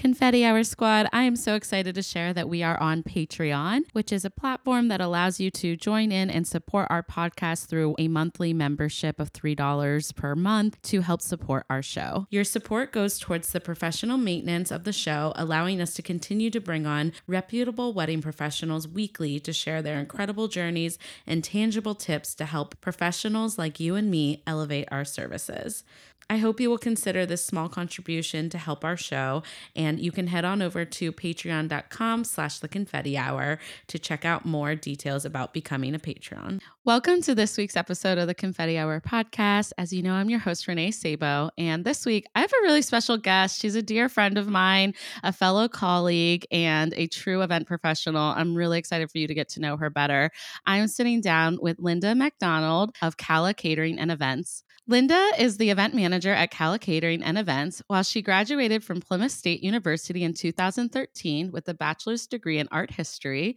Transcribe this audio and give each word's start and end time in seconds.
Confetti 0.00 0.46
Hour 0.46 0.64
Squad, 0.64 1.08
I 1.12 1.24
am 1.24 1.36
so 1.36 1.56
excited 1.56 1.94
to 1.94 2.02
share 2.02 2.32
that 2.32 2.48
we 2.48 2.62
are 2.62 2.80
on 2.80 3.02
Patreon, 3.02 3.82
which 3.92 4.12
is 4.12 4.24
a 4.24 4.30
platform 4.30 4.88
that 4.88 5.02
allows 5.02 5.38
you 5.38 5.50
to 5.50 5.76
join 5.76 6.10
in 6.10 6.30
and 6.30 6.48
support 6.48 6.86
our 6.88 7.02
podcast 7.02 7.66
through 7.66 7.96
a 7.98 8.08
monthly 8.08 8.54
membership 8.54 9.20
of 9.20 9.30
$3 9.34 10.16
per 10.16 10.34
month 10.34 10.80
to 10.84 11.02
help 11.02 11.20
support 11.20 11.66
our 11.68 11.82
show. 11.82 12.26
Your 12.30 12.44
support 12.44 12.92
goes 12.92 13.18
towards 13.18 13.52
the 13.52 13.60
professional 13.60 14.16
maintenance 14.16 14.70
of 14.70 14.84
the 14.84 14.92
show, 14.94 15.34
allowing 15.36 15.82
us 15.82 15.92
to 15.92 16.00
continue 16.00 16.48
to 16.48 16.62
bring 16.62 16.86
on 16.86 17.12
reputable 17.26 17.92
wedding 17.92 18.22
professionals 18.22 18.88
weekly 18.88 19.38
to 19.40 19.52
share 19.52 19.82
their 19.82 20.00
incredible 20.00 20.48
journeys 20.48 20.98
and 21.26 21.44
tangible 21.44 21.94
tips 21.94 22.34
to 22.36 22.46
help 22.46 22.80
professionals 22.80 23.58
like 23.58 23.78
you 23.78 23.96
and 23.96 24.10
me 24.10 24.42
elevate 24.46 24.88
our 24.90 25.04
services. 25.04 25.84
I 26.30 26.36
hope 26.36 26.60
you 26.60 26.70
will 26.70 26.78
consider 26.78 27.26
this 27.26 27.44
small 27.44 27.68
contribution 27.68 28.50
to 28.50 28.58
help 28.58 28.84
our 28.84 28.96
show, 28.96 29.42
and 29.74 29.98
you 29.98 30.12
can 30.12 30.28
head 30.28 30.44
on 30.44 30.62
over 30.62 30.84
to 30.84 31.10
patreon.com 31.10 32.22
slash 32.22 32.60
the 32.60 32.68
confetti 32.68 33.18
hour 33.18 33.58
to 33.88 33.98
check 33.98 34.24
out 34.24 34.46
more 34.46 34.76
details 34.76 35.24
about 35.24 35.52
becoming 35.52 35.92
a 35.92 35.98
Patreon. 35.98 36.60
Welcome 36.84 37.20
to 37.22 37.34
this 37.34 37.58
week's 37.58 37.76
episode 37.76 38.16
of 38.16 38.28
the 38.28 38.34
Confetti 38.34 38.78
Hour 38.78 39.00
podcast. 39.00 39.72
As 39.76 39.92
you 39.92 40.04
know, 40.04 40.12
I'm 40.12 40.30
your 40.30 40.38
host, 40.38 40.68
Renee 40.68 40.92
Sabo, 40.92 41.50
and 41.58 41.84
this 41.84 42.06
week 42.06 42.28
I 42.36 42.42
have 42.42 42.52
a 42.52 42.62
really 42.62 42.82
special 42.82 43.16
guest. 43.16 43.60
She's 43.60 43.74
a 43.74 43.82
dear 43.82 44.08
friend 44.08 44.38
of 44.38 44.46
mine, 44.46 44.94
a 45.24 45.32
fellow 45.32 45.66
colleague, 45.66 46.46
and 46.52 46.94
a 46.96 47.08
true 47.08 47.42
event 47.42 47.66
professional. 47.66 48.22
I'm 48.22 48.54
really 48.54 48.78
excited 48.78 49.10
for 49.10 49.18
you 49.18 49.26
to 49.26 49.34
get 49.34 49.48
to 49.48 49.60
know 49.60 49.76
her 49.76 49.90
better. 49.90 50.30
I'm 50.64 50.86
sitting 50.86 51.20
down 51.20 51.58
with 51.60 51.80
Linda 51.80 52.14
MacDonald 52.14 52.94
of 53.02 53.16
Calla 53.16 53.52
Catering 53.52 53.98
and 53.98 54.12
Events. 54.12 54.62
Linda 54.86 55.30
is 55.38 55.56
the 55.56 55.70
event 55.70 55.94
manager 55.94 56.32
at 56.32 56.50
Calla 56.50 56.78
Catering 56.78 57.22
and 57.22 57.38
Events. 57.38 57.80
While 57.86 58.02
she 58.02 58.22
graduated 58.22 58.82
from 58.82 59.00
Plymouth 59.00 59.30
State 59.30 59.62
University 59.62 60.24
in 60.24 60.34
2013 60.34 61.52
with 61.52 61.68
a 61.68 61.74
bachelor's 61.74 62.26
degree 62.26 62.58
in 62.58 62.66
art 62.72 62.90
history, 62.90 63.56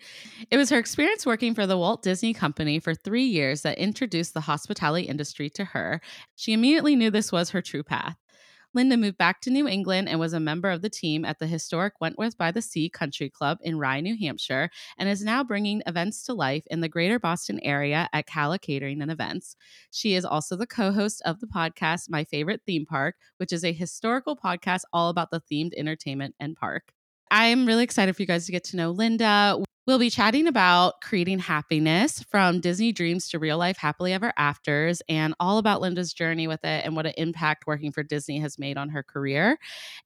it 0.52 0.58
was 0.58 0.70
her 0.70 0.78
experience 0.78 1.26
working 1.26 1.56
for 1.56 1.66
the 1.66 1.78
Walt 1.78 2.04
Disney 2.04 2.34
Company 2.34 2.80
for 2.80 2.94
three 2.94 3.24
years 3.24 3.62
that 3.64 3.80
introduced 3.80 4.34
the 4.36 4.42
hospitality 4.42 5.08
industry 5.08 5.50
to 5.52 5.66
her. 5.66 6.02
She 6.36 6.54
immediately 6.54 6.96
knew 6.96 7.10
this 7.10 7.32
was 7.32 7.50
her 7.50 7.62
true 7.62 7.84
path. 7.84 8.18
Linda 8.74 8.98
moved 8.98 9.18
back 9.18 9.40
to 9.42 9.52
New 9.52 9.68
England 9.68 10.10
and 10.10 10.20
was 10.20 10.34
a 10.34 10.40
member 10.40 10.70
of 10.70 10.82
the 10.82 10.90
team 10.90 11.26
at 11.26 11.38
the 11.38 11.46
historic 11.46 11.94
Wentworth 12.02 12.38
by 12.38 12.52
the 12.52 12.62
Sea 12.62 12.90
Country 12.90 13.30
Club 13.30 13.60
in 13.62 13.78
Rye, 13.78 14.02
New 14.02 14.18
Hampshire, 14.18 14.70
and 14.98 15.08
is 15.08 15.24
now 15.24 15.44
bringing 15.44 15.84
events 15.86 16.24
to 16.24 16.34
life 16.34 16.64
in 16.72 16.82
the 16.82 16.90
greater 16.90 17.20
Boston 17.20 17.60
area 17.62 18.10
at 18.14 18.26
Calla 18.26 18.58
Catering 18.58 19.02
and 19.02 19.12
Events. 19.12 19.56
She 19.92 20.16
is 20.16 20.26
also 20.26 20.56
the 20.56 20.66
co 20.66 20.92
host 20.92 21.22
of 21.24 21.40
the 21.40 21.48
podcast 21.48 22.10
My 22.10 22.24
Favorite 22.24 22.62
Theme 22.66 22.86
Park, 22.86 23.16
which 23.38 23.54
is 23.54 23.64
a 23.64 23.74
historical 23.74 24.36
podcast 24.36 24.82
all 24.92 25.10
about 25.10 25.30
the 25.30 25.42
themed 25.42 25.74
entertainment 25.78 26.36
and 26.40 26.56
park. 26.56 26.94
I'm 27.30 27.66
really 27.66 27.84
excited 27.84 28.16
for 28.16 28.22
you 28.22 28.28
guys 28.28 28.46
to 28.48 28.52
get 28.52 28.64
to 28.66 28.78
know 28.78 28.92
Linda. 28.92 29.64
We'll 29.86 30.00
be 30.00 30.10
chatting 30.10 30.48
about 30.48 31.02
creating 31.02 31.40
happiness 31.40 32.24
from 32.32 32.62
Disney 32.62 32.94
dreams 32.94 33.28
to 33.30 33.40
real 33.40 33.58
life 33.58 33.76
happily 33.76 34.14
ever 34.14 34.32
afters 34.38 35.02
and 35.10 35.36
all 35.42 35.58
about 35.58 35.82
Linda's 35.82 36.14
journey 36.14 36.48
with 36.48 36.64
it 36.64 36.86
and 36.86 36.96
what 36.96 37.06
an 37.06 37.12
impact 37.18 37.68
working 37.68 37.92
for 37.92 38.02
Disney 38.02 38.40
has 38.40 38.58
made 38.58 38.78
on 38.78 38.88
her 38.88 39.04
career. 39.04 39.58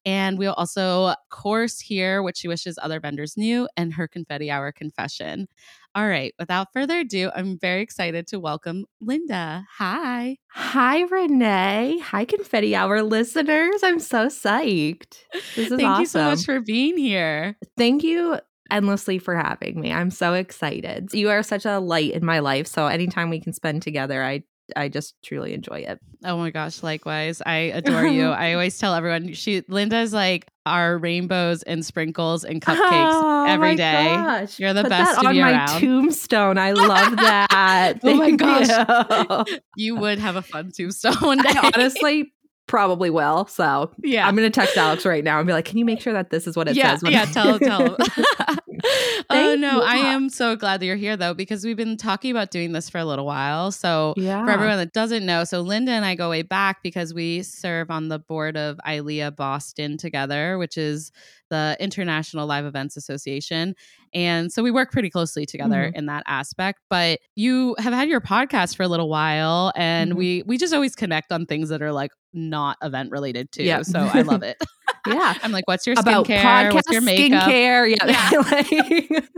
And 0.04 0.40
we'll 0.40 0.54
also, 0.54 1.14
course, 1.30 1.80
hear 1.80 2.24
what 2.24 2.36
she 2.36 2.48
wishes 2.48 2.80
other 2.82 3.00
vendors 3.00 3.38
knew 3.38 3.70
and 3.78 3.94
her 3.94 4.08
confetti 4.08 4.50
hour 4.50 4.72
confession. 4.72 5.48
All 5.94 6.08
right, 6.08 6.34
without 6.40 6.74
further 6.74 7.00
ado, 7.00 7.30
I'm 7.36 7.60
very 7.60 7.82
excited 7.82 8.26
to 8.28 8.40
welcome 8.40 8.86
Linda. 9.00 9.66
Hi. 9.78 10.38
Hi, 10.50 11.02
Renee. 11.02 12.00
Hi, 12.04 12.26
Confetti 12.26 12.76
Hour 12.76 13.04
listeners. 13.04 13.82
I'm 13.84 14.00
so 14.00 14.28
psyched. 14.28 15.18
This 15.56 15.72
is 15.72 15.78
Thank 15.78 15.84
awesome. 15.84 16.00
you 16.02 16.06
so 16.08 16.24
much 16.24 16.46
for 16.46 16.62
being 16.62 16.98
here. 16.98 17.58
Thank 17.78 18.04
you 18.04 18.40
endlessly 18.72 19.20
for 19.20 19.36
having 19.36 19.80
me. 19.80 19.92
I'm 19.92 20.12
so 20.12 20.34
excited. 20.34 21.14
You 21.14 21.30
are 21.30 21.44
such 21.44 21.66
a 21.66 21.80
light 21.80 22.12
in 22.12 22.26
my 22.26 22.40
life. 22.40 22.68
So 22.68 22.88
anytime 22.88 23.30
we 23.30 23.40
can 23.40 23.54
spend 23.54 23.82
together, 23.82 24.24
I 24.24 24.44
I 24.76 24.90
just 24.90 25.16
truly 25.24 25.54
enjoy 25.54 25.80
it. 25.88 25.98
Oh 26.26 26.38
my 26.38 26.50
gosh, 26.50 26.84
likewise. 26.84 27.42
I 27.46 27.56
adore 27.74 28.06
you. 28.06 28.28
I 28.28 28.52
always 28.52 28.78
tell 28.78 28.94
everyone 28.94 29.32
she 29.34 29.64
Linda's 29.70 30.12
like 30.12 30.46
our 30.66 30.98
rainbows 30.98 31.64
and 31.64 31.86
sprinkles 31.86 32.44
and 32.44 32.62
cupcakes 32.62 32.76
every 32.82 32.88
day. 32.90 33.14
oh, 33.14 33.46
every 33.48 33.70
my 33.70 33.76
day. 33.76 34.16
Gosh. 34.44 34.60
You're 34.60 34.74
the 34.74 34.82
Put 34.84 34.90
best 34.90 35.16
that 35.16 35.26
on 35.26 35.38
my 35.38 35.52
around. 35.54 35.80
tombstone. 35.80 36.58
I 36.58 36.72
love 36.74 37.14
oh 37.14 37.16
that. 37.16 38.00
Oh 38.04 38.16
my 38.16 38.32
gosh. 38.32 39.48
you. 39.50 39.60
You 39.78 39.96
would 39.96 40.20
have 40.20 40.36
a 40.36 40.42
fun 40.42 40.72
tombstone 40.76 41.16
one 41.22 41.38
day. 41.38 41.50
I 41.50 41.72
honestly 41.74 42.34
probably 42.68 43.10
will. 43.10 43.48
So 43.48 43.92
yeah. 44.04 44.28
I'm 44.28 44.36
gonna 44.36 44.50
text 44.50 44.78
Alex 44.78 45.06
right 45.06 45.24
now 45.24 45.40
and 45.40 45.48
be 45.48 45.54
like, 45.54 45.66
"Can 45.66 45.78
you 45.78 45.86
make 45.86 46.02
sure 46.02 46.14
that 46.14 46.30
this 46.30 46.48
is 46.48 46.56
what 46.56 46.68
it 46.68 46.76
yeah, 46.76 46.96
says?" 46.96 47.10
yeah, 47.12 47.24
I- 47.24 47.26
tell 47.26 47.54
him, 47.54 47.60
tell 47.60 47.86
him. 47.86 47.96
oh 49.30 49.56
no, 49.56 49.78
you. 49.78 49.82
I 49.82 49.96
am 49.96 50.30
so 50.30 50.56
glad 50.56 50.80
that 50.80 50.86
you're 50.86 50.96
here 50.96 51.18
though, 51.18 51.34
because 51.34 51.66
we've 51.66 51.78
been 51.78 51.98
talking 51.98 52.32
about 52.32 52.52
doing 52.52 52.72
this 52.74 52.90
for 52.90 53.00
a 53.00 53.06
little 53.06 53.26
while. 53.26 53.72
So 53.72 54.14
yeah. 54.18 54.46
for 54.46 54.52
everyone 54.52 54.78
that 54.78 54.94
doesn't 54.94 55.26
know, 55.26 55.44
so 55.44 55.62
Linda 55.62 55.92
and 55.92 56.06
I 56.06 56.16
go 56.16 56.30
way 56.30 56.44
back 56.44 56.84
because 56.84 57.14
we 57.14 57.42
serve 57.44 57.90
on 57.90 58.10
the 58.10 58.20
board 58.20 58.56
of 58.56 58.78
ILEA 58.86 59.36
Boston 59.36 59.98
together, 59.98 60.58
which 60.58 60.78
is 60.78 61.12
the 61.50 61.78
International 61.80 62.46
Live 62.46 62.66
Events 62.66 62.98
Association. 62.98 63.74
And 64.14 64.52
so 64.52 64.62
we 64.64 64.72
work 64.72 64.92
pretty 64.92 65.10
closely 65.10 65.46
together 65.46 65.92
in 65.96 66.06
that 66.08 66.24
aspect. 66.28 66.80
But 66.90 67.20
you 67.36 67.76
have 67.80 67.94
had 67.94 68.10
your 68.10 68.22
podcast 68.22 68.76
for 68.76 68.84
a 68.84 68.88
little 68.88 69.10
while 69.10 69.72
and 69.76 70.14
Mhm. 70.14 70.18
we 70.18 70.44
we 70.46 70.58
just 70.58 70.74
always 70.74 70.96
connect 70.96 71.32
on 71.32 71.46
things 71.46 71.70
that 71.70 71.82
are 71.82 71.92
like 71.92 72.12
not 72.38 72.78
event 72.82 73.12
related 73.12 73.52
too. 73.52 73.64
Yep. 73.64 73.86
So 73.86 74.00
I 74.00 74.22
love 74.22 74.44
it. 74.52 74.58
yeah. 75.08 75.34
I'm 75.44 75.52
like, 75.52 75.68
what's 75.68 75.86
your 75.86 75.96
About 76.00 76.26
skincare? 76.26 76.40
podcast 76.42 76.74
what's 76.74 76.92
your 76.92 77.02
makeup? 77.02 77.44
skincare. 77.44 77.96
Yeah. 77.98 78.32
Yeah. 78.72 79.20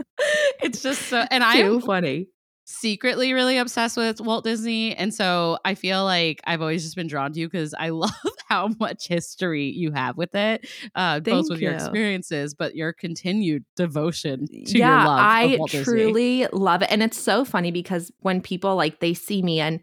It's 0.62 0.82
just 0.82 1.02
so 1.08 1.24
and 1.30 1.42
I 1.42 1.62
too 1.62 1.76
am 1.76 1.80
funny. 1.80 2.28
secretly 2.66 3.32
really 3.32 3.56
obsessed 3.56 3.96
with 3.96 4.20
Walt 4.20 4.44
Disney. 4.44 4.94
And 4.94 5.14
so 5.14 5.58
I 5.64 5.74
feel 5.74 6.04
like 6.04 6.40
I've 6.44 6.60
always 6.60 6.82
just 6.84 6.94
been 6.94 7.06
drawn 7.06 7.32
to 7.32 7.40
you 7.40 7.48
because 7.48 7.72
I 7.72 7.88
love 7.88 8.10
how 8.50 8.68
much 8.78 9.08
history 9.08 9.70
you 9.70 9.92
have 9.92 10.18
with 10.18 10.34
it, 10.34 10.68
uh, 10.94 11.20
both 11.20 11.46
with 11.48 11.60
your 11.60 11.72
experiences, 11.72 12.54
but 12.54 12.76
your 12.76 12.92
continued 12.92 13.64
devotion 13.76 14.46
to 14.66 14.78
yeah, 14.78 14.98
your 14.98 15.08
love 15.08 15.20
I 15.20 15.42
of 15.44 15.58
Walt 15.60 15.70
Disney. 15.70 15.84
truly 15.84 16.46
love 16.52 16.82
it, 16.82 16.88
and 16.90 17.02
it's 17.02 17.18
so 17.18 17.44
funny 17.46 17.70
because 17.70 18.12
when 18.20 18.42
people 18.42 18.76
like 18.76 19.00
they 19.00 19.14
see 19.14 19.40
me 19.42 19.58
and. 19.60 19.80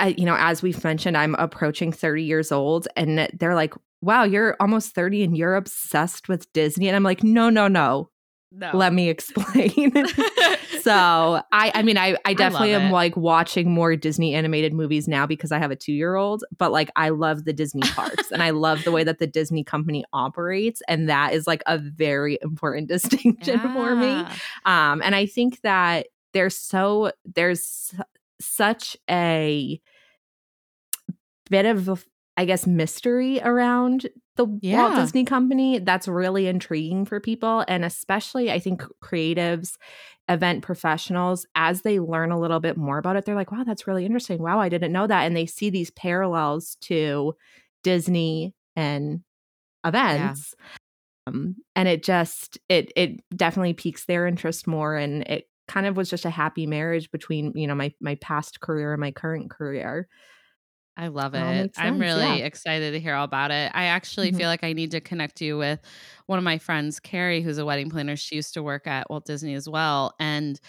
Uh, 0.00 0.12
you 0.16 0.24
know, 0.24 0.36
as 0.38 0.62
we've 0.62 0.82
mentioned, 0.82 1.16
I'm 1.16 1.34
approaching 1.36 1.92
30 1.92 2.22
years 2.24 2.50
old, 2.50 2.88
and 2.96 3.28
they're 3.38 3.54
like, 3.54 3.74
"Wow, 4.00 4.24
you're 4.24 4.56
almost 4.58 4.94
30 4.94 5.22
and 5.22 5.36
you're 5.36 5.56
obsessed 5.56 6.28
with 6.28 6.52
Disney." 6.52 6.88
And 6.88 6.96
I'm 6.96 7.02
like, 7.02 7.22
"No, 7.22 7.50
no, 7.50 7.68
no. 7.68 8.10
No. 8.52 8.70
Let 8.74 8.92
me 8.92 9.08
explain." 9.08 9.92
so 10.80 11.40
I 11.52 11.70
I 11.74 11.82
mean 11.82 11.98
I 11.98 12.16
I 12.24 12.34
definitely 12.34 12.72
love 12.72 12.82
am 12.82 12.88
it. 12.88 12.92
like 12.92 13.16
watching 13.16 13.70
more 13.70 13.94
Disney 13.96 14.34
animated 14.34 14.72
movies 14.72 15.06
now 15.06 15.26
because 15.26 15.52
I 15.52 15.58
have 15.58 15.70
a 15.70 15.76
2-year-old, 15.76 16.44
but 16.58 16.72
like 16.72 16.90
I 16.96 17.10
love 17.10 17.44
the 17.44 17.52
Disney 17.52 17.82
parks 17.82 18.30
and 18.32 18.42
I 18.42 18.50
love 18.66 18.82
the 18.84 18.90
way 18.92 19.04
that 19.04 19.18
the 19.18 19.26
Disney 19.26 19.62
company 19.62 20.04
operates 20.12 20.82
and 20.88 21.08
that 21.08 21.32
is 21.34 21.46
like 21.46 21.62
a 21.66 21.78
very 21.78 22.38
important 22.42 22.88
distinction 22.94 23.60
for 23.60 23.94
me. 23.94 24.24
Um 24.64 25.02
and 25.02 25.14
I 25.14 25.26
think 25.26 25.60
that 25.60 26.06
there's 26.32 26.56
so 26.56 27.12
there's 27.24 27.94
such 28.40 28.96
a 29.08 29.80
bit 31.50 31.66
of 31.66 32.06
I 32.36 32.44
guess 32.46 32.66
mystery 32.66 33.40
around 33.42 34.08
the 34.36 34.46
Walt 34.46 34.94
Disney 34.96 35.24
Company 35.24 35.78
that's 35.78 36.08
really 36.08 36.46
intriguing 36.46 37.04
for 37.04 37.20
people 37.20 37.64
and 37.68 37.84
especially 37.84 38.50
I 38.50 38.58
think 38.58 38.82
creatives 39.02 39.76
event 40.28 40.62
professionals 40.62 41.44
as 41.56 41.82
they 41.82 42.00
learn 42.00 42.30
a 42.30 42.40
little 42.40 42.60
bit 42.60 42.76
more 42.76 42.98
about 42.98 43.16
it 43.16 43.24
they're 43.24 43.34
like 43.34 43.52
wow 43.52 43.64
that's 43.64 43.86
really 43.86 44.06
interesting. 44.06 44.42
Wow 44.42 44.60
I 44.60 44.68
didn't 44.68 44.92
know 44.92 45.06
that. 45.06 45.24
And 45.24 45.36
they 45.36 45.46
see 45.46 45.70
these 45.70 45.90
parallels 45.90 46.76
to 46.82 47.34
Disney 47.82 48.54
and 48.76 49.20
events 49.84 50.54
um, 51.26 51.56
and 51.76 51.88
it 51.88 52.02
just 52.02 52.58
it 52.68 52.92
it 52.96 53.20
definitely 53.36 53.74
piques 53.74 54.04
their 54.06 54.26
interest 54.26 54.66
more 54.66 54.96
and 54.96 55.22
it 55.24 55.48
kind 55.68 55.86
of 55.86 55.96
was 55.96 56.10
just 56.10 56.24
a 56.24 56.30
happy 56.30 56.66
marriage 56.66 57.10
between 57.10 57.52
you 57.54 57.66
know 57.66 57.74
my 57.74 57.92
my 58.00 58.16
past 58.16 58.60
career 58.60 58.92
and 58.92 59.00
my 59.00 59.10
current 59.10 59.50
career 59.50 60.08
I 60.96 61.08
love 61.08 61.34
It. 61.34 61.70
I'm 61.76 61.98
really 61.98 62.40
yeah. 62.40 62.40
excited 62.40 62.90
to 62.92 63.00
hear 63.00 63.14
all 63.14 63.24
about 63.24 63.50
it. 63.50 63.70
I 63.74 63.84
actually 63.84 64.32
Mhm. 64.32 64.32
feel 64.32 64.48
like 64.48 64.64
I 64.64 64.72
need 64.72 64.90
to 64.90 65.00
connect 65.00 65.40
you 65.40 65.56
with 65.56 65.80
one 66.26 66.38
of 66.38 66.44
my 66.44 66.58
friends, 66.58 67.00
Carrie, 67.00 67.40
who's 67.42 67.58
a 67.58 67.64
wedding 67.64 67.88
planner. 67.90 68.16
She 68.16 68.36
used 68.36 68.54
to 68.54 68.62
work 68.62 68.86
at 68.86 69.08
Walt 69.08 69.24
Disney 69.24 69.54
as 69.54 69.68
well. 69.68 70.14
And 70.18 70.60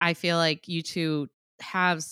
I 0.00 0.14
feel 0.14 0.38
like 0.38 0.68
you 0.68 0.82
two 0.82 1.28
have 1.60 2.04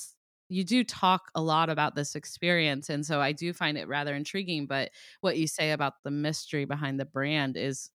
you 0.51 0.65
do 0.65 0.85
talk 0.85 1.31
a 1.35 1.43
lot 1.43 1.71
about 1.71 1.95
this 1.97 2.15
experience 2.17 2.91
and 2.91 3.07
so 3.07 3.21
i 3.21 3.33
do 3.33 3.53
find 3.53 3.79
it 3.79 3.89
rather 3.89 4.15
intriguing 4.15 4.67
but 4.67 4.91
what 5.23 5.39
you 5.39 5.47
say 5.47 5.73
about 5.73 5.95
the 6.05 6.11
mystery 6.11 6.65
behind 6.67 7.01
the 7.01 7.05
brand 7.07 7.57
is 7.57 7.91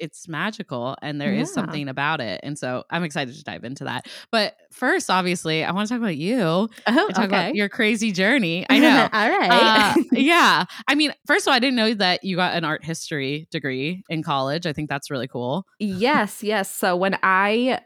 it's 0.00 0.26
magical 0.26 0.96
and 1.02 1.20
there 1.20 1.32
Yeah. 1.32 1.42
is 1.42 1.52
something 1.52 1.88
about 1.88 2.20
it 2.20 2.40
and 2.42 2.58
so 2.58 2.84
i'm 2.90 3.04
excited 3.04 3.34
to 3.36 3.44
dive 3.44 3.64
into 3.64 3.84
that 3.84 4.06
but 4.32 4.56
first 4.72 5.10
obviously 5.10 5.62
i 5.64 5.70
want 5.70 5.86
to 5.88 5.94
talk 5.94 6.00
about 6.00 6.16
you 6.16 6.68
Oh, 6.86 7.08
talk 7.14 7.24
about 7.26 7.54
your 7.54 7.68
crazy 7.68 8.10
journey 8.12 8.66
i 8.70 8.78
know 8.80 9.08
All 9.12 9.28
right. 9.30 9.50
uh, 9.50 10.02
yeah 10.12 10.64
i 10.88 10.94
mean 10.94 11.12
first 11.26 11.46
of 11.46 11.50
all 11.50 11.54
i 11.54 11.58
didn't 11.58 11.76
know 11.76 11.94
that 11.94 12.24
you 12.24 12.36
got 12.36 12.54
an 12.54 12.64
art 12.64 12.84
history 12.84 13.46
degree 13.50 14.02
in 14.08 14.22
college 14.22 14.66
i 14.66 14.72
think 14.72 14.88
that's 14.88 15.10
really 15.10 15.28
cool 15.28 15.66
yes, 15.78 16.42
yes. 16.42 16.70
So 16.74 16.96
when 16.96 17.18
I 17.22 17.80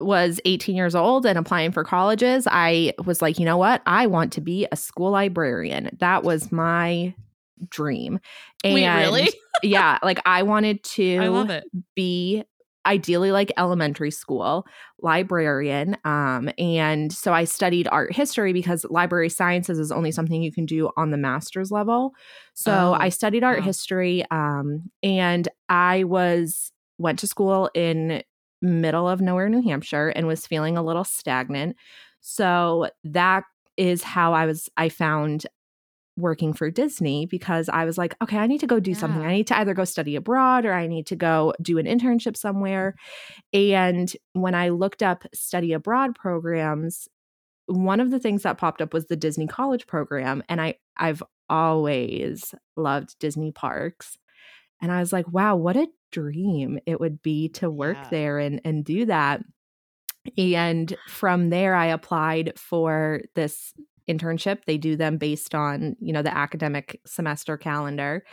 was 0.00 0.40
18 0.44 0.74
years 0.74 0.94
old 0.94 1.24
and 1.26 1.38
applying 1.38 1.70
for 1.70 1.84
colleges, 1.84 2.48
I 2.50 2.92
was 3.04 3.22
like, 3.22 3.38
you 3.38 3.44
know 3.44 3.56
what? 3.56 3.82
I 3.86 4.06
want 4.08 4.32
to 4.34 4.40
be 4.40 4.66
a 4.72 4.76
school 4.76 5.10
librarian. 5.12 5.96
That 6.00 6.24
was 6.24 6.50
my 6.50 7.14
dream. 7.68 8.18
And 8.64 8.74
Wait, 8.74 8.88
really? 8.88 9.30
yeah, 9.62 9.98
like 10.02 10.20
I 10.24 10.42
wanted 10.42 10.82
to 10.84 11.16
i 11.18 11.28
love 11.28 11.50
it 11.50 11.64
be 11.94 12.44
ideally 12.84 13.30
like 13.30 13.52
elementary 13.56 14.10
school 14.10 14.66
librarian 15.00 15.96
um 16.04 16.50
and 16.58 17.12
so 17.12 17.32
i 17.32 17.44
studied 17.44 17.86
art 17.88 18.12
history 18.12 18.52
because 18.52 18.84
library 18.90 19.28
sciences 19.28 19.78
is 19.78 19.92
only 19.92 20.10
something 20.10 20.42
you 20.42 20.52
can 20.52 20.66
do 20.66 20.90
on 20.96 21.10
the 21.10 21.16
master's 21.16 21.70
level 21.70 22.12
so 22.54 22.72
Oh, 22.72 22.96
i 22.98 23.08
studied 23.08 23.44
art 23.44 23.60
wow. 23.60 23.64
history 23.66 24.24
um 24.30 24.90
and 25.02 25.48
i 25.68 26.04
was 26.04 26.72
went 26.98 27.18
to 27.20 27.26
school 27.26 27.70
in 27.74 28.22
middle 28.60 29.08
of 29.08 29.20
nowhere 29.20 29.48
new 29.48 29.62
hampshire 29.62 30.08
and 30.08 30.26
was 30.26 30.46
feeling 30.46 30.76
a 30.76 30.82
little 30.82 31.04
stagnant 31.04 31.76
so 32.20 32.88
that 33.04 33.44
is 33.76 34.02
how 34.02 34.32
i 34.32 34.44
was 34.46 34.68
i 34.76 34.88
found 34.88 35.46
working 36.16 36.52
for 36.52 36.70
Disney 36.70 37.26
because 37.26 37.68
I 37.68 37.84
was 37.84 37.96
like, 37.96 38.14
okay, 38.22 38.36
I 38.36 38.46
need 38.46 38.60
to 38.60 38.66
go 38.66 38.78
do 38.80 38.94
something. 38.94 39.22
I 39.24 39.32
need 39.32 39.46
to 39.48 39.58
either 39.58 39.74
go 39.74 39.84
study 39.84 40.14
abroad 40.16 40.64
or 40.66 40.72
I 40.74 40.86
need 40.86 41.06
to 41.06 41.16
go 41.16 41.54
do 41.62 41.78
an 41.78 41.86
internship 41.86 42.36
somewhere. 42.36 42.94
And 43.52 44.14
when 44.34 44.54
I 44.54 44.68
looked 44.70 45.02
up 45.02 45.24
study 45.34 45.72
abroad 45.72 46.14
programs, 46.14 47.08
one 47.66 48.00
of 48.00 48.10
the 48.10 48.18
things 48.18 48.42
that 48.42 48.58
popped 48.58 48.82
up 48.82 48.92
was 48.92 49.06
the 49.06 49.16
Disney 49.16 49.46
College 49.46 49.86
program. 49.86 50.42
And 50.48 50.60
I 50.60 50.74
I've 50.96 51.22
always 51.48 52.54
loved 52.76 53.18
Disney 53.18 53.52
parks. 53.52 54.18
And 54.82 54.92
I 54.92 55.00
was 55.00 55.12
like, 55.12 55.32
wow, 55.32 55.56
what 55.56 55.76
a 55.76 55.88
dream 56.10 56.78
it 56.86 57.00
would 57.00 57.22
be 57.22 57.48
to 57.50 57.70
work 57.70 57.96
Yeah. 57.96 58.08
there 58.10 58.38
and 58.38 58.60
and 58.64 58.84
do 58.84 59.06
that. 59.06 59.42
And 60.38 60.94
from 61.08 61.50
there 61.50 61.74
I 61.74 61.86
applied 61.86 62.52
for 62.56 63.22
this 63.34 63.72
internship. 64.08 64.64
They 64.66 64.78
do 64.78 64.96
them 64.96 65.18
based 65.18 65.54
on, 65.54 65.96
you 66.00 66.12
know, 66.12 66.22
the 66.22 66.36
academic 66.36 67.00
semester 67.06 67.56
calendar. 67.56 68.24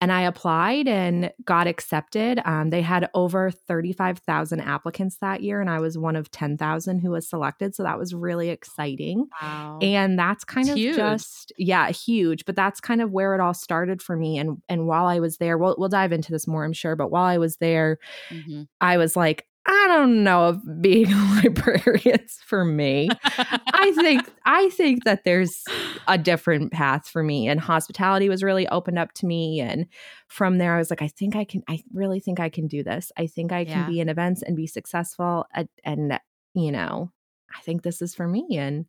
And 0.00 0.12
I 0.12 0.22
applied 0.22 0.86
and 0.88 1.32
got 1.44 1.66
accepted. 1.66 2.40
Um, 2.44 2.70
they 2.70 2.82
had 2.82 3.08
over 3.14 3.50
35,000 3.50 4.60
applicants 4.60 5.18
that 5.18 5.42
year, 5.42 5.60
and 5.60 5.70
I 5.70 5.78
was 5.80 5.96
one 5.96 6.16
of 6.16 6.30
10,000 6.30 6.98
who 6.98 7.10
was 7.12 7.28
selected. 7.28 7.74
So 7.74 7.84
that 7.84 7.96
was 7.98 8.12
really 8.12 8.50
exciting. 8.50 9.28
wow 9.40 9.78
And 9.80 10.18
that's 10.18 10.44
kind 10.44 10.68
It's 10.68 10.72
of 10.72 10.76
huge. 10.78 10.96
just 10.96 11.52
yeah, 11.56 11.88
huge. 11.90 12.44
But 12.44 12.56
that's 12.56 12.80
kind 12.80 13.00
of 13.00 13.12
where 13.12 13.34
it 13.34 13.40
all 13.40 13.54
started 13.54 14.02
for 14.02 14.16
me. 14.16 14.36
And 14.36 14.58
and 14.68 14.86
while 14.86 15.06
I 15.06 15.20
was 15.20 15.38
there, 15.38 15.56
we'll 15.56 15.76
we'll 15.78 15.88
dive 15.88 16.12
into 16.12 16.32
this 16.32 16.46
more, 16.46 16.64
I'm 16.64 16.72
sure. 16.74 16.96
But 16.96 17.10
while 17.10 17.24
I 17.24 17.38
was 17.38 17.56
there, 17.58 17.98
Mhm. 18.30 18.66
I 18.80 18.96
was 18.98 19.16
like, 19.16 19.46
I 19.66 19.86
don't 19.88 20.22
know 20.24 20.48
if 20.50 20.80
being 20.82 21.10
a 21.10 21.16
librarian's 21.44 22.38
for 22.44 22.64
me. 22.64 23.08
I 23.22 23.92
think 23.96 24.30
I 24.44 24.68
think 24.70 25.04
that 25.04 25.24
there's 25.24 25.64
a 26.06 26.18
different 26.18 26.70
path 26.72 27.08
for 27.08 27.22
me 27.22 27.48
and 27.48 27.58
hospitality 27.58 28.28
was 28.28 28.42
really 28.42 28.68
opened 28.68 28.98
up 28.98 29.12
to 29.14 29.26
me 29.26 29.60
and 29.60 29.86
from 30.28 30.58
there 30.58 30.74
I 30.74 30.78
was 30.78 30.90
like 30.90 31.00
I 31.02 31.08
think 31.08 31.34
I 31.34 31.44
can 31.44 31.62
I 31.68 31.82
really 31.92 32.20
think 32.20 32.40
I 32.40 32.50
can 32.50 32.66
do 32.68 32.82
this. 32.82 33.10
I 33.16 33.26
think 33.26 33.52
I 33.52 33.64
can 33.64 33.80
Yeah. 33.82 33.86
be 33.86 34.00
in 34.00 34.08
events 34.10 34.42
and 34.42 34.54
be 34.56 34.66
successful 34.66 35.46
at, 35.54 35.68
and 35.82 36.18
you 36.54 36.70
know, 36.70 37.10
I 37.56 37.60
think 37.62 37.82
this 37.82 38.02
is 38.02 38.14
for 38.14 38.28
me 38.28 38.46
and 38.58 38.84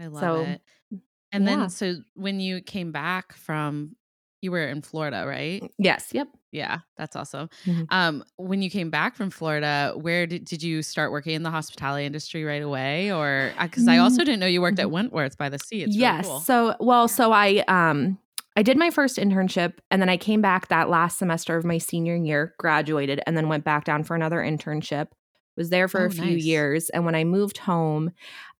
I 0.00 0.06
love 0.06 0.20
So, 0.20 0.40
it. 0.42 0.60
Mm, 0.94 1.00
and 1.32 1.44
yeah. 1.44 1.56
then, 1.56 1.68
so 1.70 1.94
when 2.14 2.38
you 2.38 2.60
came 2.60 2.92
back 2.92 3.32
from, 3.32 3.96
you 4.40 4.50
were 4.52 4.68
in 4.68 4.82
Florida, 4.82 5.24
right? 5.26 5.62
yes, 5.78 6.10
yep. 6.12 6.28
Yeah, 6.56 6.78
that's 6.96 7.14
awesome. 7.14 7.50
Mhm. 7.66 7.86
Um, 7.90 8.24
when 8.36 8.62
you 8.62 8.70
came 8.70 8.88
back 8.88 9.14
from 9.14 9.28
Florida, 9.28 9.92
where 9.94 10.26
did, 10.26 10.46
did 10.46 10.62
you 10.62 10.82
start 10.82 11.12
working 11.12 11.34
in 11.34 11.42
the 11.42 11.50
hospitality 11.50 12.06
industry 12.06 12.44
right 12.44 12.62
away, 12.62 13.12
or 13.12 13.52
because 13.60 13.86
I 13.86 13.98
also 13.98 14.24
didn't 14.24 14.40
know 14.40 14.46
you 14.46 14.62
worked 14.62 14.78
at 14.78 14.86
Mhm. 14.86 14.92
Wentworth 14.92 15.36
by 15.36 15.50
the 15.50 15.58
sea. 15.58 15.82
It's 15.82 15.94
really 15.98 16.08
yes. 16.12 16.26
cool. 16.26 16.40
So, 16.40 16.74
well, 16.80 17.08
so 17.08 17.32
I 17.32 17.62
um 17.68 18.18
I 18.56 18.62
did 18.62 18.78
my 18.78 18.88
first 18.88 19.18
internship 19.18 19.74
and 19.90 20.00
then 20.00 20.08
I 20.08 20.16
came 20.16 20.40
back 20.40 20.68
that 20.68 20.88
last 20.88 21.18
semester 21.18 21.58
of 21.58 21.64
my 21.66 21.76
senior 21.76 22.16
year, 22.16 22.54
graduated 22.58 23.20
and 23.26 23.36
then 23.36 23.48
went 23.50 23.64
back 23.64 23.84
down 23.84 24.02
for 24.02 24.16
another 24.16 24.38
internship. 24.38 25.08
Was 25.58 25.68
there 25.68 25.88
for 25.88 26.04
Oh, 26.04 26.06
a 26.06 26.10
few 26.10 26.32
nice. 26.36 26.42
years 26.42 26.88
and 26.90 27.04
when 27.04 27.14
I 27.14 27.24
moved 27.24 27.58
home, 27.58 28.12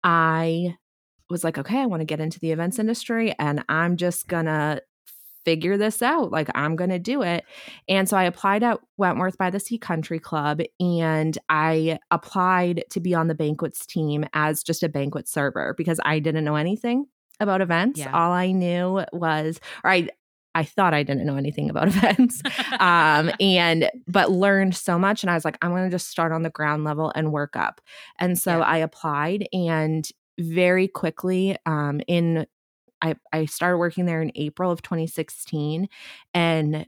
I 0.05 0.77
was 1.31 1.45
like, 1.45 1.57
okay, 1.59 1.81
I 1.81 1.87
want 1.87 2.01
to 2.03 2.05
get 2.07 2.21
into 2.21 2.39
the 2.39 2.53
events 2.53 2.79
industry 2.79 3.35
and 3.39 3.65
I'm 3.71 3.97
just 3.97 4.29
going 4.29 4.47
to 4.47 4.83
figure 5.47 5.79
this 5.79 6.03
out. 6.03 6.31
Like 6.33 6.49
I'm 6.55 6.77
going 6.77 6.91
to 6.91 6.99
do 6.99 7.23
it. 7.23 7.45
And 7.89 8.07
so 8.09 8.17
I 8.19 8.25
applied 8.25 8.63
at 8.65 8.81
Wentworth 8.99 9.39
by 9.39 9.49
the 9.49 9.61
Sea 9.61 9.79
Country 9.79 10.19
Club 10.19 10.61
and 10.81 11.39
I 11.49 11.99
applied 12.11 12.85
to 12.91 13.01
be 13.01 13.15
on 13.15 13.29
the 13.29 13.35
banquets 13.35 13.87
team 13.87 14.27
as 14.35 14.63
just 14.63 14.83
a 14.83 14.89
banquet 14.89 15.29
server 15.29 15.75
because 15.79 16.01
I 16.05 16.19
didn't 16.19 16.45
know 16.45 16.57
anything 16.57 17.07
about 17.41 17.61
events. 17.61 18.01
Yeah. 18.01 18.11
All 18.13 18.33
I 18.33 18.51
knew 18.53 19.05
was 19.13 19.61
or 19.85 19.91
I 19.91 20.09
I 20.55 20.65
thought 20.65 20.95
I 20.95 21.03
didn't 21.03 21.27
know 21.27 21.37
anything 21.37 21.71
about 21.71 21.89
events. 21.95 22.43
um 22.81 23.31
and 23.41 23.89
but 24.09 24.31
learned 24.33 24.75
so 24.75 24.99
much 24.99 25.23
and 25.23 25.31
I 25.31 25.35
was 25.35 25.45
like 25.45 25.59
I'm 25.63 25.71
going 25.71 25.85
to 25.85 25.95
just 25.95 26.09
start 26.09 26.33
on 26.33 26.43
the 26.43 26.51
ground 26.51 26.83
level 26.85 27.13
and 27.15 27.31
work 27.33 27.55
up. 27.57 27.81
And 28.19 28.39
so 28.39 28.59
Yeah. 28.59 28.65
I 28.65 28.79
applied 28.79 29.47
and 29.53 30.09
very 30.41 30.89
quickly 30.89 31.57
um 31.67 32.01
in 32.09 32.47
I, 33.03 33.17
I 33.33 33.45
started 33.47 33.79
working 33.79 34.07
there 34.07 34.23
in 34.23 34.33
April 34.35 34.71
of 34.71 34.83
2016 34.83 35.89
and 36.35 36.87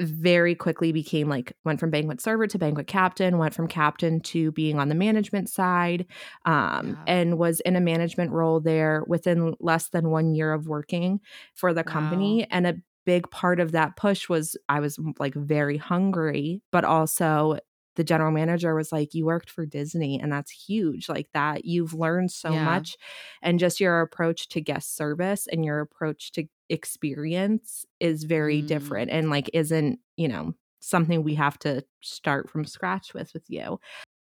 very 0.00 0.54
quickly 0.54 0.90
became 0.90 1.28
like 1.28 1.52
went 1.64 1.78
from 1.78 1.90
banquet 1.90 2.20
server 2.20 2.46
to 2.46 2.58
banquet 2.58 2.86
captain 2.86 3.36
went 3.38 3.54
from 3.54 3.68
captain 3.68 4.20
to 4.20 4.50
being 4.52 4.78
on 4.78 4.88
the 4.88 4.94
management 4.94 5.48
side 5.48 6.06
um, 6.46 6.94
Wow. 6.94 7.04
and 7.06 7.38
was 7.38 7.60
in 7.60 7.76
a 7.76 7.80
management 7.80 8.30
role 8.32 8.58
there 8.58 9.04
within 9.06 9.54
less 9.60 9.90
than 9.90 10.08
one 10.10 10.34
year 10.34 10.52
of 10.52 10.66
working 10.66 11.20
for 11.54 11.74
the 11.74 11.84
company 11.84 12.40
Wow. 12.40 12.46
and 12.50 12.66
a 12.66 12.76
big 13.04 13.30
part 13.30 13.60
of 13.60 13.72
that 13.72 13.96
push 13.96 14.28
was 14.28 14.56
i 14.68 14.80
was 14.80 14.98
like 15.18 15.34
very 15.34 15.76
hungry 15.76 16.62
but 16.72 16.84
also 16.84 17.58
the 17.96 18.04
general 18.04 18.30
manager 18.32 18.74
was 18.74 18.92
like 18.92 19.14
you 19.14 19.24
worked 19.26 19.50
for 19.50 19.66
disney 19.66 20.20
and 20.20 20.32
that's 20.32 20.50
huge 20.50 21.08
like 21.08 21.28
that 21.34 21.64
you've 21.64 21.94
learned 21.94 22.30
so 22.30 22.56
Yeah. 22.56 22.58
much 22.58 22.96
and 23.42 23.58
just 23.58 23.80
your 23.80 24.00
approach 24.00 24.48
to 24.48 24.60
guest 24.60 24.96
service 24.96 25.46
and 25.48 25.64
your 25.64 25.80
approach 25.80 26.32
to 26.32 26.44
experience 26.68 27.84
is 28.00 28.24
very 28.24 28.60
Mm. 28.60 28.62
different 28.62 29.10
and 29.10 29.30
like 29.30 29.50
isn't 29.52 29.98
you 30.16 30.28
know 30.28 30.54
something 30.80 31.22
we 31.22 31.34
have 31.34 31.58
to 31.58 31.84
start 32.00 32.50
from 32.50 32.64
scratch 32.64 33.14
with 33.14 33.32
with 33.34 33.44
you 33.48 33.78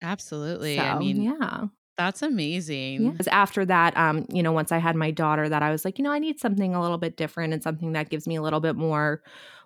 Absolutely. 0.02 0.80
so 0.80 0.84
I 0.86 0.94
mean, 0.96 1.28
yeah 1.40 1.68
that's 1.98 2.24
amazing. 2.24 3.12
yeah. 3.12 3.14
'Cause 3.14 3.28
after 3.28 3.66
that, 3.66 3.96
um, 3.98 4.26
you 4.34 4.42
know, 4.44 4.52
once 4.52 4.72
I 4.72 4.80
had 4.80 4.96
my 4.96 5.12
daughter, 5.12 5.48
that 5.50 5.62
I 5.62 5.72
was 5.72 5.86
like, 5.86 6.00
you 6.00 6.04
know, 6.04 6.12
I 6.12 6.20
need 6.20 6.40
something 6.40 6.74
a 6.74 6.82
little 6.82 6.98
bit 6.98 7.18
different 7.18 7.54
and 7.54 7.62
something 7.62 7.94
that 7.94 8.10
gives 8.10 8.28
me 8.28 8.36
a 8.36 8.42
little 8.42 8.60
bit 8.62 8.76
more 8.76 9.22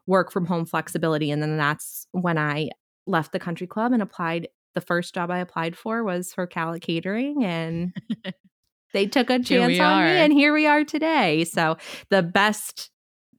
work 0.07 0.31
from 0.31 0.45
home 0.45 0.65
flexibility. 0.65 1.31
And 1.31 1.41
then 1.41 1.57
that's 1.57 2.05
when 2.11 2.37
I 2.37 2.69
left 3.07 3.31
the 3.31 3.39
country 3.39 3.67
club 3.67 3.93
and 3.93 4.01
applied. 4.01 4.47
The 4.75 4.81
first 4.81 5.15
job 5.15 5.31
I 5.31 5.39
applied 5.39 5.75
for 5.75 6.03
was 6.03 6.33
for 6.33 6.45
Calla 6.45 6.79
Catering, 6.79 7.43
and 7.43 7.95
they 8.93 9.07
took 9.07 9.29
a 9.31 9.39
chance 9.39 9.79
on 9.79 10.01
are. 10.01 10.05
me, 10.05 10.11
and 10.11 10.31
here 10.31 10.53
we 10.53 10.67
are 10.67 10.83
today. 10.83 11.45
So 11.45 11.77
the 12.09 12.21
best, 12.21 12.91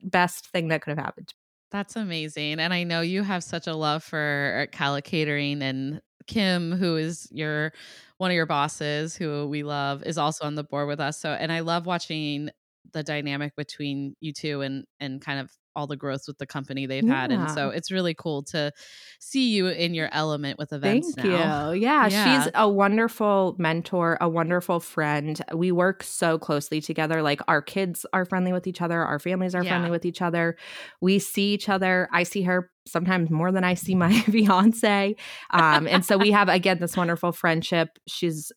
best 0.03 0.47
thing 0.47 0.67
that 0.67 0.81
could 0.81 0.89
have 0.89 1.05
happened. 1.05 1.33
That's 1.71 1.95
amazing. 1.95 2.59
And 2.59 2.73
I 2.73 2.83
know 2.83 3.01
you 3.01 3.23
have 3.23 3.43
such 3.43 3.67
a 3.67 3.75
love 3.75 4.03
for 4.03 4.67
uh, 4.67 4.75
Calla 4.75 5.01
Catering 5.01 5.61
and 5.61 6.01
Kim, 6.27 6.71
who 6.71 6.97
is 6.97 7.27
your 7.31 7.73
one 8.17 8.31
of 8.31 8.35
your 8.35 8.45
bosses 8.45 9.15
who 9.15 9.47
we 9.47 9.63
love, 9.63 10.03
is 10.03 10.17
also 10.17 10.45
on 10.45 10.55
the 10.55 10.63
board 10.63 10.87
with 10.87 10.99
us. 10.99 11.19
So 11.19 11.29
and 11.29 11.51
I 11.51 11.61
love 11.61 11.85
watching 11.85 12.49
the 12.91 13.03
dynamic 13.03 13.55
between 13.55 14.15
you 14.19 14.33
two 14.33 14.61
and 14.61 14.85
and 14.99 15.21
kind 15.21 15.39
of 15.39 15.51
all 15.75 15.87
the 15.87 15.95
growth 15.95 16.21
with 16.27 16.37
the 16.37 16.45
company 16.45 16.85
they've 16.85 17.07
had. 17.07 17.31
And 17.31 17.49
so 17.51 17.69
it's 17.69 17.91
really 17.91 18.13
cool 18.13 18.43
to 18.43 18.71
see 19.19 19.49
you 19.49 19.67
in 19.67 19.93
your 19.93 20.09
element 20.11 20.57
with 20.59 20.73
events 20.73 21.15
Thank 21.15 21.29
now. 21.29 21.71
you. 21.71 21.81
Yeah, 21.81 22.07
Yeah. 22.07 22.43
she's 22.43 22.51
a 22.55 22.67
wonderful 22.69 23.55
mentor, 23.57 24.17
a 24.19 24.27
wonderful 24.27 24.79
friend. 24.79 25.41
We 25.53 25.71
work 25.71 26.03
so 26.03 26.37
closely 26.37 26.81
together. 26.81 27.21
Like 27.21 27.41
our 27.47 27.61
kids 27.61 28.05
are 28.13 28.25
friendly 28.25 28.51
with 28.51 28.67
each 28.67 28.81
other, 28.81 29.01
our 29.03 29.19
families 29.19 29.55
are 29.55 29.63
friendly 29.63 29.89
with 29.91 30.05
each 30.05 30.21
other. 30.21 30.57
We 31.01 31.19
see 31.19 31.53
each 31.53 31.69
other. 31.69 32.09
I 32.11 32.23
see 32.23 32.41
her 32.43 32.71
sometimes 32.87 33.29
more 33.29 33.51
than 33.51 33.63
I 33.63 33.75
see 33.75 33.95
my 33.95 34.13
fiance. 34.21 35.15
Um, 35.51 35.87
and 35.87 36.03
so 36.03 36.17
we 36.17 36.31
have 36.39 36.49
again 36.49 36.79
this 36.79 36.97
wonderful 36.97 37.31
friendship. 37.31 37.99
She's 38.07 38.51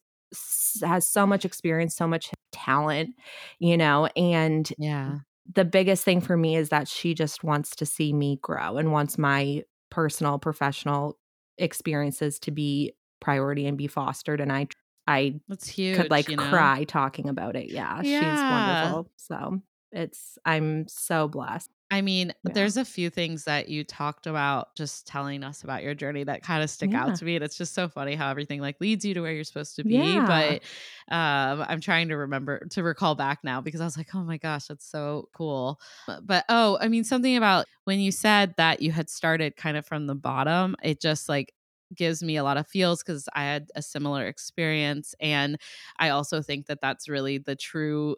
has 0.83 1.07
so 1.07 1.27
much 1.27 1.45
experience, 1.45 1.95
so 1.95 2.07
much 2.07 2.31
talent, 2.53 3.15
you 3.59 3.77
know, 3.77 4.07
and 4.17 4.73
Yeah. 4.79 5.19
The 5.51 5.65
biggest 5.65 6.05
thing 6.05 6.21
for 6.21 6.37
me 6.37 6.57
is 6.57 6.69
that 6.71 6.89
she 6.89 7.15
just 7.15 7.45
wants 7.45 7.75
to 7.77 7.87
see 7.87 8.13
me 8.13 8.39
grow 8.43 8.77
and 8.77 8.93
wants 8.93 9.19
my 9.19 9.65
personal 9.91 10.39
professional 10.39 11.19
experiences 11.59 12.39
to 12.41 12.51
be 12.51 12.95
priority 13.21 13.67
and 13.67 13.77
be 13.79 13.87
fostered 13.87 14.41
and 14.41 14.53
I 14.53 14.69
I 15.07 15.41
That's 15.49 15.69
huge. 15.69 15.89
could 15.93 16.11
like 16.11 16.29
you 16.29 16.37
know? 16.37 16.69
cry 16.69 16.85
talking 16.85 17.29
about 17.29 17.57
it. 17.57 17.69
Yeah, 17.71 18.03
she's 18.03 18.49
wonderful. 18.49 19.11
So, 19.17 19.61
it's 19.93 20.39
I'm 20.45 20.89
so 20.89 21.29
blessed. 21.29 21.71
I 21.91 22.01
mean, 22.01 22.33
Yeah. 22.45 22.55
there's 22.55 22.79
a 22.79 22.87
few 22.87 23.11
things 23.11 23.45
that 23.45 23.69
you 23.69 23.85
talked 23.85 24.27
about 24.27 24.75
just 24.77 25.07
telling 25.07 25.45
us 25.45 25.63
about 25.63 25.83
your 25.83 25.95
journey 25.95 26.25
that 26.25 26.43
kind 26.43 26.63
of 26.63 26.71
stick 26.71 26.95
Yeah. 26.95 26.99
out 26.99 27.15
to 27.17 27.25
me. 27.27 27.35
And 27.37 27.45
it's 27.45 27.59
just 27.59 27.75
so 27.75 27.87
funny 27.87 28.15
how 28.15 28.31
everything 28.31 28.61
like 28.63 28.81
leads 28.81 29.05
you 29.05 29.13
to 29.13 29.21
where 29.21 29.33
you're 29.33 29.45
supposed 29.45 29.77
to 29.77 29.85
be. 29.85 30.19
Yeah. 30.19 30.23
But 30.23 30.63
um, 31.11 31.67
I'm 31.69 31.81
trying 31.83 32.09
to 32.09 32.17
remember 32.17 32.67
to 32.71 32.83
recall 32.83 33.15
back 33.15 33.41
now 33.45 33.61
because 33.61 33.83
I 33.83 33.85
was 33.85 33.99
like, 33.99 34.15
oh 34.15 34.23
my 34.25 34.39
gosh, 34.39 34.69
that's 34.69 34.87
so 34.87 35.29
cool. 35.35 35.79
But, 36.07 36.27
but 36.27 36.45
oh, 36.49 36.79
I 36.81 36.89
mean, 36.89 37.05
something 37.05 37.37
about 37.37 37.67
when 37.85 38.01
you 38.01 38.11
said 38.11 38.55
that 38.57 38.81
you 38.81 38.91
had 38.91 39.11
started 39.11 39.57
kind 39.57 39.77
of 39.77 39.85
from 39.87 40.07
the 40.07 40.15
bottom, 40.15 40.75
it 40.83 40.99
just 40.99 41.29
like 41.29 41.53
gives 41.95 42.23
me 42.23 42.37
a 42.37 42.43
lot 42.45 42.57
of 42.57 42.67
feels 42.67 43.03
because 43.03 43.29
I 43.35 43.43
had 43.45 43.69
a 43.75 43.83
similar 43.83 44.27
experience. 44.27 45.15
And 45.21 45.59
I 45.99 46.09
also 46.09 46.41
think 46.41 46.67
that 46.69 46.81
that's 46.81 47.07
really 47.07 47.37
the 47.37 47.55
true 47.55 48.17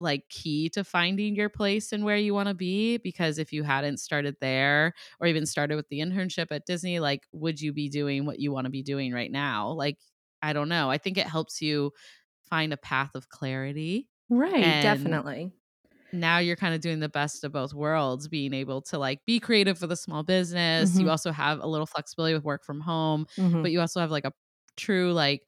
like 0.00 0.28
key 0.28 0.68
to 0.70 0.82
finding 0.84 1.34
your 1.36 1.48
place 1.50 1.92
and 1.92 2.04
where 2.04 2.16
you 2.16 2.32
want 2.34 2.48
to 2.48 2.54
be 2.54 2.96
because 2.98 3.38
if 3.38 3.52
you 3.52 3.62
hadn't 3.62 3.98
started 3.98 4.36
there 4.40 4.94
or 5.20 5.26
even 5.26 5.44
started 5.46 5.76
with 5.76 5.88
the 5.88 6.00
internship 6.00 6.46
at 6.50 6.64
Disney 6.66 7.00
like 7.00 7.26
would 7.32 7.60
you 7.60 7.72
be 7.72 7.88
doing 7.88 8.24
what 8.26 8.38
you 8.40 8.50
want 8.52 8.64
to 8.64 8.70
be 8.70 8.82
doing 8.82 9.12
right 9.12 9.30
now 9.30 9.68
like 9.70 9.98
I 10.42 10.52
don't 10.54 10.68
know 10.70 10.90
I 10.90 10.98
think 10.98 11.18
it 11.18 11.26
helps 11.26 11.60
you 11.60 11.92
find 12.48 12.72
a 12.72 12.76
path 12.78 13.14
of 13.14 13.28
clarity 13.28 14.08
Right, 14.30 14.62
And- 14.64 14.82
definitely. 14.82 15.52
now 16.12 16.38
you're 16.38 16.56
kind 16.56 16.74
of 16.74 16.80
doing 16.80 16.98
the 17.00 17.08
best 17.08 17.44
of 17.44 17.52
both 17.52 17.72
worlds 17.72 18.26
being 18.28 18.52
able 18.52 18.82
to 18.82 18.98
like 18.98 19.24
be 19.26 19.38
creative 19.38 19.78
for 19.78 19.86
the 19.86 19.96
small 19.96 20.22
business 20.24 20.92
Mhm. 20.92 21.00
you 21.02 21.10
also 21.10 21.30
have 21.30 21.60
a 21.60 21.66
little 21.66 21.86
flexibility 21.86 22.34
with 22.34 22.42
work 22.44 22.64
from 22.64 22.80
home 22.80 23.26
Mhm. 23.38 23.62
but 23.62 23.70
you 23.70 23.80
also 23.80 24.00
have 24.00 24.10
like 24.10 24.24
a 24.24 24.32
true 24.76 25.12
like 25.12 25.42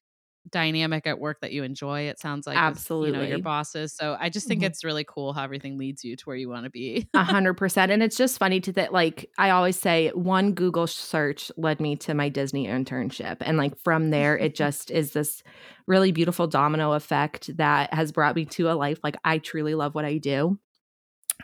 dynamic 0.50 1.06
at 1.06 1.18
work 1.20 1.40
that 1.40 1.52
you 1.52 1.62
enjoy 1.62 2.02
it 2.02 2.18
sounds 2.18 2.46
like 2.46 2.56
with, 2.68 2.90
you 2.90 3.12
know 3.12 3.22
your 3.22 3.38
bosses 3.38 3.92
so 3.94 4.16
i 4.20 4.28
just 4.28 4.48
think 4.48 4.60
Mhm. 4.62 4.66
it's 4.66 4.84
really 4.84 5.04
cool 5.04 5.32
how 5.32 5.44
everything 5.44 5.78
leads 5.78 6.02
you 6.04 6.16
to 6.16 6.24
where 6.24 6.36
you 6.36 6.48
want 6.48 6.64
to 6.64 6.70
be 6.70 7.08
A 7.14 7.22
hundred 7.24 7.54
percent. 7.54 7.92
And 7.92 8.02
it's 8.02 8.16
just 8.16 8.38
funny 8.38 8.60
to 8.60 8.72
that. 8.72 8.92
Like 8.92 9.30
I 9.38 9.50
always 9.50 9.78
say, 9.78 10.08
one 10.10 10.52
Google 10.52 10.86
search 10.86 11.50
led 11.56 11.80
me 11.80 11.96
to 11.96 12.14
my 12.14 12.28
Disney 12.28 12.66
internship, 12.66 13.36
and 13.40 13.56
like 13.56 13.78
from 13.84 14.10
there, 14.10 14.36
it 14.36 14.54
just 14.62 14.90
is 14.90 15.12
this 15.12 15.42
really 15.86 16.12
beautiful 16.12 16.46
domino 16.46 16.92
effect 16.92 17.56
that 17.56 17.92
has 17.94 18.12
brought 18.12 18.34
me 18.36 18.44
to 18.46 18.70
a 18.70 18.74
life. 18.74 18.98
Like 19.04 19.16
I 19.24 19.38
truly 19.38 19.74
love 19.74 19.94
what 19.94 20.04
I 20.04 20.18
do. 20.18 20.58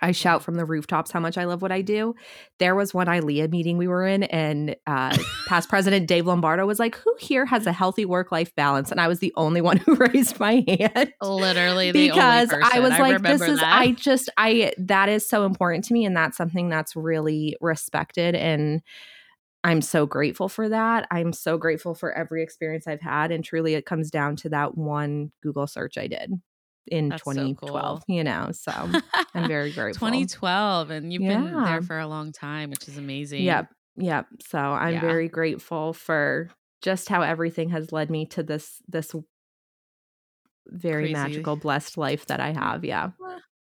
I 0.00 0.12
shout 0.12 0.42
from 0.42 0.54
the 0.54 0.64
rooftops 0.64 1.10
how 1.10 1.20
much 1.20 1.36
I 1.36 1.44
love 1.44 1.62
what 1.62 1.72
I 1.72 1.82
do. 1.82 2.14
There 2.58 2.74
was 2.74 2.94
one 2.94 3.06
ILEA 3.06 3.50
meeting 3.50 3.78
we 3.78 3.88
were 3.88 4.06
in, 4.06 4.24
and 4.24 4.76
uh, 4.86 5.16
past 5.46 5.68
president 5.68 6.06
Dave 6.06 6.26
Lombardo 6.26 6.66
was 6.66 6.78
like, 6.78 6.96
"Who 6.96 7.14
here 7.18 7.46
has 7.46 7.66
a 7.66 7.72
healthy 7.72 8.04
work 8.04 8.32
life 8.32 8.54
balance?" 8.54 8.90
And 8.90 9.00
I 9.00 9.08
was 9.08 9.18
the 9.18 9.32
only 9.36 9.60
one 9.60 9.76
who 9.78 9.94
raised 9.94 10.38
my 10.38 10.64
hand 10.66 11.12
literally 11.20 11.92
the 11.92 12.08
because 12.08 12.52
only 12.52 12.64
I 12.64 12.80
was 12.80 12.90
like, 12.98 13.22
this 13.22 13.42
is 13.42 13.60
that. 13.60 13.78
I 13.78 13.92
just 13.92 14.30
I 14.36 14.72
that 14.78 15.08
is 15.08 15.28
so 15.28 15.44
important 15.44 15.84
to 15.84 15.92
me, 15.92 16.04
and 16.04 16.16
that's 16.16 16.36
something 16.36 16.68
that's 16.68 16.94
really 16.96 17.56
respected, 17.60 18.34
and 18.34 18.82
I'm 19.64 19.82
so 19.82 20.06
grateful 20.06 20.48
for 20.48 20.68
that. 20.68 21.06
I'm 21.10 21.32
so 21.32 21.58
grateful 21.58 21.94
for 21.94 22.12
every 22.12 22.42
experience 22.42 22.86
I've 22.86 23.00
had, 23.00 23.30
and 23.30 23.44
truly, 23.44 23.74
it 23.74 23.86
comes 23.86 24.10
down 24.10 24.36
to 24.36 24.48
that 24.50 24.76
one 24.76 25.32
Google 25.42 25.66
search 25.66 25.98
I 25.98 26.06
did 26.06 26.32
in 26.90 27.10
That's 27.10 27.22
so 27.24 27.32
2012. 27.32 28.02
cool. 28.08 28.14
You 28.16 28.24
know, 28.24 28.50
so 28.52 28.72
I'm 29.34 29.46
very 29.48 29.72
grateful. 29.72 30.08
2012 30.08 30.90
and 30.90 31.12
you've 31.12 31.22
been 31.22 31.62
there 31.64 31.82
for 31.82 31.98
a 31.98 32.06
long 32.06 32.32
time 32.32 32.70
which 32.70 32.88
is 32.88 32.96
amazing 32.96 33.44
Yep, 33.44 33.68
yep. 33.96 34.26
So 34.40 34.58
I'm 34.58 34.94
Yeah. 34.94 35.00
very 35.00 35.28
grateful 35.28 35.92
for 35.92 36.50
just 36.82 37.08
how 37.08 37.22
everything 37.22 37.70
has 37.70 37.92
led 37.92 38.10
me 38.10 38.26
to 38.26 38.42
this 38.42 38.80
this 38.88 39.14
very 40.66 41.04
Crazy. 41.04 41.12
magical, 41.14 41.56
blessed 41.56 41.96
life 41.96 42.26
that 42.26 42.40
I 42.40 42.52
have. 42.52 42.84
Yeah. 42.84 43.10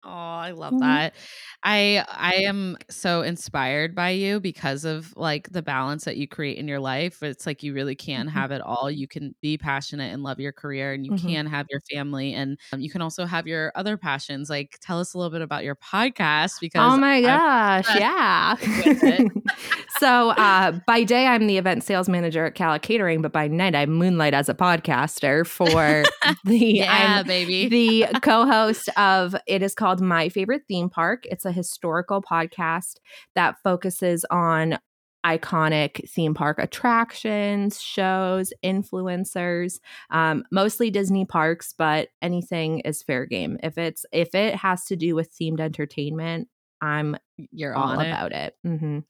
Oh, 0.04 0.08
I 0.10 0.50
love 0.50 0.72
Mhm. 0.74 0.80
that. 0.80 1.14
I 1.62 2.04
I 2.08 2.34
am 2.44 2.76
so 2.90 3.22
inspired 3.22 3.94
by 3.94 4.10
you 4.10 4.40
because 4.40 4.84
of 4.84 5.16
like 5.16 5.50
the 5.52 5.62
balance 5.62 6.04
that 6.06 6.16
you 6.16 6.26
create 6.26 6.58
in 6.58 6.66
your 6.66 6.80
life. 6.80 7.22
It's 7.22 7.46
like 7.46 7.62
you 7.62 7.72
really 7.72 7.94
can 7.94 8.26
Mhm. 8.26 8.32
have 8.32 8.50
it 8.50 8.60
all. 8.62 8.90
You 8.90 9.06
can 9.06 9.32
be 9.42 9.56
passionate 9.56 10.12
and 10.12 10.24
love 10.24 10.40
your 10.40 10.50
career 10.52 10.92
and 10.92 11.06
you 11.06 11.12
Mhm. 11.12 11.20
can 11.20 11.46
have 11.46 11.66
your 11.70 11.80
family 11.92 12.34
and 12.34 12.58
um, 12.72 12.80
you 12.80 12.90
can 12.90 13.00
also 13.00 13.26
have 13.26 13.46
your 13.46 13.70
other 13.76 13.96
passions. 13.96 14.50
Like 14.50 14.76
tell 14.80 14.98
us 14.98 15.14
a 15.14 15.18
little 15.18 15.30
bit 15.30 15.40
about 15.42 15.62
your 15.62 15.76
podcast 15.76 16.58
because 16.60 16.94
Oh 16.94 16.96
my 16.96 17.20
gosh, 17.20 17.86
yeah. 17.94 18.56
so 20.00 20.30
uh, 20.30 20.72
by 20.86 21.04
day, 21.04 21.26
I'm 21.26 21.46
the 21.46 21.58
event 21.58 21.84
sales 21.84 22.08
manager 22.08 22.44
at 22.46 22.54
Calla 22.56 22.80
Catering, 22.80 23.22
but 23.22 23.32
by 23.32 23.46
night, 23.46 23.74
I 23.76 23.86
moonlight 23.86 24.34
as 24.34 24.48
a 24.48 24.54
podcaster 24.54 25.46
for 25.46 26.02
the. 26.44 26.58
yeah, 26.58 27.18
I'm 27.20 27.26
baby. 27.26 27.68
the 27.68 28.06
co-host 28.22 28.88
of 28.96 29.36
it 29.46 29.62
is 29.62 29.74
called 29.74 29.91
My 30.00 30.28
Favorite 30.28 30.62
Theme 30.68 30.88
Park. 30.88 31.24
It's 31.26 31.44
a 31.44 31.52
historical 31.52 32.22
podcast 32.22 32.94
that 33.34 33.56
focuses 33.62 34.24
on 34.30 34.78
iconic 35.24 36.08
theme 36.10 36.34
park 36.34 36.58
attractions, 36.58 37.80
shows, 37.80 38.52
influencers, 38.64 39.78
um, 40.10 40.44
mostly 40.50 40.90
Disney 40.90 41.24
parks, 41.24 41.72
but 41.76 42.08
anything 42.20 42.80
is 42.80 43.02
fair 43.02 43.26
game. 43.26 43.56
If 43.62 43.78
it's 43.78 44.04
if 44.12 44.34
it 44.34 44.56
has 44.56 44.84
to 44.86 44.96
do 44.96 45.14
with 45.14 45.32
themed 45.32 45.60
entertainment, 45.60 46.48
I'm 46.80 47.16
You're 47.52 47.74
all 47.76 48.00
it. 48.00 48.08
about 48.08 48.32
it. 48.32 48.56
hmm 48.64 49.00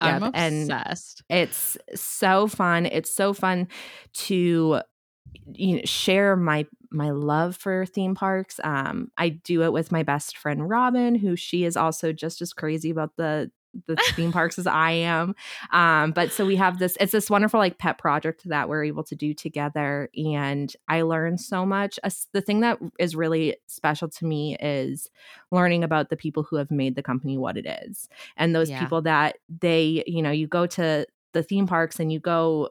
I'm 0.00 0.22
Yep, 0.24 0.32
and- 0.34 0.62
obsessed. 0.62 1.22
It's 1.30 1.78
so 1.94 2.48
fun. 2.48 2.86
It's 2.86 3.14
so 3.14 3.32
fun 3.32 3.68
to 4.14 4.80
you 5.46 5.76
know 5.76 5.82
share 5.84 6.36
my 6.36 6.66
my 6.90 7.10
love 7.10 7.56
for 7.56 7.86
theme 7.86 8.14
parks. 8.14 8.60
Um, 8.62 9.10
I 9.16 9.30
do 9.30 9.62
it 9.62 9.72
with 9.72 9.92
my 9.92 10.02
best 10.02 10.36
friend 10.36 10.68
Robin, 10.68 11.14
who 11.14 11.36
she 11.36 11.64
is 11.64 11.76
also 11.76 12.12
just 12.12 12.42
as 12.42 12.52
crazy 12.52 12.90
about 12.90 13.16
the 13.16 13.50
the 13.86 13.96
theme 14.14 14.32
parks 14.32 14.58
as 14.58 14.66
I 14.66 14.90
am. 14.90 15.34
Um, 15.70 16.12
but 16.12 16.30
so 16.30 16.44
we 16.44 16.56
have 16.56 16.78
this, 16.78 16.94
it's 17.00 17.12
this 17.12 17.30
wonderful 17.30 17.58
like 17.58 17.78
pet 17.78 17.96
project 17.96 18.42
that 18.46 18.68
we're 18.68 18.84
able 18.84 19.02
to 19.04 19.16
do 19.16 19.32
together. 19.32 20.10
And 20.14 20.70
I 20.88 21.00
learn 21.02 21.38
so 21.38 21.64
much. 21.64 21.98
As- 22.04 22.28
The 22.32 22.42
thing 22.42 22.60
that 22.60 22.78
is 22.98 23.16
really 23.16 23.56
special 23.68 24.08
to 24.10 24.26
me 24.26 24.58
is 24.60 25.08
learning 25.50 25.84
about 25.84 26.10
the 26.10 26.18
people 26.18 26.42
who 26.42 26.56
have 26.56 26.70
made 26.70 26.96
the 26.96 27.02
company 27.02 27.38
what 27.38 27.56
it 27.56 27.66
is. 27.86 28.10
And 28.36 28.54
those 28.54 28.68
Yeah. 28.68 28.78
people 28.78 29.00
that 29.02 29.38
they, 29.48 30.04
you 30.06 30.20
know, 30.20 30.30
you 30.32 30.46
go 30.46 30.66
to 30.66 31.06
the 31.32 31.42
theme 31.42 31.66
parks 31.66 31.98
and 31.98 32.12
you 32.12 32.20
go 32.20 32.68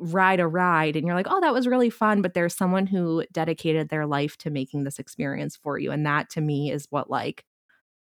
ride 0.00 0.40
a 0.40 0.46
ride 0.46 0.96
and 0.96 1.06
you're 1.06 1.14
like, 1.14 1.26
oh, 1.28 1.40
that 1.40 1.52
was 1.52 1.66
really 1.66 1.90
fun. 1.90 2.22
But 2.22 2.34
there's 2.34 2.56
someone 2.56 2.86
who 2.86 3.24
dedicated 3.32 3.88
their 3.88 4.06
life 4.06 4.36
to 4.38 4.50
making 4.50 4.84
this 4.84 4.98
experience 4.98 5.56
for 5.56 5.78
you. 5.78 5.92
And 5.92 6.06
that 6.06 6.30
to 6.30 6.40
me 6.40 6.72
is 6.72 6.86
what 6.90 7.10
like 7.10 7.44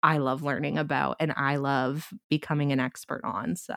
I 0.02 0.18
love 0.18 0.42
learning 0.42 0.78
about 0.78 1.16
and 1.20 1.32
I 1.36 1.56
love 1.56 2.12
becoming 2.28 2.72
an 2.72 2.80
expert 2.80 3.22
on. 3.24 3.56
So 3.56 3.74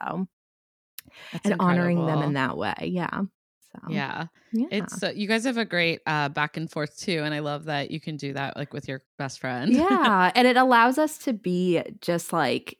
That's 1.32 1.46
and 1.46 1.56
honoring 1.60 2.06
them 2.06 2.22
in 2.22 2.34
that 2.34 2.56
way. 2.58 2.76
Yeah. 2.82 3.22
So 3.74 3.80
Yeah. 3.90 4.28
yeah. 4.54 4.68
It's 4.70 5.04
uh, 5.04 5.12
you 5.16 5.28
guys 5.28 5.44
have 5.46 5.58
a 5.58 5.66
great 5.66 6.02
uh 6.06 6.30
back 6.30 6.58
and 6.58 6.70
forth 6.70 6.98
too 6.98 7.22
and 7.24 7.34
I 7.34 7.40
love 7.40 7.66
that 7.66 7.92
you 7.92 8.00
can 8.00 8.18
do 8.18 8.34
that 8.34 8.56
like 8.56 8.74
with 8.74 8.88
your 8.88 9.02
best 9.18 9.40
friend. 9.40 9.74
yeah. 9.74 10.32
And 10.36 10.48
it 10.48 10.58
allows 10.58 10.98
us 10.98 11.18
to 11.20 11.34
be 11.34 11.82
just 12.02 12.32
like 12.32 12.78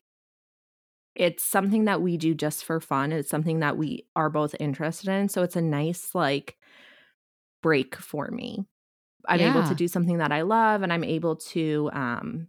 it's 1.16 1.44
something 1.44 1.86
that 1.86 2.02
we 2.02 2.18
do 2.18 2.34
just 2.34 2.66
for 2.66 2.80
fun. 2.80 3.12
It's 3.12 3.30
something 3.30 3.60
that 3.60 3.78
we 3.78 4.06
are 4.16 4.30
both 4.30 4.56
interested 4.60 5.10
in. 5.10 5.30
So 5.30 5.44
it's 5.44 5.56
a 5.56 5.62
nice 5.62 6.16
like 6.16 6.58
break 7.62 7.96
for 7.96 8.30
me. 8.30 8.66
I'm 9.28 9.44
able 9.44 9.64
to 9.64 9.76
do 9.76 9.88
something 9.88 10.18
that 10.18 10.32
I 10.32 10.42
love 10.42 10.82
and 10.82 10.92
I'm 10.92 11.04
able 11.04 11.38
to 11.38 11.90
um 11.94 12.48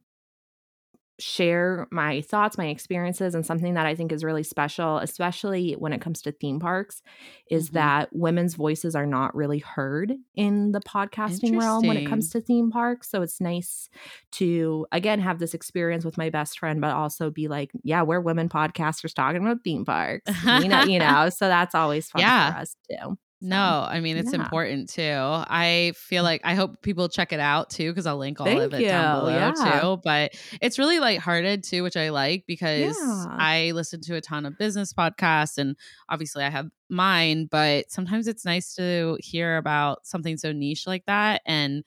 share 1.20 1.86
my 1.90 2.20
thoughts, 2.22 2.58
my 2.58 2.66
experiences, 2.66 3.34
and 3.34 3.46
something 3.46 3.74
that 3.74 3.86
I 3.86 3.94
think 3.94 4.10
is 4.12 4.24
really 4.24 4.42
special, 4.42 4.98
especially 4.98 5.72
when 5.72 5.92
it 5.92 6.00
comes 6.00 6.20
to 6.22 6.32
theme 6.32 6.58
parks, 6.58 7.02
is 7.50 7.70
Mhm. 7.70 7.72
that 7.74 8.08
women's 8.12 8.54
voices 8.54 8.96
are 8.96 9.06
not 9.06 9.34
really 9.34 9.58
heard 9.60 10.12
in 10.34 10.72
the 10.72 10.80
podcasting 10.80 11.58
realm 11.58 11.86
when 11.86 11.96
it 11.96 12.08
comes 12.08 12.30
to 12.30 12.40
theme 12.40 12.70
parks. 12.70 13.08
So 13.10 13.22
it's 13.22 13.40
nice 13.40 13.88
to, 14.32 14.86
again, 14.92 15.20
have 15.20 15.38
this 15.38 15.54
experience 15.54 16.04
with 16.04 16.18
my 16.18 16.30
best 16.30 16.58
friend, 16.58 16.80
but 16.80 16.90
also 16.94 17.30
be 17.30 17.46
like, 17.48 17.70
yeah, 17.84 18.02
we're 18.02 18.20
women 18.20 18.48
podcasters 18.48 19.14
talking 19.14 19.42
about 19.42 19.62
theme 19.62 19.84
parks. 19.84 20.32
you 20.44 20.68
know, 20.68 20.82
you 20.82 20.98
know, 20.98 21.28
so 21.30 21.46
that's 21.48 21.74
always 21.74 22.08
fun 22.10 22.20
Yeah. 22.22 22.52
for 22.54 22.58
us 22.58 22.76
too. 22.90 23.16
No, 23.44 23.86
I 23.88 24.00
mean 24.00 24.16
it's 24.16 24.32
yeah. 24.32 24.40
important 24.42 24.88
too. 24.88 25.02
I 25.12 25.92
feel 25.96 26.22
like 26.22 26.40
I 26.44 26.54
hope 26.54 26.80
people 26.82 27.08
check 27.08 27.32
it 27.32 27.40
out 27.40 27.70
too 27.70 27.90
because 27.90 28.06
I'll 28.06 28.16
link 28.16 28.40
all 28.40 28.46
Thank 28.46 28.60
of 28.62 28.74
it 28.74 28.86
down 28.86 29.20
below 29.20 29.34
Yeah. 29.34 29.80
too. 29.80 30.00
But 30.02 30.32
it's 30.62 30.78
really 30.78 30.98
lighthearted 30.98 31.62
too, 31.62 31.82
which 31.82 31.96
I 31.96 32.08
like 32.08 32.44
because 32.46 32.96
Yeah. 32.98 33.26
I 33.30 33.72
listen 33.74 34.00
to 34.02 34.16
a 34.16 34.20
ton 34.20 34.46
of 34.46 34.56
business 34.58 34.92
podcasts 34.94 35.58
and 35.58 35.76
obviously 36.08 36.42
I 36.42 36.50
have 36.50 36.68
mine, 36.88 37.46
but 37.50 37.90
sometimes 37.90 38.28
it's 38.28 38.44
nice 38.44 38.74
to 38.76 39.18
hear 39.20 39.56
about 39.56 40.06
something 40.06 40.36
so 40.36 40.52
niche 40.52 40.86
like 40.86 41.04
that 41.06 41.42
and 41.44 41.84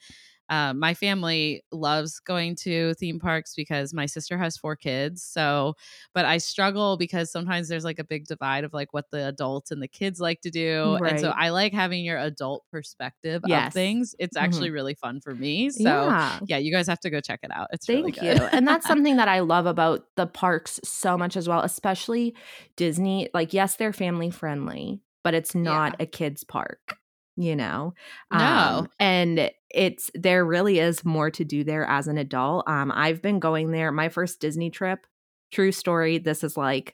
uh, 0.50 0.74
my 0.74 0.94
family 0.94 1.64
loves 1.72 2.20
going 2.20 2.56
to 2.56 2.94
theme 2.96 3.20
parks 3.20 3.54
because 3.56 3.94
my 3.94 4.06
sister 4.06 4.38
has 4.38 4.58
four 4.58 4.76
kids. 4.76 5.24
So, 5.24 5.76
but 6.14 6.26
I 6.26 6.38
struggle 6.38 6.98
because 6.98 7.32
sometimes 7.32 7.68
there's 7.68 7.84
like 7.84 8.00
a 8.00 8.04
big 8.04 8.26
divide 8.26 8.64
of 8.64 8.74
like 8.74 8.94
what 8.94 9.12
the 9.12 9.28
adults 9.28 9.72
and 9.72 9.82
the 9.82 9.88
kids 9.88 10.20
like 10.20 10.42
to 10.42 10.50
do. 10.50 10.98
Right. 11.00 11.12
And 11.14 11.20
so 11.20 11.30
I 11.32 11.50
like 11.50 11.74
having 11.74 12.06
your 12.06 12.18
adult 12.18 12.64
perspective 12.72 13.42
Yes. 13.46 13.68
of 13.68 13.74
things. 13.74 14.16
It's 14.20 14.38
Mhm. 14.38 14.42
actually 14.42 14.70
really 14.70 14.94
fun 14.96 15.20
for 15.22 15.36
me. 15.36 15.70
So, 15.70 15.84
yeah. 15.84 16.40
yeah, 16.46 16.58
you 16.58 16.72
guys 16.72 16.88
have 16.88 17.00
to 17.02 17.10
go 17.10 17.20
check 17.22 17.42
it 17.44 17.52
out. 17.54 17.68
It's 17.74 17.86
Thank 17.86 17.98
really 18.00 18.12
good. 18.12 18.40
you. 18.40 18.46
and 18.52 18.68
that's 18.68 18.88
something 18.88 19.18
that 19.18 19.28
I 19.28 19.40
love 19.42 19.66
about 19.66 20.06
the 20.16 20.28
parks 20.28 20.80
so 20.84 21.18
much 21.18 21.36
as 21.36 21.48
well, 21.50 21.62
especially 21.62 22.36
Disney. 22.76 23.30
Like, 23.34 23.54
yes, 23.54 23.76
they're 23.76 23.94
family 23.94 24.30
friendly, 24.30 25.02
but 25.24 25.34
it's 25.34 25.54
not 25.54 25.96
a 26.00 26.06
kids 26.06 26.44
park, 26.44 26.98
you 27.36 27.56
know? 27.56 27.94
Um, 28.32 28.40
No. 28.40 28.88
and 29.00 29.52
it's 29.74 30.10
there 30.14 30.46
really 30.46 30.80
is 30.80 31.04
more 31.04 31.30
to 31.32 31.44
do 31.44 31.64
there 31.64 31.86
as 31.86 32.08
an 32.08 32.18
adult. 32.18 32.68
Um, 32.68 32.92
I've 32.94 33.22
been 33.22 33.40
going 33.40 33.72
there. 33.72 33.92
My 33.92 34.10
first 34.10 34.40
Disney 34.40 34.70
trip, 34.70 35.06
true 35.52 35.72
story. 35.72 36.18
This 36.18 36.44
is 36.44 36.58
like 36.58 36.94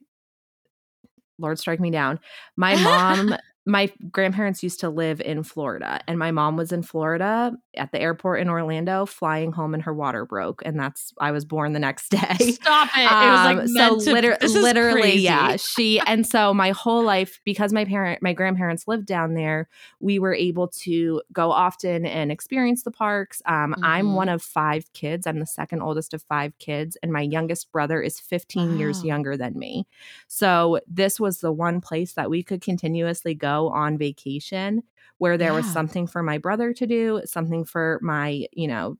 Lord 1.39 1.59
strike 1.59 1.79
me 1.79 1.91
down. 1.91 2.19
My 2.55 2.75
mom, 2.83 3.35
my 3.65 3.89
grandparents 4.11 4.61
used 4.61 4.81
to 4.81 4.89
live 4.89 5.21
in 5.21 5.41
Florida, 5.43 6.01
and 6.07 6.19
my 6.19 6.31
mom 6.31 6.57
was 6.57 6.71
in 6.73 6.83
Florida 6.83 7.53
at 7.75 7.91
the 7.93 7.99
airport 8.01 8.41
in 8.41 8.49
Orlando, 8.49 9.05
flying 9.05 9.53
home, 9.53 9.73
and 9.73 9.81
her 9.83 9.93
water 9.93 10.25
broke, 10.25 10.61
and 10.65 10.77
that's 10.77 11.13
I 11.19 11.31
was 11.31 11.45
born 11.45 11.71
the 11.71 11.79
next 11.79 12.09
day. 12.09 12.35
Stop 12.39 12.89
it. 12.97 13.01
It 13.01 13.31
was 13.31 13.45
like 13.45 13.57
Um, 13.59 13.67
so 13.67 13.99
to, 14.01 14.11
liter- 14.13 14.37
this 14.41 14.53
literally, 14.53 15.01
crazy. 15.01 15.19
yeah. 15.23 15.55
She 15.55 15.99
and 16.01 16.27
so 16.27 16.53
my 16.53 16.71
whole 16.71 17.03
life, 17.03 17.39
because 17.45 17.71
my 17.71 17.85
parent, 17.85 18.21
my 18.21 18.33
grandparents 18.33 18.85
lived 18.87 19.05
down 19.05 19.33
there, 19.33 19.69
we 20.01 20.19
were 20.19 20.33
able 20.33 20.67
to 20.83 21.21
go 21.31 21.49
often 21.51 22.05
and 22.05 22.31
experience 22.33 22.83
the 22.83 22.91
parks. 22.91 23.41
Um, 23.45 23.75
I'm 23.81 24.07
Mhm. 24.07 24.15
one 24.15 24.29
of 24.29 24.41
five 24.43 24.91
kids. 24.91 25.25
I'm 25.25 25.39
the 25.39 25.45
second 25.45 25.81
oldest 25.81 26.13
of 26.13 26.21
five 26.23 26.57
kids, 26.59 26.97
and 27.01 27.13
my 27.13 27.21
youngest 27.21 27.71
brother 27.71 28.01
is 28.01 28.19
15 28.19 28.77
years 28.77 29.05
younger 29.05 29.37
than 29.37 29.57
me. 29.57 29.87
So 30.27 30.79
this 30.87 31.17
was 31.19 31.39
the 31.39 31.51
one 31.53 31.79
place 31.79 32.13
that 32.15 32.29
we 32.29 32.43
could 32.43 32.61
continuously 32.61 33.33
go 33.33 33.52
on 33.67 33.97
vacation 33.97 34.83
where 35.17 35.37
there 35.37 35.53
was 35.53 35.65
something 35.65 36.07
for 36.07 36.21
my 36.21 36.37
brother 36.37 36.73
to 36.73 36.85
do, 36.85 37.21
something 37.25 37.63
for 37.63 37.99
my, 38.01 38.45
you 38.51 38.67
know, 38.67 38.97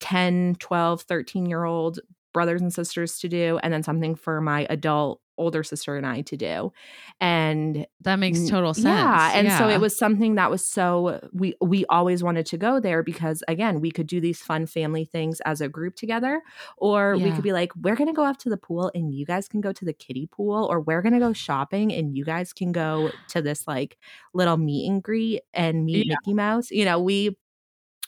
10, 0.00 0.56
12, 0.58 1.02
13 1.02 1.46
year 1.46 1.64
old 1.64 2.00
brothers 2.34 2.60
and 2.60 2.74
sisters 2.74 3.18
to 3.20 3.28
do, 3.28 3.58
and 3.62 3.72
then 3.72 3.82
something 3.82 4.14
for 4.14 4.40
my 4.40 4.66
adult 4.68 5.21
older 5.38 5.62
sister 5.62 5.96
and 5.96 6.06
I 6.06 6.20
to 6.22 6.36
do. 6.36 6.72
And 7.20 7.86
That 8.02 8.16
makes 8.16 8.48
total 8.48 8.74
sense. 8.74 8.86
yeah, 8.86 9.32
and 9.34 9.50
so 9.58 9.68
it 9.68 9.80
was 9.80 9.96
something 9.96 10.34
that 10.36 10.50
was 10.50 10.64
so 10.66 11.20
we 11.32 11.54
we 11.60 11.84
always 11.86 12.22
wanted 12.22 12.46
to 12.46 12.58
go 12.58 12.80
there 12.80 13.02
because 13.02 13.42
again, 13.48 13.80
we 13.80 13.90
could 13.90 14.06
do 14.06 14.20
these 14.20 14.40
fun 14.42 14.66
family 14.66 15.04
things 15.04 15.40
as 15.40 15.60
a 15.60 15.68
group 15.68 15.94
together 15.96 16.42
or 16.76 17.16
we 17.18 17.30
could 17.32 17.44
be 17.44 17.52
like 17.52 17.74
we're 17.76 17.96
going 17.96 18.08
to 18.08 18.14
go 18.14 18.24
up 18.24 18.38
to 18.38 18.48
the 18.50 18.56
pool 18.56 18.90
and 18.94 19.12
you 19.14 19.24
guys 19.26 19.48
can 19.48 19.60
go 19.60 19.72
to 19.72 19.84
the 19.84 19.92
kiddie 19.92 20.26
pool 20.26 20.66
or 20.70 20.80
we're 20.80 21.02
going 21.02 21.12
to 21.14 21.18
go 21.20 21.32
shopping 21.46 21.92
and 21.92 22.16
you 22.16 22.24
guys 22.24 22.52
can 22.52 22.72
go 22.72 23.10
to 23.28 23.40
this 23.42 23.66
like 23.66 23.96
little 24.34 24.56
meet 24.56 24.88
and 24.88 25.02
greet 25.02 25.42
and 25.54 25.84
meet 25.84 26.06
Yeah. 26.06 26.14
Mickey 26.24 26.34
Mouse. 26.34 26.70
You 26.70 26.84
know, 26.84 27.00
we 27.00 27.36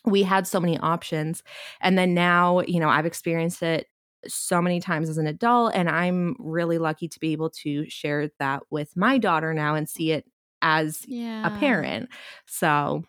we 0.07 0.23
had 0.23 0.47
so 0.47 0.61
many 0.61 0.79
options 0.79 1.43
and 1.81 1.97
then 1.97 2.13
now, 2.15 2.61
you 2.61 2.79
know, 2.79 2.89
I've 2.91 3.07
experienced 3.07 3.63
it 3.63 3.87
so 4.29 4.61
many 4.63 4.81
times 4.81 5.09
as 5.09 5.19
an 5.19 5.27
adult 5.27 5.73
and 5.75 5.89
i'm 5.89 6.35
really 6.39 6.79
lucky 6.79 7.09
to 7.09 7.19
be 7.21 7.33
able 7.33 7.51
to 7.51 7.89
share 7.89 8.31
that 8.39 8.63
with 8.71 8.97
my 8.97 9.19
daughter 9.19 9.53
now 9.55 9.75
and 9.75 9.89
see 9.89 10.13
it 10.13 10.25
as 10.63 11.03
yeah. 11.07 11.47
a 11.47 11.59
parent 11.59 12.09
so 12.47 13.05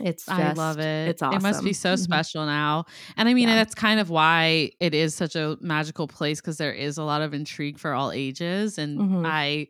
it's 0.00 0.26
just 0.26 0.38
I 0.38 0.52
love 0.52 0.78
it. 0.78 1.08
it's 1.08 1.22
awesome 1.22 1.38
It 1.38 1.42
must 1.42 1.64
be 1.64 1.72
so 1.72 1.94
Mhm. 1.94 1.98
special 1.98 2.46
now. 2.46 2.84
And 3.16 3.28
I 3.28 3.34
mean, 3.34 3.48
Yeah. 3.48 3.56
that's 3.56 3.74
kind 3.74 3.98
of 3.98 4.10
why 4.10 4.70
it 4.78 4.94
is 4.94 5.12
such 5.12 5.34
a 5.34 5.56
magical 5.60 6.06
place 6.06 6.40
because 6.40 6.56
there 6.56 6.72
is 6.72 6.98
a 6.98 7.02
lot 7.02 7.20
of 7.20 7.34
intrigue 7.34 7.78
for 7.80 7.94
all 7.94 8.12
ages. 8.12 8.78
And 8.78 9.00
Mhm. 9.00 9.26
I 9.26 9.66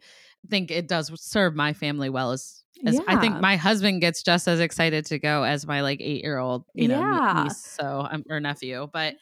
think 0.50 0.70
it 0.70 0.86
does 0.86 1.10
serve 1.20 1.54
my 1.54 1.72
family 1.72 2.10
well 2.10 2.32
as. 2.32 2.62
As 2.86 3.00
I 3.08 3.16
think 3.16 3.40
my 3.40 3.56
husband 3.56 4.00
gets 4.02 4.22
just 4.22 4.46
as 4.46 4.60
excited 4.60 5.04
to 5.06 5.18
go 5.18 5.42
as 5.42 5.66
my 5.66 5.80
like 5.80 6.00
eight 6.00 6.22
year 6.22 6.38
old, 6.38 6.64
you 6.74 6.86
know, 6.88 7.00
Yeah. 7.00 7.42
niece, 7.44 7.56
so 7.58 8.06
um, 8.08 8.22
or 8.30 8.38
nephew. 8.38 8.88
But 8.92 9.16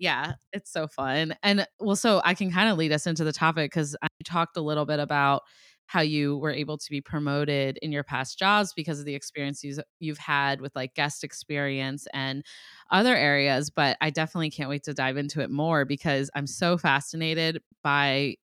yeah, 0.00 0.32
it's 0.52 0.72
so 0.72 0.88
fun. 0.88 1.36
And 1.42 1.66
well, 1.78 1.94
so 1.94 2.22
I 2.24 2.34
can 2.34 2.50
kind 2.50 2.70
of 2.70 2.78
lead 2.78 2.90
us 2.90 3.06
into 3.06 3.22
the 3.22 3.34
topic 3.34 3.70
because 3.70 3.94
I 4.02 4.08
talked 4.24 4.56
a 4.56 4.62
little 4.62 4.86
bit 4.86 4.98
about 4.98 5.42
how 5.84 6.00
you 6.00 6.38
were 6.38 6.52
able 6.52 6.78
to 6.78 6.90
be 6.90 7.00
promoted 7.02 7.76
in 7.82 7.92
your 7.92 8.02
past 8.02 8.38
jobs 8.38 8.72
because 8.72 8.98
of 8.98 9.04
the 9.04 9.14
experiences 9.14 9.78
you've 9.98 10.18
had 10.18 10.60
with 10.62 10.74
like 10.74 10.94
guest 10.94 11.22
experience 11.22 12.06
and 12.14 12.42
other 12.90 13.14
areas. 13.14 13.68
But 13.68 13.98
I 14.00 14.08
definitely 14.08 14.50
can't 14.50 14.70
wait 14.70 14.84
to 14.84 14.94
dive 14.94 15.18
into 15.18 15.42
it 15.42 15.50
more 15.50 15.84
because 15.84 16.30
I'm 16.34 16.46
so 16.46 16.78
fascinated 16.78 17.60
by. 17.84 18.36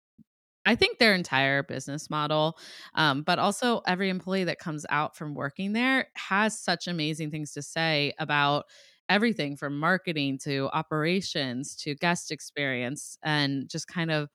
I 0.67 0.77
think 0.77 0.99
their 0.99 1.15
entire 1.15 1.63
business 1.63 2.09
model, 2.09 2.57
um, 2.95 3.23
but 3.23 3.39
also 3.39 3.83
every 3.87 4.09
employee 4.09 4.45
that 4.45 4.59
comes 4.59 4.87
out 4.89 5.15
from 5.15 5.35
working 5.35 5.75
there 5.75 6.09
has 6.15 6.59
such 6.59 6.89
amazing 6.89 7.31
things 7.31 7.53
to 7.53 7.61
say 7.61 8.15
about 8.19 8.65
everything 9.09 9.57
from 9.57 9.79
marketing 9.79 10.39
to 10.45 10.69
operations 10.73 11.77
to 11.77 11.95
guest 11.95 12.31
experience 12.31 13.17
and 13.23 13.69
just 13.69 13.87
kind 13.87 14.11
of 14.11 14.29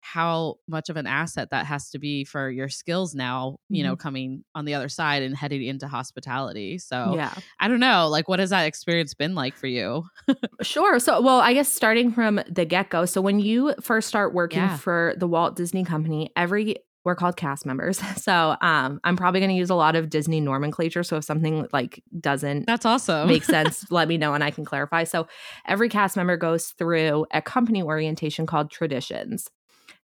how 0.00 0.54
much 0.68 0.88
of 0.88 0.96
an 0.96 1.06
asset 1.06 1.50
that 1.50 1.66
has 1.66 1.90
to 1.90 1.98
be 1.98 2.22
for 2.24 2.48
your 2.48 2.68
skills 2.68 3.12
now, 3.12 3.56
you 3.68 3.82
know, 3.82 3.94
mm-hmm. 3.94 4.00
coming 4.00 4.44
on 4.54 4.64
the 4.64 4.72
other 4.72 4.88
side 4.88 5.22
and 5.24 5.36
heading 5.36 5.64
into 5.64 5.88
hospitality. 5.88 6.78
So 6.78 7.14
yeah 7.16 7.34
I 7.58 7.66
don't 7.66 7.80
know, 7.80 8.06
like 8.08 8.28
what 8.28 8.38
has 8.38 8.50
that 8.50 8.66
experience 8.66 9.14
been 9.14 9.34
like 9.34 9.56
for 9.56 9.66
you? 9.66 10.04
Sure. 10.62 10.98
So, 10.98 11.20
well, 11.20 11.40
I 11.40 11.52
guess 11.52 11.70
starting 11.70 12.12
from 12.12 12.40
the 12.48 12.64
get 12.64 12.88
go. 12.88 13.04
So, 13.04 13.20
when 13.20 13.38
you 13.38 13.74
first 13.80 14.08
start 14.08 14.32
working 14.32 14.60
Yeah. 14.60 14.76
for 14.76 15.14
the 15.16 15.28
Walt 15.28 15.54
Disney 15.54 15.84
Company, 15.84 16.32
every 16.34 16.76
we're 17.06 17.14
called 17.14 17.36
cast 17.36 17.64
members. 17.64 18.02
So, 18.16 18.56
um, 18.60 18.98
I'm 19.04 19.16
probably 19.16 19.38
going 19.38 19.50
to 19.50 19.56
use 19.56 19.70
a 19.70 19.74
lot 19.76 19.94
of 19.94 20.10
Disney 20.10 20.40
nomenclature. 20.40 21.04
So, 21.04 21.18
if 21.18 21.24
something 21.24 21.68
like 21.72 22.02
doesn't 22.18 22.66
That's 22.66 22.84
awesome. 22.84 23.28
make 23.28 23.44
sense, 23.56 23.88
let 23.90 24.08
me 24.08 24.18
know 24.18 24.34
and 24.34 24.42
I 24.42 24.50
can 24.50 24.64
clarify. 24.64 25.04
So, 25.04 25.28
every 25.66 25.88
cast 25.88 26.16
member 26.16 26.36
goes 26.36 26.68
through 26.70 27.26
a 27.30 27.40
company 27.40 27.82
orientation 27.82 28.46
called 28.46 28.70
Traditions. 28.70 29.48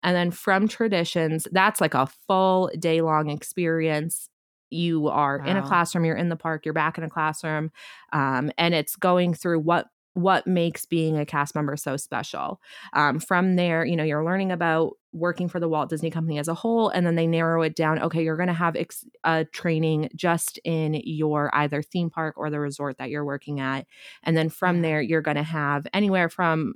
And 0.03 0.15
then 0.15 0.31
from 0.31 0.67
Traditions, 0.67 1.47
that's 1.51 1.79
like 1.79 1.93
a 1.93 2.07
full 2.27 2.71
day 2.77 3.01
long 3.01 3.29
experience. 3.29 4.27
You 4.69 5.07
are 5.07 5.37
in 5.39 5.55
a 5.55 5.63
classroom, 5.63 6.05
you're 6.05 6.17
in 6.17 6.29
the 6.29 6.35
park, 6.35 6.65
you're 6.65 6.73
back 6.73 6.97
in 6.97 7.03
a 7.03 7.09
classroom, 7.09 7.71
um, 8.11 8.51
and 8.57 8.73
it's 8.75 8.95
going 8.95 9.33
through 9.33 9.61
what 9.61 9.87
what 10.13 10.47
makes 10.47 10.85
being 10.85 11.17
a 11.17 11.25
cast 11.25 11.55
member 11.55 11.77
so 11.77 11.95
special. 11.95 12.59
Um, 12.93 13.19
from 13.19 13.55
there, 13.55 13.85
you 13.85 13.95
know, 13.95 14.03
you're 14.03 14.25
learning 14.25 14.51
about 14.51 14.93
working 15.11 15.47
for 15.47 15.59
the 15.59 15.69
Walt 15.69 15.89
Disney 15.89 16.11
Company 16.11 16.39
as 16.39 16.47
a 16.47 16.53
whole, 16.53 16.89
and 16.89 17.05
then 17.05 17.15
they 17.15 17.27
narrow 17.27 17.61
it 17.61 17.75
down. 17.75 17.99
Okay, 17.99 18.23
you're 18.23 18.37
going 18.37 18.47
to 18.47 18.53
have 18.53 18.75
ex- 18.75 19.05
uh, 19.23 19.45
training 19.51 20.09
just 20.15 20.59
in 20.63 21.01
your 21.03 21.49
either 21.55 21.81
theme 21.81 22.09
park 22.09 22.35
or 22.37 22.49
the 22.49 22.59
resort 22.59 22.97
that 22.97 23.09
you're 23.09 23.25
working 23.25 23.59
at, 23.59 23.85
and 24.23 24.35
then 24.35 24.49
from 24.49 24.81
there, 24.81 25.01
you're 25.01 25.21
going 25.21 25.37
to 25.37 25.43
have 25.43 25.87
anywhere 25.93 26.29
from 26.29 26.73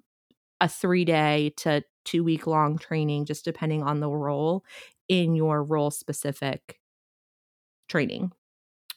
a 0.62 0.67
three 0.67 1.06
day 1.06 1.54
to 1.58 1.84
two 2.06 2.24
week 2.24 2.48
long 2.48 2.78
training, 2.78 3.26
just 3.26 3.46
depending 3.46 3.84
on 3.84 4.00
the 4.00 4.10
role 4.10 4.63
in 5.10 5.36
your 5.36 5.63
role 5.63 5.91
specific 5.91 6.80
training. 7.89 8.32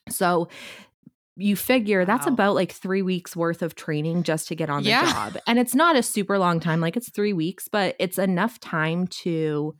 So 0.08 0.48
you 1.36 1.54
figure 1.56 2.04
that's 2.04 2.26
about 2.26 2.54
like 2.54 2.72
three 2.72 3.02
weeks 3.02 3.36
worth 3.36 3.60
of 3.62 3.74
training 3.74 4.22
just 4.22 4.48
to 4.48 4.54
get 4.54 4.70
on 4.70 4.84
the 4.84 4.90
Yeah. 4.90 5.02
job. 5.12 5.36
And 5.46 5.58
it's 5.58 5.74
not 5.74 5.96
a 5.96 6.02
super 6.02 6.38
long 6.38 6.60
time, 6.60 6.80
like 6.80 6.96
it's 6.96 7.10
three 7.10 7.32
weeks, 7.34 7.68
but 7.68 7.94
it's 7.98 8.18
enough 8.18 8.58
time 8.60 9.06
to 9.08 9.76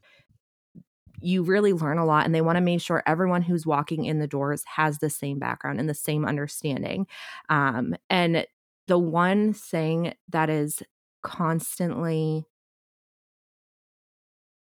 you 1.21 1.43
really 1.43 1.73
learn 1.73 1.99
a 1.99 2.05
lot 2.05 2.27
and 2.27 2.35
they 2.35 2.43
want 2.43 2.57
to 2.57 2.61
make 2.61 2.81
sure 2.81 3.03
everyone 3.07 3.43
who's 3.43 3.65
walking 3.67 4.05
in 4.05 4.19
the 4.19 4.27
doors 4.27 4.63
has 4.65 4.99
the 4.99 5.09
same 5.09 5.39
background 5.39 5.81
and 5.81 5.89
the 5.89 5.95
same 5.95 6.27
understanding 6.27 7.07
um, 7.49 7.95
and 8.11 8.47
the 8.87 8.99
one 8.99 9.53
thing 9.53 10.13
that 10.29 10.51
is 10.51 10.83
constantly 11.23 12.45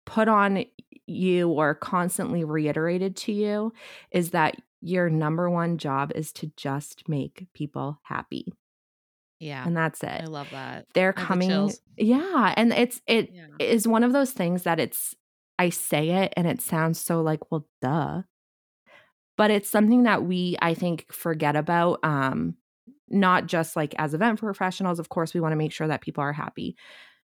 put 0.04 0.28
on 0.28 0.64
you 1.06 1.48
or 1.50 1.74
constantly 1.74 2.44
reiterated 2.44 3.16
to 3.16 3.32
you 3.32 3.72
is 4.10 4.30
that 4.30 4.56
your 4.84 5.08
number 5.08 5.48
one 5.48 5.78
job 5.78 6.12
is 6.14 6.32
to 6.32 6.50
just 6.56 7.08
make 7.08 7.46
people 7.54 7.98
happy 8.02 8.52
yeah. 9.40 9.64
and 9.66 9.76
that's 9.76 10.02
it. 10.02 10.22
I 10.22 10.24
love 10.24 10.48
that. 10.50 10.86
they're 10.94 11.12
have 11.16 11.16
the 11.16 11.22
coming 11.26 11.70
yeah 11.96 12.54
and 12.56 12.72
it's 12.72 13.00
it 13.06 13.30
Yeah. 13.32 13.46
is 13.58 13.86
one 13.86 14.02
of 14.04 14.12
those 14.12 14.32
things 14.32 14.62
that 14.62 14.80
it's 14.80 15.14
I 15.58 15.70
say 15.70 16.10
it 16.10 16.32
and 16.36 16.46
it 16.46 16.60
sounds 16.60 17.00
so 17.00 17.22
like, 17.22 17.50
well, 17.50 17.66
duh. 17.80 18.22
But 19.36 19.50
it's 19.50 19.70
something 19.70 20.04
that 20.04 20.24
we, 20.24 20.56
I 20.60 20.74
think, 20.74 21.12
forget 21.12 21.56
about. 21.56 22.00
Um, 22.02 22.56
not 23.08 23.46
just 23.46 23.76
like 23.76 23.94
as 23.98 24.14
event 24.14 24.40
professionals, 24.40 24.98
of 24.98 25.08
course, 25.08 25.34
we 25.34 25.40
want 25.40 25.52
to 25.52 25.56
make 25.56 25.72
sure 25.72 25.86
that 25.86 26.00
people 26.00 26.22
are 26.22 26.32
happy. 26.32 26.76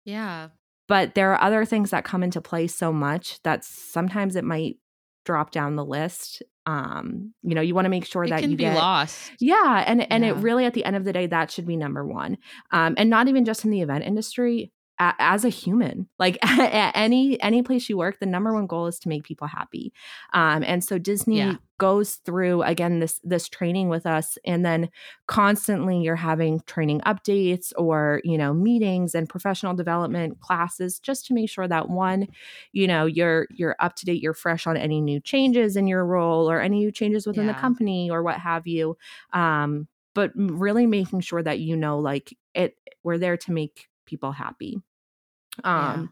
Yeah. 0.04 0.48
But 0.88 1.14
there 1.14 1.32
are 1.32 1.42
other 1.42 1.64
things 1.64 1.90
that 1.90 2.04
come 2.04 2.22
into 2.22 2.40
play 2.40 2.66
so 2.68 2.92
much 2.92 3.42
that 3.42 3.64
sometimes 3.64 4.36
it 4.36 4.44
might 4.44 4.76
drop 5.24 5.50
down 5.50 5.76
the 5.76 5.84
list 5.84 6.42
um 6.66 7.32
you 7.42 7.54
know 7.54 7.60
you 7.60 7.74
want 7.74 7.84
to 7.84 7.88
make 7.88 8.04
sure 8.04 8.24
it 8.24 8.30
that 8.30 8.40
can 8.40 8.50
you 8.50 8.56
be 8.56 8.64
get 8.64 8.76
lost. 8.76 9.32
yeah 9.40 9.84
and 9.86 10.10
and 10.12 10.24
it 10.24 10.34
really 10.34 10.64
at 10.64 10.74
the 10.74 10.84
end 10.84 10.96
of 10.96 11.04
the 11.04 11.12
day 11.12 11.26
that 11.26 11.50
should 11.50 11.66
be 11.66 11.76
number 11.76 12.04
one 12.04 12.36
um 12.72 12.94
and 12.98 13.08
not 13.08 13.28
even 13.28 13.44
just 13.44 13.64
in 13.64 13.70
the 13.70 13.80
event 13.80 14.04
industry 14.04 14.72
a- 14.98 15.14
as 15.18 15.44
a 15.44 15.48
human 15.48 16.08
like 16.18 16.38
at 16.42 16.92
any 16.94 17.40
any 17.42 17.62
place 17.62 17.88
you 17.88 17.96
work 17.96 18.18
the 18.20 18.26
number 18.26 18.52
one 18.54 18.66
goal 18.66 18.86
is 18.86 18.98
to 18.98 19.08
make 19.08 19.24
people 19.24 19.46
happy. 19.46 19.92
Um 20.32 20.62
and 20.64 20.82
so 20.84 20.98
disney 20.98 21.38
Yeah. 21.38 21.58
goes 21.78 22.14
through 22.24 22.62
again 22.62 23.00
this 23.00 23.20
this 23.22 23.48
training 23.48 23.88
with 23.90 24.06
us 24.06 24.38
and 24.46 24.64
then 24.64 24.88
constantly 25.26 26.00
you're 26.00 26.16
having 26.16 26.60
training 26.66 27.00
updates 27.02 27.72
or 27.76 28.20
you 28.24 28.38
know 28.38 28.54
meetings 28.54 29.14
and 29.14 29.28
professional 29.28 29.74
development 29.74 30.40
classes 30.40 30.98
just 30.98 31.26
to 31.26 31.34
make 31.34 31.50
sure 31.50 31.68
that 31.68 31.88
one 31.90 32.26
you 32.72 32.86
know 32.86 33.06
you're 33.06 33.46
you're 33.50 33.76
up 33.80 33.94
to 33.96 34.06
date 34.06 34.22
you're 34.22 34.34
fresh 34.34 34.66
on 34.66 34.76
any 34.76 35.00
new 35.00 35.20
changes 35.20 35.76
in 35.76 35.86
your 35.86 36.04
role 36.04 36.50
or 36.50 36.60
any 36.60 36.78
new 36.78 36.92
changes 36.92 37.26
within 37.26 37.46
the 37.46 37.54
company 37.54 38.10
or 38.10 38.22
what 38.22 38.38
have 38.38 38.66
you. 38.66 38.96
Um 39.32 39.88
but 40.14 40.30
really 40.34 40.86
making 40.86 41.20
sure 41.20 41.42
that 41.42 41.58
you 41.58 41.76
know 41.76 41.98
like 41.98 42.34
it 42.54 42.76
we're 43.02 43.18
there 43.18 43.36
to 43.36 43.52
make 43.52 43.88
people 44.06 44.32
happy. 44.32 44.80
Um 45.64 46.10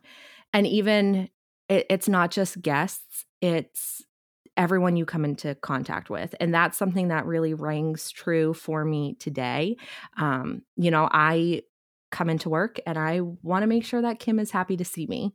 and 0.52 0.66
even 0.66 1.28
it, 1.68 1.86
it's 1.90 2.08
not 2.08 2.30
just 2.30 2.60
guests 2.62 3.24
it's 3.40 4.02
everyone 4.56 4.96
you 4.96 5.04
come 5.04 5.24
into 5.24 5.54
contact 5.56 6.10
with 6.10 6.34
and 6.40 6.54
that's 6.54 6.78
something 6.78 7.08
that 7.08 7.26
really 7.26 7.54
rings 7.54 8.10
true 8.10 8.54
for 8.54 8.84
me 8.84 9.16
today. 9.18 9.76
Um 10.16 10.62
you 10.76 10.90
know 10.90 11.08
i 11.12 11.62
come 12.12 12.30
into 12.30 12.48
work 12.48 12.78
and 12.86 12.96
i 12.96 13.20
want 13.20 13.64
to 13.64 13.66
make 13.66 13.84
sure 13.84 14.00
that 14.02 14.20
kim 14.20 14.38
is 14.38 14.52
happy 14.52 14.76
to 14.76 14.84
see 14.84 15.06
me. 15.06 15.34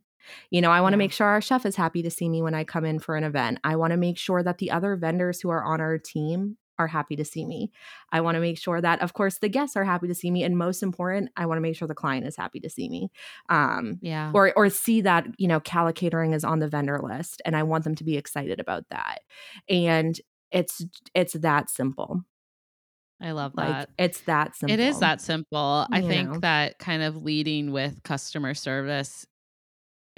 You 0.50 0.60
know 0.62 0.70
i 0.70 0.80
want 0.80 0.94
to 0.94 0.96
Yeah. 0.96 0.98
make 0.98 1.12
sure 1.12 1.26
our 1.26 1.40
chef 1.42 1.66
is 1.66 1.76
happy 1.76 2.02
to 2.02 2.10
see 2.10 2.28
me 2.28 2.42
when 2.42 2.54
i 2.54 2.64
come 2.64 2.84
in 2.84 2.98
for 2.98 3.16
an 3.16 3.24
event. 3.24 3.58
I 3.64 3.76
want 3.76 3.92
to 3.92 3.96
make 3.98 4.18
sure 4.18 4.42
that 4.42 4.58
the 4.58 4.70
other 4.70 4.96
vendors 4.96 5.40
who 5.40 5.50
are 5.50 5.64
on 5.64 5.80
our 5.80 5.98
team 5.98 6.56
are 6.80 6.88
happy 6.88 7.14
to 7.16 7.24
see 7.24 7.44
me 7.44 7.70
i 8.10 8.20
want 8.20 8.34
to 8.34 8.40
make 8.40 8.58
sure 8.58 8.80
that 8.80 9.00
of 9.02 9.12
course 9.12 9.38
the 9.38 9.48
guests 9.48 9.76
are 9.76 9.84
happy 9.84 10.08
to 10.08 10.14
see 10.14 10.30
me 10.30 10.42
and 10.42 10.56
most 10.58 10.82
important 10.82 11.30
i 11.36 11.46
want 11.46 11.56
to 11.58 11.62
make 11.62 11.76
sure 11.76 11.86
the 11.86 11.94
client 11.94 12.26
is 12.26 12.36
happy 12.36 12.58
to 12.60 12.70
see 12.70 12.88
me 12.88 13.10
um 13.48 13.98
Yeah. 14.02 14.30
or 14.34 14.52
or 14.56 14.68
see 14.70 15.02
that 15.02 15.26
you 15.38 15.46
know 15.48 15.60
Calla 15.60 15.92
Catering 15.92 16.32
is 16.32 16.44
on 16.44 16.58
the 16.58 16.68
vendor 16.68 16.98
list, 17.02 17.42
and 17.44 17.54
I 17.56 17.62
want 17.62 17.84
them 17.84 17.94
to 17.96 18.04
be 18.04 18.16
excited 18.16 18.58
about 18.60 18.84
that. 18.90 19.20
And 19.68 20.18
it's 20.50 20.84
it's 21.14 21.34
that 21.34 21.68
simple. 21.70 22.22
I 23.22 23.32
love 23.32 23.52
Like 23.54 23.68
that. 23.68 23.88
it's 23.98 24.20
that 24.22 24.56
simple. 24.56 24.72
It 24.74 24.80
is 24.80 24.98
that 25.00 25.20
simple. 25.20 25.86
I 25.92 26.00
think 26.00 26.30
know? 26.30 26.38
that 26.40 26.78
kind 26.78 27.02
of 27.02 27.16
leading 27.22 27.70
with 27.72 28.02
customer 28.02 28.54
service, 28.54 29.26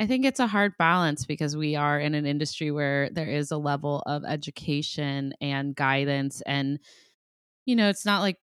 I 0.03 0.07
think 0.09 0.25
it's 0.25 0.41
a 0.41 0.49
hard 0.49 0.73
balance 0.79 1.25
because 1.27 1.57
we 1.57 1.77
are 1.77 2.01
in 2.01 2.17
an 2.17 2.27
industry 2.27 2.73
where 2.73 3.09
there 3.11 3.29
is 3.29 3.53
a 3.53 3.57
level 3.57 4.03
of 4.05 4.25
education 4.25 5.33
and 5.41 5.77
guidance. 5.77 6.43
And, 6.45 6.81
you 7.67 7.77
know, 7.77 7.88
it's 7.88 8.05
not 8.05 8.21
like 8.21 8.38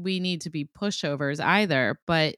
we 0.00 0.20
need 0.20 0.40
to 0.40 0.50
be 0.50 0.64
pushovers 0.64 1.38
either, 1.38 2.00
but 2.06 2.36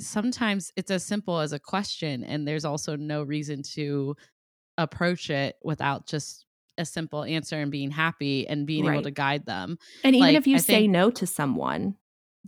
sometimes 0.00 0.70
it's 0.76 0.92
as 0.92 1.04
simple 1.04 1.40
as 1.40 1.52
a 1.52 1.58
question. 1.58 2.22
And 2.22 2.46
there's 2.46 2.64
also 2.64 2.94
no 2.94 3.24
reason 3.24 3.64
to 3.74 4.14
approach 4.78 5.28
it 5.28 5.56
without 5.64 6.06
just 6.06 6.46
a 6.78 6.84
simple 6.84 7.24
answer 7.24 7.56
and 7.60 7.72
being 7.72 7.90
happy 7.90 8.46
and 8.46 8.68
being 8.68 8.86
able 8.86 9.02
to 9.02 9.10
guide 9.10 9.46
them. 9.46 9.78
And 10.04 10.14
even 10.14 10.28
like, 10.28 10.36
if 10.36 10.46
you 10.46 10.56
I 10.56 10.60
say 10.60 10.74
think- 10.82 10.92
no 10.92 11.10
to 11.10 11.26
someone, 11.26 11.96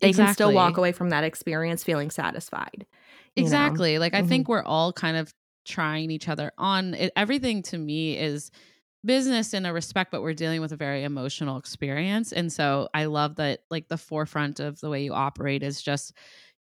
they 0.01 0.13
can 0.13 0.27
still 0.27 0.53
walk 0.53 0.77
away 0.77 0.93
from 0.93 1.11
that 1.11 1.25
experience 1.25 1.85
feeling 1.85 2.11
satisfied. 2.11 2.87
you 3.37 3.51
know? 3.51 3.81
Exactly. 3.81 3.99
Like 3.99 4.15
I 4.15 4.23
Mhm. 4.23 4.23
think 4.23 4.49
we're 4.49 4.63
all 4.65 4.93
kind 4.93 5.17
of 5.17 5.35
trying 5.65 6.11
each 6.11 6.29
other 6.29 6.53
on. 6.59 6.95
It, 6.95 7.13
everything 7.17 7.63
to 7.65 7.79
me 7.79 8.17
is 8.19 8.51
business 9.05 9.55
in 9.55 9.67
a 9.67 9.73
respect, 9.73 10.11
but 10.13 10.23
we're 10.23 10.35
dealing 10.35 10.61
with 10.61 10.73
a 10.73 10.77
very 10.77 11.05
emotional 11.05 11.57
experience. 11.59 12.33
And 12.33 12.53
so 12.53 12.89
I 12.95 13.07
love 13.07 13.37
that 13.37 13.61
like 13.71 13.89
the 13.89 13.99
forefront 13.99 14.61
of 14.61 14.81
the 14.81 14.91
way 14.91 15.05
you 15.05 15.15
operate 15.15 15.63
is 15.63 15.83
just 15.83 16.15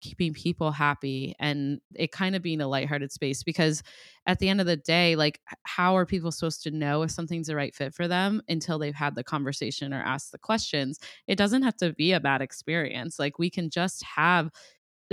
keeping 0.04 0.34
people 0.34 0.70
happy 0.70 1.34
and 1.40 1.80
it 1.96 2.12
kind 2.12 2.36
of 2.36 2.42
being 2.42 2.60
a 2.60 2.68
lighthearted 2.68 3.10
space 3.10 3.42
because 3.42 3.82
at 4.26 4.38
the 4.38 4.48
end 4.48 4.60
of 4.60 4.66
the 4.66 4.76
day, 4.76 5.16
like 5.16 5.40
how 5.64 5.96
are 5.96 6.04
people 6.04 6.30
supposed 6.30 6.62
to 6.64 6.70
know 6.70 7.02
if 7.02 7.10
something's 7.10 7.46
the 7.46 7.56
right 7.56 7.74
fit 7.74 7.94
for 7.94 8.06
them 8.06 8.42
until 8.48 8.78
they've 8.78 8.94
had 8.94 9.14
the 9.14 9.24
conversation 9.24 9.94
or 9.94 10.02
asked 10.02 10.30
the 10.30 10.38
questions? 10.38 10.98
It 11.26 11.36
doesn't 11.36 11.62
have 11.62 11.76
to 11.78 11.94
be 11.94 12.12
a 12.12 12.20
bad 12.20 12.42
experience. 12.42 13.18
Like 13.18 13.38
we 13.38 13.48
can 13.50 13.70
just 13.70 14.04
have 14.04 14.50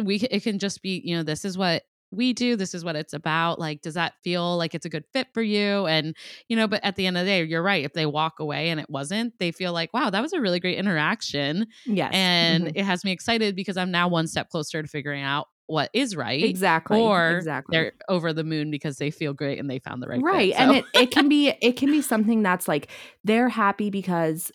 we 0.02 0.16
it 0.18 0.44
can 0.44 0.60
just 0.60 0.82
be 0.82 1.02
you 1.04 1.16
know 1.16 1.24
this 1.24 1.46
is 1.46 1.58
what 1.58 1.84
we 2.12 2.34
do 2.34 2.56
this 2.56 2.74
is 2.74 2.84
what 2.84 2.96
it's 2.96 3.14
about 3.14 3.58
like 3.60 3.82
does 3.82 3.94
that 3.94 4.14
feel 4.24 4.58
like 4.58 4.76
it's 4.76 4.86
a 4.86 4.90
good 4.90 5.06
fit 5.14 5.28
for 5.34 5.42
you 5.42 5.86
and 5.88 6.16
you 6.50 6.56
know 6.58 6.68
but 6.68 6.84
at 6.84 6.96
the 6.98 7.08
end 7.08 7.18
of 7.18 7.26
the 7.26 7.32
day 7.32 7.44
you're 7.44 7.64
right 7.64 7.86
if 7.86 7.94
they 7.94 8.06
walk 8.06 8.40
away 8.40 8.70
and 8.70 8.80
it 8.80 8.90
wasn't 8.90 9.34
they 9.40 9.52
feel 9.52 9.72
like 9.74 9.94
wow 9.94 10.10
that 10.10 10.22
was 10.22 10.34
a 10.34 10.42
really 10.42 10.60
great 10.60 10.78
interaction 10.78 11.66
Yes. 11.86 12.12
and 12.14 12.66
Mhm. 12.66 12.72
it 12.76 12.84
has 12.84 13.04
me 13.06 13.12
excited 13.12 13.56
because 13.56 13.78
i'm 13.78 13.92
now 13.92 14.08
one 14.08 14.28
step 14.28 14.50
closer 14.50 14.82
to 14.82 14.88
figuring 14.88 15.24
out 15.24 15.48
what 15.68 15.90
is 15.94 16.18
right 16.18 16.44
exactly. 16.44 17.00
or 17.00 17.38
exactly. 17.38 17.72
they're 17.78 17.94
over 18.10 18.34
the 18.34 18.44
moon 18.44 18.70
because 18.72 18.98
they 18.98 19.10
feel 19.10 19.34
great 19.34 19.58
and 19.58 19.70
they 19.70 19.80
found 19.80 20.04
the 20.04 20.08
right 20.08 20.20
fit. 20.20 20.26
right 20.26 20.54
and 20.58 20.72
it, 20.76 20.86
it 20.94 21.12
can 21.12 21.30
be 21.30 21.54
it 21.62 21.78
can 21.78 21.90
be 21.90 22.02
something 22.02 22.44
that's 22.44 22.68
like 22.68 22.90
they're 23.24 23.48
happy 23.48 23.90
because 23.90 24.52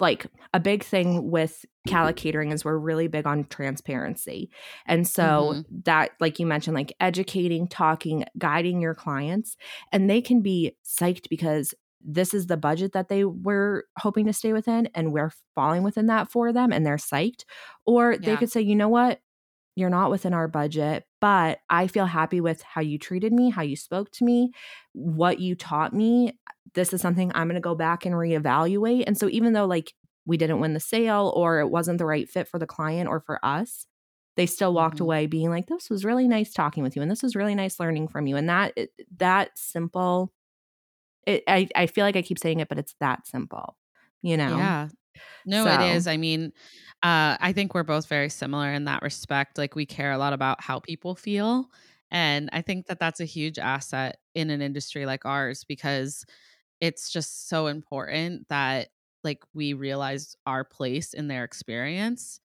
like 0.00 0.26
a 0.52 0.60
big 0.60 0.82
thing 0.82 1.30
with 1.30 1.64
Calla 1.86 2.12
Catering 2.12 2.52
is 2.52 2.64
we're 2.64 2.78
really 2.78 3.08
big 3.08 3.26
on 3.26 3.44
transparency. 3.44 4.50
And 4.86 5.06
so 5.06 5.22
mm-hmm. 5.22 5.60
that 5.84 6.12
like 6.20 6.38
you 6.38 6.46
mentioned 6.46 6.74
like 6.74 6.94
educating, 7.00 7.68
talking, 7.68 8.24
guiding 8.38 8.80
your 8.80 8.94
clients 8.94 9.56
and 9.92 10.08
they 10.08 10.20
can 10.20 10.42
be 10.42 10.76
psyched 10.84 11.28
because 11.28 11.74
this 12.02 12.32
is 12.32 12.46
the 12.46 12.56
budget 12.56 12.92
that 12.92 13.08
they 13.08 13.24
were 13.24 13.84
hoping 13.98 14.26
to 14.26 14.32
stay 14.32 14.52
within 14.52 14.88
and 14.94 15.12
we're 15.12 15.32
falling 15.54 15.82
within 15.82 16.06
that 16.06 16.30
for 16.30 16.52
them 16.52 16.72
and 16.72 16.84
they're 16.84 16.96
psyched 16.96 17.44
or 17.84 18.16
they 18.16 18.36
could 18.36 18.50
say, 18.50 18.60
"You 18.60 18.74
know 18.74 18.88
what? 18.88 19.20
You're 19.76 19.90
not 19.90 20.10
within 20.10 20.34
our 20.34 20.48
budget, 20.48 21.04
but 21.20 21.60
I 21.68 21.86
feel 21.86 22.06
happy 22.06 22.40
with 22.40 22.62
how 22.62 22.80
you 22.80 22.98
treated 22.98 23.32
me, 23.32 23.50
how 23.50 23.62
you 23.62 23.76
spoke 23.76 24.10
to 24.12 24.24
me, 24.24 24.52
what 24.92 25.38
you 25.38 25.54
taught 25.54 25.92
me. 25.92 26.38
This 26.74 26.92
is 26.92 27.00
something 27.00 27.32
I'm 27.34 27.48
going 27.48 27.54
to 27.56 27.60
go 27.60 27.74
back 27.74 28.06
and 28.06 28.14
reevaluate. 28.14 29.04
And 29.06 29.16
so, 29.18 29.28
even 29.30 29.52
though 29.52 29.66
like 29.66 29.94
we 30.26 30.36
didn't 30.36 30.60
win 30.60 30.74
the 30.74 30.80
sale 30.80 31.32
or 31.36 31.60
it 31.60 31.68
wasn't 31.70 31.98
the 31.98 32.06
right 32.06 32.28
fit 32.28 32.48
for 32.48 32.58
the 32.58 32.66
client 32.66 33.08
or 33.08 33.20
for 33.20 33.44
us, 33.44 33.86
they 34.36 34.46
still 34.46 34.72
walked 34.74 34.98
Mhm. 34.98 35.00
away 35.00 35.26
being 35.26 35.50
like, 35.50 35.66
"This 35.66 35.90
was 35.90 36.04
really 36.04 36.28
nice 36.28 36.52
talking 36.52 36.82
with 36.82 36.96
you, 36.96 37.02
and 37.02 37.10
this 37.10 37.22
was 37.22 37.34
really 37.36 37.54
nice 37.54 37.80
learning 37.80 38.08
from 38.08 38.26
you." 38.26 38.36
And 38.36 38.48
that 38.48 38.76
that 39.18 39.50
simple, 39.58 40.32
it, 41.26 41.44
I 41.48 41.68
I 41.76 41.86
feel 41.86 42.04
like 42.04 42.16
I 42.16 42.22
keep 42.22 42.38
saying 42.38 42.60
it, 42.60 42.68
but 42.68 42.78
it's 42.78 42.94
that 43.00 43.26
simple, 43.26 43.76
you 44.22 44.36
know? 44.36 44.56
Yeah. 44.56 44.88
No, 45.46 45.64
So- 45.64 45.70
it 45.70 45.80
is. 45.96 46.06
I 46.06 46.16
mean, 46.16 46.52
uh, 47.02 47.36
I 47.40 47.52
think 47.54 47.74
we're 47.74 47.82
both 47.84 48.06
very 48.08 48.28
similar 48.30 48.72
in 48.72 48.84
that 48.86 49.02
respect. 49.02 49.58
Like, 49.58 49.74
we 49.76 49.86
care 49.86 50.12
a 50.12 50.18
lot 50.18 50.32
about 50.32 50.62
how 50.62 50.80
people 50.80 51.14
feel. 51.16 51.70
And 52.10 52.50
I 52.52 52.62
think 52.62 52.86
that 52.86 52.98
that's 53.00 53.20
a 53.20 53.24
huge 53.24 53.58
asset 53.58 54.18
in 54.34 54.50
an 54.50 54.62
industry 54.62 55.06
like 55.06 55.24
ours 55.26 55.64
because 55.64 56.24
it's 56.80 57.10
just 57.12 57.48
so 57.48 57.66
important 57.66 58.48
that, 58.48 58.88
like, 59.24 59.44
we 59.54 59.72
realize 59.74 60.36
our 60.46 60.64
place 60.64 61.14
in 61.14 61.28
their 61.28 61.44
experience. 61.44 62.40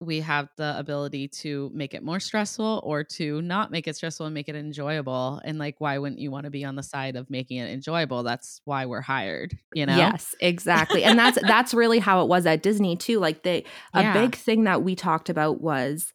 We 0.00 0.20
have 0.20 0.50
the 0.58 0.78
ability 0.78 1.28
to 1.28 1.70
make 1.74 1.94
it 1.94 2.02
more 2.04 2.20
stressful 2.20 2.82
or 2.84 3.04
to 3.04 3.42
not 3.42 3.70
make 3.70 3.88
it 3.88 3.96
stressful 3.96 4.26
and 4.26 4.34
make 4.34 4.48
it 4.48 4.56
enjoyable. 4.56 5.40
And, 5.44 5.58
like, 5.58 5.80
why 5.80 5.98
wouldn't 5.98 6.20
you 6.20 6.30
want 6.30 6.44
to 6.44 6.50
be 6.50 6.64
on 6.64 6.76
the 6.76 6.82
side 6.84 7.16
of 7.16 7.30
making 7.30 7.58
it 7.58 7.70
enjoyable? 7.70 8.22
That's 8.24 8.60
why 8.64 8.86
we're 8.86 9.00
hired, 9.02 9.58
you 9.72 9.86
know? 9.86 10.14
Yes, 10.14 10.34
exactly. 10.40 11.04
And 11.04 11.18
that's 11.18 11.38
that's 11.42 11.74
really 11.74 11.98
how 11.98 12.22
it 12.22 12.28
was 12.28 12.46
at 12.46 12.62
Disney 12.62 12.96
too. 12.96 13.18
Like 13.18 13.42
they 13.42 13.64
a 13.92 14.02
Yeah. 14.02 14.04
big 14.04 14.34
thing 14.34 14.64
that 14.64 14.82
we 14.82 14.94
talked 14.94 15.28
about 15.28 15.60
was 15.60 16.12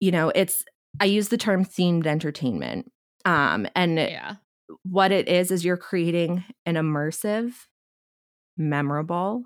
you 0.00 0.10
know, 0.10 0.30
it's 0.34 0.64
I 1.00 1.04
use 1.06 1.28
the 1.28 1.38
term 1.38 1.64
themed 1.64 2.06
entertainment. 2.06 2.90
Um 3.24 3.66
and 3.74 3.98
Yeah. 3.98 4.36
What 4.82 5.12
it 5.12 5.28
is 5.28 5.50
is 5.50 5.64
you're 5.64 5.76
creating 5.76 6.44
an 6.66 6.74
immersive, 6.74 7.52
memorable, 8.56 9.44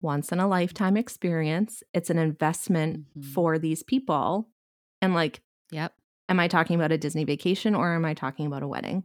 once 0.00 0.32
in 0.32 0.40
a 0.40 0.48
lifetime 0.48 0.96
experience. 0.96 1.82
It's 1.94 2.10
an 2.10 2.18
investment 2.18 3.06
Mhm. 3.16 3.24
for 3.32 3.58
these 3.58 3.82
people. 3.82 4.48
And 5.00 5.14
like 5.14 5.42
Yep. 5.70 5.94
am 6.28 6.40
I 6.40 6.48
talking 6.48 6.76
about 6.76 6.92
a 6.92 6.98
Disney 6.98 7.24
vacation 7.24 7.74
or 7.74 7.94
am 7.94 8.04
I 8.04 8.14
talking 8.14 8.46
about 8.46 8.62
a 8.62 8.68
wedding? 8.68 9.04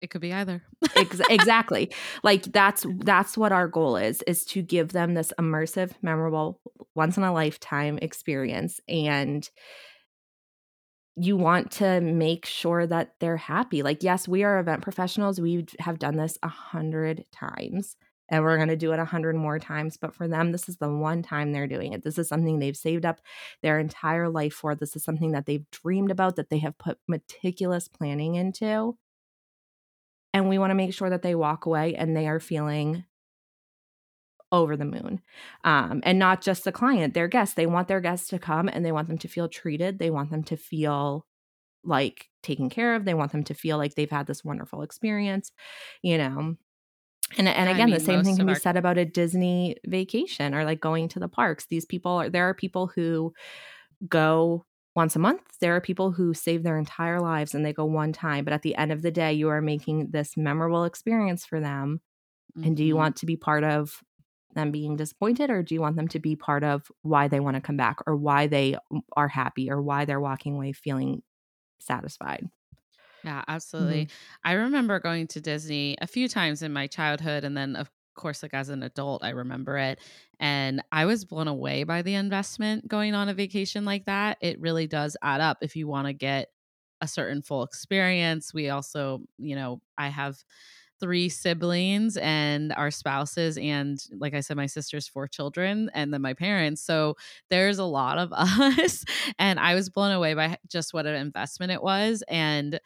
It 0.00 0.10
could 0.10 0.20
be 0.20 0.32
either. 0.32 0.62
Ex- 0.96 1.20
exactly 1.30 1.92
like 2.24 2.42
that's 2.52 2.84
that's 2.98 3.38
what 3.38 3.52
our 3.52 3.68
goal 3.68 3.96
is 3.96 4.20
is 4.22 4.44
to 4.46 4.60
give 4.60 4.88
them 4.92 5.14
this 5.14 5.32
immersive 5.38 5.92
memorable 6.02 6.60
once 6.96 7.16
in 7.16 7.22
a 7.22 7.32
lifetime 7.32 7.98
experience 8.02 8.80
and 8.88 9.48
you 11.16 11.36
want 11.36 11.70
to 11.70 12.00
make 12.00 12.46
sure 12.46 12.86
that 12.86 13.14
they're 13.20 13.36
happy 13.36 13.82
like 13.82 14.02
yes 14.02 14.26
we 14.26 14.42
are 14.44 14.58
event 14.58 14.82
professionals 14.82 15.40
we 15.40 15.66
have 15.78 15.98
done 15.98 16.16
this 16.16 16.38
a 16.42 16.48
hundred 16.48 17.24
times 17.32 17.96
and 18.32 18.42
we're 18.42 18.56
going 18.56 18.68
to 18.68 18.76
do 18.76 18.92
it 18.92 18.98
a 18.98 19.04
hundred 19.04 19.36
more 19.36 19.58
times 19.58 19.98
but 19.98 20.14
for 20.14 20.26
them 20.26 20.52
this 20.52 20.68
is 20.68 20.78
the 20.78 20.90
one 20.90 21.22
time 21.22 21.52
they're 21.52 21.66
doing 21.66 21.92
it. 21.92 22.02
This 22.02 22.18
is 22.18 22.28
something 22.28 22.58
they've 22.58 22.76
saved 22.76 23.04
up 23.04 23.20
their 23.62 23.78
entire 23.78 24.28
life 24.28 24.54
for. 24.54 24.74
This 24.74 24.96
is 24.96 25.04
something 25.04 25.32
that 25.32 25.46
they've 25.46 25.70
dreamed 25.70 26.10
about 26.10 26.36
that 26.36 26.48
they 26.48 26.58
have 26.58 26.78
put 26.78 26.98
meticulous 27.06 27.88
planning 27.88 28.34
into. 28.34 28.96
And 30.34 30.48
we 30.48 30.58
want 30.58 30.70
to 30.70 30.74
make 30.74 30.94
sure 30.94 31.10
that 31.10 31.22
they 31.22 31.34
walk 31.34 31.66
away 31.66 31.94
and 31.94 32.16
they 32.16 32.26
are 32.26 32.40
feeling 32.40 33.04
over 34.52 34.76
the 34.76 34.84
moon. 34.84 35.20
Um, 35.64 36.02
and 36.04 36.18
not 36.18 36.42
just 36.42 36.64
the 36.64 36.72
client, 36.72 37.14
their 37.14 37.26
guests. 37.26 37.54
They 37.54 37.66
want 37.66 37.88
their 37.88 38.00
guests 38.00 38.28
to 38.28 38.38
come 38.38 38.68
and 38.68 38.84
they 38.84 38.92
want 38.92 39.08
them 39.08 39.18
to 39.18 39.28
feel 39.28 39.48
treated. 39.48 39.98
They 39.98 40.10
want 40.10 40.30
them 40.30 40.44
to 40.44 40.56
feel 40.56 41.26
like 41.84 42.28
taken 42.42 42.70
care 42.70 42.94
of. 42.94 43.04
They 43.04 43.14
want 43.14 43.32
them 43.32 43.44
to 43.44 43.54
feel 43.54 43.78
like 43.78 43.94
they've 43.94 44.10
had 44.10 44.26
this 44.26 44.44
wonderful 44.44 44.82
experience, 44.82 45.50
you 46.02 46.18
know. 46.18 46.56
And 47.38 47.48
and 47.48 47.70
again, 47.70 47.86
mean, 47.86 47.94
the 47.94 48.04
same 48.04 48.22
thing 48.22 48.36
can 48.36 48.46
be 48.46 48.52
our- 48.52 48.58
said 48.58 48.76
about 48.76 48.98
a 48.98 49.04
Disney 49.04 49.76
vacation 49.86 50.54
or 50.54 50.64
like 50.64 50.80
going 50.80 51.08
to 51.08 51.18
the 51.18 51.28
parks. 51.28 51.66
These 51.66 51.86
people 51.86 52.12
are 52.12 52.28
there 52.28 52.48
are 52.48 52.54
people 52.54 52.88
who 52.88 53.32
go 54.06 54.66
once 54.94 55.16
a 55.16 55.18
month. 55.18 55.40
There 55.60 55.74
are 55.74 55.80
people 55.80 56.12
who 56.12 56.34
save 56.34 56.62
their 56.62 56.76
entire 56.76 57.20
lives 57.20 57.54
and 57.54 57.64
they 57.64 57.72
go 57.72 57.86
one 57.86 58.12
time, 58.12 58.44
but 58.44 58.52
at 58.52 58.62
the 58.62 58.76
end 58.76 58.92
of 58.92 59.00
the 59.00 59.10
day, 59.10 59.32
you 59.32 59.48
are 59.48 59.62
making 59.62 60.10
this 60.10 60.36
memorable 60.36 60.84
experience 60.84 61.46
for 61.46 61.60
them. 61.60 62.00
Mm-hmm. 62.56 62.66
And 62.66 62.76
do 62.76 62.84
you 62.84 62.94
mm-hmm. 62.94 62.98
want 62.98 63.16
to 63.16 63.26
be 63.26 63.36
part 63.36 63.64
of 63.64 64.02
them 64.54 64.70
being 64.70 64.96
disappointed 64.96 65.50
or 65.50 65.62
do 65.62 65.74
you 65.74 65.80
want 65.80 65.96
them 65.96 66.08
to 66.08 66.18
be 66.18 66.36
part 66.36 66.64
of 66.64 66.90
why 67.02 67.28
they 67.28 67.40
want 67.40 67.56
to 67.56 67.60
come 67.60 67.76
back 67.76 67.98
or 68.06 68.16
why 68.16 68.46
they 68.46 68.76
are 69.14 69.28
happy 69.28 69.70
or 69.70 69.80
why 69.82 70.04
they're 70.04 70.20
walking 70.20 70.54
away 70.54 70.72
feeling 70.72 71.22
satisfied? 71.80 72.50
Yeah, 73.24 73.44
absolutely. 73.46 74.06
Mm-hmm. 74.06 74.12
I 74.44 74.52
remember 74.52 74.98
going 74.98 75.28
to 75.28 75.40
Disney 75.40 75.96
a 76.00 76.06
few 76.06 76.28
times 76.28 76.62
in 76.62 76.72
my 76.72 76.86
childhood 76.88 77.44
and 77.44 77.56
then 77.56 77.76
of 77.76 77.90
course 78.14 78.42
like 78.42 78.52
as 78.52 78.68
an 78.68 78.82
adult 78.82 79.24
I 79.24 79.30
remember 79.30 79.78
it 79.78 79.98
and 80.38 80.82
I 80.92 81.06
was 81.06 81.24
blown 81.24 81.48
away 81.48 81.84
by 81.84 82.02
the 82.02 82.14
investment 82.14 82.86
going 82.86 83.14
on 83.14 83.28
a 83.28 83.34
vacation 83.34 83.84
like 83.84 84.04
that. 84.06 84.38
It 84.40 84.60
really 84.60 84.86
does 84.86 85.16
add 85.22 85.40
up 85.40 85.58
if 85.62 85.76
you 85.76 85.86
want 85.86 86.08
to 86.08 86.12
get 86.12 86.48
a 87.00 87.08
certain 87.08 87.42
full 87.42 87.62
experience. 87.62 88.52
We 88.52 88.68
also, 88.70 89.22
you 89.38 89.54
know, 89.56 89.80
I 89.96 90.08
have 90.08 90.44
three 91.02 91.28
siblings 91.28 92.16
and 92.18 92.72
our 92.74 92.90
spouses 92.92 93.58
and 93.58 94.06
like 94.20 94.34
i 94.34 94.40
said 94.40 94.56
my 94.56 94.66
sister's 94.66 95.08
four 95.08 95.28
children 95.28 95.90
and 95.94 96.14
then 96.14 96.22
my 96.22 96.34
parents 96.34 96.80
so 96.82 97.16
there's 97.50 97.78
a 97.80 97.84
lot 97.84 98.18
of 98.18 98.32
us 98.36 99.04
and 99.38 99.60
i 99.60 99.74
was 99.74 99.90
blown 99.90 100.12
away 100.12 100.34
by 100.34 100.56
just 100.68 100.94
what 100.94 101.06
an 101.06 101.16
investment 101.16 101.72
it 101.72 101.82
was 101.82 102.22
and 102.28 102.80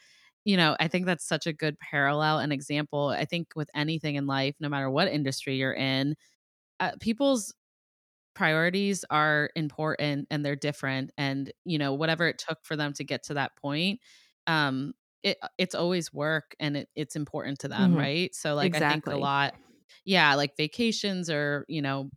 you 0.45 0.57
know 0.57 0.77
i 0.81 0.89
think 0.89 1.07
that's 1.07 1.27
such 1.29 1.47
a 1.47 1.53
good 1.53 1.79
parallel 1.79 2.39
and 2.39 2.53
example 2.55 3.09
i 3.11 3.27
think 3.27 3.49
with 3.55 3.69
anything 3.75 4.15
in 4.17 4.27
life 4.27 4.55
no 4.61 4.69
matter 4.69 4.91
what 4.91 5.09
industry 5.09 5.57
you're 5.57 5.75
in 5.75 6.17
uh, 6.81 6.93
people's 7.01 7.55
priorities 8.35 9.05
are 9.11 9.51
important 9.57 10.27
and 10.31 10.45
they're 10.45 10.57
different 10.57 11.11
and 11.17 11.53
you 11.65 11.79
know 11.79 11.95
whatever 11.95 12.27
it 12.29 12.39
took 12.39 12.59
for 12.65 12.77
them 12.77 12.93
to 12.93 13.03
get 13.03 13.23
to 13.23 13.35
that 13.35 13.57
point 13.57 13.99
um 14.47 14.93
it 15.23 15.39
uh, 15.43 15.49
it's 15.59 15.75
always 15.75 16.13
work 16.13 16.55
and 16.61 16.77
it, 16.77 16.89
it's 16.95 17.17
important 17.17 17.61
to 17.61 17.69
them, 17.69 17.93
mm-hmm. 17.93 18.01
right? 18.01 18.35
So 18.35 18.55
like 18.55 18.69
exactly. 18.69 18.87
I 18.87 18.93
think 18.93 19.07
a 19.07 19.17
lot 19.17 19.55
yeah, 20.07 20.37
like 20.37 20.57
vacations 20.57 21.29
or, 21.29 21.67
you 21.69 21.83
know, 21.83 22.11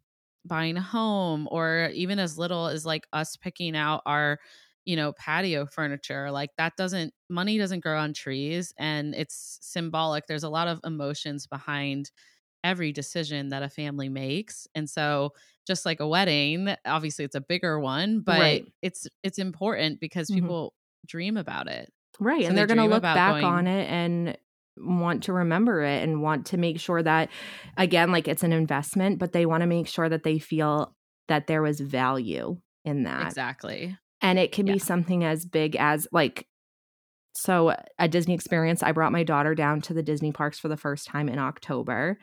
buying 0.45 0.77
a 0.77 0.81
home 0.81 1.47
or 1.51 1.91
even 1.93 2.19
as 2.19 2.37
little 2.37 2.67
as 2.67 2.85
like 2.85 3.05
us 3.11 3.35
picking 3.35 3.75
out 3.75 4.01
our 4.05 4.39
you 4.85 4.95
know 4.95 5.11
patio 5.11 5.65
furniture 5.65 6.31
like 6.31 6.49
that 6.57 6.77
doesn't 6.77 7.13
money 7.29 7.57
doesn't 7.57 7.81
grow 7.81 7.99
on 7.99 8.13
trees 8.13 8.73
and 8.79 9.13
it's 9.13 9.59
symbolic 9.61 10.25
there's 10.25 10.45
a 10.45 10.49
lot 10.49 10.69
of 10.69 10.79
emotions 10.85 11.45
behind 11.45 12.09
every 12.63 12.93
decision 12.93 13.49
that 13.49 13.61
a 13.61 13.69
family 13.69 14.07
makes 14.07 14.65
and 14.73 14.89
so 14.89 15.31
just 15.67 15.85
like 15.85 15.99
a 15.99 16.07
wedding 16.07 16.73
obviously 16.85 17.25
it's 17.25 17.35
a 17.35 17.41
bigger 17.41 17.77
one 17.77 18.21
but 18.21 18.39
right. 18.39 18.71
it's 18.81 19.05
it's 19.21 19.37
important 19.37 19.99
because 19.99 20.29
mm-hmm. 20.29 20.39
people 20.39 20.73
dream 21.05 21.35
about 21.35 21.67
it 21.67 21.91
Right. 22.19 22.43
So 22.43 22.49
and 22.49 22.57
they're 22.57 22.67
they 22.67 22.75
going 22.75 22.89
to 22.89 22.93
look 22.93 23.03
back 23.03 23.33
going, 23.33 23.45
on 23.45 23.67
it 23.67 23.89
and 23.89 24.37
want 24.77 25.23
to 25.23 25.33
remember 25.33 25.83
it 25.83 26.03
and 26.03 26.21
want 26.21 26.47
to 26.47 26.57
make 26.57 26.79
sure 26.79 27.01
that, 27.01 27.29
again, 27.77 28.11
like 28.11 28.27
it's 28.27 28.43
an 28.43 28.53
investment, 28.53 29.19
but 29.19 29.33
they 29.33 29.45
want 29.45 29.61
to 29.61 29.67
make 29.67 29.87
sure 29.87 30.09
that 30.09 30.23
they 30.23 30.39
feel 30.39 30.95
that 31.27 31.47
there 31.47 31.61
was 31.61 31.79
value 31.79 32.57
in 32.85 33.03
that. 33.03 33.27
Exactly. 33.27 33.97
And 34.21 34.37
it 34.37 34.51
can 34.51 34.67
yeah. 34.67 34.73
be 34.73 34.79
something 34.79 35.23
as 35.23 35.45
big 35.45 35.75
as 35.75 36.07
like, 36.11 36.45
so 37.33 37.73
a 37.97 38.07
Disney 38.07 38.33
experience. 38.33 38.83
I 38.83 38.91
brought 38.91 39.11
my 39.11 39.23
daughter 39.23 39.55
down 39.55 39.81
to 39.81 39.93
the 39.93 40.03
Disney 40.03 40.31
parks 40.31 40.59
for 40.59 40.67
the 40.67 40.75
first 40.75 41.07
time 41.07 41.29
in 41.29 41.39
October. 41.39 42.17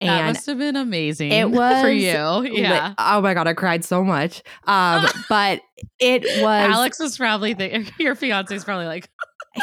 And 0.00 0.10
that 0.10 0.26
must 0.26 0.46
have 0.46 0.58
been 0.58 0.76
amazing. 0.76 1.32
It 1.36 1.50
was 1.50 1.82
for 1.82 1.90
you. 1.90 2.42
Yeah. 2.52 2.94
oh 2.98 3.20
my 3.20 3.34
god, 3.34 3.46
I 3.46 3.54
cried 3.54 3.84
so 3.84 4.02
much. 4.02 4.42
Um, 4.64 5.06
but 5.28 5.60
it 5.98 6.22
was 6.42 6.74
Alex 6.74 6.98
was 6.98 7.16
probably 7.16 7.52
the, 7.52 7.90
your 7.98 8.14
fiance 8.14 8.54
is 8.54 8.64
probably 8.64 8.86
like 8.86 9.08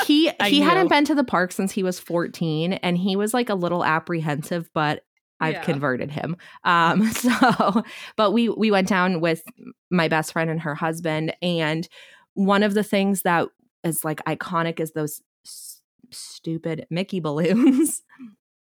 he 0.06 0.32
he 0.46 0.60
hadn't 0.62 0.90
been 0.90 1.06
to 1.06 1.16
the 1.16 1.24
park 1.24 1.52
since 1.52 1.72
he 1.72 1.84
was 1.84 2.00
14 2.00 2.74
and 2.74 2.98
he 2.98 3.16
was 3.16 3.34
like 3.34 3.50
a 3.50 3.56
little 3.56 3.84
apprehensive 3.84 4.70
but 4.74 5.04
I've 5.40 5.56
yeah. 5.56 5.64
converted 5.64 6.12
him. 6.12 6.38
Um 6.64 7.12
so 7.12 7.84
but 8.16 8.32
we 8.32 8.50
we 8.50 8.72
went 8.72 8.88
down 8.88 9.22
with 9.22 9.44
my 9.90 10.08
best 10.08 10.34
friend 10.34 10.50
and 10.50 10.62
her 10.62 10.76
husband 10.76 11.36
and 11.42 11.88
one 12.34 12.64
of 12.64 12.74
the 12.74 12.84
things 12.84 13.22
that 13.24 13.48
is 13.84 14.04
like 14.04 14.24
iconic 14.26 14.80
is 14.80 14.92
those 14.92 15.22
s- 15.46 15.82
stupid 16.12 16.86
Mickey 16.90 17.20
balloons. 17.20 18.02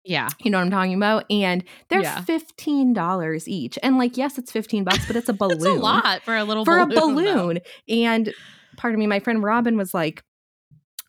Yeah. 0.06 0.30
You 0.40 0.50
know 0.50 0.58
what 0.58 0.64
I'm 0.64 0.72
talking 0.72 0.96
about? 0.96 1.26
And 1.30 1.64
they're 1.90 2.02
yeah. 2.02 2.24
$15 2.24 3.48
each. 3.48 3.78
And 3.84 3.98
like, 3.98 4.18
yes, 4.18 4.40
it's 4.40 4.52
15 4.52 4.84
bucks, 4.84 5.06
but 5.06 5.16
it's 5.16 5.30
a 5.30 5.34
balloon. 5.34 5.58
it's 5.58 5.66
a 5.66 5.74
lot 5.74 6.24
for 6.24 6.36
a 6.36 6.44
little 6.44 6.66
for 6.66 6.84
balloon, 6.86 6.98
a 6.98 7.02
balloon. 7.02 7.54
Though. 7.56 7.94
And 7.94 8.34
pardon 8.78 9.00
me, 9.00 9.06
my 9.06 9.20
friend 9.20 9.44
Robin 9.44 9.78
was 9.78 9.94
like, 9.94 10.24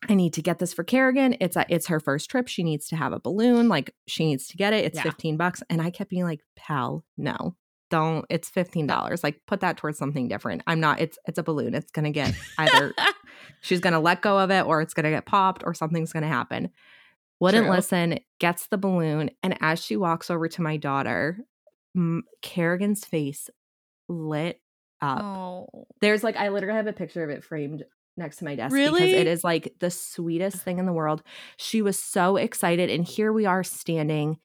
I 0.09 0.15
need 0.15 0.33
to 0.33 0.41
get 0.41 0.59
this 0.59 0.73
for 0.73 0.83
Kerrigan. 0.83 1.37
It's 1.39 1.55
a, 1.55 1.65
it's 1.69 1.87
her 1.87 1.99
first 1.99 2.29
trip. 2.29 2.47
She 2.47 2.63
needs 2.63 2.87
to 2.87 2.95
have 2.95 3.13
a 3.13 3.19
balloon. 3.19 3.69
Like 3.69 3.93
she 4.07 4.25
needs 4.25 4.47
to 4.47 4.57
get 4.57 4.73
it. 4.73 4.85
It's 4.85 4.95
yeah. 4.95 5.03
15 5.03 5.37
bucks. 5.37 5.61
And 5.69 5.81
I 5.81 5.91
kept 5.91 6.09
being 6.09 6.23
like, 6.23 6.41
pal, 6.55 7.05
no, 7.17 7.55
don't. 7.91 8.25
It's 8.29 8.49
$15. 8.49 9.23
Like 9.23 9.41
put 9.45 9.59
that 9.59 9.77
towards 9.77 9.99
something 9.99 10.27
different. 10.27 10.63
I'm 10.65 10.79
not, 10.79 10.99
it's, 10.99 11.19
it's 11.27 11.37
a 11.37 11.43
balloon. 11.43 11.75
It's 11.75 11.91
going 11.91 12.05
to 12.05 12.11
get 12.11 12.33
either 12.57 12.93
she's 13.61 13.79
going 13.79 13.93
to 13.93 13.99
let 13.99 14.21
go 14.21 14.39
of 14.39 14.49
it 14.49 14.65
or 14.65 14.81
it's 14.81 14.95
going 14.95 15.03
to 15.03 15.11
get 15.11 15.25
popped 15.25 15.63
or 15.65 15.73
something's 15.73 16.13
going 16.13 16.23
to 16.23 16.29
happen. 16.29 16.71
Wouldn't 17.39 17.65
True. 17.65 17.75
listen, 17.75 18.19
gets 18.39 18.67
the 18.67 18.77
balloon. 18.77 19.31
And 19.43 19.57
as 19.61 19.83
she 19.83 19.97
walks 19.97 20.29
over 20.31 20.47
to 20.47 20.61
my 20.61 20.77
daughter, 20.77 21.39
M- 21.95 22.23
Kerrigan's 22.41 23.05
face 23.05 23.49
lit 24.07 24.61
up. 25.01 25.23
Oh. 25.23 25.87
There's 26.01 26.23
like, 26.23 26.37
I 26.37 26.49
literally 26.49 26.77
have 26.77 26.87
a 26.87 26.93
picture 26.93 27.23
of 27.23 27.29
it 27.29 27.43
framed 27.43 27.83
next 28.17 28.37
to 28.37 28.45
my 28.45 28.55
desk 28.55 28.73
really? 28.73 29.01
because 29.01 29.13
it 29.13 29.27
is 29.27 29.43
like 29.43 29.73
the 29.79 29.89
sweetest 29.89 30.57
thing 30.57 30.79
in 30.79 30.85
the 30.85 30.93
world. 30.93 31.23
She 31.57 31.81
was 31.81 31.97
so 31.97 32.37
excited 32.37 32.89
and 32.89 33.05
here 33.05 33.31
we 33.31 33.45
are 33.45 33.63
standing 33.63 34.37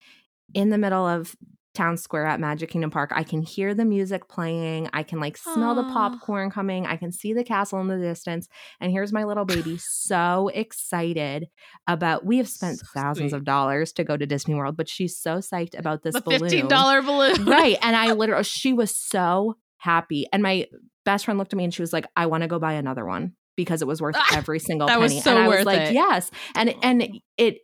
in 0.54 0.70
the 0.70 0.78
middle 0.78 1.06
of 1.06 1.34
town 1.76 1.96
square 1.96 2.26
at 2.26 2.40
Magic 2.40 2.70
Kingdom 2.70 2.90
Park. 2.90 3.12
I 3.14 3.22
can 3.22 3.42
hear 3.42 3.74
the 3.74 3.84
music 3.84 4.28
playing. 4.28 4.88
I 4.92 5.02
can 5.02 5.20
like 5.20 5.36
smell 5.36 5.74
Aww. 5.74 5.86
the 5.86 5.92
popcorn 5.92 6.50
coming. 6.50 6.86
I 6.86 6.96
can 6.96 7.12
see 7.12 7.34
the 7.34 7.44
castle 7.44 7.80
in 7.80 7.88
the 7.88 7.98
distance. 7.98 8.48
And 8.80 8.90
here's 8.90 9.12
my 9.12 9.24
little 9.24 9.44
baby 9.44 9.78
so 9.80 10.48
excited 10.54 11.46
about 11.86 12.24
we 12.24 12.38
have 12.38 12.48
spent 12.48 12.78
so 12.78 12.86
thousands 12.94 13.30
sweet. 13.30 13.36
of 13.36 13.44
dollars 13.44 13.92
to 13.92 14.04
go 14.04 14.16
to 14.16 14.26
Disney 14.26 14.54
World, 14.54 14.76
but 14.76 14.88
she's 14.88 15.20
so 15.20 15.38
psyched 15.38 15.78
about 15.78 16.02
this 16.02 16.14
the 16.14 16.22
balloon. 16.22 16.68
$15 16.68 17.04
balloon. 17.04 17.44
right. 17.44 17.76
And 17.82 17.94
I 17.94 18.12
literally 18.14 18.44
she 18.44 18.72
was 18.72 18.96
so 18.96 19.56
happy. 19.76 20.26
And 20.32 20.42
my 20.42 20.66
best 21.04 21.26
friend 21.26 21.38
looked 21.38 21.52
at 21.52 21.56
me 21.56 21.64
and 21.64 21.74
she 21.74 21.82
was 21.82 21.92
like, 21.92 22.06
I 22.16 22.26
want 22.26 22.42
to 22.42 22.48
go 22.48 22.58
buy 22.58 22.72
another 22.72 23.04
one 23.04 23.34
because 23.56 23.82
it 23.82 23.88
was 23.88 24.00
worth 24.00 24.16
ah, 24.18 24.36
every 24.36 24.58
single 24.58 24.86
that 24.88 24.98
penny. 24.98 25.16
Was 25.16 25.24
so 25.24 25.30
and 25.30 25.40
I 25.40 25.48
worth 25.48 25.58
was 25.58 25.66
like, 25.66 25.80
it. 25.90 25.94
yes. 25.94 26.30
And 26.54 26.74
and 26.82 27.20
it 27.36 27.58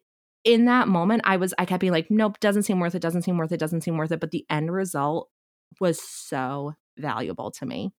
in 0.44 0.64
that 0.64 0.88
moment, 0.88 1.22
I 1.24 1.37
was 1.37 1.55
I 1.59 1.64
kept 1.64 1.81
being 1.81 1.92
like, 1.92 2.11
nope, 2.11 2.40
doesn't 2.40 2.64
seem 2.64 2.81
worth 2.81 2.94
it, 2.94 3.02
doesn't 3.02 3.22
seem 3.22 3.38
worth 3.38 3.52
it, 3.52 3.59
doesn't 3.59 3.83
seem 3.83 3.96
worth 3.96 4.12
it. 4.12 4.20
But 4.20 4.31
the 4.31 4.44
end 4.50 4.72
result 4.72 5.28
was 5.81 6.00
so 6.02 6.74
valuable 6.98 7.50
to 7.52 7.66
me. 7.66 7.92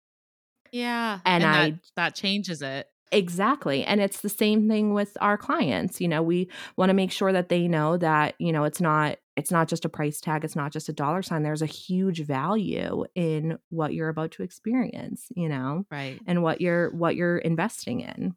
Yeah. 0.71 1.19
And, 1.25 1.43
and 1.43 1.55
I 1.55 1.69
that, 1.69 1.79
that 1.95 2.15
changes 2.15 2.61
it. 2.61 2.87
Exactly. 3.11 3.85
And 3.85 4.01
it's 4.01 4.21
the 4.21 4.29
same 4.29 4.67
thing 4.67 4.93
with 4.93 5.15
our 5.21 5.37
clients. 5.37 6.01
You 6.01 6.07
know, 6.07 6.23
we 6.23 6.49
want 6.77 6.89
to 6.89 6.95
make 6.95 7.11
sure 7.11 7.31
that 7.31 7.49
they 7.49 7.67
know 7.67 7.95
that, 7.97 8.33
you 8.39 8.51
know, 8.51 8.63
it's 8.63 8.81
not 8.81 9.17
it's 9.35 9.51
not 9.51 9.67
just 9.67 9.85
a 9.85 9.89
price 9.89 10.21
tag, 10.21 10.43
it's 10.45 10.55
not 10.55 10.71
just 10.71 10.89
a 10.89 10.93
dollar 10.93 11.21
sign. 11.21 11.43
There's 11.43 11.61
a 11.61 11.67
huge 11.67 12.21
value 12.21 13.05
in 13.15 13.57
what 13.69 13.93
you're 13.93 14.09
about 14.09 14.31
to 14.33 14.43
experience, 14.43 15.27
you 15.35 15.49
know. 15.49 15.85
Right. 15.91 16.23
And 16.25 16.43
what 16.43 16.61
you're 16.61 16.91
what 16.91 17.15
you're 17.15 17.39
investing 17.39 18.01
in. 18.01 18.35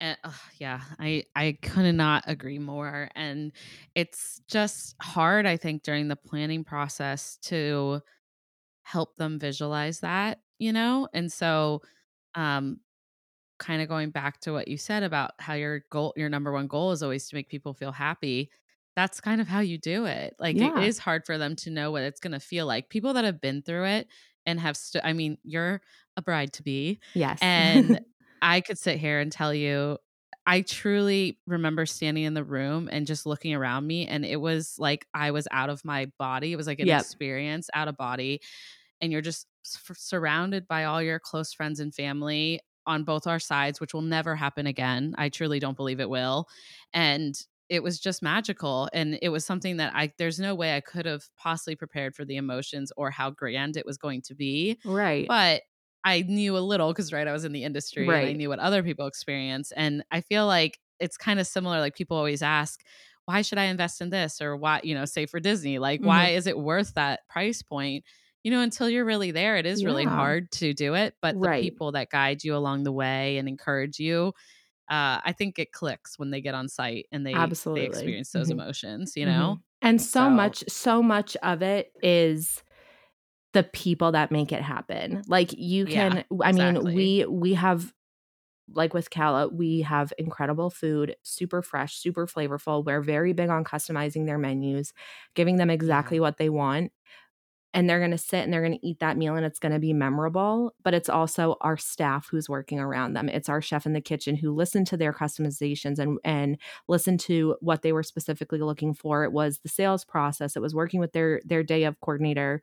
And, 0.00 0.16
uh, 0.22 0.32
yeah, 0.58 0.82
I 1.00 1.24
I 1.34 1.58
could 1.60 1.92
not 1.94 2.22
agree 2.28 2.60
more 2.60 3.08
and 3.16 3.50
it's 3.96 4.40
just 4.46 4.94
hard 5.02 5.44
I 5.44 5.56
think 5.56 5.82
during 5.82 6.06
the 6.06 6.14
planning 6.14 6.62
process 6.62 7.36
to 7.42 8.00
help 8.82 9.16
them 9.16 9.38
visualize 9.38 10.00
that, 10.00 10.42
you 10.58 10.72
know? 10.72 11.08
And 11.14 11.32
so 11.32 11.82
um 12.34 12.80
kind 13.58 13.82
of 13.82 13.88
going 13.88 14.10
back 14.10 14.40
to 14.42 14.52
what 14.52 14.68
you 14.68 14.76
said 14.78 15.02
about 15.04 15.32
how 15.40 15.54
your 15.54 15.80
goal 15.90 16.14
your 16.16 16.28
number 16.30 16.52
one 16.52 16.68
goal 16.68 16.92
is 16.92 17.02
always 17.02 17.28
to 17.28 17.36
make 17.36 17.48
people 17.50 17.74
feel 17.74 17.92
happy 17.92 18.50
that's 18.98 19.20
kind 19.20 19.40
of 19.40 19.46
how 19.48 19.60
you 19.60 19.78
do 19.78 20.06
it 20.06 20.34
like 20.40 20.60
yeah. 20.60 20.60
it 20.60 20.76
is 20.76 20.98
hard 20.98 21.24
for 21.24 21.38
them 21.38 21.54
to 21.56 21.70
know 21.70 21.92
what 21.92 22.02
it's 22.02 22.20
going 22.20 22.32
to 22.32 22.40
feel 22.40 22.66
like 22.66 22.88
people 22.90 23.12
that 23.14 23.24
have 23.24 23.40
been 23.40 23.62
through 23.62 23.86
it 23.86 24.08
and 24.44 24.58
have 24.60 24.76
st- 24.76 25.04
i 25.04 25.12
mean 25.12 25.38
you're 25.44 25.80
a 26.16 26.22
bride 26.22 26.52
to 26.52 26.62
be 26.64 27.00
yes 27.14 27.42
and 27.42 28.00
i 28.42 28.60
could 28.60 28.78
sit 28.78 28.98
here 28.98 29.20
and 29.20 29.32
tell 29.32 29.54
you 29.54 29.98
I 30.46 30.62
truly 30.62 31.38
remember 31.46 31.84
standing 31.84 32.24
in 32.24 32.32
the 32.32 32.42
room 32.44 32.88
and 32.90 33.06
just 33.06 33.26
looking 33.26 33.54
around 33.54 33.86
me, 33.86 34.06
and 34.06 34.24
it 34.24 34.40
was 34.40 34.76
like 34.78 35.06
I 35.12 35.30
was 35.30 35.46
out 35.50 35.68
of 35.68 35.84
my 35.84 36.10
body. 36.18 36.54
It 36.54 36.56
was 36.56 36.66
like 36.66 36.80
an 36.80 36.88
Yep. 36.88 36.88
experience 36.88 37.68
out 37.74 37.86
of 37.86 37.98
body, 37.98 38.40
and 39.00 39.12
you're 39.12 39.20
just 39.20 39.46
surrounded 39.62 40.66
by 40.66 40.84
all 40.84 41.02
your 41.02 41.18
close 41.18 41.52
friends 41.52 41.80
and 41.80 41.94
family 41.94 42.60
on 42.86 43.04
both 43.04 43.26
our 43.26 43.38
sides, 43.38 43.80
which 43.80 43.92
will 43.92 44.02
never 44.02 44.34
happen 44.34 44.66
again. 44.66 45.14
I 45.18 45.28
truly 45.28 45.58
don't 45.58 45.76
believe 45.76 46.00
it 46.00 46.10
will, 46.10 46.48
and 46.92 47.38
it 47.68 47.82
was 47.82 47.98
just 48.00 48.22
magical 48.22 48.88
and 48.92 49.18
it 49.22 49.28
was 49.30 49.44
something 49.44 49.76
that 49.76 49.92
i 49.94 50.12
there's 50.18 50.40
no 50.40 50.54
way 50.54 50.76
i 50.76 50.80
could 50.80 51.06
have 51.06 51.28
possibly 51.36 51.76
prepared 51.76 52.14
for 52.14 52.24
the 52.24 52.36
emotions 52.36 52.92
or 52.96 53.10
how 53.10 53.30
grand 53.30 53.76
it 53.76 53.86
was 53.86 53.98
going 53.98 54.22
to 54.22 54.34
be 54.34 54.78
Right. 54.84 55.28
but 55.28 55.62
I 56.04 56.22
knew 56.22 56.56
a 56.56 56.60
little 56.60 56.92
because 56.92 57.12
right, 57.12 57.26
I 57.26 57.32
was 57.32 57.44
in 57.44 57.52
the 57.52 57.64
industry 57.64 58.14
and 58.14 58.24
I 58.24 58.32
knew 58.32 58.48
what 58.48 58.60
other 58.60 58.82
people 58.82 59.06
experience. 59.06 59.72
And 59.72 60.04
I 60.10 60.20
feel 60.20 60.46
like 60.46 60.78
it's 61.00 61.16
kind 61.16 61.40
of 61.40 61.46
similar. 61.46 61.80
Like 61.80 61.94
people 61.96 62.16
always 62.16 62.40
ask, 62.40 62.82
why 63.24 63.42
should 63.42 63.58
I 63.58 63.64
invest 63.64 64.00
in 64.00 64.10
this? 64.10 64.40
Or 64.40 64.56
why, 64.56 64.80
you 64.82 64.94
know, 64.94 65.04
say 65.04 65.26
for 65.26 65.40
Disney, 65.40 65.78
like, 65.78 66.00
Mhm. 66.00 66.04
why 66.04 66.30
is 66.30 66.46
it 66.46 66.58
worth 66.58 66.94
that 66.94 67.26
price 67.28 67.62
point? 67.62 68.04
You 68.44 68.50
know, 68.52 68.60
until 68.62 68.88
you're 68.88 69.04
really 69.04 69.32
there, 69.32 69.56
it 69.56 69.66
is 69.66 69.84
really 69.84 70.06
hard 70.06 70.50
to 70.52 70.72
do 70.72 70.94
it. 70.94 71.16
But 71.20 71.36
Right. 71.36 71.42
the 71.42 71.50
people 71.50 71.92
that 71.92 72.10
guide 72.10 72.44
you 72.44 72.54
along 72.56 72.84
the 72.84 72.92
way 72.92 73.36
and 73.36 73.48
encourage 73.48 73.98
you, 73.98 74.32
uh, 74.90 75.20
I 75.24 75.34
think 75.36 75.58
it 75.58 75.72
clicks 75.72 76.18
when 76.18 76.30
they 76.30 76.40
get 76.40 76.54
on 76.54 76.68
site 76.68 77.06
and 77.12 77.26
they 77.26 77.34
Absolutely. 77.34 77.80
they 77.82 77.86
experience 77.86 78.32
those 78.32 78.48
Mhm. 78.48 78.52
emotions, 78.52 79.16
you 79.16 79.26
Mhm. 79.26 79.30
know? 79.30 79.58
And 79.82 80.00
so, 80.02 80.24
So- 80.24 80.30
much, 80.30 80.64
so 80.68 81.02
much 81.02 81.36
of 81.42 81.62
it 81.62 81.92
is 82.02 82.62
the 83.52 83.64
people 83.64 84.12
that 84.12 84.30
make 84.30 84.52
it 84.52 84.62
happen. 84.62 85.22
Like 85.28 85.52
you 85.52 85.86
Yeah, 85.86 86.08
can, 86.08 86.24
I 86.42 86.52
mean, 86.52 86.74
exactly. 86.74 86.94
we 86.94 87.24
we 87.26 87.54
have 87.54 87.94
like 88.74 88.92
with 88.94 89.10
Calla, 89.10 89.48
we 89.48 89.80
have 89.82 90.12
incredible 90.18 90.70
food, 90.70 91.16
super 91.22 91.62
fresh, 91.62 91.96
super 91.96 92.26
flavorful. 92.26 92.84
We're 92.84 93.00
very 93.00 93.32
big 93.32 93.48
on 93.50 93.64
customizing 93.64 94.26
their 94.26 94.38
menus, 94.38 94.92
giving 95.34 95.56
them 95.56 95.70
exactly 95.70 96.20
what 96.20 96.36
they 96.38 96.50
want. 96.50 96.92
And 97.74 97.88
they're 97.88 97.98
going 97.98 98.12
to 98.12 98.18
sit 98.18 98.44
and 98.44 98.52
they're 98.52 98.62
going 98.64 98.78
to 98.78 98.86
eat 98.86 98.98
that 99.00 99.18
meal 99.18 99.36
and 99.36 99.44
it's 99.44 99.58
going 99.58 99.72
to 99.72 99.78
be 99.78 99.92
memorable. 99.92 100.74
But 100.82 100.94
it's 100.94 101.10
also 101.10 101.56
our 101.60 101.76
staff 101.76 102.28
who's 102.30 102.48
working 102.48 102.80
around 102.80 103.12
them. 103.12 103.28
It's 103.28 103.48
our 103.48 103.60
chef 103.60 103.84
in 103.84 103.92
the 103.92 104.00
kitchen 104.00 104.36
who 104.36 104.54
listened 104.54 104.86
to 104.88 104.96
their 104.96 105.12
customizations 105.12 105.98
and, 105.98 106.18
and 106.24 106.56
listened 106.88 107.20
to 107.20 107.56
what 107.60 107.82
they 107.82 107.92
were 107.92 108.02
specifically 108.02 108.60
looking 108.60 108.94
for. 108.94 109.22
It 109.24 109.32
was 109.32 109.58
the 109.58 109.68
sales 109.68 110.04
process, 110.04 110.56
it 110.56 110.62
was 110.62 110.74
working 110.74 110.98
with 110.98 111.12
their, 111.12 111.42
their 111.44 111.62
day 111.62 111.84
of 111.84 112.00
coordinator 112.00 112.62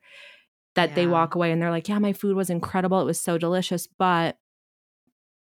that 0.73 0.95
they 0.95 1.05
walk 1.07 1.35
away 1.35 1.51
and 1.51 1.61
they're 1.61 1.71
like, 1.71 1.87
yeah, 1.87 1.99
my 1.99 2.11
food 2.11 2.35
was 2.35 2.49
incredible. 2.49 2.99
It 2.99 3.05
was 3.05 3.21
so 3.21 3.37
delicious. 3.37 3.87
But 3.87 4.37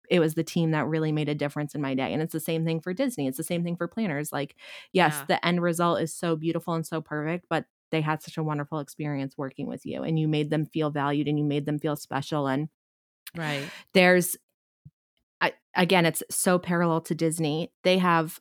it 0.09 0.21
was 0.21 0.35
the 0.35 0.45
team 0.45 0.71
that 0.71 0.87
really 0.87 1.11
made 1.11 1.29
a 1.29 1.35
difference 1.35 1.75
in 1.75 1.81
my 1.81 1.95
day. 1.95 2.13
And 2.13 2.23
it's 2.23 2.33
the 2.33 2.39
same 2.39 2.65
thing 2.65 2.81
for 2.81 2.95
Disney. 2.95 3.27
It's 3.27 3.37
the 3.37 3.43
same 3.43 3.65
thing 3.65 3.77
for 3.77 3.89
planners. 3.89 4.33
Like, 4.33 4.55
yes, 4.93 5.17
Yeah. 5.19 5.25
the 5.27 5.47
end 5.47 5.61
result 5.63 6.01
is 6.01 6.15
so 6.15 6.37
beautiful 6.37 6.75
and 6.75 6.87
so 6.87 7.01
perfect, 7.01 7.47
but 7.51 7.65
they 7.97 8.03
had 8.03 8.23
such 8.23 8.37
a 8.37 8.43
wonderful 8.43 8.79
experience 8.79 9.39
working 9.39 9.67
with 9.67 9.87
you 9.87 10.03
and 10.03 10.19
you 10.19 10.29
made 10.29 10.51
them 10.51 10.67
feel 10.67 10.91
valued 10.91 11.29
and 11.29 11.39
you 11.39 11.45
made 11.47 11.65
them 11.65 11.79
feel 11.79 11.97
special. 11.97 12.47
And 12.47 12.69
Right. 13.35 13.71
there's, 13.95 14.37
I, 15.41 15.55
again, 15.75 16.05
it's 16.05 16.23
so 16.31 16.59
parallel 16.59 17.01
to 17.03 17.15
Disney. 17.15 17.73
They 17.85 17.97
have 17.97 18.39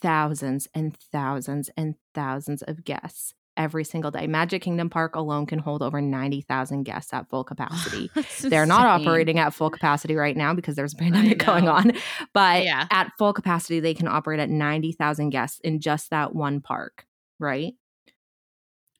thousands 0.00 0.68
and 0.72 0.96
thousands 1.12 1.68
and 1.76 1.96
thousands 2.14 2.62
of 2.62 2.84
guests 2.84 3.34
every 3.56 3.82
single 3.84 4.10
day. 4.12 4.26
Magic 4.28 4.62
Kingdom 4.62 4.88
Park 4.90 5.16
alone 5.16 5.46
can 5.46 5.58
hold 5.58 5.82
over 5.82 6.00
90,000 6.00 6.82
guests 6.84 7.12
at 7.12 7.28
full 7.28 7.42
capacity. 7.42 8.10
They're 8.42 8.66
not 8.66 8.86
operating 8.86 9.38
at 9.40 9.52
full 9.54 9.70
capacity 9.70 10.14
right 10.14 10.36
now 10.36 10.54
because 10.54 10.76
there's 10.76 10.92
a 10.92 10.96
pandemic 10.96 11.38
going 11.38 11.66
on. 11.68 11.92
But 12.34 12.64
Yeah. 12.64 12.86
at 12.90 13.10
full 13.18 13.32
capacity, 13.32 13.80
they 13.80 13.94
can 13.94 14.06
operate 14.08 14.38
at 14.40 14.50
90,000 14.50 15.30
guests 15.30 15.58
in 15.60 15.80
just 15.80 16.10
that 16.10 16.34
one 16.36 16.60
park, 16.60 17.06
right? 17.40 17.72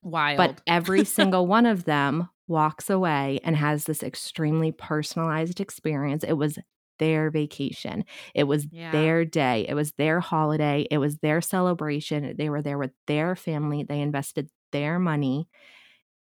Wild. 0.07 0.39
But 0.39 0.63
every 0.67 1.05
single 1.05 1.47
one 1.47 1.67
of 1.67 1.85
them 1.85 2.29
walks 2.49 2.89
away 2.89 3.41
and 3.43 3.57
has 3.57 3.85
this 3.85 4.03
extremely 4.03 4.71
personalized 4.73 5.61
experience. 5.61 6.23
It 6.23 6.35
was 6.35 6.59
their 6.99 7.31
vacation, 7.31 8.05
it 8.35 8.45
was 8.45 8.67
Yeah. 8.71 8.91
their 8.91 9.25
day, 9.27 9.67
it 9.69 9.75
was 9.75 9.93
their 9.99 10.19
holiday, 10.21 10.87
it 10.91 10.97
was 10.97 11.19
their 11.19 11.43
celebration. 11.43 12.35
They 12.39 12.49
were 12.49 12.63
there 12.63 12.79
with 12.79 12.93
their 13.07 13.37
family, 13.37 13.83
they 13.83 14.01
invested 14.01 14.49
their 14.73 14.99
money. 14.99 15.49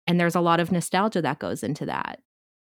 And 0.07 0.19
there's 0.21 0.35
a 0.35 0.41
lot 0.41 0.61
of 0.61 0.71
nostalgia 0.73 1.23
that 1.23 1.39
goes 1.39 1.63
into 1.63 1.87
that. 1.87 2.21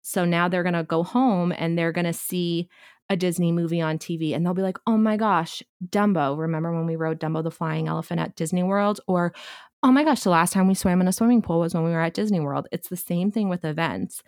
So 0.01 0.23
now 0.25 0.47
they're 0.47 0.63
going 0.63 0.73
to 0.73 0.83
go 0.83 1.03
home 1.03 1.51
and 1.57 1.77
they're 1.77 1.91
going 1.91 2.05
to 2.05 2.13
see 2.13 2.69
a 3.09 3.17
Disney 3.17 3.51
movie 3.51 3.81
on 3.81 3.97
TV 3.97 4.33
and 4.33 4.45
they'll 4.45 4.53
be 4.53 4.61
like, 4.61 4.77
oh 4.87 4.97
my 4.97 5.17
gosh, 5.17 5.61
Dumbo. 5.85 6.37
Remember 6.37 6.71
when 6.73 6.85
we 6.85 6.95
rode 6.95 7.19
Dumbo 7.19 7.43
the 7.43 7.51
Flying 7.51 7.87
Elephant 7.87 8.19
at 8.21 8.35
Disney 8.35 8.63
World? 8.63 9.01
Or, 9.07 9.33
oh 9.83 9.91
my 9.91 10.03
gosh, 10.03 10.21
the 10.21 10.29
last 10.29 10.53
time 10.53 10.67
we 10.67 10.73
swam 10.73 11.01
in 11.01 11.07
a 11.07 11.13
swimming 11.13 11.41
pool 11.41 11.59
was 11.59 11.73
when 11.73 11.83
we 11.83 11.91
were 11.91 12.01
at 12.01 12.13
Disney 12.13 12.39
World. 12.39 12.67
It's 12.71 12.87
the 12.87 12.97
same 12.97 13.31
thing 13.31 13.49
with 13.49 13.65
events. 13.65 14.23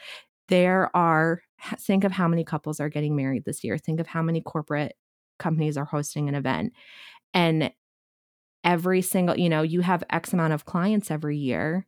There 0.50 0.96
are, 0.96 1.42
think 1.80 2.04
of 2.04 2.12
how 2.12 2.28
many 2.28 2.44
couples 2.44 2.80
are 2.80 2.90
getting 2.90 3.16
married 3.16 3.46
this 3.46 3.64
year. 3.64 3.78
Think 3.78 4.00
of 4.00 4.08
how 4.08 4.22
many 4.22 4.42
corporate 4.42 4.96
companies 5.40 5.78
are 5.78 5.86
hosting 5.86 6.28
an 6.28 6.36
event. 6.36 6.74
And 7.34 7.72
every 8.64 9.02
single, 9.02 9.38
you 9.38 9.50
know, 9.50 9.62
you 9.62 9.82
have 9.82 10.04
X 10.10 10.34
amount 10.34 10.54
of 10.54 10.66
clients 10.66 11.10
every 11.10 11.38
year, 11.38 11.88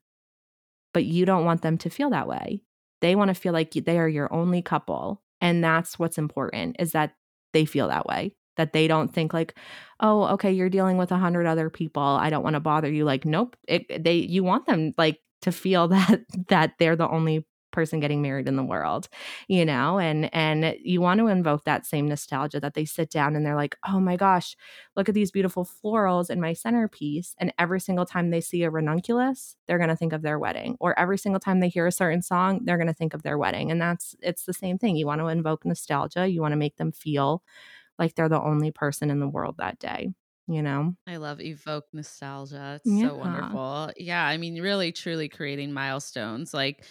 but 0.94 1.04
you 1.06 1.26
don't 1.26 1.46
want 1.46 1.62
them 1.62 1.78
to 1.80 1.90
feel 1.90 2.10
that 2.12 2.28
way. 2.28 2.62
They 3.02 3.16
want 3.16 3.30
to 3.30 3.36
feel 3.36 3.54
like 3.54 3.72
they 3.72 4.00
are 4.00 4.08
your 4.08 4.34
only 4.34 4.62
couple. 4.62 5.22
And 5.42 5.64
that's 5.64 6.00
what's 6.00 6.18
important 6.18 6.78
is 6.80 6.94
that 6.94 7.16
they 7.54 7.66
feel 7.66 7.90
that 7.90 8.08
way. 8.08 8.34
That 8.58 8.74
they 8.74 8.88
don't 8.88 9.14
think 9.14 9.34
like, 9.34 9.56
oh, 10.00 10.24
okay, 10.34 10.52
you're 10.52 10.70
dealing 10.70 10.98
with 10.98 11.12
a 11.12 11.18
hundred 11.18 11.46
other 11.48 11.70
people. 11.70 12.04
I 12.04 12.30
don't 12.30 12.44
want 12.44 12.56
to 12.56 12.60
bother 12.60 12.92
you. 12.92 13.06
Like, 13.06 13.26
nope. 13.26 13.56
It, 13.68 14.04
they 14.04 14.16
you 14.16 14.44
want 14.44 14.66
them 14.66 14.94
like 14.98 15.20
to 15.42 15.52
feel 15.52 15.88
that 15.90 16.22
that 16.50 16.74
they're 16.80 16.96
the 16.96 17.10
only 17.10 17.46
person 17.72 18.00
getting 18.00 18.22
married 18.22 18.48
in 18.48 18.56
the 18.56 18.64
world 18.64 19.08
you 19.48 19.64
know 19.66 20.00
and 20.00 20.34
and 20.34 20.76
you 20.82 21.00
want 21.02 21.20
to 21.20 21.28
invoke 21.28 21.64
that 21.66 21.86
same 21.86 22.08
nostalgia 22.08 22.60
that 22.60 22.74
they 22.74 22.86
sit 22.86 23.10
down 23.10 23.36
and 23.36 23.46
they're 23.46 23.56
like 23.56 23.76
oh 23.88 24.00
my 24.00 24.16
gosh 24.16 24.56
look 24.96 25.10
at 25.10 25.14
these 25.14 25.32
beautiful 25.32 25.64
florals 25.66 26.30
in 26.30 26.42
my 26.42 26.54
centerpiece 26.54 27.36
and 27.38 27.54
every 27.60 27.80
single 27.80 28.06
time 28.06 28.30
they 28.30 28.42
see 28.42 28.64
a 28.64 28.70
ranunculus 28.70 29.56
they're 29.68 29.78
going 29.78 29.90
to 29.90 29.96
think 29.96 30.14
of 30.14 30.22
their 30.22 30.40
wedding 30.40 30.76
or 30.80 30.98
every 30.98 31.18
single 31.18 31.40
time 31.40 31.60
they 31.60 31.70
hear 31.70 31.86
a 31.86 31.92
certain 31.92 32.22
song 32.22 32.62
they're 32.64 32.78
going 32.78 32.88
to 32.88 32.94
think 32.94 33.14
of 33.14 33.22
their 33.24 33.38
wedding 33.38 33.70
and 33.70 33.82
that's 33.82 34.16
it's 34.22 34.46
the 34.46 34.54
same 34.54 34.78
thing 34.78 34.96
you 34.96 35.06
want 35.06 35.20
to 35.22 35.28
invoke 35.28 35.66
nostalgia 35.66 36.28
you 36.28 36.42
want 36.42 36.54
to 36.54 36.58
make 36.58 36.78
them 36.78 36.92
feel 36.92 37.44
like 38.00 38.16
they're 38.16 38.30
the 38.30 38.42
only 38.42 38.72
person 38.72 39.10
in 39.12 39.20
the 39.20 39.28
world 39.30 39.56
that 39.58 39.80
day 39.80 40.14
you 40.48 40.62
know 40.62 40.96
I 41.06 41.18
love 41.18 41.40
evoke 41.40 41.86
nostalgia. 41.94 42.74
It's 42.82 42.90
Yeah. 42.90 43.10
so 43.10 43.16
wonderful. 43.16 43.92
Yeah, 43.96 44.26
I 44.26 44.38
mean, 44.38 44.62
really, 44.62 44.92
truly 44.92 45.30
creating 45.30 45.72
milestones. 45.72 46.54
Like, 46.54 46.86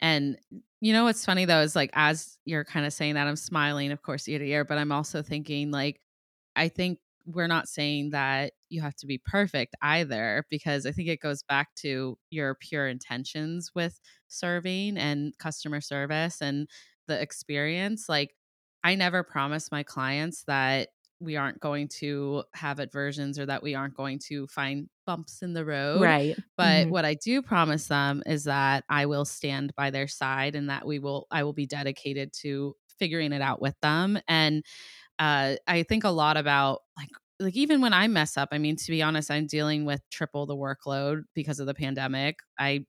and 0.00 0.38
you 0.80 0.92
know 0.92 1.04
what's 1.04 1.24
funny 1.24 1.44
though 1.44 1.60
is 1.60 1.74
like 1.76 1.90
as 1.94 2.38
you're 2.44 2.64
kind 2.64 2.86
of 2.86 2.92
saying 2.92 3.14
that, 3.14 3.26
I'm 3.26 3.36
smiling, 3.36 3.92
of 3.92 4.02
course, 4.02 4.26
ear 4.28 4.38
to 4.38 4.46
ear, 4.46 4.64
but 4.64 4.78
I'm 4.78 4.92
also 4.92 5.22
thinking 5.22 5.70
like, 5.70 6.00
I 6.56 6.68
think 6.68 7.00
we're 7.26 7.46
not 7.48 7.68
saying 7.68 8.10
that 8.10 8.54
you 8.70 8.80
have 8.80 8.96
to 8.96 9.06
be 9.06 9.18
perfect 9.18 9.74
either, 9.82 10.44
because 10.50 10.86
I 10.86 10.92
think 10.92 11.08
it 11.08 11.20
goes 11.20 11.42
back 11.42 11.74
to 11.76 12.18
your 12.30 12.54
pure 12.54 12.88
intentions 12.88 13.72
with 13.74 14.00
serving 14.28 14.96
and 14.98 15.36
customer 15.38 15.80
service 15.82 16.40
and 16.42 16.68
the 17.06 17.20
experience. 17.20 18.08
Like, 18.08 18.34
I 18.84 18.94
never 18.94 19.22
promise 19.22 19.70
my 19.70 19.82
clients 19.82 20.44
that 20.44 20.90
we 21.20 21.36
aren't 21.36 21.60
going 21.60 21.88
to 21.88 22.44
have 22.54 22.78
aversions 22.78 23.38
or 23.38 23.46
that 23.46 23.62
we 23.62 23.74
aren't 23.74 23.94
going 23.94 24.20
to 24.28 24.46
find 24.46 24.88
bumps 25.04 25.42
in 25.42 25.52
the 25.52 25.64
road. 25.64 26.14
right 26.14 26.36
But 26.56 26.88
Mhm. 26.88 26.90
what 26.90 27.04
I 27.04 27.14
do 27.14 27.42
promise 27.42 27.88
them 27.88 28.22
is 28.26 28.44
that 28.44 28.84
I 28.88 29.06
will 29.06 29.24
stand 29.24 29.74
by 29.74 29.90
their 29.90 30.06
side 30.06 30.54
and 30.54 30.70
that 30.70 30.86
we 30.86 30.98
will 31.00 31.26
I 31.30 31.42
will 31.42 31.52
be 31.52 31.66
dedicated 31.66 32.32
to 32.42 32.76
figuring 32.98 33.32
it 33.32 33.42
out 33.42 33.60
with 33.60 33.78
them. 33.80 34.18
And 34.28 34.64
uh 35.18 35.56
I 35.66 35.82
think 35.84 36.04
a 36.04 36.10
lot 36.10 36.36
about 36.36 36.80
like 36.96 37.10
like 37.40 37.56
even 37.56 37.80
when 37.80 37.92
I 37.92 38.08
mess 38.08 38.36
up, 38.36 38.48
I 38.52 38.58
mean 38.58 38.76
to 38.76 38.90
be 38.90 39.02
honest, 39.02 39.30
I'm 39.30 39.46
dealing 39.46 39.84
with 39.84 40.02
triple 40.10 40.46
the 40.46 40.56
workload 40.56 41.22
because 41.34 41.60
of 41.60 41.66
the 41.66 41.74
pandemic. 41.74 42.40
I 42.58 42.86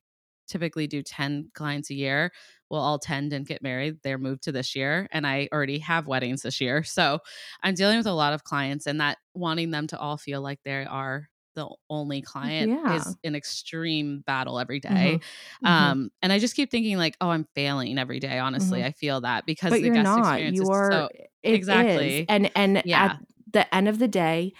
typically 0.47 0.87
do 0.87 1.03
10 1.03 1.51
clients 1.53 1.89
a 1.91 1.95
year. 1.95 2.31
Well, 2.69 2.81
all 2.81 2.99
10 2.99 3.29
didn't 3.29 3.47
get 3.47 3.61
married. 3.63 3.97
They're 4.03 4.17
moved 4.19 4.43
to 4.43 4.51
this 4.51 4.75
year 4.75 5.07
and 5.11 5.25
I 5.27 5.49
already 5.51 5.79
have 5.79 6.07
weddings 6.07 6.43
this 6.43 6.61
year. 6.61 6.83
So 6.99 7.19
I'm 7.63 7.75
dealing 7.75 7.97
with 7.97 8.07
a 8.07 8.13
lot 8.13 8.33
of 8.33 8.43
clients 8.43 8.85
and 8.87 8.99
that 9.01 9.17
wanting 9.33 9.71
them 9.71 9.87
to 9.87 9.99
all 9.99 10.17
feel 10.17 10.41
like 10.41 10.59
they 10.65 10.85
are 10.85 11.29
the 11.55 11.67
only 11.89 12.21
client 12.21 12.71
Yeah. 12.71 12.79
is 12.83 13.17
an 13.23 13.35
extreme 13.35 14.21
battle 14.27 14.59
every 14.59 14.79
day. 14.79 15.19
Mhm. 15.61 15.93
Um, 15.93 16.09
and 16.21 16.31
I 16.33 16.39
just 16.39 16.55
keep 16.55 16.69
thinking 16.71 16.97
like, 16.97 17.15
oh, 17.21 17.29
I'm 17.29 17.47
failing 17.55 17.97
every 17.97 18.19
day. 18.19 18.37
Honestly, 18.39 18.83
Mhm. 18.83 18.85
I 18.85 18.91
feel 18.91 19.21
that 19.21 19.45
because 19.45 19.71
but 19.71 19.81
the 19.81 19.89
guest 19.91 20.17
not 20.17 20.17
experience 20.17 20.61
you're 20.61 20.63
is 20.63 20.69
so 20.91 21.09
Exactly. 21.43 22.25
is. 22.25 22.25
and 22.27 22.51
and 22.55 22.83
Yeah. 22.83 23.13
at 23.13 23.17
the 23.51 23.73
end 23.73 23.87
of 23.87 23.99
the 23.99 24.07
day 24.07 24.53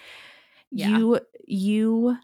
Yeah. 0.72 1.00
you 1.00 1.20
you 1.48 2.18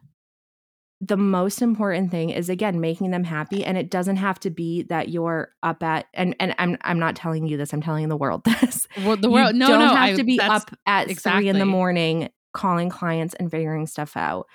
the 1.08 1.18
most 1.18 1.62
important 1.62 2.10
thing 2.10 2.30
is 2.30 2.50
again 2.50 2.80
making 2.80 3.12
them 3.12 3.24
happy 3.24 3.64
and 3.64 3.78
it 3.78 3.90
doesn't 3.90 4.16
have 4.16 4.40
to 4.40 4.50
be 4.50 4.84
that 4.84 5.10
you're 5.10 5.50
up 5.62 5.84
at 5.84 6.06
and 6.14 6.36
and 6.40 6.56
I'm 6.58 6.78
I'm 6.82 7.00
not 7.00 7.16
telling 7.16 7.48
you 7.48 7.58
this 7.58 7.74
I'm 7.74 7.82
telling 7.82 8.08
the 8.10 8.18
world 8.18 8.44
this 8.62 8.88
well, 9.04 9.18
the 9.18 9.30
world 9.30 9.54
you 9.54 9.60
no 9.60 9.68
don't 9.68 9.80
no 9.80 9.88
have 9.88 9.98
I, 9.98 10.14
to 10.16 10.24
be 10.24 10.40
up 10.40 10.72
at 10.86 11.10
exactly. 11.10 11.42
three 11.42 11.50
in 11.50 11.60
the 11.60 11.66
morning 11.66 12.30
calling 12.54 12.90
clients 12.90 13.34
and 13.36 13.52
figuring 13.52 13.86
stuff 13.86 14.18
out 14.18 14.48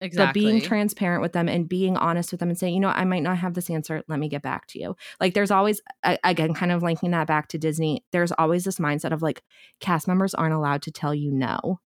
exactly 0.00 0.26
but 0.26 0.34
being 0.34 0.60
transparent 0.60 1.22
with 1.22 1.32
them 1.32 1.48
and 1.48 1.68
being 1.68 1.96
honest 1.96 2.32
with 2.32 2.40
them 2.40 2.48
and 2.48 2.58
saying 2.58 2.74
you 2.74 2.80
know 2.80 2.88
I 2.88 3.04
might 3.04 3.22
not 3.22 3.38
have 3.38 3.54
this 3.54 3.70
answer 3.70 4.02
let 4.08 4.18
me 4.18 4.28
get 4.28 4.42
back 4.42 4.66
to 4.68 4.80
you 4.80 4.96
like 5.20 5.34
there's 5.34 5.50
always 5.50 5.80
again 6.02 6.54
kind 6.54 6.72
of 6.72 6.82
linking 6.82 7.12
that 7.12 7.28
back 7.28 7.48
to 7.48 7.58
Disney 7.58 8.04
there's 8.10 8.32
always 8.32 8.64
this 8.64 8.78
mindset 8.78 9.12
of 9.12 9.22
like 9.22 9.42
cast 9.78 10.08
members 10.08 10.34
aren't 10.34 10.54
allowed 10.54 10.82
to 10.82 10.90
tell 10.90 11.14
you 11.14 11.30
no 11.30 11.80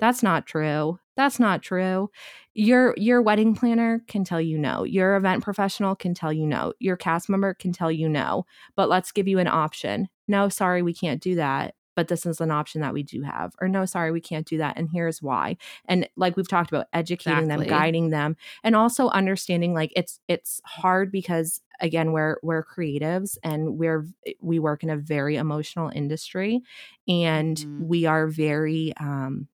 that's 0.00 0.22
not 0.22 0.46
true. 0.46 0.98
That's 1.20 1.38
not 1.38 1.60
true. 1.60 2.10
Your 2.54 2.94
your 2.96 3.20
wedding 3.20 3.54
planner 3.54 4.02
can 4.08 4.24
tell 4.24 4.40
you 4.40 4.56
no. 4.56 4.84
Your 4.84 5.16
event 5.16 5.44
professional 5.44 5.94
can 5.94 6.14
tell 6.14 6.32
you 6.32 6.46
no. 6.46 6.72
Your 6.78 6.96
cast 6.96 7.28
member 7.28 7.52
can 7.52 7.72
tell 7.72 7.92
you 7.92 8.08
no. 8.08 8.46
But 8.74 8.88
let's 8.88 9.12
give 9.12 9.28
you 9.28 9.38
an 9.38 9.46
option. 9.46 10.08
No, 10.28 10.48
sorry, 10.48 10.80
we 10.80 10.94
can't 10.94 11.20
do 11.22 11.34
that. 11.34 11.74
But 11.94 12.08
this 12.08 12.24
is 12.24 12.40
an 12.40 12.50
option 12.50 12.80
that 12.80 12.94
we 12.94 13.02
do 13.02 13.20
have. 13.20 13.52
Or 13.60 13.68
no, 13.68 13.84
sorry, 13.84 14.12
we 14.12 14.20
can't 14.22 14.46
do 14.46 14.56
that. 14.56 14.78
And 14.78 14.88
here's 14.90 15.20
why. 15.20 15.58
And 15.84 16.08
like 16.16 16.38
we've 16.38 16.48
talked 16.48 16.70
about, 16.70 16.86
educating 16.94 17.44
Exactly. 17.44 17.66
them, 17.66 17.68
guiding 17.78 18.08
them, 18.08 18.36
and 18.64 18.74
also 18.74 19.08
understanding 19.10 19.74
like 19.74 19.92
it's 19.94 20.20
it's 20.26 20.62
hard 20.64 21.12
because 21.12 21.60
again, 21.80 22.12
we're 22.12 22.38
we're 22.42 22.64
creatives 22.64 23.36
and 23.44 23.76
we're 23.78 24.06
we 24.40 24.58
work 24.58 24.82
in 24.82 24.88
a 24.88 24.96
very 24.96 25.36
emotional 25.36 25.90
industry 25.94 26.62
and 27.06 27.58
Mhm. 27.58 27.86
we 27.88 28.06
are 28.06 28.26
very 28.26 28.94
um 28.98 29.48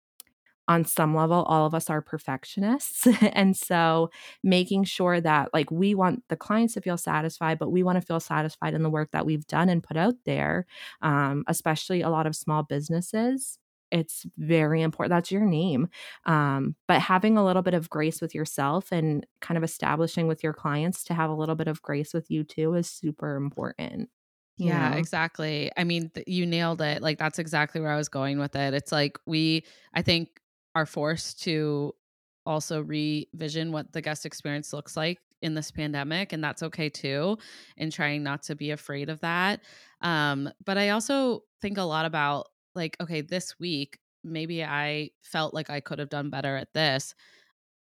on 0.74 0.86
some 0.86 1.16
level 1.16 1.44
all 1.44 1.66
of 1.66 1.74
us 1.76 1.90
are 1.90 2.02
perfectionists 2.02 3.08
and 3.34 3.56
so 3.58 4.10
making 4.44 4.84
sure 4.84 5.22
that 5.22 5.50
like 5.54 5.70
we 5.72 5.96
want 5.96 6.24
the 6.30 6.36
clients 6.38 6.74
to 6.74 6.82
feel 6.82 6.98
satisfied 6.98 7.60
but 7.60 7.70
we 7.72 7.84
want 7.84 7.96
to 7.98 8.06
feel 8.06 8.20
satisfied 8.20 8.74
in 8.74 8.84
the 8.84 8.90
work 8.90 9.12
that 9.12 9.26
we've 9.26 9.48
done 9.48 9.70
and 9.70 9.84
put 9.84 9.98
out 9.98 10.16
there 10.26 10.66
um, 11.02 11.44
especially 11.48 12.02
a 12.02 12.10
lot 12.10 12.28
of 12.28 12.36
small 12.36 12.64
businesses 12.64 13.60
it's 13.92 14.26
very 14.38 14.82
important 14.82 15.12
that's 15.12 15.32
your 15.32 15.46
name 15.46 15.88
um, 16.26 16.76
but 16.88 17.00
having 17.02 17.38
a 17.38 17.46
little 17.46 17.62
bit 17.62 17.74
of 17.74 17.90
grace 17.90 18.22
with 18.22 18.34
yourself 18.34 18.92
and 18.92 19.26
kind 19.42 19.58
of 19.58 19.64
establishing 19.64 20.28
with 20.28 20.44
your 20.44 20.54
clients 20.54 21.04
to 21.04 21.14
have 21.14 21.30
a 21.30 21.36
little 21.36 21.56
bit 21.56 21.68
of 21.68 21.82
grace 21.82 22.14
with 22.14 22.30
you 22.32 22.44
too 22.44 22.74
is 22.74 22.90
super 22.90 23.36
important 23.36 24.10
Yeah, 24.58 24.94
know? 24.94 24.96
exactly. 24.96 25.72
I 25.78 25.84
mean, 25.84 26.10
th- 26.12 26.28
you 26.28 26.46
nailed 26.46 26.82
it. 26.82 27.02
Like 27.02 27.18
that's 27.18 27.40
exactly 27.40 27.82
where 27.82 27.90
I 27.92 27.98
was 27.98 28.10
going 28.10 28.40
with 28.40 28.56
it. 28.56 28.74
It's 28.74 28.92
like 28.92 29.18
we 29.26 29.66
I 29.94 30.02
think 30.02 30.40
are 30.76 30.86
forced 30.86 31.42
to 31.44 31.94
also 32.46 32.82
revision 32.82 33.72
what 33.72 33.94
the 33.94 34.02
guest 34.02 34.26
experience 34.26 34.74
looks 34.74 34.98
like 34.98 35.20
in 35.42 35.54
this 35.54 35.72
pandemic 35.72 36.32
and 36.34 36.44
that's 36.44 36.64
okay 36.64 36.90
too 36.90 37.38
and 37.78 37.92
trying 37.92 38.24
not 38.24 38.44
to 38.44 38.56
be 38.56 38.72
afraid 38.72 39.10
of 39.10 39.20
that. 39.22 39.62
Um 40.02 40.50
but 40.66 40.78
I 40.78 40.90
also 40.90 41.44
think 41.62 41.78
a 41.78 41.84
lot 41.84 42.06
about 42.06 42.48
like 42.76 42.98
okay, 43.02 43.22
this 43.22 43.60
week 43.60 44.00
maybe 44.24 44.64
I 44.64 45.12
felt 45.22 45.54
like 45.54 45.70
I 45.70 45.80
could 45.82 46.00
have 46.00 46.10
done 46.10 46.30
better 46.30 46.56
at 46.56 46.74
this 46.74 47.14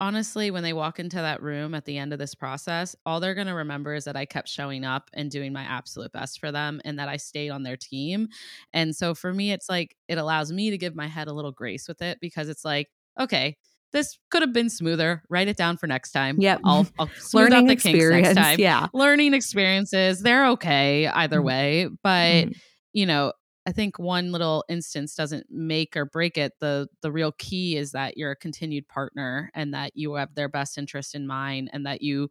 honestly, 0.00 0.50
when 0.50 0.62
they 0.62 0.72
walk 0.72 0.98
into 0.98 1.16
that 1.16 1.42
room 1.42 1.74
at 1.74 1.84
the 1.84 1.98
end 1.98 2.12
of 2.12 2.18
this 2.18 2.34
process, 2.34 2.96
all 3.04 3.20
they're 3.20 3.34
going 3.34 3.46
to 3.46 3.54
remember 3.54 3.94
is 3.94 4.04
that 4.04 4.16
I 4.16 4.24
kept 4.24 4.48
showing 4.48 4.84
up 4.84 5.10
and 5.12 5.30
doing 5.30 5.52
my 5.52 5.62
absolute 5.62 6.12
best 6.12 6.40
for 6.40 6.50
them 6.50 6.80
and 6.84 6.98
that 6.98 7.08
I 7.08 7.16
stayed 7.16 7.50
on 7.50 7.62
their 7.62 7.76
team. 7.76 8.28
And 8.72 8.94
so 8.96 9.14
for 9.14 9.32
me, 9.32 9.52
it's 9.52 9.68
like 9.68 9.96
it 10.08 10.18
allows 10.18 10.52
me 10.52 10.70
to 10.70 10.78
give 10.78 10.94
my 10.94 11.06
head 11.06 11.28
a 11.28 11.32
little 11.32 11.52
grace 11.52 11.86
with 11.86 12.02
it 12.02 12.18
because 12.20 12.48
it's 12.48 12.64
like, 12.64 12.88
okay, 13.18 13.56
this 13.92 14.18
could 14.30 14.42
have 14.42 14.52
been 14.52 14.70
smoother. 14.70 15.22
Write 15.28 15.48
it 15.48 15.56
down 15.56 15.76
for 15.76 15.86
next 15.86 16.12
time. 16.12 16.40
Yep. 16.40 16.60
I'll, 16.64 16.86
I'll 16.98 17.08
smooth 17.16 17.42
learning 17.50 17.58
out 17.64 17.66
the 17.68 17.76
kinks 17.76 18.08
next 18.10 18.34
time. 18.34 18.58
yeah 18.60 18.86
Learning 18.94 19.34
experiences, 19.34 20.20
they're 20.22 20.46
okay 20.50 21.08
either 21.08 21.40
Mhm. 21.40 21.44
way. 21.44 21.88
But, 22.02 22.46
Mhm. 22.46 22.54
you 22.92 23.06
know, 23.06 23.32
I 23.66 23.72
think 23.72 23.98
one 23.98 24.32
little 24.32 24.64
instance 24.68 25.14
doesn't 25.14 25.46
make 25.50 25.96
or 25.96 26.04
break 26.06 26.38
it. 26.38 26.54
The 26.60 26.88
the 27.02 27.12
real 27.12 27.32
key 27.32 27.76
is 27.76 27.92
that 27.92 28.16
you're 28.16 28.30
a 28.32 28.36
continued 28.36 28.88
partner 28.88 29.50
and 29.54 29.74
that 29.74 29.92
you 29.96 30.14
have 30.14 30.34
their 30.34 30.48
best 30.48 30.78
interest 30.78 31.14
in 31.14 31.26
mind 31.26 31.70
and 31.72 31.84
that 31.86 32.02
you 32.02 32.30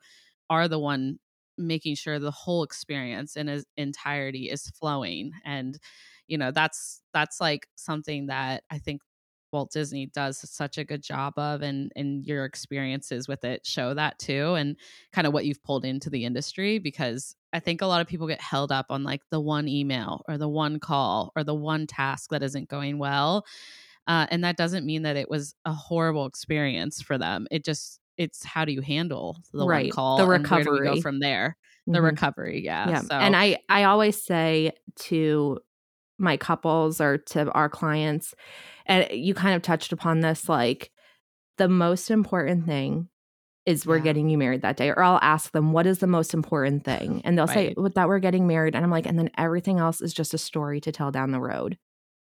are 0.50 0.68
the 0.68 0.80
one 0.80 1.20
making 1.58 1.96
sure 1.96 2.20
the 2.20 2.32
whole 2.32 2.64
experience 2.64 3.36
in 3.36 3.48
its 3.50 3.66
entirety 3.78 4.50
is 4.50 4.70
flowing. 4.72 5.32
And 5.46 5.78
you 6.28 6.38
know, 6.38 6.52
that's 6.52 7.02
that's 7.14 7.40
like 7.42 7.68
something 7.76 8.28
that 8.28 8.64
I 8.72 8.80
think 8.80 9.02
Walt 9.52 9.72
Disney 9.72 10.08
does 10.08 10.38
such 10.50 10.78
a 10.78 10.84
good 10.84 11.02
job 11.04 11.34
of 11.38 11.62
and 11.62 11.92
and 11.96 12.26
your 12.26 12.46
experiences 12.46 13.28
with 13.28 13.44
it 13.44 13.66
show 13.66 13.94
that 13.94 14.20
too 14.20 14.54
and 14.56 14.76
kind 15.14 15.28
of 15.28 15.34
what 15.34 15.46
you've 15.46 15.64
pulled 15.64 15.86
into 15.86 16.10
the 16.10 16.26
industry 16.26 16.80
because 16.80 17.36
I 17.54 17.60
think 17.60 17.82
a 17.82 17.86
lot 17.88 18.02
of 18.02 18.08
people 18.08 18.28
get 18.28 18.42
held 18.42 18.72
up 18.72 18.88
on 18.90 19.04
like 19.04 19.22
the 19.32 19.40
one 19.42 19.68
email 19.68 20.24
or 20.28 20.38
the 20.38 20.50
one 20.50 20.80
call 20.80 21.32
or 21.36 21.44
the 21.44 21.56
one 21.56 21.88
task 21.88 22.30
that 22.30 22.44
isn't 22.44 22.70
going 22.70 23.00
well. 23.00 23.46
Uh, 24.08 24.28
and 24.32 24.44
that 24.44 24.58
doesn't 24.58 24.86
mean 24.86 25.04
that 25.04 25.16
it 25.18 25.30
was 25.30 25.56
a 25.66 25.74
horrible 25.74 26.26
experience 26.26 27.02
for 27.02 27.18
them. 27.18 27.48
It 27.52 27.64
just, 27.66 28.00
it's 28.18 28.44
how 28.44 28.66
do 28.66 28.72
you 28.72 28.82
handle 28.82 29.38
the 29.54 29.68
one 29.68 29.68
Right. 29.68 29.92
call 29.92 30.18
The 30.18 30.28
and 30.32 30.50
where 30.52 30.64
do 30.64 30.72
we 30.72 30.80
go 30.82 30.96
recovery. 30.96 31.02
from 31.02 31.20
there? 31.20 31.58
The 31.88 32.00
Mhm. 32.00 32.04
recovery. 32.04 32.64
Yeah. 32.64 32.90
yeah 32.90 33.02
So, 33.02 33.16
and 33.16 33.36
i 33.36 33.58
i 33.70 33.84
always 33.84 34.22
say 34.22 34.72
to 34.98 35.60
my 36.20 36.38
couples 36.38 37.00
or 37.02 37.18
to 37.18 37.50
our 37.52 37.70
clients 37.70 38.34
and 38.86 39.08
you 39.12 39.34
kind 39.34 39.56
of 39.56 39.62
touched 39.62 39.92
upon 39.94 40.20
this 40.20 40.48
like 40.50 40.92
the 41.58 41.70
most 41.70 42.12
important 42.12 42.66
thing 42.66 43.08
is 43.66 43.86
we're 43.86 43.98
Yeah. 43.98 44.04
getting 44.04 44.30
you 44.30 44.38
married 44.38 44.62
that 44.64 44.78
day 44.78 44.90
or 44.90 45.02
i'll 45.04 45.20
ask 45.22 45.52
them 45.52 45.72
what 45.74 45.86
is 45.88 46.00
the 46.00 46.08
most 46.08 46.34
important 46.34 46.84
thing 46.86 47.22
and 47.26 47.38
they'll 47.38 47.48
say 47.48 47.68
Right. 47.68 47.78
"Well, 47.78 47.92
that 47.96 48.08
we're 48.08 48.20
getting 48.20 48.48
married 48.48 48.76
and 48.76 48.84
i'm 48.84 48.92
like 48.92 49.06
and 49.06 49.18
then 49.18 49.30
everything 49.38 49.80
else 49.80 50.02
is 50.02 50.14
just 50.14 50.34
a 50.34 50.38
story 50.38 50.80
to 50.82 50.92
tell 50.92 51.12
down 51.12 51.32
the 51.32 51.40
road 51.42 51.78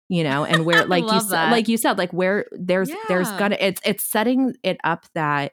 you 0.09 0.25
know 0.25 0.45
and 0.45 0.65
where 0.65 0.85
like 0.87 1.05
you 1.05 1.21
said 1.21 1.31
that. 1.31 1.51
like 1.53 1.69
you 1.69 1.77
said 1.77 1.99
like 1.99 2.13
where 2.13 2.47
there's 2.53 2.91
there's 3.09 3.31
gonna 3.39 3.57
it's 3.61 3.81
it's 3.85 4.03
setting 4.05 4.55
it 4.63 4.79
up 4.85 5.07
that 5.15 5.53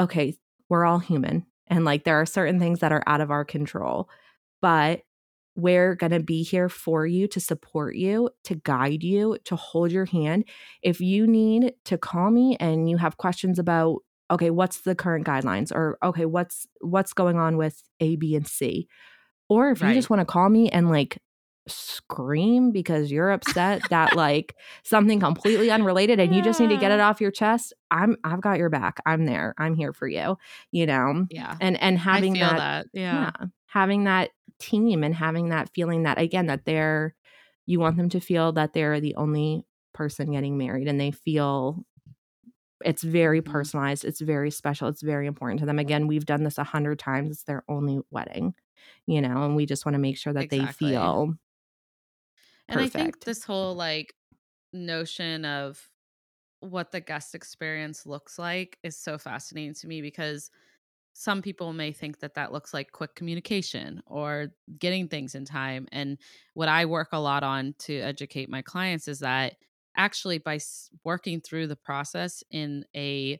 okay 0.00 0.36
we're 0.68 0.84
all 0.84 0.98
human 1.00 1.44
and 1.66 1.84
like 1.84 2.04
there 2.04 2.20
are 2.20 2.26
certain 2.26 2.58
things 2.60 2.78
that 2.80 2.92
are 2.92 3.02
out 3.06 3.20
of 3.20 3.30
our 3.30 3.44
control 3.44 4.08
but 4.62 5.02
we're 5.56 5.94
going 5.94 6.12
to 6.12 6.20
be 6.20 6.42
here 6.42 6.68
for 6.68 7.06
you 7.06 7.26
to 7.28 7.40
support 7.40 7.96
you, 7.96 8.30
to 8.44 8.54
guide 8.54 9.02
you, 9.02 9.38
to 9.44 9.56
hold 9.56 9.92
your 9.92 10.06
hand. 10.06 10.44
If 10.82 11.00
you 11.00 11.26
need 11.26 11.74
to 11.86 11.98
call 11.98 12.30
me 12.30 12.56
and 12.60 12.88
you 12.88 12.96
have 12.96 13.16
questions 13.16 13.58
about 13.58 13.98
okay, 14.30 14.50
what's 14.50 14.82
the 14.82 14.94
current 14.94 15.26
guidelines 15.26 15.72
or 15.72 15.98
okay, 16.02 16.24
what's 16.24 16.66
what's 16.80 17.12
going 17.12 17.36
on 17.36 17.56
with 17.56 17.82
A, 17.98 18.16
B 18.16 18.36
and 18.36 18.46
C? 18.46 18.88
Or 19.48 19.70
if 19.70 19.82
you 19.82 19.92
just 19.92 20.08
want 20.08 20.20
to 20.20 20.24
call 20.24 20.48
me 20.48 20.68
and 20.68 20.88
like 20.88 21.18
scream 21.66 22.70
because 22.70 23.10
you're 23.10 23.30
upset 23.30 23.82
that 23.90 24.14
like 24.16 24.54
something 24.84 25.20
completely 25.20 25.70
unrelated 25.70 26.20
and 26.20 26.34
you 26.34 26.42
just 26.42 26.60
need 26.60 26.70
to 26.70 26.76
get 26.76 26.92
it 26.92 27.00
off 27.00 27.20
your 27.20 27.32
chest, 27.32 27.72
I'm 27.90 28.16
I've 28.22 28.40
got 28.40 28.58
your 28.58 28.70
back. 28.70 29.00
I'm 29.04 29.26
there. 29.26 29.54
I'm 29.58 29.74
here 29.74 29.92
for 29.92 30.06
you, 30.06 30.36
you 30.70 30.86
know. 30.86 31.26
yeah. 31.30 31.56
And 31.60 31.80
and 31.80 31.98
having 31.98 32.36
I 32.36 32.38
feel 32.38 32.48
that 32.50 32.56
that. 32.58 32.86
Yeah. 32.92 33.30
yeah 33.40 33.46
having 33.70 34.04
that 34.04 34.32
team 34.60 35.04
and 35.04 35.14
having 35.14 35.50
that 35.50 35.70
feeling 35.74 36.04
that 36.04 36.18
again 36.18 36.46
that 36.46 36.66
they're 36.66 37.16
you 37.66 37.80
want 37.80 37.96
them 37.96 38.10
to 38.10 38.20
feel 38.20 38.52
that 38.52 38.72
they're 38.74 39.00
the 39.00 39.14
only 39.16 39.64
person 39.94 40.32
getting 40.32 40.58
married 40.58 40.88
and 40.88 41.00
they 41.00 41.10
feel 41.12 41.84
it's 42.84 43.02
very 43.02 43.42
Mhm. 43.42 43.42
personalized 43.42 44.04
it's 44.04 44.20
very 44.20 44.50
special 44.50 44.88
it's 44.88 45.02
very 45.02 45.26
important 45.26 45.60
to 45.60 45.66
them 45.66 45.78
again 45.78 46.06
we've 46.06 46.24
done 46.24 46.44
this 46.44 46.58
a 46.58 46.64
hundred 46.64 46.98
times 46.98 47.30
it's 47.30 47.44
their 47.44 47.62
only 47.68 48.00
wedding 48.10 48.54
you 49.06 49.20
know 49.20 49.44
and 49.44 49.56
we 49.56 49.66
just 49.66 49.84
want 49.84 49.94
to 49.94 49.98
make 50.00 50.16
sure 50.16 50.32
that 50.32 50.48
Exactly. 50.48 50.50
they 50.50 50.66
feel 50.66 51.34
And 52.68 52.80
I 52.80 52.88
think 52.88 53.24
this 53.24 53.44
whole 53.44 53.74
like 53.74 54.14
notion 54.72 55.44
of 55.44 55.90
what 56.60 56.92
the 56.92 57.00
guest 57.02 57.34
experience 57.34 58.06
looks 58.06 58.38
like 58.38 58.78
is 58.84 58.96
so 58.98 59.18
fascinating 59.18 59.74
to 59.74 59.88
me 59.88 60.02
because 60.02 60.50
some 61.20 61.42
people 61.42 61.74
may 61.74 61.92
think 61.92 62.20
that 62.20 62.32
that 62.32 62.50
looks 62.50 62.72
like 62.72 62.92
quick 62.92 63.14
communication 63.14 64.02
or 64.06 64.54
getting 64.78 65.06
things 65.06 65.34
in 65.34 65.44
time. 65.44 65.86
And 65.92 66.16
what 66.54 66.70
I 66.70 66.86
work 66.86 67.08
a 67.12 67.20
lot 67.20 67.42
on 67.42 67.74
to 67.80 67.98
educate 67.98 68.48
my 68.48 68.62
clients 68.62 69.06
is 69.06 69.18
that 69.18 69.56
actually 69.98 70.38
by 70.38 70.58
working 71.04 71.42
through 71.42 71.66
the 71.66 71.76
process 71.76 72.42
in 72.50 72.86
a 72.96 73.38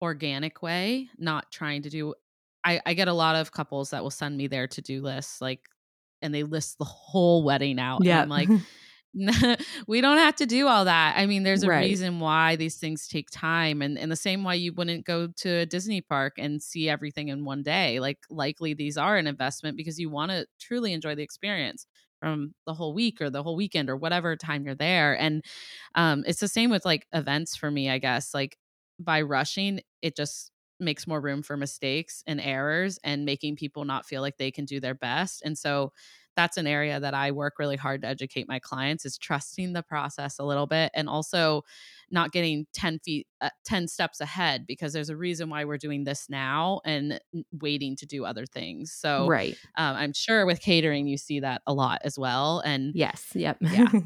organic 0.00 0.62
way, 0.62 1.10
not 1.18 1.52
trying 1.52 1.82
to 1.82 1.90
do 1.90 2.14
I, 2.64 2.80
I 2.86 2.94
get 2.94 3.08
a 3.08 3.12
lot 3.12 3.36
of 3.36 3.52
couples 3.52 3.90
that 3.90 4.02
will 4.02 4.10
send 4.10 4.38
me 4.38 4.46
their 4.46 4.66
to-do 4.66 5.02
lists 5.02 5.42
like 5.42 5.68
and 6.22 6.34
they 6.34 6.44
list 6.44 6.78
the 6.78 6.86
whole 6.86 7.42
wedding 7.42 7.78
out. 7.78 8.00
yeah 8.04 8.22
And 8.22 8.32
I'm 8.32 8.48
like, 8.48 8.48
we 9.86 10.00
don't 10.00 10.16
have 10.18 10.36
to 10.36 10.46
do 10.46 10.68
all 10.68 10.86
that. 10.86 11.14
I 11.18 11.26
mean, 11.26 11.42
there's 11.42 11.62
a 11.62 11.70
Right. 11.70 11.70
reason 11.70 12.18
why 12.18 12.56
these 12.56 12.76
things 12.78 13.06
take 13.06 13.28
time. 13.30 13.82
And 13.82 13.98
in 13.98 14.08
the 14.08 14.16
same 14.16 14.42
way 14.42 14.56
you 14.56 14.72
wouldn't 14.72 15.04
go 15.04 15.28
to 15.28 15.48
a 15.50 15.66
Disney 15.66 16.00
park 16.00 16.34
and 16.38 16.62
see 16.62 16.88
everything 16.88 17.28
in 17.28 17.44
one 17.44 17.62
day. 17.62 18.00
Like 18.00 18.20
likely 18.30 18.72
these 18.72 18.96
are 18.96 19.16
an 19.18 19.26
investment 19.26 19.76
because 19.76 19.98
you 19.98 20.08
want 20.08 20.30
to 20.30 20.46
truly 20.60 20.94
enjoy 20.94 21.14
the 21.14 21.22
experience 21.22 21.86
from 22.20 22.54
the 22.66 22.72
whole 22.72 22.94
week 22.94 23.20
or 23.20 23.28
the 23.28 23.42
whole 23.42 23.56
weekend 23.56 23.90
or 23.90 23.96
whatever 23.96 24.34
time 24.34 24.64
you're 24.64 24.74
there. 24.74 25.18
And 25.18 25.44
um 25.94 26.24
it's 26.26 26.40
the 26.40 26.48
same 26.48 26.70
with 26.70 26.84
like 26.84 27.06
events 27.12 27.56
for 27.56 27.70
me, 27.70 27.90
I 27.90 27.98
guess. 27.98 28.32
Like 28.32 28.56
by 28.98 29.22
rushing, 29.22 29.80
it 30.00 30.16
just 30.16 30.50
makes 30.80 31.06
more 31.06 31.20
room 31.20 31.42
for 31.42 31.56
mistakes 31.56 32.24
and 32.26 32.40
errors 32.40 32.98
and 33.04 33.24
making 33.24 33.56
people 33.56 33.84
not 33.84 34.06
feel 34.06 34.20
like 34.20 34.36
they 34.38 34.50
can 34.50 34.64
do 34.64 34.80
their 34.80 34.94
best. 34.94 35.42
And 35.44 35.56
so 35.56 35.92
that's 36.36 36.56
an 36.56 36.66
area 36.66 36.98
that 37.00 37.14
I 37.14 37.30
work 37.30 37.58
really 37.58 37.76
hard 37.76 38.02
to 38.02 38.08
educate 38.08 38.48
my 38.48 38.58
clients 38.58 39.04
is 39.04 39.18
trusting 39.18 39.72
the 39.72 39.82
process 39.82 40.38
a 40.38 40.44
little 40.44 40.66
bit 40.66 40.90
and 40.94 41.08
also 41.08 41.62
not 42.10 42.32
getting 42.32 42.66
10 42.74 42.98
feet 43.00 43.26
uh, 43.40 43.50
10 43.64 43.88
steps 43.88 44.20
ahead 44.20 44.66
because 44.66 44.92
there's 44.92 45.08
a 45.08 45.16
reason 45.16 45.48
why 45.48 45.64
we're 45.64 45.78
doing 45.78 46.04
this 46.04 46.28
now 46.28 46.80
and 46.84 47.20
waiting 47.60 47.96
to 47.96 48.06
do 48.06 48.24
other 48.24 48.46
things. 48.46 48.92
So 48.92 49.26
right. 49.26 49.56
Um, 49.76 49.96
I'm 49.96 50.12
sure 50.12 50.46
with 50.46 50.60
catering 50.60 51.06
you 51.06 51.16
see 51.16 51.40
that 51.40 51.62
a 51.66 51.72
lot 51.72 52.00
as 52.04 52.18
well 52.18 52.60
and 52.60 52.92
Yes, 52.94 53.32
yep. 53.34 53.58
Yeah. 53.60 53.86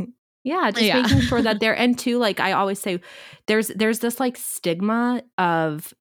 Yeah, 0.47 0.71
just 0.71 0.85
yeah. 0.85 1.03
making 1.03 1.23
sure 1.23 1.43
that 1.43 1.59
they're 1.61 1.77
and 1.77 1.99
too 1.99 2.19
like 2.19 2.39
I 2.39 2.53
always 2.53 2.79
say 2.79 3.01
there's 3.49 3.67
there's 3.67 3.99
this 3.99 4.21
like 4.21 4.37
stigma 4.37 5.23
of 5.39 5.93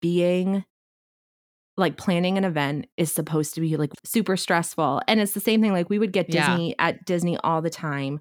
being 0.00 0.64
like 1.78 1.96
planning 1.96 2.36
an 2.36 2.44
event 2.44 2.86
is 2.96 3.12
supposed 3.12 3.54
to 3.54 3.60
be 3.60 3.76
like 3.76 3.92
super 4.04 4.36
stressful. 4.36 5.00
And 5.06 5.20
it's 5.20 5.32
the 5.32 5.40
same 5.40 5.62
thing. 5.62 5.72
Like 5.72 5.88
we 5.88 5.98
would 5.98 6.12
get 6.12 6.28
Disney 6.28 6.70
yeah. 6.70 6.86
at 6.86 7.04
Disney 7.04 7.38
all 7.38 7.62
the 7.62 7.70
time. 7.70 8.20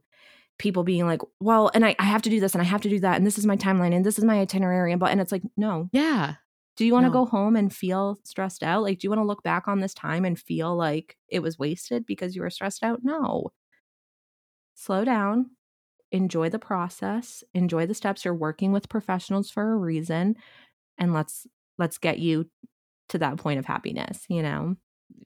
People 0.60 0.84
being 0.84 1.06
like, 1.06 1.22
well, 1.40 1.70
and 1.74 1.86
I, 1.86 1.96
I 2.00 2.04
have 2.04 2.22
to 2.24 2.30
do 2.30 2.40
this 2.40 2.54
and 2.54 2.62
I 2.62 2.66
have 2.66 2.82
to 2.82 2.90
do 2.90 3.00
that. 3.00 3.18
And 3.18 3.26
this 3.26 3.38
is 3.38 3.46
my 3.46 3.58
timeline 3.58 3.94
and 3.94 4.06
this 4.06 4.18
is 4.18 4.24
my 4.24 4.40
itinerary. 4.40 4.94
And, 4.94 5.02
and 5.04 5.20
it's 5.20 5.32
like, 5.32 5.44
no. 5.58 5.90
Yeah. 5.92 6.36
Do 6.78 6.86
you 6.86 6.94
want 6.94 7.06
to 7.06 7.10
no. 7.10 7.14
go 7.14 7.26
home 7.26 7.56
and 7.56 7.74
feel 7.74 8.20
stressed 8.24 8.62
out? 8.62 8.84
Like, 8.84 9.00
do 9.00 9.06
you 9.06 9.10
want 9.10 9.20
to 9.20 9.26
look 9.26 9.44
back 9.44 9.68
on 9.68 9.80
this 9.80 9.96
time 9.96 10.24
and 10.24 10.38
feel 10.40 10.76
like 10.76 11.18
it 11.28 11.40
was 11.40 11.58
wasted 11.58 12.06
because 12.06 12.36
you 12.36 12.44
were 12.44 12.52
stressed 12.52 12.84
out? 12.84 13.00
No. 13.04 13.50
Slow 14.76 15.04
down, 15.04 15.52
enjoy 16.12 16.50
the 16.50 16.60
process, 16.60 17.44
enjoy 17.56 17.88
the 17.88 17.96
steps. 17.96 18.24
You're 18.24 18.36
working 18.36 18.72
with 18.72 18.90
professionals 18.90 19.50
for 19.50 19.72
a 19.72 19.76
reason. 19.76 20.36
And 21.00 21.14
let's 21.14 21.48
let's 21.80 21.98
get 21.98 22.20
you 22.20 22.48
to 23.10 23.18
that 23.20 23.38
point 23.38 23.60
of 23.60 23.66
happiness, 23.66 24.26
you 24.30 24.42
know? 24.42 24.76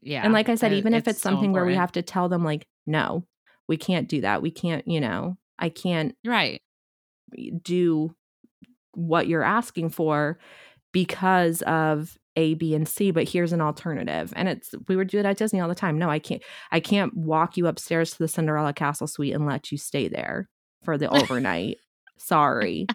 Yeah. 0.01 0.23
And 0.23 0.33
like 0.33 0.49
I 0.49 0.55
said, 0.55 0.73
even 0.73 0.93
if 0.93 1.07
it's 1.07 1.21
something 1.21 1.49
so 1.49 1.53
where 1.53 1.65
we 1.65 1.75
have 1.75 1.91
to 1.93 2.01
tell 2.01 2.29
them, 2.29 2.43
like, 2.43 2.67
no, 2.85 3.25
we 3.67 3.77
can't 3.77 4.07
do 4.07 4.21
that. 4.21 4.41
We 4.41 4.51
can't, 4.51 4.87
you 4.87 4.99
know, 4.99 5.37
I 5.57 5.69
can't 5.69 6.15
right 6.25 6.61
do 7.61 8.13
what 8.93 9.27
you're 9.27 9.43
asking 9.43 9.89
for 9.89 10.37
because 10.91 11.61
of 11.63 12.17
A, 12.35 12.55
B, 12.55 12.75
and 12.75 12.87
C, 12.87 13.11
but 13.11 13.29
here's 13.29 13.53
an 13.53 13.61
alternative. 13.61 14.33
And 14.35 14.49
it's 14.49 14.73
we 14.87 14.95
would 14.95 15.07
do 15.07 15.19
it 15.19 15.25
at 15.25 15.37
Disney 15.37 15.59
all 15.59 15.69
the 15.69 15.75
time. 15.75 15.97
No, 15.97 16.09
I 16.09 16.19
can't 16.19 16.41
I 16.71 16.79
can't 16.79 17.15
walk 17.15 17.57
you 17.57 17.67
upstairs 17.67 18.11
to 18.11 18.17
the 18.19 18.27
Cinderella 18.27 18.73
Castle 18.73 19.07
suite 19.07 19.33
and 19.33 19.45
let 19.45 19.71
you 19.71 19.77
stay 19.77 20.07
there 20.07 20.49
for 20.83 20.97
the 20.97 21.09
overnight. 21.21 21.77
Sorry. 22.17 22.87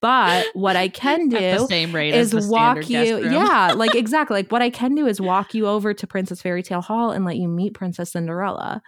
But 0.00 0.46
what 0.54 0.76
I 0.76 0.88
can 1.02 1.28
do 1.28 1.66
same 1.68 1.94
rate 1.94 2.14
is 2.14 2.34
walk 2.48 2.88
you. 2.88 3.18
Yeah, 3.18 3.72
like 3.76 3.94
exactly. 3.94 4.36
Like 4.36 4.52
what 4.52 4.62
I 4.62 4.70
can 4.70 4.94
do 4.94 5.06
is 5.06 5.20
walk 5.20 5.54
you 5.54 5.66
over 5.66 5.94
to 5.94 6.06
Princess 6.06 6.42
Fairy 6.42 6.62
Tale 6.62 6.80
Hall 6.80 7.10
and 7.10 7.24
let 7.24 7.36
you 7.36 7.48
meet 7.48 7.74
Princess 7.74 8.12
Cinderella. 8.12 8.82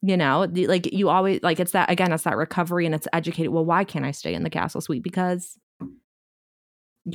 You 0.00 0.16
know, 0.16 0.46
like 0.52 0.92
you 0.92 1.08
always 1.08 1.40
like 1.42 1.58
it's 1.58 1.72
that 1.72 1.90
again, 1.90 2.12
it's 2.12 2.24
that 2.24 2.36
recovery 2.36 2.86
and 2.86 2.94
it's 2.94 3.08
educated. 3.12 3.52
Well, 3.52 3.64
why 3.64 3.84
can't 3.84 4.04
I 4.04 4.12
stay 4.12 4.34
in 4.34 4.44
the 4.44 4.50
castle 4.50 4.80
suite? 4.80 5.02
Because 5.02 5.58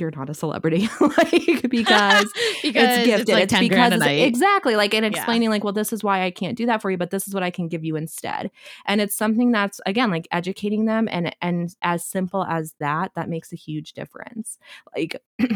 you're 0.00 0.10
not 0.12 0.30
a 0.30 0.34
celebrity 0.34 0.88
like 1.00 1.62
because, 1.68 2.32
because 2.62 2.98
it's 2.98 3.06
gifted 3.06 3.20
it's, 3.20 3.30
like 3.30 3.42
it's 3.44 3.58
because 3.58 4.02
exactly 4.02 4.76
like 4.76 4.94
and 4.94 5.04
explaining 5.06 5.44
yeah. 5.44 5.50
like 5.50 5.64
well 5.64 5.72
this 5.72 5.92
is 5.92 6.02
why 6.02 6.22
i 6.22 6.30
can't 6.30 6.56
do 6.56 6.66
that 6.66 6.80
for 6.82 6.90
you 6.90 6.96
but 6.96 7.10
this 7.10 7.26
is 7.26 7.34
what 7.34 7.42
i 7.42 7.50
can 7.50 7.68
give 7.68 7.84
you 7.84 7.96
instead 7.96 8.50
and 8.86 9.00
it's 9.00 9.14
something 9.14 9.52
that's 9.52 9.80
again 9.86 10.10
like 10.10 10.28
educating 10.32 10.84
them 10.84 11.08
and 11.10 11.34
and 11.40 11.74
as 11.82 12.04
simple 12.04 12.44
as 12.44 12.74
that 12.80 13.12
that 13.14 13.28
makes 13.28 13.52
a 13.52 13.56
huge 13.56 13.92
difference 13.92 14.58
like 14.94 15.22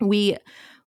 we 0.00 0.36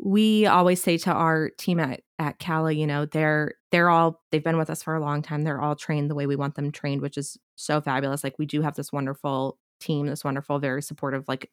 we 0.03 0.47
always 0.47 0.81
say 0.81 0.97
to 0.97 1.11
our 1.11 1.49
team 1.51 1.79
at 1.79 2.01
at 2.17 2.39
Calla, 2.39 2.71
you 2.71 2.87
know, 2.87 3.05
they're 3.05 3.53
they're 3.71 3.89
all 3.89 4.21
they've 4.31 4.43
been 4.43 4.57
with 4.57 4.69
us 4.69 4.83
for 4.83 4.95
a 4.95 4.99
long 4.99 5.21
time. 5.21 5.43
They're 5.43 5.61
all 5.61 5.75
trained 5.75 6.09
the 6.09 6.15
way 6.15 6.25
we 6.25 6.35
want 6.35 6.55
them 6.55 6.71
trained, 6.71 7.01
which 7.01 7.17
is 7.17 7.37
so 7.55 7.81
fabulous. 7.81 8.23
Like 8.23 8.37
we 8.39 8.45
do 8.45 8.61
have 8.61 8.75
this 8.75 8.91
wonderful 8.91 9.59
team, 9.79 10.07
this 10.07 10.23
wonderful, 10.23 10.59
very 10.59 10.81
supportive, 10.81 11.27
like 11.27 11.51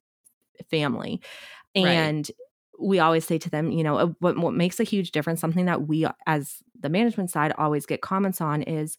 family. 0.71 1.21
And 1.75 2.29
right. 2.29 2.87
we 2.87 2.99
always 2.99 3.25
say 3.25 3.39
to 3.39 3.51
them, 3.51 3.71
you 3.71 3.83
know, 3.83 3.97
uh, 3.97 4.07
what, 4.21 4.39
what 4.39 4.55
makes 4.55 4.81
a 4.81 4.85
huge 4.85 5.13
difference, 5.13 5.41
something 5.41 5.67
that 5.67 5.87
we 5.87 6.07
as 6.27 6.57
the 6.81 6.89
management 6.89 7.31
side 7.31 7.53
always 7.59 7.87
get 7.87 8.01
comments 8.01 8.41
on 8.41 8.63
is, 8.63 8.97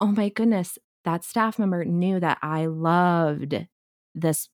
oh 0.00 0.08
my 0.08 0.28
goodness, 0.28 0.78
that 1.04 1.24
staff 1.24 1.58
member 1.58 1.84
knew 1.84 2.20
that 2.20 2.38
I 2.42 2.66
loved 2.66 3.66
this, 4.14 4.48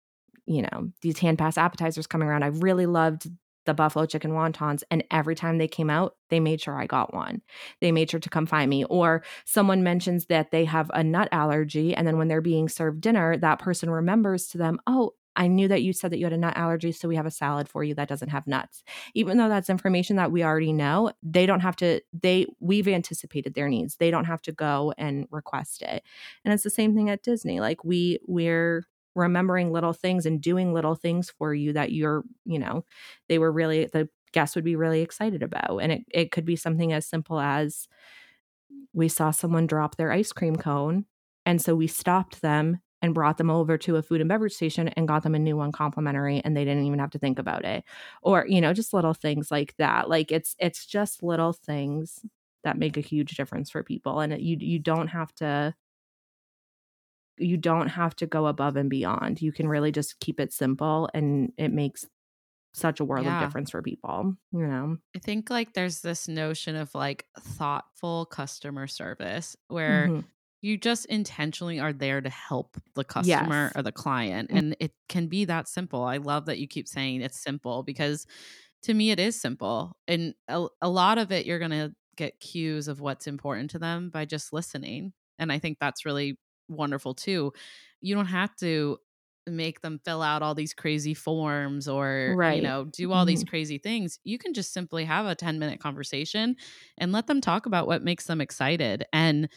you 0.46 0.62
know, 0.62 0.90
these 1.02 1.18
hand 1.18 1.38
pass 1.38 1.58
appetizers 1.58 2.06
coming 2.06 2.28
around. 2.28 2.44
I 2.44 2.48
really 2.48 2.86
loved 2.86 3.28
the 3.66 3.74
buffalo 3.74 4.06
chicken 4.06 4.30
wontons 4.30 4.82
and 4.90 5.04
every 5.10 5.34
time 5.34 5.58
they 5.58 5.68
came 5.68 5.90
out 5.90 6.14
they 6.30 6.40
made 6.40 6.60
sure 6.60 6.78
i 6.78 6.86
got 6.86 7.12
one 7.12 7.42
they 7.80 7.92
made 7.92 8.08
sure 8.08 8.20
to 8.20 8.30
come 8.30 8.46
find 8.46 8.70
me 8.70 8.84
or 8.84 9.22
someone 9.44 9.82
mentions 9.82 10.26
that 10.26 10.50
they 10.52 10.64
have 10.64 10.90
a 10.94 11.02
nut 11.02 11.28
allergy 11.32 11.94
and 11.94 12.06
then 12.06 12.16
when 12.16 12.28
they're 12.28 12.40
being 12.40 12.68
served 12.68 13.00
dinner 13.00 13.36
that 13.36 13.58
person 13.58 13.90
remembers 13.90 14.46
to 14.46 14.56
them 14.56 14.78
oh 14.86 15.10
I 15.36 15.48
knew 15.48 15.68
that 15.68 15.82
you 15.82 15.92
said 15.92 16.10
that 16.10 16.18
you 16.18 16.26
had 16.26 16.32
a 16.32 16.38
nut 16.38 16.56
allergy, 16.56 16.92
so 16.92 17.08
we 17.08 17.16
have 17.16 17.26
a 17.26 17.30
salad 17.30 17.68
for 17.68 17.84
you 17.84 17.94
that 17.94 18.08
doesn't 18.08 18.30
have 18.30 18.46
nuts. 18.46 18.82
Even 19.14 19.36
though 19.36 19.48
that's 19.48 19.70
information 19.70 20.16
that 20.16 20.32
we 20.32 20.42
already 20.42 20.72
know, 20.72 21.12
they 21.22 21.46
don't 21.46 21.60
have 21.60 21.76
to, 21.76 22.00
they, 22.12 22.46
we've 22.58 22.88
anticipated 22.88 23.54
their 23.54 23.68
needs. 23.68 23.96
They 23.96 24.10
don't 24.10 24.24
have 24.24 24.42
to 24.42 24.52
go 24.52 24.92
and 24.98 25.26
request 25.30 25.82
it. 25.82 26.02
And 26.44 26.52
it's 26.52 26.64
the 26.64 26.70
same 26.70 26.94
thing 26.94 27.10
at 27.10 27.22
Disney. 27.22 27.60
Like 27.60 27.84
we, 27.84 28.18
we're, 28.26 28.86
remembering 29.16 29.72
little 29.72 29.94
things 29.94 30.26
and 30.26 30.42
doing 30.42 30.74
little 30.74 30.94
things 30.94 31.32
for 31.38 31.54
you 31.54 31.72
that 31.72 31.90
you're, 31.90 32.22
you 32.44 32.58
know, 32.58 32.84
they 33.30 33.38
were 33.38 33.50
really 33.50 33.86
the 33.86 34.08
guests 34.32 34.54
would 34.54 34.64
be 34.64 34.76
really 34.76 35.00
excited 35.00 35.42
about. 35.42 35.78
And 35.78 35.90
it, 35.90 36.02
it 36.10 36.30
could 36.30 36.44
be 36.44 36.54
something 36.54 36.92
as 36.92 37.06
simple 37.06 37.40
as 37.40 37.88
we 38.92 39.08
saw 39.08 39.30
someone 39.30 39.66
drop 39.66 39.96
their 39.96 40.12
ice 40.12 40.32
cream 40.32 40.56
cone. 40.56 41.06
And 41.46 41.62
so 41.62 41.74
we 41.74 41.86
stopped 41.86 42.42
them 42.42 42.80
and 43.06 43.14
brought 43.14 43.38
them 43.38 43.50
over 43.50 43.78
to 43.78 43.96
a 43.96 44.02
food 44.02 44.20
and 44.20 44.28
beverage 44.28 44.52
station 44.52 44.88
and 44.88 45.06
got 45.06 45.22
them 45.22 45.36
a 45.36 45.38
new 45.38 45.56
one 45.56 45.70
complimentary 45.70 46.42
and 46.44 46.56
they 46.56 46.64
didn't 46.64 46.84
even 46.84 46.98
have 46.98 47.10
to 47.10 47.18
think 47.18 47.38
about 47.38 47.64
it. 47.64 47.84
Or 48.20 48.44
you 48.46 48.60
know 48.60 48.72
just 48.74 48.92
little 48.92 49.14
things 49.14 49.50
like 49.50 49.74
that. 49.78 50.10
Like 50.10 50.32
it's 50.32 50.56
it's 50.58 50.84
just 50.84 51.22
little 51.22 51.52
things 51.52 52.20
that 52.64 52.78
make 52.78 52.96
a 52.96 53.00
huge 53.00 53.36
difference 53.36 53.70
for 53.70 53.84
people 53.84 54.18
and 54.18 54.32
it, 54.32 54.40
you 54.40 54.56
you 54.60 54.80
don't 54.80 55.06
have 55.06 55.32
to 55.36 55.72
you 57.38 57.56
don't 57.56 57.88
have 57.88 58.16
to 58.16 58.26
go 58.26 58.46
above 58.46 58.76
and 58.76 58.90
beyond. 58.90 59.40
You 59.40 59.52
can 59.52 59.68
really 59.68 59.92
just 59.92 60.18
keep 60.20 60.40
it 60.40 60.52
simple 60.52 61.08
and 61.14 61.52
it 61.56 61.72
makes 61.72 62.06
such 62.74 62.98
a 62.98 63.04
world 63.04 63.24
yeah. 63.24 63.40
of 63.40 63.46
difference 63.46 63.70
for 63.70 63.82
people 63.82 64.36
you 64.52 64.66
know? 64.66 64.98
I 65.14 65.20
think 65.20 65.48
like 65.48 65.74
there's 65.74 66.00
this 66.00 66.26
notion 66.26 66.74
of 66.74 66.94
like 66.94 67.24
thoughtful 67.38 68.26
customer 68.26 68.88
service 68.88 69.56
where 69.68 70.08
mm-hmm 70.08 70.20
you 70.62 70.76
just 70.76 71.06
intentionally 71.06 71.78
are 71.78 71.92
there 71.92 72.20
to 72.20 72.30
help 72.30 72.76
the 72.94 73.04
customer 73.04 73.64
yes. 73.64 73.72
or 73.76 73.82
the 73.82 73.92
client 73.92 74.50
mm. 74.50 74.58
and 74.58 74.76
it 74.80 74.92
can 75.08 75.26
be 75.26 75.44
that 75.44 75.68
simple 75.68 76.02
i 76.02 76.16
love 76.16 76.46
that 76.46 76.58
you 76.58 76.66
keep 76.66 76.88
saying 76.88 77.20
it's 77.20 77.42
simple 77.42 77.82
because 77.82 78.26
to 78.82 78.94
me 78.94 79.10
it 79.10 79.20
is 79.20 79.40
simple 79.40 79.96
and 80.08 80.34
a, 80.48 80.66
a 80.80 80.88
lot 80.88 81.18
of 81.18 81.32
it 81.32 81.46
you're 81.46 81.58
going 81.58 81.70
to 81.70 81.92
get 82.16 82.40
cues 82.40 82.88
of 82.88 83.00
what's 83.00 83.26
important 83.26 83.70
to 83.70 83.78
them 83.78 84.10
by 84.10 84.24
just 84.24 84.52
listening 84.52 85.12
and 85.38 85.52
i 85.52 85.58
think 85.58 85.78
that's 85.78 86.06
really 86.06 86.38
wonderful 86.68 87.14
too 87.14 87.52
you 88.00 88.14
don't 88.14 88.26
have 88.26 88.54
to 88.56 88.98
make 89.48 89.80
them 89.80 90.00
fill 90.04 90.22
out 90.22 90.42
all 90.42 90.54
these 90.54 90.74
crazy 90.74 91.14
forms 91.14 91.86
or 91.86 92.34
right. 92.36 92.56
you 92.56 92.62
know 92.62 92.84
do 92.84 93.12
all 93.12 93.20
mm-hmm. 93.20 93.28
these 93.28 93.44
crazy 93.44 93.78
things 93.78 94.18
you 94.24 94.38
can 94.38 94.52
just 94.52 94.72
simply 94.72 95.04
have 95.04 95.26
a 95.26 95.34
10 95.34 95.58
minute 95.58 95.80
conversation 95.80 96.56
and 96.98 97.12
let 97.12 97.26
them 97.26 97.40
talk 97.40 97.66
about 97.66 97.86
what 97.86 98.02
makes 98.02 98.26
them 98.26 98.40
excited 98.40 99.04
and 99.12 99.48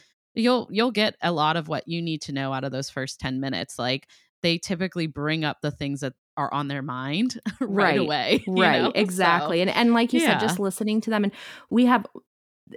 you'll 0.41 0.67
you'll 0.71 0.91
get 0.91 1.15
a 1.21 1.31
lot 1.31 1.57
of 1.57 1.67
what 1.67 1.87
you 1.87 2.01
need 2.01 2.21
to 2.23 2.31
know 2.31 2.53
out 2.53 2.63
of 2.63 2.71
those 2.71 2.89
first 2.89 3.19
10 3.19 3.39
minutes 3.39 3.79
like 3.79 4.07
they 4.41 4.57
typically 4.57 5.07
bring 5.07 5.43
up 5.43 5.57
the 5.61 5.71
things 5.71 5.99
that 5.99 6.13
are 6.37 6.53
on 6.53 6.67
their 6.67 6.81
mind 6.81 7.39
right, 7.61 7.69
right 7.69 7.99
away 7.99 8.43
right 8.47 8.81
know? 8.81 8.91
exactly 8.95 9.57
so, 9.57 9.61
and 9.61 9.69
and 9.69 9.93
like 9.93 10.13
you 10.13 10.21
yeah. 10.21 10.39
said 10.39 10.47
just 10.47 10.59
listening 10.59 11.01
to 11.01 11.09
them 11.09 11.23
and 11.23 11.33
we 11.69 11.85
have 11.85 12.05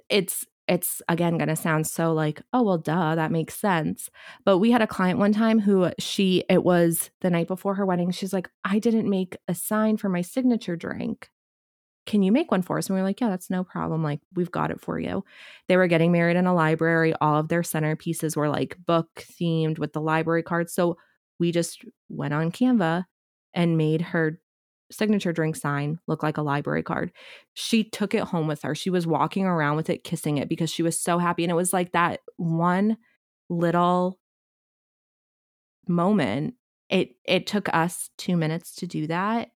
it's 0.09 0.47
it's 0.69 1.03
again 1.09 1.37
going 1.37 1.49
to 1.49 1.57
sound 1.57 1.87
so 1.87 2.13
like 2.13 2.41
oh 2.53 2.63
well 2.63 2.79
duh 2.79 3.15
that 3.15 3.33
makes 3.33 3.55
sense 3.55 4.11
but 4.45 4.59
we 4.59 4.71
had 4.71 4.83
a 4.83 4.87
client 4.87 5.19
one 5.19 5.33
time 5.33 5.59
who 5.59 5.91
she 5.99 6.45
it 6.49 6.63
was 6.63 7.11
the 7.21 7.31
night 7.31 7.49
before 7.49 7.75
her 7.75 7.87
wedding 7.87 8.11
she's 8.11 8.33
like 8.33 8.49
i 8.65 8.79
didn't 8.79 9.09
make 9.09 9.37
a 9.49 9.55
sign 9.55 9.97
for 9.97 10.09
my 10.09 10.23
signature 10.23 10.77
drink 10.77 11.31
can 12.07 12.23
you 12.23 12.33
make 12.33 12.51
one 12.51 12.63
for 12.63 12.79
us? 12.79 12.89
And 12.89 12.95
we 12.95 13.01
are 13.01 13.05
like, 13.05 13.21
yeah, 13.21 13.29
that's 13.29 13.51
no 13.51 13.63
problem. 13.63 14.03
Like, 14.03 14.21
we've 14.35 14.51
got 14.51 14.71
it 14.71 14.81
for 14.81 14.99
you. 14.99 15.25
They 15.69 15.77
were 15.77 15.87
getting 15.87 16.13
married 16.13 16.37
in 16.37 16.47
a 16.47 16.55
library. 16.55 17.15
All 17.21 17.39
of 17.39 17.49
their 17.49 17.63
centerpieces 17.63 18.37
were 18.37 18.49
like 18.49 18.77
book 18.87 19.09
themed 19.41 19.79
with 19.79 19.93
the 19.93 20.01
library 20.01 20.43
cards. 20.43 20.75
So 20.75 20.97
we 21.39 21.53
just 21.53 21.85
went 22.09 22.35
on 22.35 22.51
Canva 22.51 23.05
and 23.55 23.77
made 23.77 24.01
her 24.01 24.41
signature 24.91 25.33
drink 25.33 25.57
sign 25.57 25.99
look 26.07 26.23
like 26.23 26.37
a 26.37 26.43
library 26.43 26.83
card. 26.83 27.13
She 27.55 27.85
took 27.85 28.15
it 28.15 28.25
home 28.25 28.47
with 28.47 28.63
her. 28.63 28.75
She 28.75 28.91
was 28.91 29.07
walking 29.07 29.47
around 29.47 29.77
with 29.77 29.89
it, 29.89 30.05
kissing 30.05 30.39
it 30.39 30.49
because 30.49 30.71
she 30.71 30.83
was 30.83 30.99
so 30.99 31.19
happy. 31.19 31.45
And 31.45 31.51
it 31.51 31.57
was 31.57 31.73
like 31.73 31.93
that 31.93 32.21
one 32.37 32.97
little 33.49 34.19
moment. 35.89 36.55
It 36.89 37.17
it 37.25 37.47
took 37.47 37.73
us 37.75 38.11
two 38.19 38.37
minutes 38.37 38.75
to 38.77 38.87
do 38.87 39.07
that 39.07 39.51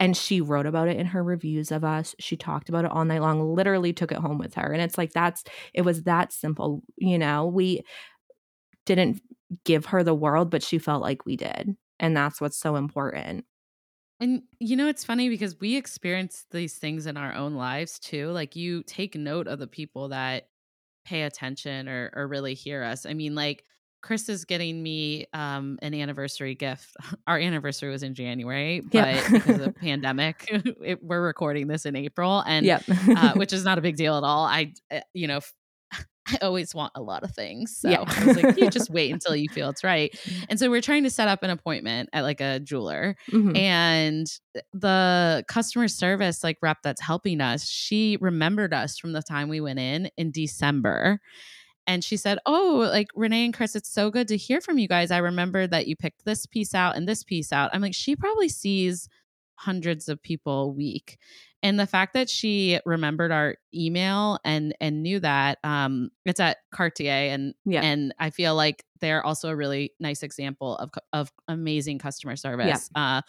and 0.00 0.16
she 0.16 0.40
wrote 0.40 0.66
about 0.66 0.88
it 0.88 0.96
in 0.96 1.06
her 1.06 1.22
reviews 1.22 1.70
of 1.70 1.84
us. 1.84 2.16
She 2.18 2.36
talked 2.36 2.68
about 2.70 2.84
it 2.86 2.90
all 2.90 3.04
night 3.04 3.20
long 3.22 3.54
literally 3.54 3.92
took 3.92 4.12
it 4.12 4.18
home 4.18 4.38
with 4.38 4.54
her. 4.54 4.72
And 4.72 4.82
it's 4.82 4.98
like 4.98 5.12
that's 5.12 5.44
it 5.74 5.82
was 5.82 6.04
that 6.04 6.32
simple 6.32 6.82
you 6.98 7.18
know? 7.18 7.46
We 7.46 7.82
didn't 8.86 9.22
give 9.64 9.86
her 9.86 10.02
the 10.02 10.14
world 10.14 10.50
but 10.50 10.62
she 10.62 10.78
felt 10.78 11.02
like 11.02 11.24
we 11.26 11.36
did. 11.36 11.76
And 11.98 12.16
that's 12.16 12.40
what's 12.40 12.58
so 12.58 12.76
important. 12.76 13.44
And 14.20 14.42
you 14.58 14.76
know, 14.76 14.88
it's 14.88 15.04
funny 15.04 15.28
because 15.28 15.58
we 15.60 15.76
experience 15.76 16.46
these 16.50 16.76
things 16.78 17.06
in 17.06 17.16
our 17.16 17.34
own 17.34 17.54
lives 17.54 17.98
too. 17.98 18.28
Like 18.30 18.54
you 18.54 18.82
take 18.82 19.14
note 19.14 19.48
of 19.48 19.58
the 19.58 19.66
people 19.66 20.08
that 20.08 20.48
pay 21.04 21.22
attention 21.22 21.88
or 21.88 22.10
or 22.14 22.28
really 22.28 22.54
hear 22.54 22.82
us. 22.82 23.06
I 23.06 23.14
mean, 23.14 23.34
like 23.34 23.64
Chris 24.02 24.28
is 24.28 24.44
getting 24.44 24.82
me 24.82 25.26
um, 25.32 25.78
an 25.82 25.94
anniversary 25.94 26.54
gift. 26.54 26.96
Our 27.26 27.38
anniversary 27.38 27.90
was 27.90 28.02
in 28.02 28.14
January, 28.14 28.80
but 28.80 28.92
yep. 28.92 29.24
because 29.30 29.58
of 29.58 29.64
the 29.64 29.72
pandemic, 29.80 30.46
it, 30.84 31.02
we're 31.02 31.22
recording 31.22 31.66
this 31.66 31.86
in 31.86 31.96
April, 31.96 32.42
and 32.46 32.64
yep. 32.64 32.82
uh, 32.88 33.34
which 33.34 33.52
is 33.52 33.64
not 33.64 33.78
a 33.78 33.80
big 33.80 33.96
deal 33.96 34.16
at 34.16 34.24
all. 34.24 34.44
I, 34.44 34.72
uh, 34.90 35.00
you 35.14 35.26
know, 35.26 35.40
I 35.92 36.38
always 36.42 36.74
want 36.74 36.92
a 36.94 37.02
lot 37.02 37.24
of 37.24 37.32
things. 37.32 37.76
So 37.76 37.90
yeah. 37.90 38.04
I 38.06 38.24
was 38.24 38.42
like, 38.42 38.56
you 38.56 38.70
just 38.70 38.90
wait 38.90 39.12
until 39.12 39.34
you 39.34 39.48
feel 39.48 39.68
it's 39.70 39.82
right. 39.82 40.14
And 40.48 40.58
so 40.58 40.70
we're 40.70 40.80
trying 40.80 41.02
to 41.04 41.10
set 41.10 41.28
up 41.28 41.42
an 41.42 41.50
appointment 41.50 42.08
at 42.12 42.22
like 42.22 42.40
a 42.40 42.60
jeweler. 42.60 43.16
Mm-hmm. 43.30 43.56
And 43.56 44.26
the 44.72 45.44
customer 45.48 45.88
service 45.88 46.44
like 46.44 46.58
rep 46.62 46.78
that's 46.84 47.00
helping 47.00 47.40
us, 47.40 47.66
she 47.66 48.16
remembered 48.20 48.72
us 48.72 48.98
from 48.98 49.12
the 49.12 49.22
time 49.22 49.48
we 49.48 49.60
went 49.60 49.78
in 49.78 50.10
in 50.16 50.30
December. 50.30 51.20
And 51.90 52.04
she 52.04 52.16
said, 52.16 52.38
Oh, 52.46 52.88
like 52.88 53.08
Renee 53.16 53.46
and 53.46 53.52
Chris, 53.52 53.74
it's 53.74 53.92
so 53.92 54.12
good 54.12 54.28
to 54.28 54.36
hear 54.36 54.60
from 54.60 54.78
you 54.78 54.86
guys. 54.86 55.10
I 55.10 55.18
remember 55.18 55.66
that 55.66 55.88
you 55.88 55.96
picked 55.96 56.24
this 56.24 56.46
piece 56.46 56.72
out 56.72 56.96
and 56.96 57.08
this 57.08 57.24
piece 57.24 57.52
out. 57.52 57.70
I'm 57.72 57.80
like, 57.80 57.96
she 57.96 58.14
probably 58.14 58.48
sees 58.48 59.08
hundreds 59.60 60.08
of 60.08 60.22
people 60.22 60.62
a 60.62 60.68
week 60.68 61.18
and 61.62 61.78
the 61.78 61.86
fact 61.86 62.14
that 62.14 62.30
she 62.30 62.80
remembered 62.86 63.30
our 63.30 63.56
email 63.74 64.38
and 64.44 64.74
and 64.80 65.02
knew 65.02 65.20
that 65.20 65.58
um 65.64 66.10
it's 66.24 66.40
at 66.40 66.58
Cartier 66.72 67.32
and 67.32 67.54
yeah. 67.64 67.82
and 67.82 68.14
I 68.18 68.30
feel 68.30 68.54
like 68.54 68.84
they're 69.00 69.24
also 69.24 69.48
a 69.48 69.56
really 69.56 69.92
nice 70.00 70.22
example 70.22 70.76
of 70.76 70.90
of 71.12 71.30
amazing 71.48 71.98
customer 71.98 72.36
service. 72.36 72.90
Yeah. 72.94 73.18
Uh 73.18 73.22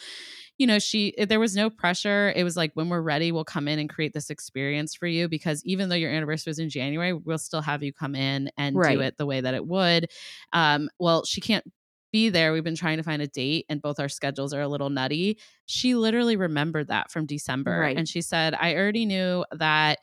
you 0.57 0.67
know, 0.67 0.79
she 0.79 1.13
there 1.17 1.39
was 1.39 1.55
no 1.55 1.69
pressure. 1.69 2.31
It 2.35 2.43
was 2.43 2.55
like 2.55 2.71
when 2.75 2.89
we're 2.89 3.01
ready, 3.01 3.31
we'll 3.31 3.43
come 3.43 3.67
in 3.67 3.79
and 3.79 3.89
create 3.89 4.13
this 4.13 4.29
experience 4.29 4.95
for 4.95 5.07
you 5.07 5.27
because 5.27 5.63
even 5.65 5.89
though 5.89 5.95
your 5.95 6.11
anniversary 6.11 6.51
was 6.51 6.59
in 6.59 6.69
January, 6.69 7.13
we'll 7.13 7.37
still 7.37 7.61
have 7.61 7.83
you 7.83 7.91
come 7.91 8.15
in 8.15 8.49
and 8.57 8.75
right. 8.75 8.95
do 8.95 9.01
it 9.01 9.17
the 9.17 9.25
way 9.25 9.41
that 9.41 9.53
it 9.53 9.65
would. 9.65 10.07
Um 10.53 10.89
well, 10.99 11.25
she 11.25 11.41
can't 11.41 11.65
be 12.11 12.29
there. 12.29 12.53
We've 12.53 12.63
been 12.63 12.75
trying 12.75 12.97
to 12.97 13.03
find 13.03 13.21
a 13.21 13.27
date 13.27 13.65
and 13.69 13.81
both 13.81 13.99
our 13.99 14.09
schedules 14.09 14.53
are 14.53 14.61
a 14.61 14.67
little 14.67 14.89
nutty. 14.89 15.39
She 15.65 15.95
literally 15.95 16.35
remembered 16.35 16.87
that 16.87 17.11
from 17.11 17.25
December. 17.25 17.79
Right. 17.79 17.97
And 17.97 18.07
she 18.07 18.21
said, 18.21 18.53
I 18.53 18.75
already 18.75 19.05
knew 19.05 19.45
that, 19.51 19.99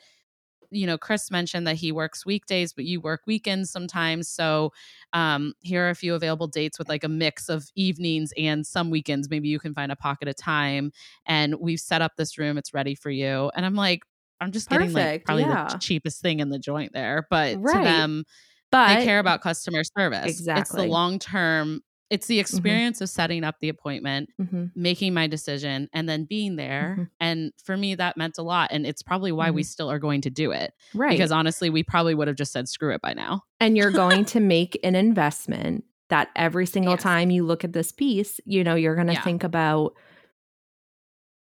you 0.71 0.87
know, 0.87 0.99
Chris 0.99 1.31
mentioned 1.31 1.67
that 1.67 1.77
he 1.77 1.93
works 1.93 2.27
weekdays, 2.27 2.73
but 2.73 2.85
you 2.85 3.01
work 3.01 3.23
weekends 3.27 3.71
sometimes. 3.71 4.29
So 4.29 4.73
um, 5.13 5.55
here 5.61 5.87
are 5.87 5.91
a 5.91 5.95
few 5.95 6.15
available 6.15 6.47
dates 6.47 6.79
with 6.79 6.89
like 6.89 7.05
a 7.05 7.09
mix 7.09 7.49
of 7.49 7.71
evenings 7.75 8.33
and 8.37 8.67
some 8.67 8.91
weekends. 8.91 9.31
Maybe 9.31 9.49
you 9.49 9.59
can 9.59 9.75
find 9.75 9.91
a 9.91 9.97
pocket 9.97 10.29
of 10.29 10.37
time. 10.37 10.93
And 11.27 11.57
we've 11.61 11.81
set 11.81 12.03
up 12.03 12.13
this 12.17 12.39
room, 12.39 12.59
it's 12.59 12.75
ready 12.75 12.95
for 12.95 13.11
you. 13.11 13.51
And 13.55 13.65
I'm 13.65 13.75
like, 13.75 14.03
I'm 14.41 14.53
just 14.53 14.69
Perfect. 14.69 14.95
getting 14.95 15.11
like 15.13 15.25
probably 15.25 15.45
yeah. 15.45 15.69
the 15.71 15.79
cheapest 15.79 16.21
thing 16.23 16.41
in 16.41 16.51
the 16.51 16.59
joint 16.59 16.93
there. 16.93 17.27
But 17.31 17.57
right. 17.59 17.79
to 17.79 17.83
them, 17.83 18.25
but 18.71 18.97
they 18.97 19.05
care 19.05 19.19
about 19.19 19.41
customer 19.41 19.83
service. 19.85 20.27
Exactly. 20.27 20.61
It's 20.61 20.71
the 20.73 20.85
long 20.85 21.19
term 21.19 21.81
it's 22.11 22.27
the 22.27 22.37
mm-hmm. 22.37 22.41
experience 22.41 22.99
mm-hmm. 22.99 23.05
of 23.05 23.11
setting 23.11 23.45
up 23.45 23.57
the 23.61 23.69
appointment, 23.69 24.31
mm-hmm. 24.41 24.67
making 24.75 25.13
my 25.15 25.27
decision, 25.27 25.89
and 25.93 26.09
then 26.09 26.25
being 26.25 26.57
there. 26.57 26.97
Mm-hmm. 26.99 27.05
And 27.21 27.53
for 27.63 27.77
me, 27.77 27.95
that 27.97 28.17
meant 28.17 28.39
a 28.39 28.43
lot. 28.43 28.71
And 28.73 28.87
it's 28.87 29.03
probably 29.03 29.33
why 29.33 29.51
we 29.51 29.63
mm-hmm. 29.63 29.67
still 29.67 29.91
are 29.91 29.99
going 29.99 30.23
to 30.23 30.31
do 30.31 30.51
it. 30.51 30.73
Right. 30.95 31.11
Because 31.11 31.33
honestly, 31.33 31.71
we 31.71 31.83
probably 31.83 32.15
would 32.15 32.29
have 32.29 32.37
just 32.37 32.53
said, 32.53 32.69
screw 32.69 32.95
it 32.95 33.03
by 33.03 33.13
now. 33.13 33.43
And 33.61 33.77
you're 33.77 33.91
going 33.91 34.25
to 34.27 34.41
make 34.41 34.79
an 34.83 34.95
investment 34.95 35.85
that 36.09 36.29
every 36.35 36.67
single 36.67 36.95
yes. 36.95 37.03
time 37.03 37.31
you 37.31 37.45
look 37.45 37.65
at 37.65 37.75
this 37.75 37.93
piece, 37.93 38.41
you 38.47 38.65
know, 38.65 38.75
you're 38.75 38.95
going 38.95 39.09
to 39.09 39.13
yeah. 39.13 39.25
think 39.25 39.45
about 39.45 39.93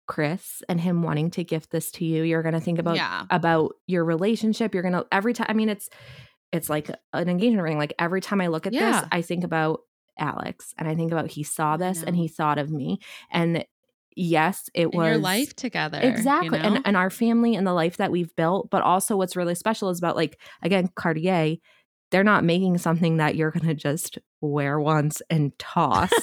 Chris 0.08 0.64
and 0.68 0.82
him 0.82 1.04
wanting 1.04 1.30
to 1.32 1.44
gift 1.44 1.70
this 1.70 1.92
to 1.92 2.06
you. 2.06 2.24
You're 2.24 2.42
going 2.42 2.56
to 2.56 2.60
think 2.60 2.80
about 2.80 2.96
yeah. 2.96 3.26
about 3.30 3.76
your 3.86 4.04
relationship. 4.04 4.74
You're 4.74 4.82
going 4.82 4.96
to 4.96 5.06
every 5.12 5.34
time 5.34 5.46
I 5.50 5.54
mean 5.54 5.70
it's 5.70 5.88
it's 6.52 6.68
like 6.68 6.90
an 7.14 7.30
engagement 7.30 7.62
ring. 7.62 7.78
Like 7.78 7.94
every 8.00 8.20
time 8.20 8.42
I 8.42 8.48
look 8.48 8.66
at 8.66 8.74
yeah. 8.74 9.02
this, 9.02 9.10
I 9.12 9.22
think 9.22 9.44
about 9.44 9.82
Alex 10.20 10.74
and 10.78 10.88
I 10.88 10.96
think 10.96 11.12
about 11.12 11.32
he 11.32 11.44
saw 11.44 11.78
this 11.78 12.00
and 12.00 12.10
mm-hmm. 12.10 12.22
he 12.24 12.28
thought 12.28 12.58
of 12.58 12.70
me. 12.70 13.00
And 13.32 13.66
yes, 14.16 14.70
it 14.74 14.94
was 14.94 15.08
your 15.08 15.18
life 15.18 15.56
together. 15.56 16.00
Exactly. 16.02 16.58
You 16.58 16.64
know? 16.64 16.76
And 16.76 16.88
and 16.88 16.98
our 16.98 17.10
family 17.10 17.56
and 17.56 17.66
the 17.66 17.74
life 17.74 17.98
that 17.98 18.12
we've 18.12 18.36
built. 18.36 18.70
But 18.70 18.84
also 18.84 19.18
what's 19.18 19.36
really 19.36 19.56
special 19.56 19.90
is 19.90 20.00
about 20.00 20.16
like 20.16 20.40
again, 20.62 20.90
Cartier, 20.96 21.58
they're 22.12 22.24
not 22.24 22.44
making 22.44 22.78
something 22.78 23.18
that 23.18 23.36
you're 23.36 23.52
gonna 23.52 23.74
just 23.74 24.18
wear 24.42 24.80
once 24.80 25.22
and 25.30 25.58
toss. 25.58 26.12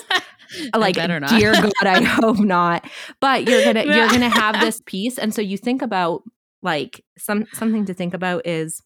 like 0.76 0.94
dear 0.94 1.54
god 1.54 1.72
i 1.82 2.02
hope 2.02 2.38
not 2.38 2.88
but 3.20 3.48
you're 3.48 3.64
gonna 3.64 3.84
you're 3.84 4.08
gonna 4.08 4.28
have 4.28 4.60
this 4.60 4.80
piece 4.86 5.18
and 5.18 5.34
so 5.34 5.42
you 5.42 5.56
think 5.56 5.82
about 5.82 6.22
like 6.62 7.04
some 7.18 7.46
something 7.52 7.84
to 7.84 7.92
think 7.92 8.14
about 8.14 8.46
is 8.46 8.80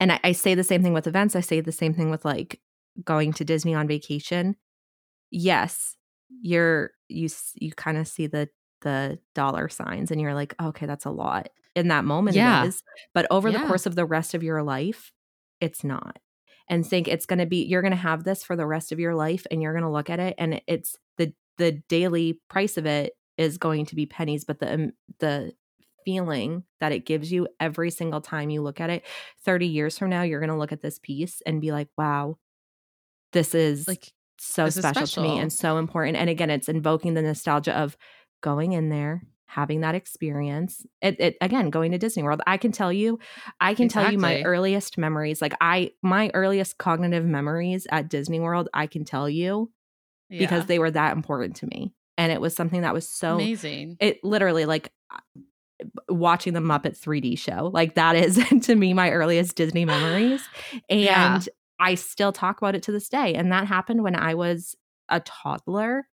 and 0.00 0.12
I, 0.12 0.20
I, 0.24 0.32
say 0.32 0.54
the 0.54 0.64
same 0.64 0.82
thing 0.82 0.94
with 0.94 1.06
events 1.06 1.36
i 1.36 1.40
say 1.40 1.60
the 1.60 1.72
same 1.72 1.92
thing 1.92 2.10
with 2.10 2.24
like 2.24 2.58
going 3.04 3.32
to 3.34 3.44
Disney 3.44 3.74
on 3.74 3.86
vacation, 3.86 4.56
yes, 5.30 5.96
you're 6.42 6.92
you 7.08 7.28
you 7.54 7.72
kind 7.72 7.98
of 7.98 8.06
see 8.06 8.26
the 8.26 8.48
the 8.82 9.18
dollar 9.34 9.68
signs 9.68 10.10
and 10.10 10.20
you're 10.20 10.34
like, 10.34 10.54
okay, 10.62 10.86
that's 10.86 11.04
a 11.04 11.10
lot. 11.10 11.48
In 11.74 11.88
that 11.88 12.04
moment 12.04 12.36
yeah. 12.36 12.64
it 12.64 12.68
is, 12.68 12.82
but 13.14 13.26
over 13.30 13.48
yeah. 13.48 13.58
the 13.60 13.66
course 13.66 13.86
of 13.86 13.94
the 13.94 14.06
rest 14.06 14.34
of 14.34 14.42
your 14.42 14.62
life, 14.62 15.12
it's 15.60 15.84
not. 15.84 16.18
And 16.68 16.86
think 16.86 17.08
it's 17.08 17.26
going 17.26 17.38
to 17.38 17.46
be 17.46 17.64
you're 17.64 17.82
going 17.82 17.92
to 17.92 17.96
have 17.96 18.24
this 18.24 18.44
for 18.44 18.56
the 18.56 18.66
rest 18.66 18.92
of 18.92 19.00
your 19.00 19.14
life 19.14 19.46
and 19.50 19.62
you're 19.62 19.72
going 19.72 19.84
to 19.84 19.90
look 19.90 20.10
at 20.10 20.20
it 20.20 20.34
and 20.38 20.60
it's 20.66 20.96
the 21.16 21.32
the 21.56 21.72
daily 21.88 22.40
price 22.48 22.76
of 22.76 22.86
it 22.86 23.14
is 23.36 23.58
going 23.58 23.86
to 23.86 23.96
be 23.96 24.06
pennies, 24.06 24.44
but 24.44 24.58
the 24.58 24.74
um, 24.74 24.92
the 25.18 25.52
feeling 26.04 26.64
that 26.80 26.92
it 26.92 27.04
gives 27.04 27.30
you 27.30 27.46
every 27.60 27.90
single 27.90 28.20
time 28.20 28.48
you 28.48 28.62
look 28.62 28.80
at 28.80 28.88
it 28.88 29.04
30 29.44 29.66
years 29.66 29.98
from 29.98 30.08
now 30.08 30.22
you're 30.22 30.40
going 30.40 30.48
to 30.48 30.56
look 30.56 30.72
at 30.72 30.80
this 30.80 30.98
piece 30.98 31.42
and 31.44 31.60
be 31.60 31.70
like 31.70 31.88
wow 31.98 32.38
this 33.32 33.54
is 33.54 33.86
like 33.86 34.12
so 34.38 34.68
special, 34.68 35.06
special 35.06 35.24
to 35.24 35.28
me 35.28 35.38
and 35.38 35.52
so 35.52 35.78
important. 35.78 36.16
And 36.16 36.30
again, 36.30 36.50
it's 36.50 36.68
invoking 36.68 37.14
the 37.14 37.22
nostalgia 37.22 37.76
of 37.76 37.96
going 38.40 38.72
in 38.72 38.88
there, 38.88 39.22
having 39.46 39.80
that 39.80 39.94
experience. 39.94 40.86
It, 41.02 41.20
it, 41.20 41.36
again, 41.40 41.70
going 41.70 41.92
to 41.92 41.98
Disney 41.98 42.22
World. 42.22 42.40
I 42.46 42.56
can 42.56 42.72
tell 42.72 42.92
you, 42.92 43.18
I 43.60 43.74
can 43.74 43.86
exactly. 43.86 44.04
tell 44.04 44.12
you 44.12 44.18
my 44.18 44.42
earliest 44.42 44.98
memories. 44.98 45.42
Like 45.42 45.54
I, 45.60 45.92
my 46.02 46.30
earliest 46.34 46.78
cognitive 46.78 47.24
memories 47.24 47.86
at 47.90 48.08
Disney 48.08 48.40
World, 48.40 48.68
I 48.72 48.86
can 48.86 49.04
tell 49.04 49.28
you 49.28 49.70
yeah. 50.28 50.40
because 50.40 50.66
they 50.66 50.78
were 50.78 50.90
that 50.90 51.16
important 51.16 51.56
to 51.56 51.66
me. 51.66 51.92
And 52.16 52.32
it 52.32 52.40
was 52.40 52.54
something 52.54 52.82
that 52.82 52.94
was 52.94 53.08
so 53.08 53.34
amazing. 53.34 53.96
It 54.00 54.22
literally 54.24 54.66
like 54.66 54.92
watching 56.08 56.52
the 56.52 56.60
Muppet 56.60 56.98
3D 56.98 57.38
show. 57.38 57.70
Like 57.72 57.94
that 57.94 58.16
is 58.16 58.42
to 58.62 58.74
me 58.74 58.92
my 58.94 59.10
earliest 59.10 59.56
Disney 59.56 59.84
memories. 59.84 60.42
And 60.88 61.00
yeah. 61.00 61.40
I 61.78 61.94
still 61.94 62.32
talk 62.32 62.58
about 62.58 62.74
it 62.74 62.82
to 62.84 62.92
this 62.92 63.08
day. 63.08 63.34
And 63.34 63.52
that 63.52 63.66
happened 63.66 64.02
when 64.02 64.16
I 64.16 64.34
was 64.34 64.74
a 65.08 65.20
toddler. 65.20 66.08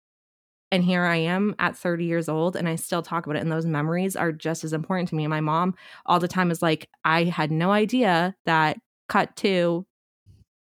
And 0.71 0.83
here 0.83 1.03
I 1.03 1.17
am 1.17 1.53
at 1.59 1.75
30 1.75 2.05
years 2.05 2.29
old, 2.29 2.55
and 2.55 2.67
I 2.67 2.75
still 2.75 3.01
talk 3.01 3.25
about 3.25 3.35
it. 3.35 3.41
And 3.41 3.51
those 3.51 3.65
memories 3.65 4.15
are 4.15 4.31
just 4.31 4.63
as 4.63 4.71
important 4.71 5.09
to 5.09 5.15
me. 5.15 5.25
And 5.25 5.29
my 5.29 5.41
mom 5.41 5.75
all 6.05 6.19
the 6.19 6.29
time 6.29 6.49
is 6.49 6.61
like, 6.61 6.89
I 7.03 7.25
had 7.25 7.51
no 7.51 7.71
idea 7.71 8.35
that 8.45 8.77
cut 9.09 9.35
to 9.37 9.85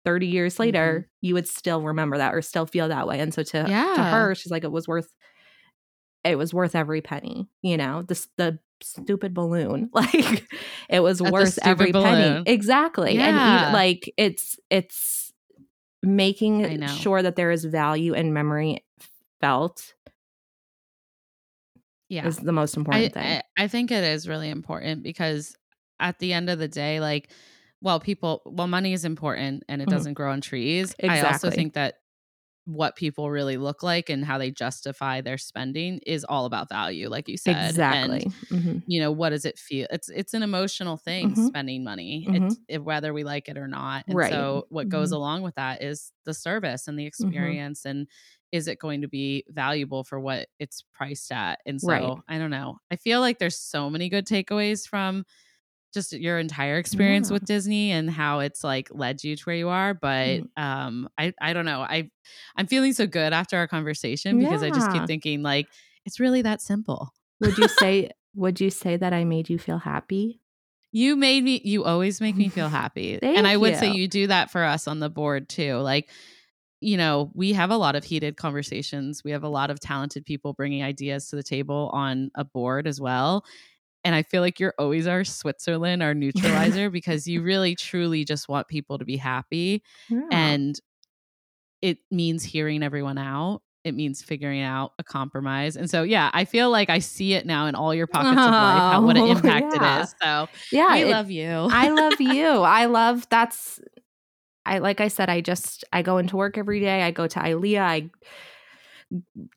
30 0.07 0.27
years 0.27 0.59
later, 0.59 1.01
mm-hmm. 1.01 1.27
you 1.27 1.35
would 1.35 1.47
still 1.47 1.83
remember 1.83 2.17
that 2.17 2.35
or 2.35 2.41
still 2.41 2.65
feel 2.65 2.89
that 2.89 3.07
way. 3.07 3.21
And 3.21 3.35
so 3.35 3.43
to, 3.43 3.67
yeah. 3.69 3.93
to 3.95 4.03
her, 4.03 4.35
she's 4.35 4.51
like, 4.51 4.65
it 4.65 4.73
was 4.73 4.89
worth 4.89 5.15
it 6.25 6.37
was 6.37 6.53
worth 6.53 6.75
every 6.75 7.01
penny, 7.01 7.49
you 7.63 7.77
know, 7.77 8.03
the 8.03 8.27
the 8.37 8.59
stupid 8.83 9.35
balloon. 9.35 9.91
Like 9.95 10.49
it 10.89 11.01
was 11.01 11.21
At 11.21 11.33
worth 11.33 11.59
every 11.63 11.93
balloon. 11.93 12.05
penny. 12.13 12.43
Exactly. 12.47 13.15
Yeah. 13.15 13.27
And 13.27 13.63
even, 13.63 13.73
like 13.73 14.13
it's 14.17 14.59
it's 14.71 15.33
making 16.03 16.87
sure 16.87 17.23
that 17.23 17.37
there 17.37 17.51
is 17.51 17.65
value 17.65 18.15
and 18.15 18.33
memory 18.33 18.83
felt 19.41 19.95
yeah 22.09 22.27
is 22.27 22.39
the 22.39 22.53
most 22.53 22.77
important 22.77 23.17
I, 23.17 23.21
thing. 23.21 23.43
I, 23.59 23.65
I 23.65 23.69
think 23.69 23.91
it 23.91 24.05
is 24.05 24.29
really 24.29 24.49
important 24.49 25.03
because 25.03 25.55
at 25.99 26.19
the 26.19 26.33
end 26.33 26.51
of 26.51 26.59
the 26.59 26.69
day, 26.69 27.01
like 27.01 27.31
well, 27.83 28.01
people 28.01 28.43
well, 28.45 28.67
money 28.67 28.93
is 28.93 29.05
important 29.05 29.65
and 29.69 29.81
it 29.81 29.87
mm-hmm. 29.87 29.97
doesn't 29.97 30.15
grow 30.15 30.33
on 30.33 30.41
trees. 30.41 30.95
Exactly. 30.99 31.29
I 31.29 31.33
also 31.33 31.51
think 31.51 31.75
that 31.75 32.00
what 32.71 32.97
people 32.97 33.31
really 33.31 33.57
look 33.57 33.83
like 33.83 34.09
and 34.11 34.25
how 34.25 34.39
they 34.39 34.51
justify 34.51 35.21
their 35.21 35.39
spending 35.39 36.01
is 36.07 36.25
all 36.25 36.47
about 36.47 36.69
value 36.69 37.09
like 37.09 37.29
you 37.29 37.37
said 37.37 37.83
exactly 37.85 37.87
and 37.91 38.27
hmm 38.51 38.79
you 38.87 39.01
know 39.01 39.13
what 39.13 39.31
does 39.31 39.45
it 39.45 39.59
feel 39.59 39.87
it's 39.91 40.09
it's 40.09 40.35
an 40.35 40.43
emotional 40.43 40.97
thing 40.97 41.35
Mhm. 41.35 41.37
spending 41.37 41.85
money 41.85 42.29
Mhm. 42.29 42.33
it's 42.33 42.59
it, 42.69 42.83
whether 42.83 43.13
we 43.13 43.25
like 43.25 43.49
it 43.49 43.59
or 43.59 43.69
not 43.69 44.05
and 44.09 44.23
Right. 44.23 44.25
so 44.25 44.65
what 44.71 44.89
goes 44.89 45.13
Mhm. 45.13 45.13
along 45.13 45.43
with 45.43 45.55
that 45.55 45.83
is 45.83 46.13
the 46.25 46.35
service 46.35 46.89
and 46.89 46.99
the 46.99 47.07
Mm-hmm. 47.21 47.55
experience 47.55 47.85
and 47.85 48.09
is 48.53 48.67
it 48.67 48.79
going 48.79 49.01
to 49.03 49.09
be 49.09 49.45
valuable 49.49 50.03
for 50.03 50.19
what 50.19 50.49
it's 50.59 50.83
priced 50.95 51.31
at 51.31 51.61
and 51.67 51.81
so 51.81 52.17
Right. 52.17 52.21
i 52.29 52.39
don't 52.39 52.51
know 52.51 52.79
i 52.91 52.97
feel 52.97 53.21
like 53.21 53.39
there's 53.39 53.59
so 53.59 53.91
many 53.91 54.09
good 54.09 54.27
takeaways 54.27 54.89
from 54.89 55.25
just 55.93 56.13
your 56.13 56.39
entire 56.39 56.77
experience 56.79 57.29
Yeah. 57.31 57.35
with 57.35 57.45
disney 57.45 57.91
and 57.91 58.11
how 58.11 58.41
it's 58.41 58.63
like 58.63 58.89
led 58.93 59.23
you 59.25 59.37
to 59.37 59.43
where 59.45 59.57
you 59.57 59.69
are 59.69 59.93
but 59.95 60.41
Mm. 60.41 60.49
um 60.63 61.09
i 61.19 61.33
i 61.41 61.53
don't 61.53 61.65
know 61.65 61.81
i 61.81 62.11
i'm 62.57 62.67
feeling 62.67 62.93
so 62.93 63.07
good 63.07 63.33
after 63.33 63.57
our 63.57 63.67
conversation 63.69 64.39
because 64.39 64.63
i 64.63 64.71
just 64.71 64.91
keep 64.93 65.07
thinking 65.07 65.43
like 65.43 65.67
it's 66.05 66.21
really 66.21 66.43
that 66.43 66.61
simple 66.61 67.13
would 67.41 67.59
you 67.59 67.69
say 67.81 68.11
would 68.35 68.61
you 68.61 68.71
say 68.71 68.97
that 68.97 69.13
i 69.13 69.25
made 69.25 69.51
you 69.51 69.59
feel 69.59 69.79
happy 69.79 70.41
You 70.93 71.15
made 71.17 71.45
me, 71.45 71.61
you 71.65 71.85
always 71.85 72.21
make 72.21 72.37
me 72.37 72.49
feel 72.49 72.69
happy. 72.69 73.19
and 73.23 73.47
I 73.47 73.57
would 73.57 73.77
say 73.77 73.89
you. 73.89 74.03
you 74.03 74.09
do 74.09 74.27
that 74.27 74.51
for 74.51 74.65
us 74.65 74.89
on 74.89 74.99
the 74.99 75.09
board 75.09 75.49
too. 75.49 75.77
Like, 75.77 76.11
you 76.81 76.97
know, 76.97 77.31
we 77.33 77.53
have 77.53 77.71
a 77.71 77.77
lot 77.77 77.95
of 77.95 78.03
heated 78.03 78.37
conversations. 78.37 79.23
We 79.23 79.31
have 79.31 79.45
a 79.45 79.49
lot 79.49 79.71
of 79.71 79.79
talented 79.79 80.25
people 80.25 80.53
bringing 80.53 80.83
ideas 80.83 81.29
to 81.29 81.37
the 81.37 81.45
table 81.45 81.91
on 81.93 82.31
a 82.35 82.43
board 82.45 82.89
as 82.89 83.01
well. 83.01 83.45
And 84.05 84.15
I 84.15 84.23
feel 84.23 84.41
like 84.43 84.59
you're 84.59 84.75
always 84.79 85.07
our 85.07 85.25
Switzerland, 85.25 86.03
our 86.03 86.15
neutralizer, 86.15 86.91
because 86.91 87.27
you 87.27 87.43
really 87.43 87.75
truly 87.75 88.25
just 88.25 88.49
want 88.49 88.69
people 88.69 88.99
to 88.99 89.05
be 89.05 89.17
happy. 89.17 89.83
Yeah. 90.09 90.21
And 90.33 90.81
it 91.83 91.99
means 92.11 92.43
hearing 92.43 92.83
everyone 92.83 93.19
out. 93.19 93.63
It 93.85 93.95
means 93.95 94.21
figuring 94.23 94.61
out 94.61 94.93
a 94.99 95.03
compromise. 95.05 95.77
And 95.77 95.89
so, 95.89 96.03
yeah, 96.03 96.31
I 96.35 96.45
feel 96.45 96.71
like 96.71 96.91
I 96.91 96.99
see 96.99 97.33
it 97.33 97.47
now 97.47 97.67
in 97.67 97.75
all 97.75 97.95
your 97.95 98.07
pockets 98.09 98.33
of 98.33 98.37
life, 98.37 98.45
how, 98.93 99.03
what 99.03 99.17
an 99.17 99.23
Oh, 99.23 99.31
impact 99.33 99.75
yeah. 99.75 99.99
it 100.01 100.03
is. 100.03 100.15
So, 100.23 100.49
yeah 100.71 100.95
we 100.97 101.03
it- 101.03 101.09
love 101.09 101.31
you. 101.31 101.49
I 101.71 101.89
love 101.89 102.21
you. 102.21 102.47
I 102.47 102.85
love 102.87 103.27
that's 103.31 103.81
I 104.67 104.79
like 104.79 105.01
I 105.01 105.09
said, 105.09 105.31
I 105.31 105.41
just 105.41 105.85
I 105.95 106.03
go 106.03 106.19
into 106.19 106.37
work 106.37 106.59
every 106.59 106.81
day. 106.81 107.03
I 107.03 107.11
go 107.11 107.27
to 107.27 107.39
ILEA. 107.39 107.81
I 107.81 108.11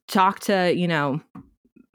talk 0.08 0.40
to, 0.42 0.74
you 0.74 0.88
know, 0.88 1.22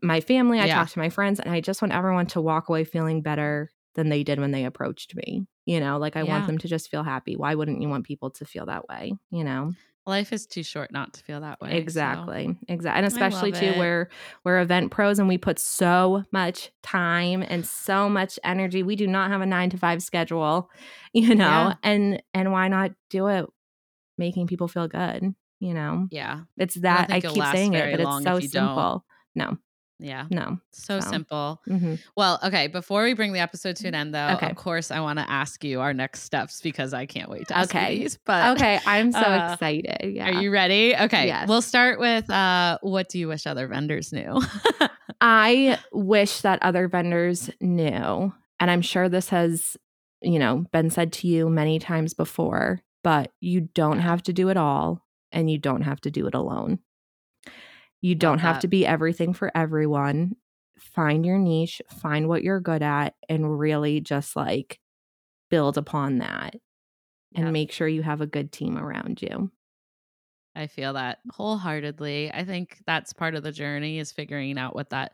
my 0.02 0.20
family, 0.20 0.60
I 0.60 0.66
Yeah. 0.66 0.74
talk 0.76 0.90
to 0.90 0.98
my 0.98 1.08
friends, 1.10 1.40
and 1.40 1.50
I 1.52 1.60
just 1.60 1.82
want 1.82 1.92
everyone 1.92 2.26
to 2.28 2.40
walk 2.40 2.68
away 2.68 2.84
feeling 2.84 3.22
better 3.22 3.70
than 3.94 4.08
they 4.10 4.22
did 4.22 4.38
when 4.38 4.52
they 4.52 4.64
approached 4.64 5.14
me. 5.16 5.46
You 5.66 5.80
know, 5.80 5.98
like 5.98 6.16
I 6.16 6.22
Yeah. 6.22 6.30
want 6.30 6.46
them 6.46 6.58
to 6.58 6.68
just 6.68 6.90
feel 6.90 7.02
happy. 7.02 7.36
Why 7.36 7.54
wouldn't 7.54 7.82
you 7.82 7.88
want 7.88 8.06
people 8.06 8.30
to 8.30 8.44
feel 8.44 8.66
that 8.66 8.88
way? 8.88 9.12
You 9.30 9.44
know? 9.44 9.72
Life 10.06 10.32
is 10.32 10.46
too 10.46 10.62
short 10.62 10.90
not 10.90 11.12
to 11.14 11.22
feel 11.24 11.40
that 11.42 11.60
way. 11.60 11.70
so- 11.70 11.76
Exactly. 11.76 12.56
Exactly. 12.68 12.96
And 12.96 13.04
especially 13.06 13.52
too 13.52 13.66
it. 13.66 13.76
where 13.78 14.08
we're 14.44 14.60
event 14.60 14.90
pros 14.90 15.18
and 15.18 15.28
we 15.28 15.36
put 15.36 15.58
so 15.58 16.24
much 16.32 16.70
time 16.82 17.44
and 17.46 17.66
so 17.66 18.08
much 18.08 18.38
energy. 18.42 18.82
We 18.82 18.96
do 18.96 19.06
not 19.06 19.30
have 19.30 19.42
a 19.42 19.46
9 19.46 19.68
to 19.70 19.76
5 19.76 20.02
schedule, 20.02 20.70
you 21.12 21.34
know. 21.34 21.44
Yeah. 21.44 21.74
And 21.82 22.22
and 22.32 22.52
why 22.52 22.68
not 22.68 22.92
do 23.10 23.26
it 23.26 23.44
making 24.16 24.46
people 24.46 24.66
feel 24.68 24.88
good, 24.88 25.34
you 25.60 25.74
know? 25.74 26.08
Yeah. 26.10 26.40
It's 26.56 26.76
that 26.76 27.10
I, 27.12 27.18
it'll 27.18 27.34
keep 27.34 27.44
saying 27.44 27.74
it, 27.74 27.90
but 27.90 28.00
it's 28.00 28.24
so 28.24 28.36
you 28.36 28.48
don't. 28.48 28.66
simple. 28.68 29.04
No. 29.34 29.58
Yeah. 30.00 30.26
No. 30.30 30.58
So 30.72 31.00
So. 31.00 31.10
simple. 31.10 31.60
hmm 31.66 31.94
Well, 32.16 32.38
okay. 32.44 32.68
Before 32.68 33.02
we 33.02 33.14
bring 33.14 33.32
the 33.32 33.40
episode 33.40 33.76
to 33.76 33.88
an 33.88 33.94
end, 33.94 34.14
though, 34.14 34.34
Okay. 34.36 34.50
of 34.50 34.56
course, 34.56 34.90
I 34.90 35.00
want 35.00 35.18
to 35.18 35.28
ask 35.28 35.64
you 35.64 35.80
our 35.80 35.92
next 35.92 36.22
steps 36.22 36.60
because 36.60 36.94
I 36.94 37.04
can't 37.06 37.28
wait 37.28 37.48
to 37.48 37.56
ask 37.58 37.74
you 37.74 37.80
Okay. 37.80 37.98
these. 37.98 38.18
But 38.24 38.56
Okay, 38.56 38.78
I'm 38.86 39.10
so 39.10 39.18
uh, 39.18 39.52
excited. 39.52 40.14
Yeah. 40.14 40.28
are 40.28 40.40
you 40.40 40.50
ready? 40.52 40.94
Okay. 40.96 41.26
Yes. 41.26 41.48
We'll 41.48 41.62
start 41.62 41.98
with 41.98 42.30
uh, 42.30 42.78
what 42.82 43.08
do 43.08 43.18
you 43.18 43.28
wish 43.28 43.46
other 43.46 43.66
vendors 43.66 44.12
knew? 44.12 44.40
I 45.20 45.78
wish 45.92 46.42
that 46.42 46.62
other 46.62 46.86
vendors 46.88 47.50
knew, 47.60 48.32
and 48.60 48.70
I'm 48.70 48.82
sure 48.82 49.08
this 49.08 49.30
has, 49.30 49.76
you 50.22 50.38
know, 50.38 50.64
been 50.72 50.90
said 50.90 51.12
to 51.14 51.26
you 51.26 51.48
many 51.48 51.78
times 51.80 52.14
before, 52.14 52.80
but 53.02 53.32
you 53.40 53.62
don't 53.62 53.98
have 54.00 54.22
to 54.24 54.32
do 54.32 54.48
it 54.48 54.56
all 54.56 55.04
and 55.32 55.50
you 55.50 55.58
don't 55.58 55.82
have 55.82 56.00
to 56.02 56.10
do 56.10 56.26
it 56.26 56.34
alone. 56.34 56.78
You 58.00 58.14
don't 58.14 58.38
have 58.38 58.56
that. 58.56 58.60
to 58.62 58.68
be 58.68 58.86
everything 58.86 59.32
for 59.34 59.50
everyone. 59.56 60.36
Find 60.78 61.26
your 61.26 61.38
niche, 61.38 61.82
find 62.00 62.28
what 62.28 62.42
you're 62.42 62.60
good 62.60 62.82
at, 62.82 63.14
and 63.28 63.58
really 63.58 64.00
just 64.00 64.36
like 64.36 64.78
build 65.50 65.76
upon 65.76 66.18
that 66.18 66.54
and 67.34 67.52
make 67.52 67.72
sure 67.72 67.88
you 67.88 68.02
have 68.02 68.20
a 68.20 68.26
good 68.26 68.52
team 68.52 68.78
around 68.78 69.20
you. 69.22 69.50
I 70.54 70.66
feel 70.66 70.92
that 70.94 71.18
wholeheartedly. 71.30 72.32
I 72.32 72.44
think 72.44 72.78
that's 72.86 73.12
part 73.12 73.34
of 73.34 73.42
the 73.42 73.52
journey 73.52 73.98
is 73.98 74.12
figuring 74.12 74.58
out 74.58 74.74
what 74.74 74.90
that 74.90 75.12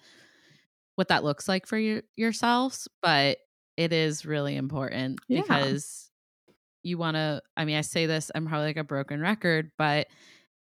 what 0.97 1.09
that 1.09 1.25
looks 1.25 1.49
like 1.49 1.67
for 1.67 1.77
you 1.77 2.03
yourselves, 2.17 2.89
but 3.03 3.39
it 3.77 3.93
is 3.93 4.25
really 4.25 4.57
important 4.57 5.19
Yeah. 5.29 5.43
because 5.43 6.11
you 6.83 6.99
want 6.99 7.17
to 7.17 7.43
I 7.57 7.65
mean, 7.65 7.77
I 7.77 7.81
say 7.83 8.07
this, 8.07 8.31
I'm 8.35 8.47
probably 8.47 8.67
like 8.69 8.77
a 8.77 8.85
broken 8.85 9.21
record, 9.21 9.71
but 9.79 10.07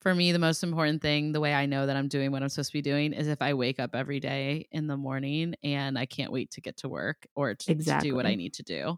for 0.02 0.14
me 0.14 0.32
the 0.32 0.38
most 0.38 0.62
important 0.62 1.00
thing, 1.02 1.32
the 1.32 1.40
way 1.40 1.54
I 1.54 1.66
know 1.66 1.86
that 1.86 1.96
I'm 1.96 2.08
doing 2.08 2.32
what 2.32 2.42
I'm 2.42 2.48
supposed 2.48 2.70
to 2.70 2.78
be 2.78 2.82
doing 2.82 3.12
is 3.12 3.28
if 3.28 3.40
I 3.40 3.54
wake 3.54 3.78
up 3.80 3.94
every 3.94 4.20
day 4.20 4.68
in 4.72 4.86
the 4.86 4.96
morning 4.96 5.54
and 5.62 5.98
I 5.98 6.06
can't 6.06 6.32
wait 6.32 6.50
to 6.52 6.60
get 6.60 6.76
to 6.78 6.88
work 6.88 7.26
or 7.34 7.54
to, 7.54 7.74
to 7.74 7.96
do 7.96 8.14
what 8.14 8.26
I 8.26 8.34
need 8.34 8.54
to 8.54 8.62
do. 8.62 8.96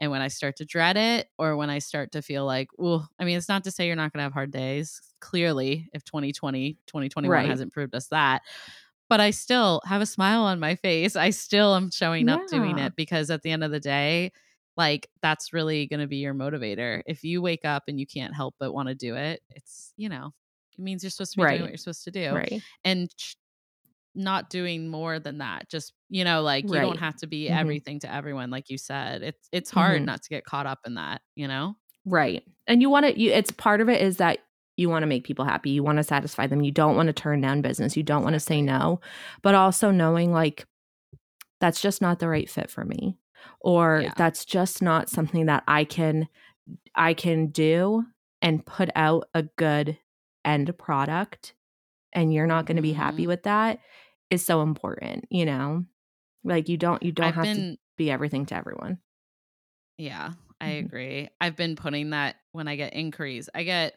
And 0.00 0.10
when 0.10 0.22
I 0.22 0.28
start 0.28 0.56
to 0.56 0.64
dread 0.64 0.96
it, 0.96 1.28
or 1.38 1.56
when 1.56 1.68
I 1.68 1.78
start 1.78 2.12
to 2.12 2.22
feel 2.22 2.46
like, 2.46 2.68
well, 2.78 3.08
I 3.18 3.24
mean, 3.24 3.36
it's 3.36 3.50
not 3.50 3.64
to 3.64 3.70
say 3.70 3.86
you're 3.86 3.96
not 3.96 4.12
going 4.12 4.20
to 4.20 4.24
have 4.24 4.32
hard 4.32 4.50
days. 4.50 5.00
Clearly, 5.20 5.90
if 5.92 6.04
2020, 6.04 6.78
2021 6.86 7.44
Right. 7.44 7.46
hasn't 7.46 7.72
proved 7.72 7.94
us 7.94 8.08
that, 8.08 8.42
but 9.08 9.20
I 9.20 9.30
still 9.30 9.82
have 9.86 10.00
a 10.00 10.06
smile 10.06 10.42
on 10.42 10.60
my 10.60 10.76
face. 10.76 11.16
I 11.16 11.30
still 11.30 11.74
am 11.74 11.90
showing 11.90 12.28
up 12.28 12.46
doing 12.46 12.78
it 12.78 12.94
because 12.96 13.30
at 13.30 13.42
the 13.42 13.50
end 13.50 13.64
of 13.64 13.70
the 13.70 13.80
day, 13.80 14.32
like 14.76 15.08
that's 15.20 15.52
really 15.52 15.86
going 15.86 16.00
to 16.00 16.06
be 16.06 16.18
your 16.18 16.34
motivator. 16.34 17.02
If 17.06 17.24
you 17.24 17.42
wake 17.42 17.64
up 17.64 17.84
and 17.88 17.98
you 17.98 18.06
can't 18.06 18.34
help 18.34 18.54
but 18.58 18.72
want 18.72 18.88
to 18.88 18.94
do 18.94 19.16
it, 19.16 19.42
it's, 19.50 19.92
you 19.96 20.08
know, 20.08 20.32
it 20.80 20.84
means 20.84 21.02
you're 21.02 21.10
supposed 21.10 21.32
to 21.32 21.36
be 21.38 21.42
Right. 21.44 21.50
doing 21.52 21.62
what 21.62 21.70
you're 21.70 21.76
supposed 21.78 22.04
to 22.04 22.10
do 22.10 22.32
Right. 22.34 22.62
and 22.84 23.10
not 24.14 24.50
doing 24.50 24.88
more 24.88 25.20
than 25.20 25.38
that 25.38 25.68
just 25.70 25.92
you 26.08 26.24
know 26.24 26.42
like 26.42 26.64
you 26.64 26.72
don't 26.74 26.98
have 26.98 27.14
to 27.16 27.28
be 27.28 27.48
Mhm. 27.48 27.56
everything 27.56 28.00
to 28.00 28.12
everyone 28.12 28.50
like 28.50 28.68
you 28.68 28.76
said 28.76 29.22
it's 29.22 29.48
it's 29.52 29.70
hard 29.70 30.02
Mhm. 30.02 30.06
not 30.06 30.22
to 30.22 30.28
get 30.28 30.44
caught 30.44 30.66
up 30.66 30.80
in 30.84 30.94
that 30.94 31.22
you 31.36 31.46
know 31.46 31.76
Right. 32.06 32.42
And 32.66 32.80
you 32.80 32.88
want 32.88 33.04
to 33.06 33.20
you 33.20 33.30
it's 33.30 33.50
part 33.50 33.82
of 33.82 33.88
it 33.90 34.00
is 34.00 34.16
that 34.16 34.38
you 34.78 34.88
want 34.88 35.02
to 35.02 35.06
make 35.06 35.22
people 35.22 35.44
happy. 35.44 35.68
You 35.70 35.82
want 35.82 35.98
to 35.98 36.02
satisfy 36.02 36.46
them. 36.46 36.62
You 36.62 36.72
don't 36.72 36.96
want 36.96 37.08
to 37.08 37.12
turn 37.12 37.42
down 37.42 37.60
business. 37.60 37.94
You 37.94 38.02
don't 38.02 38.22
want 38.24 38.32
to 38.32 38.40
say 38.40 38.62
no. 38.62 39.00
But 39.42 39.54
also 39.54 39.90
knowing 39.90 40.32
like 40.32 40.64
that's 41.60 41.82
just 41.82 42.00
not 42.00 42.18
the 42.18 42.26
right 42.28 42.48
fit 42.48 42.70
for 42.70 42.86
me 42.86 43.18
or 43.60 44.00
Yeah. 44.04 44.14
that's 44.16 44.46
just 44.46 44.80
not 44.82 45.10
something 45.10 45.44
that 45.46 45.62
I 45.68 45.84
can 45.84 46.26
I 46.94 47.12
can 47.12 47.48
do 47.48 48.06
and 48.40 48.64
put 48.64 48.88
out 48.96 49.28
a 49.34 49.42
good 49.42 49.98
end 50.44 50.76
product 50.78 51.54
and 52.12 52.34
you're 52.34 52.46
not 52.48 52.66
going 52.66 52.76
to 52.76 52.82
be 52.82 52.92
happy 52.94 53.26
Mhm. 53.26 53.28
with 53.28 53.44
that 53.44 53.80
is 54.30 54.44
so 54.44 54.62
important, 54.62 55.26
you 55.30 55.46
know? 55.46 55.84
Like 56.44 56.68
you 56.68 56.76
don't 56.78 57.02
you 57.02 57.12
don't 57.12 57.32
i've 57.32 57.34
have 57.34 57.50
to 57.52 57.64
be 57.98 58.10
everything 58.10 58.46
to 58.46 58.56
everyone. 58.56 59.00
yeah 59.98 60.32
i 60.60 60.68
Mhm. 60.68 60.90
agree 60.90 61.28
i've 61.40 61.56
been 61.56 61.76
putting 61.76 62.10
that 62.10 62.36
when 62.52 62.68
i 62.68 62.76
get 62.76 62.94
inquiries 62.94 63.48
i 63.54 63.62
get 63.62 63.94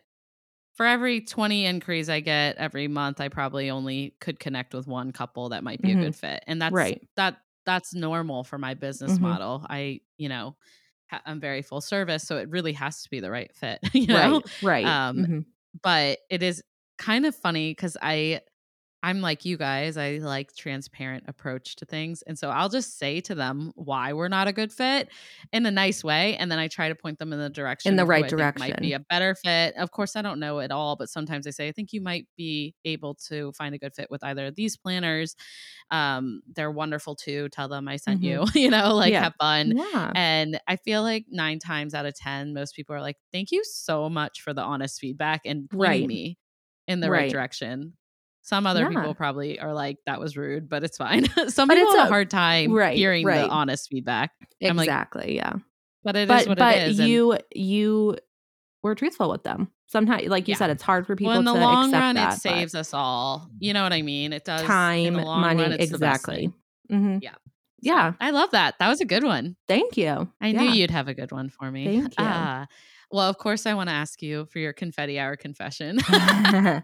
for 0.75 0.85
every 0.87 1.21
20 1.21 1.65
inquiries 1.65 2.09
i 2.09 2.19
get 2.21 2.57
every 2.57 2.87
month 2.87 3.21
i 3.21 3.29
probably 3.29 3.69
only 3.69 4.15
could 4.21 4.39
connect 4.39 4.73
with 4.73 4.87
one 4.87 5.11
couple 5.11 5.49
that 5.49 5.63
might 5.63 5.81
be 5.81 5.91
Mhm. 5.91 5.91
a 5.91 5.97
good 5.97 6.15
fit 6.15 6.43
and 6.47 6.61
that's 6.61 6.93
Right. 6.93 7.07
that 7.17 7.37
that's 7.65 7.93
normal 7.95 8.43
for 8.43 8.57
my 8.59 8.73
business 8.73 9.19
Mhm. 9.19 9.21
model 9.21 9.65
i 9.69 9.99
you 10.17 10.29
know 10.29 10.55
ha- 11.09 11.23
i'm 11.25 11.39
very 11.39 11.61
full 11.63 11.81
service 11.81 12.23
so 12.23 12.37
it 12.37 12.49
really 12.49 12.73
has 12.73 13.03
to 13.03 13.09
be 13.09 13.19
the 13.21 13.31
right 13.31 13.55
fit 13.55 13.79
you 13.93 14.07
know 14.07 14.41
Right. 14.41 14.43
Right. 14.61 14.99
Um, 15.15 15.17
Mhm. 15.17 15.45
But 15.81 16.19
it 16.29 16.43
is 16.43 16.63
kind 16.97 17.25
of 17.25 17.35
funny 17.35 17.71
because 17.71 17.97
I 18.01 18.41
I'm 19.03 19.19
like 19.21 19.43
you 19.43 19.57
guys, 19.57 19.97
I 19.97 20.17
like 20.19 20.55
transparent 20.55 21.25
approach 21.27 21.75
to 21.75 21.85
things. 21.85 22.21
And 22.21 22.39
so 22.39 22.49
I'll 22.49 22.69
just 22.69 22.97
say 22.97 23.19
to 23.21 23.35
them 23.35 23.73
why 23.75 24.13
we're 24.13 24.29
not 24.29 24.47
a 24.47 24.53
good 24.53 24.71
fit 24.71 25.09
in 25.51 25.65
a 25.65 25.71
nice 25.71 26.03
way. 26.05 26.37
And 26.37 26.49
then 26.49 26.57
I 26.57 26.69
try 26.69 26.87
to 26.87 26.95
point 26.95 27.19
them 27.19 27.33
in 27.33 27.39
the 27.39 27.49
direction 27.49 27.91
in 27.91 27.97
the 27.97 28.05
right 28.05 28.25
direction. 28.25 28.59
might 28.71 28.79
be 28.79 28.93
a 28.93 28.99
better 28.99 29.35
fit. 29.35 29.75
Of 29.75 29.91
course, 29.91 30.15
I 30.15 30.21
don't 30.21 30.39
know 30.39 30.59
it 30.59 30.71
all, 30.71 30.95
but 30.95 31.09
sometimes 31.09 31.45
I 31.45 31.49
say, 31.49 31.67
I 31.67 31.73
think 31.73 31.91
you 31.91 31.99
might 32.01 32.27
be 32.37 32.75
able 32.85 33.15
to 33.27 33.51
find 33.51 33.75
a 33.75 33.77
good 33.77 33.93
fit 33.93 34.09
with 34.09 34.23
either 34.23 34.45
of 34.47 34.55
these 34.55 34.77
planners. 34.77 35.35
Um, 35.91 36.41
they're 36.55 36.71
wonderful 36.71 37.15
too. 37.15 37.49
Tell 37.49 37.67
them 37.67 37.87
I 37.87 37.97
sent 37.97 38.23
you, 38.23 38.45
you 38.55 38.69
know, 38.69 38.95
like 38.95 39.13
Mm-hmm. 39.13 39.13
Yeah. 39.13 39.23
have 39.23 39.35
fun. 39.39 39.73
Yeah. 39.77 40.11
And 40.15 40.59
I 40.67 40.77
feel 40.77 41.01
like 41.03 41.25
nine 41.29 41.59
times 41.59 41.93
out 41.93 42.05
of 42.05 42.15
10, 42.15 42.53
most 42.53 42.75
people 42.75 42.95
are 42.95 43.01
like, 43.01 43.17
thank 43.31 43.51
you 43.51 43.63
so 43.65 44.09
much 44.09 44.41
for 44.41 44.53
the 44.53 44.61
honest 44.61 44.99
feedback 44.99 45.41
and 45.45 45.69
Right. 45.73 46.07
me 46.07 46.37
in 46.87 46.99
the 47.01 47.09
right, 47.11 47.21
Right. 47.23 47.31
direction. 47.31 47.97
Some 48.43 48.67
other 48.67 48.81
Yeah. 48.81 48.89
people 48.89 49.15
probably 49.15 49.59
are 49.59 49.73
like, 49.73 49.97
that 50.05 50.19
was 50.19 50.35
rude, 50.37 50.69
but 50.69 50.83
it's 50.83 50.97
fine. 50.97 51.25
Some 51.49 51.67
But 51.67 51.77
people 51.77 51.95
have 51.95 52.07
a 52.07 52.09
hard 52.09 52.29
time 52.29 52.71
right, 52.73 52.95
hearing 52.95 53.25
right. 53.25 53.41
the 53.41 53.47
honest 53.49 53.89
feedback. 53.89 54.31
I'm 54.61 54.75
like, 54.77 54.87
exactly. 54.87 55.35
yeah. 55.35 55.53
but 56.03 56.15
it 56.15 56.23
is 56.23 56.27
But 56.27 56.47
what 56.49 56.57
but 56.57 56.75
it 56.77 56.87
is. 56.89 56.99
and- 56.99 57.07
you 57.09 57.37
you 57.55 58.17
we're 58.83 58.95
truthful 58.95 59.29
with 59.29 59.43
them. 59.43 59.69
Sometimes, 59.87 60.27
like 60.27 60.47
you 60.47 60.53
Yeah. 60.53 60.57
said, 60.57 60.69
it's 60.71 60.83
hard 60.83 61.07
for 61.07 61.15
people 61.15 61.29
well, 61.31 61.39
in 61.39 61.45
the 61.45 61.53
long 61.53 61.91
run, 61.91 62.15
that, 62.15 62.33
it 62.33 62.41
saves 62.41 62.75
us 62.75 62.93
all. 62.93 63.47
You 63.59 63.73
know 63.73 63.83
what 63.83 63.93
I 63.93 64.01
mean? 64.01 64.33
It 64.33 64.43
does. 64.43 64.61
in 64.61 64.67
time, 64.67 65.13
the 65.13 65.21
long 65.23 65.39
money, 65.41 65.61
run, 65.63 65.71
it's 65.73 65.91
the 65.91 65.97
best 65.99 66.21
exactly. 66.27 66.51
thing. 66.89 67.01
hmm 67.13 67.17
Yeah. 67.21 67.31
So, 67.33 67.37
Yeah. 67.81 68.13
I 68.19 68.31
love 68.31 68.51
that. 68.51 68.75
That 68.79 68.89
was 68.89 68.99
a 69.01 69.05
good 69.05 69.23
one. 69.23 69.55
Thank 69.69 69.95
you. 69.95 70.27
I 70.41 70.47
Yeah. 70.47 70.61
knew 70.63 70.69
you'd 70.71 70.91
have 70.91 71.07
a 71.07 71.13
good 71.13 71.31
one 71.31 71.47
for 71.49 71.71
me. 71.71 71.85
Thank 71.85 72.03
you. 72.19 72.25
Ah, 72.25 72.67
well, 73.11 73.29
of 73.29 73.37
course, 73.37 73.65
I 73.65 73.73
want 73.75 73.87
to 73.89 73.93
ask 73.93 74.21
you 74.21 74.47
for 74.51 74.59
your 74.59 74.73
confetti 74.73 75.17
hour 75.19 75.37
confession. 75.37 75.99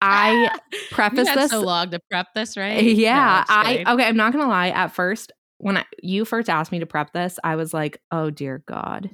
I 0.00 0.58
preface 0.90 1.28
this. 1.34 1.50
so 1.50 1.60
long 1.62 1.90
to 1.90 2.00
prep 2.10 2.28
this, 2.34 2.56
eh, 2.56 2.60
right? 2.60 2.82
Yeah, 2.84 3.44
No, 3.48 3.62
kidding. 3.62 3.88
okay. 3.88 4.04
I'm 4.06 4.16
not 4.16 4.32
gonna 4.32 4.48
lie. 4.48 4.68
At 4.68 4.88
first, 4.92 5.32
when 5.58 5.78
I, 5.78 5.84
you 6.02 6.24
first 6.24 6.50
asked 6.50 6.70
me 6.72 6.78
to 6.80 6.86
prep 6.86 7.12
this, 7.12 7.38
I 7.42 7.56
was 7.56 7.72
like, 7.72 8.00
"Oh 8.10 8.30
dear 8.30 8.62
God, 8.66 9.10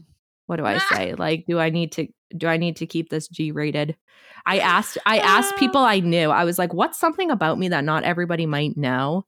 what 0.47 0.57
do 0.57 0.65
I 0.67 0.79
say? 0.93 1.15
Like, 1.15 1.45
do 1.47 1.59
I 1.59 1.71
need 1.71 1.93
to 1.93 2.09
do 2.37 2.47
I 2.49 2.57
need 2.57 2.77
to 2.77 2.87
keep 2.87 3.11
this 3.11 3.29
G 3.29 3.53
rated?" 3.53 3.97
I 4.45 4.59
asked 4.59 4.99
I 5.07 5.19
asked 5.19 5.55
uh. 5.55 5.59
people 5.59 5.81
I 5.83 6.01
knew. 6.01 6.31
I 6.31 6.45
was 6.45 6.59
like, 6.59 6.75
"What's 6.75 6.99
something 6.99 7.31
about 7.31 7.59
me 7.59 7.69
that 7.69 7.85
not 7.85 8.03
everybody 8.03 8.45
might 8.47 8.77
know 8.77 9.25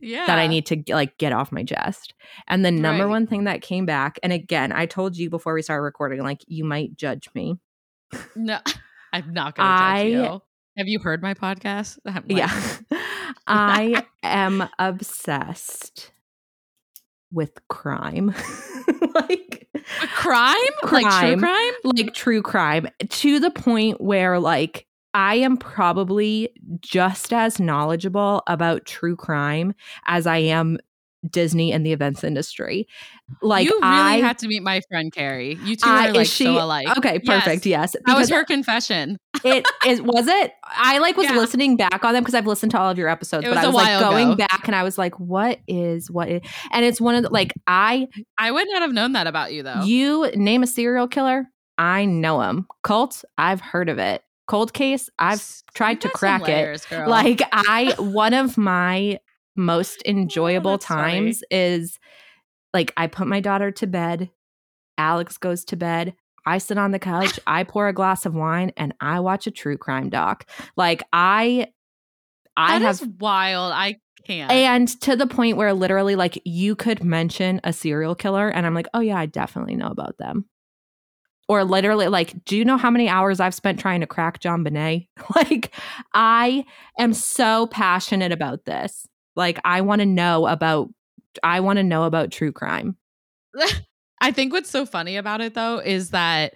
yeah. 0.00 0.26
that 0.26 0.38
I 0.38 0.46
need 0.46 0.66
to 0.66 0.80
like 0.90 1.18
get 1.18 1.32
off 1.32 1.50
my 1.50 1.64
chest?" 1.64 2.14
And 2.46 2.64
the 2.64 2.70
number 2.70 3.04
Right. 3.04 3.10
one 3.10 3.26
thing 3.26 3.44
that 3.44 3.62
came 3.62 3.84
back, 3.84 4.20
and 4.22 4.32
again, 4.32 4.70
I 4.70 4.86
told 4.86 5.16
you 5.16 5.28
before 5.28 5.54
we 5.54 5.62
started 5.62 5.82
recording, 5.82 6.22
like 6.22 6.42
you 6.46 6.64
might 6.64 6.96
judge 6.96 7.28
me. 7.34 7.58
No, 8.36 8.60
I'm 9.12 9.32
not 9.34 9.56
going 9.56 9.68
to 9.68 9.78
judge 10.22 10.32
you. 10.34 10.40
Have 10.76 10.88
you 10.88 10.98
heard 10.98 11.22
my 11.22 11.34
podcast? 11.34 11.98
Like, 12.04 12.24
Yeah. 12.28 12.52
I 13.46 14.04
am 14.22 14.68
obsessed 14.78 16.10
with 17.30 17.52
crime. 17.68 18.34
like 19.14 19.68
A 20.02 20.06
crime? 20.08 20.54
Like 20.84 21.02
true 21.02 21.36
Crime. 21.36 21.40
crime? 21.40 21.72
like 21.84 22.14
true 22.14 22.42
crime 22.42 22.88
to 23.08 23.38
the 23.40 23.50
point 23.50 24.00
where 24.00 24.38
like 24.38 24.86
I 25.12 25.36
am 25.36 25.56
probably 25.56 26.50
just 26.80 27.32
as 27.32 27.60
knowledgeable 27.60 28.42
about 28.48 28.84
true 28.86 29.14
crime 29.16 29.74
as 30.06 30.26
I 30.26 30.38
am 30.38 30.78
Disney 31.30 31.72
and 31.72 31.84
the 31.84 31.92
events 31.92 32.24
industry. 32.24 32.86
Like 33.42 33.64
you 33.66 33.72
really 33.72 33.82
I 33.82 34.16
had 34.16 34.38
to 34.38 34.48
meet 34.48 34.62
my 34.62 34.80
friend 34.88 35.12
Carrie. 35.12 35.58
You 35.64 35.76
two 35.76 35.88
I- 35.88 36.08
are 36.08 36.12
like 36.12 36.26
she- 36.26 36.44
so 36.44 36.62
alike. 36.62 36.86
Okay, 36.98 37.18
perfect. 37.20 37.64
Yes. 37.66 37.96
That 38.06 38.16
was 38.16 38.28
her 38.30 38.44
confession. 38.44 39.18
it 39.44 39.66
is 39.86 40.00
was 40.00 40.26
it 40.28 40.52
i 40.64 40.98
like 40.98 41.16
was 41.16 41.26
Yeah. 41.26 41.36
listening 41.36 41.76
back 41.76 42.04
on 42.04 42.14
them 42.14 42.22
because 42.22 42.34
i've 42.34 42.46
listened 42.46 42.70
to 42.70 42.78
all 42.78 42.88
of 42.88 42.96
your 42.96 43.08
episodes 43.08 43.44
but 43.46 43.58
i 43.58 43.64
a 43.64 43.66
was 43.66 43.74
like 43.74 44.00
going 44.00 44.28
ago. 44.28 44.36
back 44.36 44.66
and 44.66 44.76
i 44.76 44.84
was 44.84 44.96
like 44.96 45.18
what 45.18 45.58
is 45.66 46.08
what 46.08 46.28
is 46.28 46.40
and 46.70 46.84
it's 46.84 47.00
one 47.00 47.16
of 47.16 47.24
the 47.24 47.30
like 47.30 47.52
i 47.66 48.06
I 48.38 48.52
would 48.52 48.68
not 48.70 48.80
have 48.82 48.92
known 48.92 49.12
that 49.12 49.26
about 49.26 49.52
you 49.52 49.64
though. 49.64 49.82
you 49.82 50.30
name 50.36 50.62
a 50.62 50.66
serial 50.68 51.08
killer 51.08 51.46
i 51.78 52.04
know 52.04 52.40
him 52.42 52.66
cult 52.84 53.24
i've 53.36 53.60
heard 53.60 53.88
of 53.88 53.98
it 53.98 54.22
cold 54.46 54.72
case 54.72 55.10
i've 55.18 55.44
tried 55.74 56.00
to 56.02 56.08
crack 56.10 56.48
it. 56.48 56.86
girl. 56.88 57.08
like 57.10 57.42
i 57.52 57.92
one 57.98 58.32
of 58.34 58.56
my 58.56 59.18
most 59.56 60.02
oh, 60.06 60.10
enjoyable 60.10 60.72
that's 60.72 60.86
funny. 60.86 61.12
times 61.12 61.44
is 61.50 61.98
like 62.72 62.92
i 62.96 63.06
put 63.06 63.26
my 63.26 63.40
daughter 63.40 63.70
to 63.70 63.86
bed 63.86 64.30
alex 64.98 65.36
goes 65.38 65.64
to 65.64 65.76
bed 65.76 66.14
i 66.46 66.58
sit 66.58 66.78
on 66.78 66.90
the 66.90 66.98
couch 66.98 67.38
i 67.46 67.62
pour 67.64 67.88
a 67.88 67.92
glass 67.92 68.26
of 68.26 68.34
wine 68.34 68.72
and 68.76 68.94
i 69.00 69.20
watch 69.20 69.46
a 69.46 69.50
true 69.50 69.76
crime 69.76 70.08
doc 70.10 70.48
like 70.76 71.02
i 71.12 71.66
i 72.56 72.78
That 72.78 72.82
have 72.84 73.00
is 73.02 73.06
wild. 73.18 73.72
I 73.72 73.96
can't. 74.26 74.50
and 74.50 74.88
to 75.02 75.16
the 75.16 75.26
point 75.26 75.56
where 75.56 75.72
literally 75.74 76.16
like 76.16 76.40
you 76.44 76.74
could 76.74 77.04
mention 77.04 77.60
a 77.62 77.72
serial 77.72 78.14
killer 78.14 78.48
and 78.48 78.64
i'm 78.66 78.74
like 78.74 78.88
oh 78.94 79.00
yeah 79.00 79.18
i 79.18 79.26
definitely 79.26 79.76
know 79.76 79.88
about 79.88 80.16
them 80.18 80.46
or 81.48 81.62
literally 81.62 82.08
like 82.08 82.42
do 82.46 82.56
you 82.56 82.64
know 82.64 82.78
how 82.78 82.90
many 82.90 83.06
hours 83.08 83.38
i've 83.40 83.54
spent 83.54 83.78
trying 83.78 84.00
to 84.00 84.06
crack 84.06 84.40
JonBenét 84.40 85.08
like 85.36 85.74
i 86.14 86.64
am 86.98 87.12
so 87.12 87.66
passionate 87.66 88.32
about 88.32 88.64
this 88.64 89.06
like 89.36 89.58
i 89.64 89.80
want 89.80 90.00
to 90.00 90.06
know 90.06 90.46
about 90.46 90.88
i 91.42 91.60
want 91.60 91.76
to 91.78 91.82
know 91.82 92.04
about 92.04 92.30
true 92.30 92.52
crime 92.52 92.96
I 94.20 94.32
think 94.32 94.52
what's 94.52 94.70
so 94.70 94.86
funny 94.86 95.16
about 95.16 95.40
it 95.40 95.54
though 95.54 95.78
is 95.78 96.10
that 96.10 96.54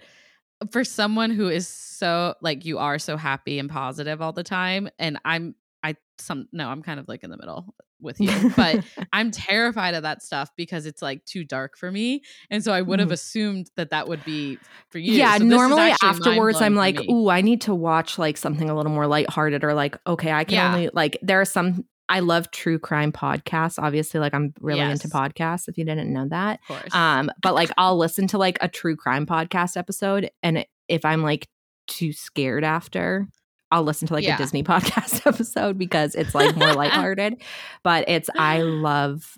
for 0.71 0.83
someone 0.83 1.31
who 1.31 1.47
is 1.49 1.67
so 1.67 2.35
like 2.41 2.65
you 2.65 2.77
are 2.79 2.99
so 2.99 3.15
happy 3.15 3.59
and 3.59 3.69
positive 3.69 4.21
all 4.21 4.33
the 4.33 4.43
time 4.43 4.89
and 4.99 5.17
I'm 5.23 5.55
I 5.83 5.95
some 6.17 6.47
no 6.51 6.67
I'm 6.67 6.81
kind 6.81 6.99
of 6.99 7.07
like 7.07 7.23
in 7.23 7.29
the 7.29 7.37
middle 7.37 7.75
with 8.01 8.19
you 8.19 8.51
but 8.55 8.83
I'm 9.13 9.31
terrified 9.31 9.93
of 9.93 10.03
that 10.03 10.21
stuff 10.23 10.49
because 10.57 10.85
it's 10.85 11.01
like 11.01 11.23
too 11.25 11.43
dark 11.43 11.77
for 11.77 11.91
me 11.91 12.23
and 12.49 12.63
so 12.63 12.73
I 12.73 12.81
would 12.81 12.99
have 12.99 13.09
Mhm. 13.09 13.13
assumed 13.13 13.71
that 13.77 13.91
that 13.91 14.07
would 14.07 14.23
be 14.23 14.61
for 14.89 14.97
you 14.97 15.13
yeah 15.13 15.37
So 15.37 15.43
normally 15.45 15.93
afterwards 16.03 16.61
i'm 16.61 16.75
like 16.75 16.99
ooh 17.09 17.29
i 17.29 17.41
need 17.41 17.61
to 17.61 17.75
watch 17.75 18.17
like 18.17 18.35
something 18.37 18.69
a 18.69 18.75
little 18.75 18.91
more 18.91 19.07
lighthearted 19.07 19.63
or 19.63 19.73
like 19.73 19.97
okay 20.07 20.31
i 20.31 20.43
can 20.43 20.55
Yeah. 20.55 20.67
only 20.67 20.89
like 20.93 21.17
there 21.21 21.39
are 21.39 21.45
some 21.45 21.85
i 22.09 22.19
love 22.19 22.49
true 22.51 22.77
crime 22.79 23.11
podcasts 23.11 23.81
obviously 23.81 24.19
like 24.19 24.33
i'm 24.33 24.53
really 24.59 24.81
into 24.81 25.07
podcasts 25.07 25.67
if 25.67 25.77
you 25.77 25.85
didn't 25.85 26.11
know 26.11 26.27
that 26.27 26.59
of 26.69 26.79
course 26.81 26.93
um 26.95 27.31
but 27.41 27.53
like 27.55 27.69
i'll 27.77 27.97
listen 27.97 28.27
to 28.27 28.37
like 28.37 28.57
a 28.61 28.67
true 28.67 28.95
crime 28.95 29.25
podcast 29.25 29.77
episode 29.77 30.29
and 30.43 30.65
if 30.87 31.05
i'm 31.05 31.21
like 31.23 31.47
too 31.87 32.11
scared 32.11 32.63
after 32.63 33.27
i'll 33.71 33.83
listen 33.83 34.07
to 34.07 34.13
like 34.13 34.23
Yeah. 34.23 34.35
a 34.35 34.37
disney 34.37 34.63
podcast 34.65 35.25
episode 35.25 35.77
because 35.77 36.15
it's 36.15 36.35
like 36.35 36.55
more 36.57 36.73
lighthearted 36.73 37.41
but 37.83 38.05
it's 38.09 38.29
i 38.35 38.61
love 38.61 39.37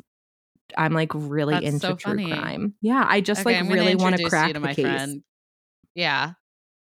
i'm 0.77 0.93
like 0.93 1.11
really 1.13 1.53
That's 1.55 1.65
into 1.65 1.79
so 1.87 1.95
true 1.95 2.11
funny. 2.13 2.31
crime 2.31 2.73
yeah 2.81 3.05
i 3.07 3.19
just 3.21 3.41
Okay, 3.45 3.61
like 3.61 3.71
really 3.71 3.95
want 3.95 4.17
to 4.17 4.23
crack 4.29 4.47
you 4.47 4.53
to 4.53 4.59
the 4.59 4.65
my 4.65 4.73
case 4.73 4.85
friend. 4.85 5.23
Yeah. 5.93 6.33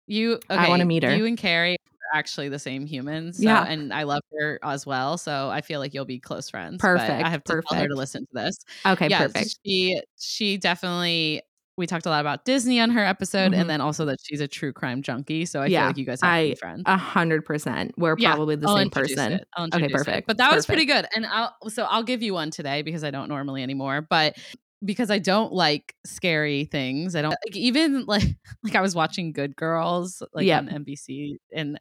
You 0.08 0.40
okay, 0.50 0.56
I 0.56 0.68
wanna 0.70 0.86
meet 0.86 1.02
her. 1.04 1.14
You 1.14 1.26
and 1.26 1.36
Carrie 1.38 1.76
actually 2.14 2.48
the 2.48 2.58
same 2.58 2.86
humans. 2.86 3.36
So, 3.38 3.42
Yeah. 3.44 3.64
and 3.64 3.92
I 3.92 4.02
love 4.04 4.22
her 4.38 4.58
as 4.62 4.86
well. 4.86 5.18
So 5.18 5.50
I 5.50 5.60
feel 5.60 5.80
like 5.80 5.94
you'll 5.94 6.04
be 6.04 6.18
close 6.18 6.48
friends. 6.50 6.78
but 6.82 6.98
Perfect, 6.98 7.24
I 7.24 7.28
have 7.30 7.44
to 7.44 7.62
tell 7.68 7.78
her 7.80 7.88
to 7.88 7.94
listen 7.94 8.22
to 8.22 8.32
this. 8.32 8.58
okay 8.86 9.08
yeah, 9.08 9.26
perfect 9.26 9.56
She 9.64 10.00
she 10.18 10.56
definitely 10.56 11.42
we 11.76 11.86
talked 11.86 12.06
a 12.06 12.10
lot 12.10 12.20
about 12.20 12.44
Disney 12.44 12.80
on 12.80 12.90
her 12.90 13.04
episode 13.04 13.52
Mhm. 13.52 13.60
and 13.60 13.70
then 13.70 13.80
also 13.80 14.04
that 14.06 14.18
she's 14.20 14.40
a 14.40 14.48
true 14.48 14.72
crime 14.72 15.00
junkie. 15.00 15.46
So 15.46 15.60
I 15.62 15.66
Yeah, 15.66 15.82
feel 15.82 15.86
like 15.90 15.96
you 15.98 16.04
guys 16.06 16.20
have 16.22 16.28
to 16.28 16.32
I- 16.34 16.48
be 16.48 16.54
friends. 16.56 16.82
A 16.86 16.96
hundred 16.96 17.44
percent. 17.44 17.94
We're 17.96 18.16
Yeah, 18.18 18.34
probably 18.34 18.56
the 18.56 18.66
I'll 18.68 18.76
same 18.78 18.90
person. 18.90 19.34
Okay, 19.36 19.64
introduce 19.64 19.90
it. 19.92 19.92
perfect, 20.06 20.26
But 20.26 20.38
that 20.38 20.52
was 20.52 20.66
pretty 20.66 20.86
good. 20.86 21.06
And 21.14 21.24
I'll 21.26 21.54
so 21.68 21.84
I'll 21.84 22.02
give 22.02 22.20
you 22.20 22.34
one 22.34 22.50
today 22.50 22.82
because 22.82 23.04
I 23.04 23.12
don't 23.12 23.28
normally 23.28 23.62
anymore. 23.62 24.00
But 24.00 24.36
because 24.84 25.10
I 25.10 25.18
don't 25.18 25.52
like 25.52 25.94
scary 26.06 26.64
things, 26.64 27.14
I 27.16 27.22
don't 27.22 27.30
like 27.46 27.56
even 27.56 28.04
like 28.06 28.22
like 28.62 28.74
I 28.74 28.80
was 28.80 28.94
watching 28.94 29.32
Good 29.32 29.56
Girls 29.56 30.22
like 30.32 30.46
Yeah. 30.46 30.58
on 30.58 30.68
NBC 30.68 31.36
and 31.52 31.78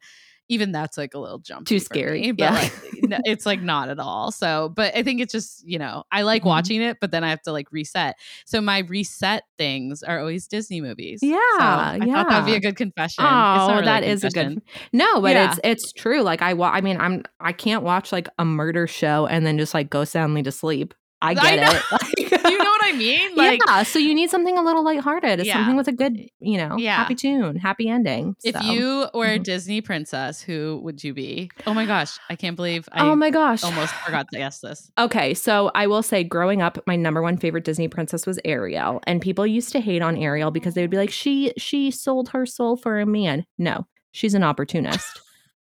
even 0.50 0.72
that's 0.72 0.96
like 0.96 1.12
a 1.12 1.18
little 1.18 1.40
jump 1.40 1.66
Too 1.66 1.78
scary, 1.78 2.22
me, 2.22 2.32
but 2.32 2.40
yeah. 2.44 2.52
like 2.52 2.72
no, 3.02 3.18
it's 3.26 3.44
like 3.44 3.60
not 3.60 3.90
at 3.90 3.98
all. 3.98 4.32
So, 4.32 4.70
but 4.74 4.96
I 4.96 5.02
think 5.02 5.20
it's 5.20 5.30
just 5.30 5.62
you 5.68 5.78
know 5.78 6.04
I 6.10 6.22
like 6.22 6.42
Mhm. 6.42 6.46
watching 6.46 6.80
it, 6.80 6.96
but 7.02 7.10
then 7.10 7.22
I 7.22 7.28
have 7.28 7.42
to 7.42 7.52
like 7.52 7.70
reset. 7.70 8.16
So 8.46 8.62
my 8.62 8.78
reset 8.78 9.42
things 9.58 10.02
are 10.02 10.18
always 10.18 10.46
Disney 10.48 10.80
movies. 10.80 11.18
Yeah, 11.22 11.36
so 11.58 11.64
I 11.64 11.98
thought 12.00 12.30
that'd 12.30 12.46
be 12.46 12.54
a 12.54 12.60
good 12.60 12.76
confession. 12.76 13.24
Oh, 13.28 13.68
really 13.72 13.84
that 13.84 14.04
is 14.04 14.24
a 14.24 14.30
confession. 14.30 14.54
good. 14.54 14.62
No, 14.94 15.20
but 15.20 15.32
Yeah. 15.32 15.50
it's 15.50 15.60
it's 15.64 15.92
true. 15.92 16.22
Like 16.22 16.40
I, 16.40 16.54
wa- 16.54 16.70
I 16.72 16.80
mean, 16.80 16.98
I'm 16.98 17.24
I 17.38 17.52
can't 17.52 17.82
watch 17.82 18.10
like 18.10 18.28
a 18.38 18.44
murder 18.46 18.86
show 18.86 19.26
and 19.26 19.46
then 19.46 19.58
just 19.58 19.74
like 19.74 19.90
go 19.90 20.04
soundly 20.04 20.42
to 20.44 20.50
sleep. 20.50 20.94
I 21.20 21.30
I 21.30 21.34
get 21.34 21.56
know. 21.56 21.72
it. 21.72 21.82
Like, 21.92 22.44
you 22.52 22.58
know 22.58 22.64
what 22.70 22.84
I 22.84 22.92
mean? 22.92 23.34
Like 23.34 23.60
yeah. 23.66 23.82
So 23.82 23.98
you 23.98 24.14
need 24.14 24.30
something 24.30 24.56
a 24.56 24.62
little 24.62 24.84
lighthearted. 24.84 25.40
It's 25.40 25.46
Yeah. 25.48 25.54
something 25.54 25.76
with 25.76 25.88
a 25.88 25.92
good, 25.92 26.28
you 26.40 26.56
know, 26.58 26.76
Yeah. 26.78 26.96
happy 26.96 27.14
tune, 27.16 27.56
happy 27.56 27.88
ending. 27.88 28.36
If 28.44 28.60
you 28.62 29.06
were 29.14 29.26
a 29.26 29.38
Mhm. 29.38 29.42
Disney 29.44 29.80
princess, 29.80 30.40
who 30.42 30.80
would 30.84 31.02
you 31.02 31.14
be? 31.14 31.50
Oh 31.66 31.74
my 31.74 31.86
gosh, 31.86 32.18
I 32.30 32.36
can't 32.36 32.54
believe 32.56 32.88
I 32.92 33.00
oh 33.04 33.16
my 33.16 33.30
gosh. 33.30 33.64
almost 33.64 33.92
forgot 33.94 34.26
to 34.32 34.40
ask 34.40 34.60
this. 34.60 34.90
Okay, 34.98 35.34
so 35.34 35.70
I 35.74 35.86
will 35.88 36.02
say, 36.02 36.22
growing 36.22 36.62
up, 36.62 36.78
my 36.86 36.94
number 36.96 37.20
one 37.22 37.36
favorite 37.36 37.64
Disney 37.64 37.88
princess 37.88 38.24
was 38.26 38.38
Ariel, 38.44 39.00
and 39.06 39.20
people 39.20 39.46
used 39.46 39.72
to 39.72 39.80
hate 39.80 40.02
on 40.02 40.16
Ariel 40.16 40.50
because 40.50 40.74
they 40.74 40.82
would 40.82 40.90
be 40.90 40.96
like, 40.98 41.10
"She 41.10 41.52
she 41.56 41.90
sold 41.90 42.28
her 42.30 42.46
soul 42.46 42.76
for 42.76 43.00
a 43.00 43.06
man." 43.06 43.44
No, 43.58 43.86
she's 44.12 44.34
an 44.34 44.42
opportunist. 44.44 45.20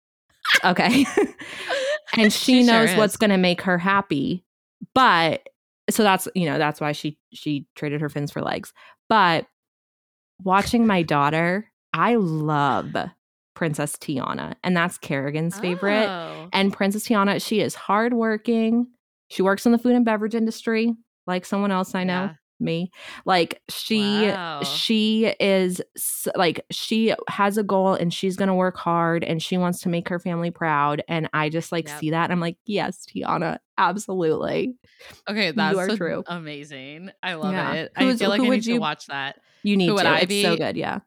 okay, 0.64 1.04
and 2.16 2.32
she, 2.32 2.60
She 2.60 2.62
knows 2.62 2.90
is. 2.90 2.96
what's 2.96 3.16
going 3.16 3.30
to 3.30 3.36
make 3.38 3.62
her 3.62 3.78
happy, 3.78 4.43
but 4.94 5.48
so 5.90 6.02
that's 6.02 6.28
you 6.34 6.46
know 6.46 6.58
that's 6.58 6.80
why 6.80 6.92
she 6.92 7.18
she 7.32 7.66
traded 7.76 8.00
her 8.00 8.08
fins 8.08 8.32
for 8.32 8.42
legs. 8.42 8.72
But 9.08 9.46
watching 10.42 10.86
my 10.86 11.02
daughter, 11.02 11.70
I 11.92 12.16
love 12.16 12.94
Princess 13.54 13.96
Tiana, 13.96 14.54
and 14.64 14.76
that's 14.76 14.98
Kerrigan's 14.98 15.58
favorite. 15.58 16.08
Oh. 16.08 16.48
And 16.52 16.72
Princess 16.72 17.06
Tiana, 17.06 17.44
she 17.44 17.60
is 17.60 17.74
hardworking. 17.74 18.88
She 19.28 19.42
works 19.42 19.66
in 19.66 19.72
the 19.72 19.78
food 19.78 19.94
and 19.94 20.04
beverage 20.04 20.34
industry, 20.34 20.94
like 21.26 21.44
someone 21.44 21.70
else 21.70 21.94
I 21.94 22.04
know, 22.04 22.24
Yeah. 22.24 22.32
Me. 22.64 22.90
Like 23.24 23.62
she, 23.68 24.00
Wow. 24.28 24.62
she 24.64 25.26
is 25.38 25.80
like 26.34 26.64
she 26.70 27.14
has 27.28 27.58
a 27.58 27.62
goal 27.62 27.94
and 27.94 28.12
she's 28.12 28.36
gonna 28.36 28.54
work 28.54 28.76
hard 28.76 29.22
and 29.22 29.42
she 29.42 29.56
wants 29.58 29.80
to 29.82 29.88
make 29.88 30.08
her 30.08 30.18
family 30.18 30.50
proud. 30.50 31.04
And 31.06 31.28
I 31.32 31.48
just 31.50 31.70
like 31.70 31.86
Yep. 31.88 32.00
see 32.00 32.10
that. 32.10 32.24
And 32.24 32.32
I'm 32.32 32.40
like, 32.40 32.56
yes, 32.66 33.06
Tiana, 33.06 33.58
absolutely. 33.78 34.74
Okay, 35.28 35.50
that's 35.52 35.78
are 35.78 35.96
true. 35.96 36.24
amazing. 36.26 37.10
I 37.22 37.34
love 37.34 37.52
Yeah. 37.52 37.72
it. 37.74 37.92
I 37.96 38.14
feel 38.16 38.28
like 38.30 38.40
I 38.40 38.44
would 38.48 38.50
need 38.56 38.62
to 38.64 38.72
you- 38.74 38.80
watch 38.80 39.06
that. 39.06 39.40
You 39.62 39.76
need 39.76 39.86
Who 39.86 39.94
would 39.94 40.02
to. 40.02 40.08
I 40.08 40.18
it's 40.20 40.42
so 40.42 40.56
good. 40.56 40.76
Yeah. 40.76 41.00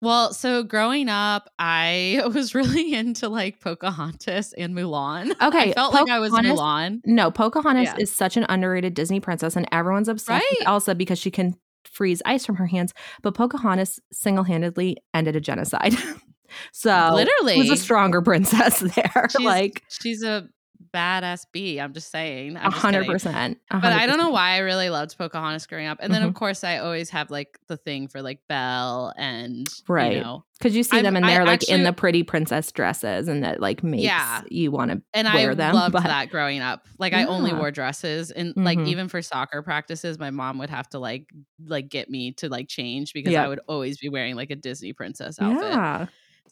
Well, 0.00 0.32
so 0.32 0.62
growing 0.62 1.08
up, 1.08 1.50
I 1.58 2.22
was 2.34 2.54
really 2.54 2.94
into 2.94 3.28
like 3.28 3.60
Pocahontas 3.60 4.52
and 4.52 4.74
Mulan. 4.74 5.30
Okay, 5.42 5.70
I 5.70 5.72
felt 5.72 5.92
like 5.92 6.08
I 6.08 6.18
was 6.20 6.30
Pocahontas- 6.30 6.58
Mulan. 6.60 7.00
No, 7.04 7.30
Pocahontas 7.30 7.84
Yeah. 7.84 7.96
is 7.98 8.14
such 8.14 8.36
an 8.36 8.46
underrated 8.48 8.94
Disney 8.94 9.18
princess, 9.20 9.56
and 9.56 9.66
everyone's 9.72 10.08
obsessed 10.08 10.30
Right? 10.44 10.56
with 10.58 10.68
Elsa 10.68 10.94
because 10.94 11.18
she 11.18 11.30
can 11.30 11.56
freeze 11.84 12.22
ice 12.26 12.46
from 12.46 12.56
her 12.56 12.66
hands. 12.66 12.92
But 13.22 13.34
Pocahontas 13.34 13.98
single 14.12 14.44
handedly 14.44 14.98
ended 15.14 15.34
a 15.36 15.40
genocide. 15.40 15.94
so 16.72 17.10
Literally. 17.14 17.56
who's 17.56 17.70
a 17.70 17.76
stronger 17.76 18.22
princess 18.22 18.80
there? 18.80 19.28
She's- 19.30 19.44
like 19.44 19.82
She's 19.88 20.22
a 20.22 20.48
badass 20.92 21.46
bee. 21.52 21.80
I'm 21.80 21.92
just 21.92 22.10
saying. 22.10 22.56
a 22.56 22.70
hundred 22.70 23.06
percent. 23.06 23.58
But 23.70 23.84
I 23.92 24.06
don't 24.06 24.18
know 24.18 24.30
why 24.30 24.50
I 24.52 24.58
really 24.58 24.90
loved 24.90 25.16
Pocahontas 25.18 25.66
growing 25.66 25.86
up. 25.86 25.98
And 26.00 26.12
then 26.12 26.20
Mm-hmm. 26.22 26.28
of 26.28 26.34
course 26.34 26.64
I 26.64 26.78
always 26.78 27.10
have 27.10 27.30
like 27.30 27.58
the 27.68 27.76
thing 27.76 28.08
for 28.08 28.22
like 28.22 28.40
Belle 28.48 29.12
and 29.16 29.68
Right. 29.88 30.14
you 30.16 30.20
know. 30.20 30.44
because 30.58 30.74
you 30.76 30.82
see 30.82 30.96
I'm- 30.96 31.04
them 31.04 31.16
and 31.16 31.24
they're 31.28 31.44
like 31.44 31.68
in 31.68 31.84
the 31.84 31.92
pretty 31.92 32.22
princess 32.22 32.72
dresses, 32.72 33.28
and 33.28 33.44
that 33.44 33.60
like 33.60 33.82
makes 33.84 34.02
Yeah. 34.04 34.42
you 34.50 34.70
want 34.70 34.90
to 34.90 35.02
And 35.14 35.28
wear 35.32 35.52
I 35.52 35.54
them. 35.54 35.74
loved 35.74 35.92
but 35.92 36.02
that 36.04 36.30
growing 36.30 36.60
up. 36.60 36.86
Like 36.98 37.12
I 37.12 37.24
only 37.24 37.52
wore 37.52 37.70
dresses 37.70 38.30
and 38.30 38.52
like 38.56 38.78
Mhm. 38.78 38.88
even 38.88 39.08
for 39.08 39.22
soccer 39.22 39.62
practices, 39.62 40.18
my 40.18 40.30
mom 40.30 40.58
would 40.58 40.70
have 40.70 40.88
to 40.90 40.98
like 40.98 41.26
like 41.64 41.88
get 41.88 42.08
me 42.10 42.32
to 42.32 42.48
like 42.48 42.68
change 42.68 43.12
because 43.12 43.32
Yep. 43.32 43.44
I 43.44 43.48
would 43.48 43.60
always 43.68 43.98
be 43.98 44.08
wearing 44.08 44.34
like 44.36 44.50
a 44.50 44.56
Disney 44.56 44.92
princess 44.92 45.38
outfit. 45.40 45.70
yeah, 45.72 46.06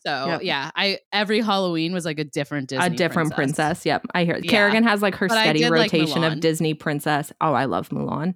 So 0.06 0.26
Yep. 0.28 0.40
yeah, 0.44 0.70
I 0.76 0.98
every 1.12 1.40
Halloween 1.40 1.92
was 1.92 2.04
like 2.04 2.18
a 2.20 2.24
different 2.24 2.68
Disney 2.68 2.86
a 2.86 2.90
different 2.96 3.34
princess. 3.34 3.84
Yep, 3.84 4.06
I 4.14 4.24
hear. 4.24 4.36
Yeah. 4.38 4.50
Kerrigan 4.50 4.84
has 4.84 5.02
like 5.02 5.16
her 5.16 5.26
But 5.28 5.40
steady 5.40 5.58
did 5.60 5.70
like 5.70 5.92
rotation 5.92 6.22
of 6.22 6.38
Disney 6.40 6.74
princess. 6.74 7.32
Oh, 7.40 7.52
I 7.54 7.64
love 7.64 7.88
Mulan. 7.88 8.34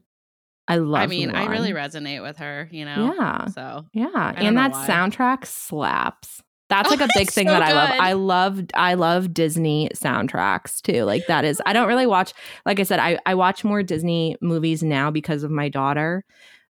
I 0.66 0.76
love. 0.76 1.02
I 1.02 1.06
mean, 1.06 1.30
I 1.30 1.46
really 1.46 1.72
resonate 1.72 2.22
with 2.22 2.36
her, 2.38 2.68
you 2.72 2.84
know. 2.84 3.14
Yeah. 3.18 3.46
So 3.48 3.86
Yeah, 3.92 4.34
and 4.36 4.56
that 4.58 4.72
why. 4.72 4.86
soundtrack 4.86 5.46
slaps. 5.46 6.42
That's 6.68 6.90
like 6.90 7.00
a 7.00 7.08
big 7.16 7.28
thing 7.30 7.46
so 7.48 7.52
that 7.52 7.62
I 7.62 7.72
love. 7.72 7.88
good. 7.90 8.00
I 8.00 8.12
love 8.14 8.60
I 8.74 8.94
love 8.94 9.32
Disney 9.34 9.90
soundtracks 9.94 10.80
too. 10.80 11.04
Like 11.04 11.26
that 11.28 11.44
is 11.44 11.60
I 11.66 11.72
don't 11.72 11.88
really 11.88 12.06
watch 12.16 12.32
like 12.66 12.80
I 12.80 12.82
said 12.84 12.98
I 12.98 13.18
I 13.26 13.34
watch 13.34 13.62
more 13.64 13.82
Disney 13.82 14.36
movies 14.40 14.82
now 14.82 15.10
because 15.10 15.42
of 15.44 15.50
my 15.50 15.68
daughter, 15.68 16.24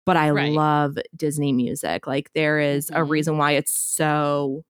but 0.06 0.18
I 0.18 0.30
Right. 0.32 0.52
love 0.52 0.98
Disney 1.16 1.52
music. 1.54 2.08
Like 2.08 2.32
there 2.34 2.60
is 2.60 2.89
a 2.89 2.94
Mhm. 3.02 3.10
reason 3.10 3.38
why 3.38 3.52
it's 3.54 3.72
so 3.72 4.64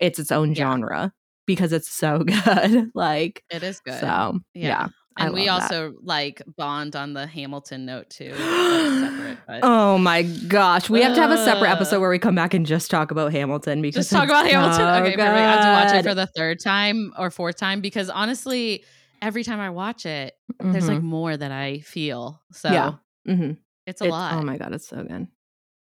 it's 0.00 0.18
its 0.18 0.30
own 0.32 0.50
Yeah. 0.50 0.54
genre 0.56 1.12
because 1.46 1.72
it's 1.72 1.88
so 1.90 2.18
good. 2.24 2.90
like 2.94 3.42
it 3.50 3.62
is 3.62 3.80
good. 3.80 4.00
so 4.00 4.38
yeah. 4.54 4.88
I 5.20 5.24
And 5.24 5.34
we 5.34 5.48
love 5.48 5.62
that. 5.68 5.72
also 5.74 5.94
like 6.02 6.42
bond 6.56 6.94
on 6.94 7.12
the 7.12 7.26
Hamilton 7.26 7.84
note 7.86 8.08
too. 8.08 8.32
Separate, 8.36 9.38
Oh 9.64 9.98
my 9.98 10.22
gosh. 10.22 10.88
We 10.88 11.02
have 11.02 11.14
to 11.16 11.20
have 11.20 11.32
a 11.32 11.44
separate 11.44 11.70
episode 11.70 12.00
where 12.00 12.10
we 12.10 12.20
come 12.20 12.36
back 12.36 12.54
and 12.54 12.64
just 12.64 12.88
talk 12.90 13.10
about 13.10 13.32
Hamilton 13.32 13.82
because 13.82 14.08
just 14.08 14.12
talk 14.12 14.28
about 14.28 14.46
Hamilton. 14.46 14.76
so 14.76 14.88
Okay, 14.88 15.16
perfect. 15.16 15.20
I 15.20 15.38
have 15.40 15.60
to 15.60 15.92
watch 15.92 15.98
it 16.04 16.08
for 16.08 16.14
the 16.14 16.26
third 16.36 16.60
time 16.60 17.12
or 17.18 17.30
fourth 17.32 17.56
time 17.56 17.80
because 17.80 18.10
honestly, 18.10 18.84
every 19.20 19.42
time 19.42 19.58
I 19.58 19.70
watch 19.70 20.06
it, 20.06 20.34
there's 20.60 20.84
Mhm. 20.84 20.88
like 20.94 21.02
more 21.02 21.36
that 21.36 21.50
I 21.50 21.80
feel. 21.80 22.40
So 22.52 22.70
Yeah. 22.70 22.92
Mhm. 23.28 23.56
it's 23.86 24.00
a 24.00 24.04
It's- 24.04 24.12
lot. 24.12 24.34
Oh 24.34 24.42
my 24.42 24.56
god, 24.56 24.72
it's 24.72 24.86
so 24.88 25.02
good. 25.02 25.26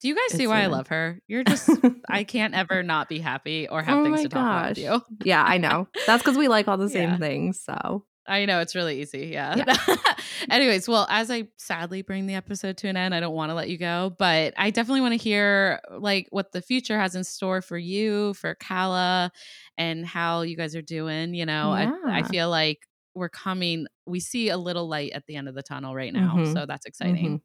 Do 0.00 0.08
you 0.08 0.14
guys 0.14 0.36
see 0.36 0.46
why 0.46 0.62
I 0.62 0.66
love 0.66 0.88
her? 0.88 1.20
You're 1.26 1.44
just 1.44 1.68
I 2.08 2.24
can't 2.24 2.54
ever 2.54 2.82
not 2.82 3.08
be 3.08 3.18
happy 3.18 3.68
or 3.68 3.82
have 3.82 3.98
Oh 3.98 4.04
things 4.04 4.22
to 4.22 4.28
talk 4.28 4.40
about 4.40 4.68
with 4.70 4.78
you. 4.78 5.02
yeah, 5.24 5.42
I 5.42 5.58
know. 5.58 5.88
That's 6.06 6.22
because 6.22 6.36
we 6.38 6.48
like 6.48 6.68
all 6.68 6.76
the 6.76 6.88
same 6.88 7.10
Yeah. 7.10 7.18
things. 7.18 7.60
So 7.60 8.04
I 8.26 8.44
know 8.44 8.60
it's 8.60 8.74
really 8.74 9.00
easy. 9.00 9.28
Yeah. 9.32 9.64
Anyways, 10.50 10.86
well, 10.88 11.06
as 11.10 11.30
I 11.30 11.48
sadly 11.56 12.02
bring 12.02 12.26
the 12.26 12.34
episode 12.34 12.76
to 12.78 12.88
an 12.88 12.96
end, 12.96 13.14
I 13.14 13.20
don't 13.20 13.34
want 13.34 13.50
to 13.50 13.54
let 13.54 13.68
you 13.70 13.78
go, 13.78 14.14
but 14.18 14.54
I 14.56 14.70
definitely 14.70 15.00
want 15.00 15.12
to 15.14 15.18
hear 15.18 15.80
like 15.98 16.26
what 16.30 16.52
the 16.52 16.60
future 16.62 16.98
has 16.98 17.14
in 17.14 17.24
store 17.24 17.62
for 17.62 17.78
you, 17.78 18.34
for 18.34 18.54
Calla, 18.54 19.32
and 19.78 20.06
how 20.06 20.42
you 20.42 20.56
guys 20.56 20.76
are 20.76 20.82
doing. 20.82 21.34
You 21.34 21.46
know, 21.46 21.72
I, 21.72 21.90
I 22.06 22.22
feel 22.22 22.50
like 22.50 22.86
we're 23.14 23.28
coming, 23.30 23.86
we 24.06 24.20
see 24.20 24.50
a 24.50 24.56
little 24.58 24.88
light 24.88 25.12
at 25.12 25.26
the 25.26 25.36
end 25.36 25.48
of 25.48 25.54
the 25.54 25.62
tunnel 25.62 25.94
right 25.94 26.12
now. 26.12 26.34
Mhm. 26.36 26.52
So 26.52 26.66
that's 26.66 26.86
exciting. 26.86 27.40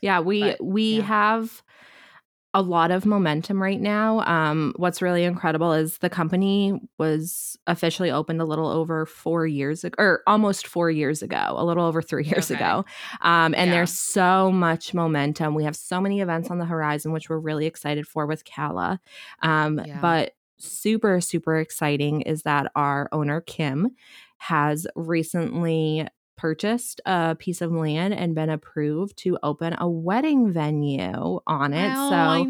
yeah, 0.00 0.20
we 0.20 0.40
But, 0.42 0.64
we 0.64 0.96
yeah. 0.98 1.02
have 1.02 1.62
a 2.54 2.62
lot 2.62 2.90
of 2.90 3.04
momentum 3.04 3.62
right 3.62 3.80
now. 3.80 4.20
Um, 4.20 4.72
what's 4.76 5.02
really 5.02 5.24
incredible 5.24 5.72
is 5.74 5.98
the 5.98 6.08
company 6.08 6.80
was 6.98 7.56
officially 7.66 8.10
opened 8.10 8.40
a 8.40 8.44
little 8.46 8.68
over 8.68 9.04
four 9.04 9.46
years 9.46 9.84
ago, 9.84 9.94
or 10.02 10.22
almost 10.26 10.66
four 10.66 10.90
years 10.90 11.22
ago, 11.22 11.54
a 11.56 11.64
little 11.64 11.84
over 11.84 12.00
three 12.00 12.24
years 12.24 12.50
Okay. 12.50 12.54
ago. 12.62 12.84
Um, 13.20 13.54
and 13.54 13.68
Yeah. 13.68 13.76
there's 13.76 13.92
so 13.92 14.50
much 14.50 14.94
momentum. 14.94 15.54
We 15.54 15.64
have 15.64 15.76
so 15.76 16.00
many 16.00 16.20
events 16.22 16.50
on 16.50 16.58
the 16.58 16.64
horizon, 16.64 17.12
which 17.12 17.28
we're 17.28 17.38
really 17.38 17.66
excited 17.66 18.06
for 18.08 18.26
with 18.26 18.44
Calla. 18.44 18.98
Um, 19.42 19.82
Yeah. 19.84 20.00
But 20.00 20.32
super, 20.56 21.20
super 21.20 21.58
exciting 21.58 22.22
is 22.22 22.42
that 22.42 22.72
our 22.74 23.08
owner, 23.12 23.42
Kim, 23.42 23.90
has 24.38 24.86
recently 24.96 26.06
purchased 26.38 27.02
a 27.04 27.34
piece 27.38 27.60
of 27.60 27.72
land 27.72 28.14
and 28.14 28.34
been 28.34 28.48
approved 28.48 29.18
to 29.18 29.36
open 29.42 29.74
a 29.78 29.86
wedding 29.88 30.50
venue 30.50 31.40
on 31.46 31.74
it. 31.74 31.92
Oh, 31.94 32.08
so 32.08 32.44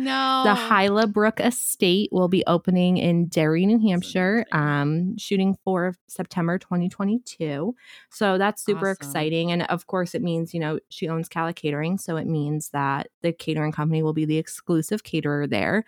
the 0.45 0.55
Hyla 0.55 1.07
Brook 1.09 1.41
Estate 1.41 2.11
will 2.13 2.29
be 2.29 2.45
opening 2.47 2.99
in 2.99 3.27
Derry, 3.27 3.67
New 3.67 3.81
Hampshire, 3.81 4.45
um, 4.53 5.17
shooting 5.19 5.57
for 5.65 5.95
September 6.07 6.59
2022. 6.59 7.75
So 8.11 8.39
that's 8.39 8.63
super 8.65 8.91
Awesome. 8.91 9.09
exciting. 9.09 9.51
And 9.51 9.63
of 9.63 9.87
course, 9.87 10.15
it 10.15 10.23
means, 10.23 10.55
you 10.55 10.61
know, 10.61 10.79
she 10.91 11.09
owns 11.09 11.29
Calla 11.29 11.53
Catering. 11.53 11.99
So 11.99 12.17
it 12.17 12.27
means 12.27 12.69
that 12.71 13.09
the 13.23 13.33
catering 13.33 13.73
company 13.73 14.03
will 14.03 14.13
be 14.13 14.27
the 14.27 14.37
exclusive 14.39 15.03
caterer 15.03 15.47
there. 15.47 15.85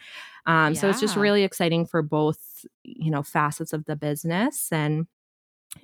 Um, 0.46 0.74
So 0.74 0.88
it's 0.88 1.00
just 1.00 1.16
really 1.16 1.44
exciting 1.44 1.84
for 1.86 2.00
both, 2.00 2.64
you 2.82 3.10
know, 3.10 3.22
facets 3.22 3.72
of 3.74 3.84
the 3.84 3.94
business. 3.94 4.72
And 4.72 5.06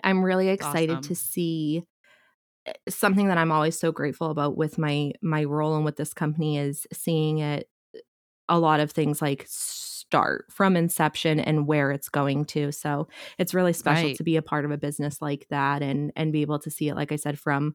I'm 0.02 0.24
really 0.24 0.48
excited 0.48 1.02
to 1.04 1.14
see 1.14 1.84
Eh, 2.66 2.72
something 2.88 3.28
that 3.28 3.38
I'm 3.38 3.52
always 3.52 3.78
so 3.78 3.92
grateful 3.92 4.30
about 4.30 4.56
with 4.56 4.78
my 4.78 5.12
my 5.22 5.44
role 5.44 5.76
and 5.76 5.84
with 5.84 5.96
this 5.96 6.14
company 6.14 6.58
is 6.58 6.86
seeing 6.92 7.38
it 7.38 7.68
eh, 7.94 8.00
a 8.48 8.58
lot 8.58 8.80
of 8.80 8.92
things 8.92 9.20
like 9.22 9.44
start 9.48 10.46
from 10.50 10.76
inception 10.76 11.40
and 11.40 11.66
where 11.66 11.90
it's 11.90 12.08
going 12.08 12.44
to. 12.46 12.70
So 12.72 13.08
it's 13.38 13.54
really 13.54 13.72
special 13.72 14.08
Right. 14.08 14.16
to 14.16 14.22
be 14.24 14.36
a 14.36 14.42
part 14.42 14.64
of 14.64 14.70
a 14.70 14.78
business 14.78 15.20
like 15.22 15.46
that 15.50 15.82
and 15.82 16.12
and 16.16 16.32
be 16.32 16.42
able 16.42 16.58
to 16.60 16.70
see 16.70 16.88
it 16.88 16.94
like 16.96 17.12
I 17.12 17.16
said 17.16 17.38
from 17.38 17.74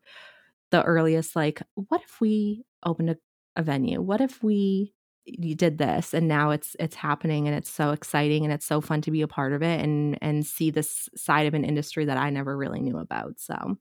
the 0.72 0.84
earliest 0.84 1.36
like 1.36 1.62
what 1.76 2.02
if 2.04 2.22
we 2.22 2.66
opened 2.84 3.12
a, 3.12 3.18
a 3.56 3.64
venue? 3.64 4.02
What 4.02 4.22
if 4.22 4.44
we 4.44 4.94
you 5.26 5.56
did 5.56 5.78
this 5.78 6.14
and 6.14 6.28
now 6.28 6.50
it's 6.52 6.76
it's 6.80 6.96
happening 6.96 7.48
and 7.48 7.56
it's 7.56 7.70
so 7.70 7.92
exciting 7.92 8.44
and 8.44 8.54
it's 8.54 8.66
so 8.66 8.82
fun 8.82 9.02
to 9.02 9.12
be 9.12 9.22
a 9.22 9.28
part 9.28 9.54
of 9.54 9.62
it 9.64 9.82
and 9.82 10.18
and 10.22 10.46
see 10.46 10.72
this 10.72 11.10
side 11.16 11.48
of 11.48 11.54
an 11.54 11.64
industry 11.66 12.06
that 12.06 12.18
I 12.18 12.30
never 12.32 12.58
really 12.58 12.82
knew 12.82 12.98
about. 12.98 13.40
So 13.40 13.78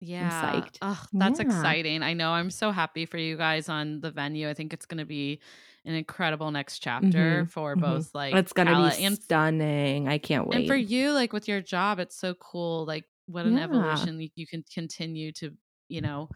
Yeah. 0.00 0.42
psyched. 0.42 0.78
Oh, 0.82 1.02
that's 1.12 1.38
Yeah. 1.40 1.46
exciting. 1.46 2.02
I 2.02 2.12
know. 2.14 2.30
I'm 2.32 2.50
so 2.50 2.70
happy 2.70 3.06
for 3.06 3.18
you 3.18 3.36
guys 3.36 3.68
on 3.68 4.00
the 4.00 4.10
venue. 4.10 4.48
I 4.48 4.54
think 4.54 4.72
it's 4.72 4.86
going 4.86 4.98
to 4.98 5.04
be 5.06 5.40
an 5.86 5.94
incredible 5.94 6.50
next 6.50 6.78
chapter 6.80 7.46
for 7.46 7.76
mhm. 7.76 7.80
both 7.80 8.14
like 8.14 8.34
it's 8.34 8.54
gonna 8.54 8.90
be 8.90 9.04
and 9.04 9.16
stunning. 9.16 10.08
I 10.08 10.16
can't 10.16 10.46
wait. 10.48 10.60
and 10.60 10.66
for 10.66 10.74
you 10.76 11.12
like 11.12 11.34
with 11.34 11.46
your 11.46 11.60
job 11.60 11.98
it's 11.98 12.16
so 12.16 12.32
cool 12.34 12.86
like 12.86 13.04
what 13.26 13.44
an 13.44 13.58
Yeah. 13.58 13.64
evolution 13.64 14.18
you 14.34 14.46
can 14.46 14.64
continue 14.72 15.30
to 15.32 15.50
you 15.88 16.00
know 16.00 16.30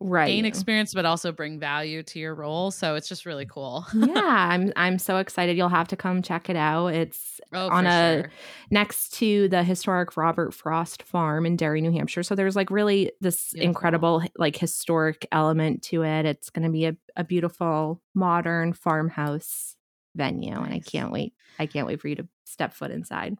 right. 0.00 0.28
gain 0.28 0.44
experience 0.44 0.92
but 0.94 1.04
also 1.04 1.32
bring 1.32 1.58
value 1.58 2.02
to 2.02 2.18
your 2.18 2.34
role 2.34 2.70
so 2.70 2.94
it's 2.94 3.08
just 3.08 3.26
really 3.26 3.46
cool 3.46 3.84
yeah, 3.94 4.48
I'm 4.50 4.72
I'm 4.76 4.98
so 4.98 5.18
excited. 5.18 5.56
You'll 5.56 5.68
have 5.68 5.88
to 5.88 5.96
come 5.96 6.22
check 6.22 6.48
it 6.48 6.56
out. 6.56 6.88
It's 6.88 7.40
oh 7.52 7.68
on 7.68 7.86
a 7.86 8.22
sure. 8.22 8.30
next 8.70 9.14
to 9.14 9.48
the 9.48 9.62
historic 9.62 10.16
Robert 10.16 10.52
Frost 10.52 11.02
Farm 11.02 11.46
in 11.46 11.56
Derry, 11.56 11.80
New 11.80 11.92
Hampshire. 11.92 12.22
So 12.22 12.34
there's 12.34 12.56
like 12.56 12.70
really 12.70 13.12
this 13.20 13.52
Beautiful. 13.52 13.68
incredible 13.68 14.22
like 14.36 14.56
historic 14.56 15.26
element 15.32 15.82
to 15.84 16.02
it. 16.02 16.26
It's 16.26 16.50
going 16.50 16.64
to 16.64 16.70
be 16.70 16.86
a, 16.86 16.96
a 17.16 17.24
beautiful 17.24 18.00
modern 18.14 18.72
farmhouse 18.72 19.76
venue 20.14 20.56
and 20.56 20.72
I 20.72 20.80
can't 20.80 21.12
wait. 21.12 21.34
I 21.58 21.66
can't 21.66 21.86
wait 21.86 22.00
for 22.00 22.08
you 22.08 22.16
to 22.16 22.28
step 22.44 22.74
foot 22.74 22.90
inside. 22.90 23.36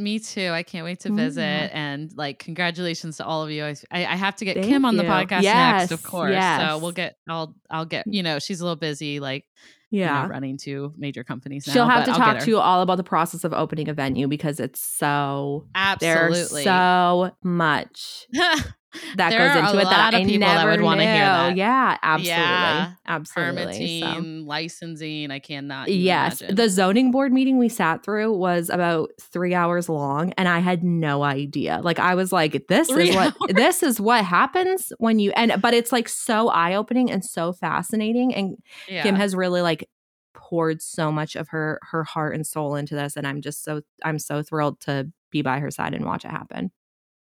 Me 0.00 0.18
too 0.18 0.50
i 0.50 0.62
can't 0.62 0.84
wait 0.84 1.00
to 1.00 1.10
mm. 1.10 1.16
visit 1.16 1.40
Yeah. 1.40 1.68
and 1.72 2.10
like 2.16 2.38
congratulations 2.38 3.18
to 3.18 3.24
all 3.24 3.42
of 3.42 3.50
you 3.50 3.64
i, 3.64 3.76
I 3.92 4.16
have 4.16 4.36
to 4.36 4.44
get 4.44 4.56
Thank 4.56 4.66
kim 4.66 4.84
on 4.84 4.96
the 4.96 5.04
podcast 5.04 5.42
Yes, 5.42 5.90
next 5.90 5.92
of 5.92 6.02
course 6.02 6.34
so 6.34 6.78
we'll 6.78 6.92
get 6.92 7.16
i'll 7.28 7.54
i'll 7.70 7.84
get 7.84 8.08
mm. 8.08 8.14
you 8.14 8.22
know 8.22 8.38
she's 8.38 8.60
a 8.60 8.64
little 8.64 8.76
busy 8.76 9.20
like 9.20 9.46
you 9.90 10.00
know, 10.00 10.06
Yeah. 10.06 10.28
running 10.28 10.56
to 10.58 10.94
major 10.96 11.24
companies 11.24 11.66
now, 11.66 11.72
She'll 11.72 11.88
have 11.88 12.04
to 12.04 12.12
I'll 12.12 12.18
talk 12.18 12.38
to 12.38 12.48
you 12.48 12.58
all 12.58 12.80
about 12.80 12.96
the 12.96 13.02
process 13.02 13.42
of 13.42 13.52
opening 13.52 13.88
a 13.88 13.92
venue 13.92 14.28
because 14.28 14.60
it's 14.60 14.80
so 14.80 15.66
absolutely. 15.74 16.62
so 16.62 17.32
much 17.42 18.28
that 19.16 19.30
There 19.30 19.38
goes 19.48 19.56
into 19.56 19.80
it 19.80 19.84
that 19.84 19.98
lot 19.98 20.14
of 20.14 20.20
I 20.20 20.24
people 20.24 20.40
that 20.48 20.64
would 20.66 20.80
wanna 20.80 21.02
hear 21.04 21.12
that. 21.24 21.56
Yeah, 21.56 21.96
absolutely, 22.02 22.28
Yeah. 22.30 22.92
absolutely. 23.06 24.00
So- 24.00 24.06
permitting, 24.06 24.46
licensing. 24.46 25.30
I 25.30 25.38
cannot. 25.38 25.88
Yes, 25.88 26.40
imagine. 26.40 26.56
the 26.56 26.68
zoning 26.68 27.10
board 27.10 27.32
meeting 27.32 27.58
we 27.58 27.68
sat 27.68 28.02
through 28.04 28.36
was 28.36 28.68
about 28.70 29.10
three 29.20 29.54
hours 29.54 29.88
long, 29.88 30.32
and 30.36 30.48
I 30.48 30.58
had 30.58 30.82
no 30.82 31.22
idea. 31.22 31.80
Like 31.82 31.98
I 31.98 32.14
was 32.14 32.32
like, 32.32 32.66
"This 32.68 32.88
Three 32.88 33.10
is 33.10 33.14
what 33.16 33.34
hours? 33.40 33.54
this 33.54 33.82
is 33.82 34.00
what 34.00 34.24
happens 34.24 34.92
when 34.98 35.18
you." 35.18 35.32
And 35.36 35.60
but 35.62 35.74
it's 35.74 35.92
like 35.92 36.08
so 36.08 36.48
eye 36.48 36.74
opening 36.74 37.10
and 37.10 37.24
so 37.24 37.52
fascinating. 37.52 38.34
And 38.34 38.56
yeah. 38.88 39.02
Kim 39.02 39.14
has 39.14 39.34
really 39.36 39.62
like 39.62 39.88
poured 40.34 40.80
so 40.82 41.12
much 41.12 41.36
of 41.36 41.48
her 41.48 41.78
her 41.90 42.02
heart 42.04 42.34
and 42.34 42.46
soul 42.46 42.74
into 42.76 42.94
this 42.94 43.16
and 43.16 43.26
i'm 43.26 43.40
just 43.40 43.62
so 43.64 43.82
i'm 44.04 44.18
so 44.18 44.42
thrilled 44.42 44.80
to 44.80 45.08
be 45.30 45.42
by 45.42 45.58
her 45.58 45.70
side 45.70 45.92
and 45.92 46.04
watch 46.04 46.24
it 46.24 46.30
happen 46.30 46.70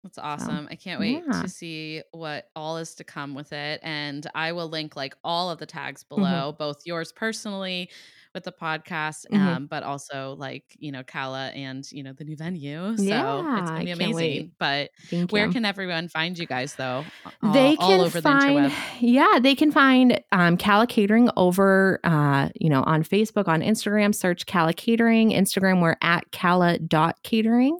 that's 0.03 0.17
awesome. 0.17 0.65
So, 0.65 0.71
I 0.71 0.75
can't 0.75 0.99
wait 0.99 1.23
yeah. 1.27 1.41
to 1.41 1.47
see 1.47 2.01
what 2.11 2.49
all 2.55 2.77
is 2.77 2.95
to 2.95 3.03
come 3.03 3.35
with 3.35 3.53
it. 3.53 3.79
And 3.83 4.25
I 4.33 4.51
will 4.51 4.67
link 4.67 4.95
like 4.95 5.15
all 5.23 5.49
of 5.49 5.59
the 5.59 5.65
tags 5.65 6.03
Mm-hmm. 6.03 6.21
below, 6.21 6.55
both 6.57 6.85
yours 6.85 7.11
personally 7.11 7.89
with 8.33 8.43
the 8.43 8.51
podcast, 8.51 9.25
Mhm. 9.31 9.37
um, 9.39 9.65
but 9.67 9.83
also 9.83 10.35
like, 10.39 10.63
you 10.79 10.91
know, 10.91 11.03
Calla 11.03 11.47
and, 11.49 11.89
you 11.91 12.03
know, 12.03 12.13
the 12.13 12.23
new 12.23 12.35
venue. 12.35 12.95
So 12.97 13.03
Yeah, 13.03 13.59
it's 13.61 13.71
gonna 13.71 13.83
be 13.85 13.91
amazing. 13.91 14.15
wait. 14.15 14.51
But 14.57 14.91
thank 15.09 15.31
where 15.31 15.45
you 15.47 15.51
can 15.51 15.65
everyone 15.65 16.07
find 16.07 16.37
you 16.37 16.45
guys 16.45 16.75
though? 16.75 17.03
All, 17.43 17.53
they 17.53 17.75
all 17.77 17.89
can 17.89 17.99
over 18.01 18.21
find 18.21 18.65
the 18.65 18.73
yeah 19.01 19.39
they 19.41 19.55
can 19.55 19.71
find 19.71 20.21
um 20.31 20.57
calla 20.57 20.87
catering 20.87 21.29
over 21.35 21.99
uh 22.03 22.49
you 22.55 22.69
know 22.69 22.83
on 22.83 23.03
facebook 23.03 23.47
on 23.47 23.61
instagram 23.61 24.13
search 24.13 24.45
calla 24.45 24.73
catering 24.73 25.31
instagram 25.31 25.81
we're 25.81 25.97
at 26.01 26.31
calla.catering 26.31 27.79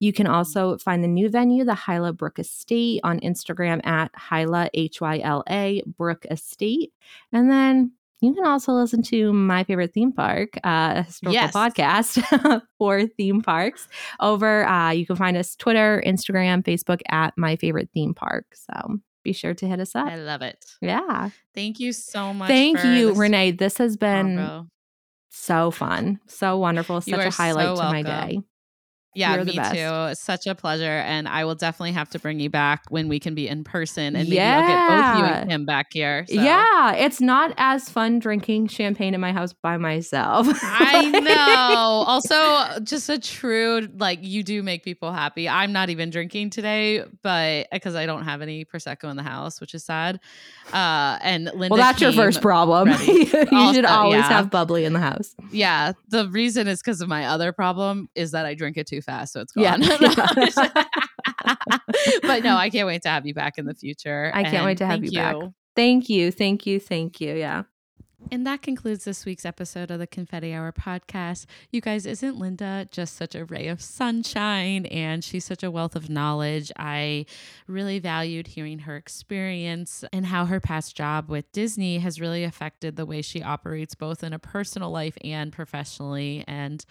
you 0.00 0.12
can 0.12 0.26
also 0.26 0.76
find 0.78 1.02
the 1.02 1.08
new 1.08 1.28
venue 1.28 1.64
the 1.64 1.74
hyla 1.74 2.12
brook 2.12 2.38
estate 2.38 3.00
on 3.02 3.18
instagram 3.20 3.84
at 3.86 4.10
hyla 4.14 4.68
h-y-l-a 4.74 5.82
brook 5.96 6.26
estate 6.30 6.92
and 7.32 7.50
then 7.50 7.92
you 8.20 8.34
can 8.34 8.44
also 8.46 8.72
listen 8.72 9.02
to 9.04 9.32
my 9.32 9.64
favorite 9.64 9.92
theme 9.94 10.12
park, 10.12 10.50
uh, 10.64 10.92
a 10.96 11.02
historical 11.04 11.34
Yes. 11.34 11.52
podcast 11.52 12.62
for 12.78 13.06
theme 13.06 13.42
parks. 13.42 13.86
Over, 14.20 14.66
uh, 14.66 14.90
you 14.90 15.06
can 15.06 15.16
find 15.16 15.36
us 15.36 15.54
Twitter, 15.56 16.02
Instagram, 16.06 16.62
Facebook 16.64 17.00
at 17.08 17.32
my 17.36 17.56
favorite 17.56 17.90
theme 17.94 18.14
park. 18.14 18.46
So 18.54 18.98
be 19.24 19.32
sure 19.32 19.54
to 19.54 19.66
hit 19.68 19.80
us 19.80 19.94
up. 19.94 20.06
I 20.08 20.16
love 20.16 20.42
it. 20.42 20.64
Yeah. 20.80 21.30
Thank 21.54 21.80
you 21.80 21.92
so 21.92 22.32
much. 22.34 22.48
Thank 22.48 22.82
you, 22.84 23.08
this 23.10 23.18
Renee. 23.18 23.50
This 23.52 23.78
has 23.78 23.96
been 23.96 24.36
combo. 24.36 24.68
so 25.30 25.70
fun, 25.70 26.20
so 26.26 26.58
wonderful, 26.58 27.00
such 27.00 27.24
a 27.24 27.30
highlight 27.30 27.76
so 27.76 27.82
to 27.82 27.88
my 27.90 28.02
day. 28.02 28.40
Yeah, 29.18 29.34
You're 29.34 29.44
me 29.44 29.54
too. 29.54 30.14
Such 30.14 30.46
a 30.46 30.54
pleasure. 30.54 30.84
And 30.84 31.26
I 31.26 31.44
will 31.44 31.56
definitely 31.56 31.90
have 31.92 32.08
to 32.10 32.20
bring 32.20 32.38
you 32.38 32.50
back 32.50 32.84
when 32.88 33.08
we 33.08 33.18
can 33.18 33.34
be 33.34 33.48
in 33.48 33.64
person. 33.64 34.14
And 34.14 34.28
maybe 34.28 34.40
I'll 34.40 34.66
get 34.66 34.88
both 34.88 35.18
you 35.18 35.34
and 35.34 35.50
Kim 35.50 35.66
back 35.66 35.88
here. 35.90 36.24
So. 36.28 36.34
Yeah, 36.34 36.94
it's 36.94 37.20
not 37.20 37.52
as 37.56 37.90
fun 37.90 38.20
drinking 38.20 38.68
champagne 38.68 39.14
in 39.14 39.20
my 39.20 39.32
house 39.32 39.52
by 39.52 39.76
myself. 39.76 40.46
I 40.62 41.10
know. 41.20 42.04
Also, 42.06 42.80
just 42.84 43.08
a 43.08 43.18
true 43.18 43.88
like 43.96 44.20
you 44.22 44.44
do 44.44 44.62
make 44.62 44.84
people 44.84 45.12
happy. 45.12 45.48
I'm 45.48 45.72
not 45.72 45.90
even 45.90 46.10
drinking 46.10 46.50
today, 46.50 47.02
but 47.22 47.66
because 47.72 47.96
I 47.96 48.06
don't 48.06 48.22
have 48.22 48.40
any 48.40 48.64
prosecco 48.64 49.10
in 49.10 49.16
the 49.16 49.24
house, 49.24 49.60
which 49.60 49.74
is 49.74 49.84
sad. 49.84 50.20
Uh, 50.72 51.18
and 51.22 51.46
Linda. 51.46 51.70
well, 51.70 51.76
that's 51.78 52.00
your 52.00 52.12
first 52.12 52.40
problem. 52.40 52.88
you 53.06 53.26
should 53.26 53.84
always 53.84 54.18
yeah. 54.18 54.28
have 54.28 54.48
bubbly 54.48 54.84
in 54.84 54.92
the 54.92 55.00
house. 55.00 55.34
Yeah, 55.50 55.94
the 56.06 56.28
reason 56.28 56.68
is 56.68 56.80
because 56.80 57.00
of 57.00 57.08
my 57.08 57.26
other 57.26 57.50
problem 57.50 58.08
is 58.14 58.30
that 58.30 58.46
I 58.46 58.54
drink 58.54 58.76
it 58.76 58.86
too 58.86 59.02
fast, 59.08 59.32
so 59.32 59.40
it's 59.40 59.52
Yeah. 59.56 59.78
gone. 59.78 59.80
but 62.22 62.44
no, 62.44 62.56
I 62.56 62.70
can't 62.70 62.86
wait 62.86 63.02
to 63.02 63.08
have 63.08 63.26
you 63.26 63.34
back 63.34 63.58
in 63.58 63.64
the 63.64 63.74
future. 63.74 64.30
I 64.34 64.44
can't 64.44 64.64
wait 64.64 64.78
to 64.78 64.86
have 64.86 65.00
thank 65.00 65.12
you 65.12 65.18
back. 65.18 65.36
Thank 65.74 66.08
you, 66.08 66.30
thank 66.30 66.66
you, 66.66 66.78
thank 66.78 67.20
you. 67.20 67.34
Yeah. 67.34 67.64
And 68.30 68.46
that 68.46 68.60
concludes 68.60 69.04
this 69.04 69.24
week's 69.24 69.46
episode 69.46 69.90
of 69.90 70.00
the 70.00 70.06
Confetti 70.06 70.52
Hour 70.52 70.72
podcast. 70.72 71.46
You 71.70 71.80
guys, 71.80 72.04
isn't 72.04 72.38
Linda 72.38 72.86
just 72.90 73.16
such 73.16 73.34
a 73.34 73.44
ray 73.44 73.68
of 73.68 73.80
sunshine 73.80 74.84
and 74.86 75.24
she's 75.24 75.46
such 75.46 75.62
a 75.62 75.70
wealth 75.70 75.96
of 75.96 76.10
knowledge? 76.10 76.70
I 76.76 77.24
really 77.66 78.00
valued 78.00 78.48
hearing 78.48 78.80
her 78.80 78.96
experience 78.96 80.04
and 80.12 80.26
how 80.26 80.44
her 80.44 80.60
past 80.60 80.94
job 80.94 81.30
with 81.30 81.50
Disney 81.52 81.98
has 82.00 82.20
really 82.20 82.44
affected 82.44 82.96
the 82.96 83.06
way 83.06 83.22
she 83.22 83.42
operates 83.42 83.94
both 83.94 84.22
in 84.22 84.34
a 84.34 84.38
personal 84.38 84.90
life 84.90 85.16
and 85.24 85.50
professionally. 85.50 86.44
And 86.46 86.84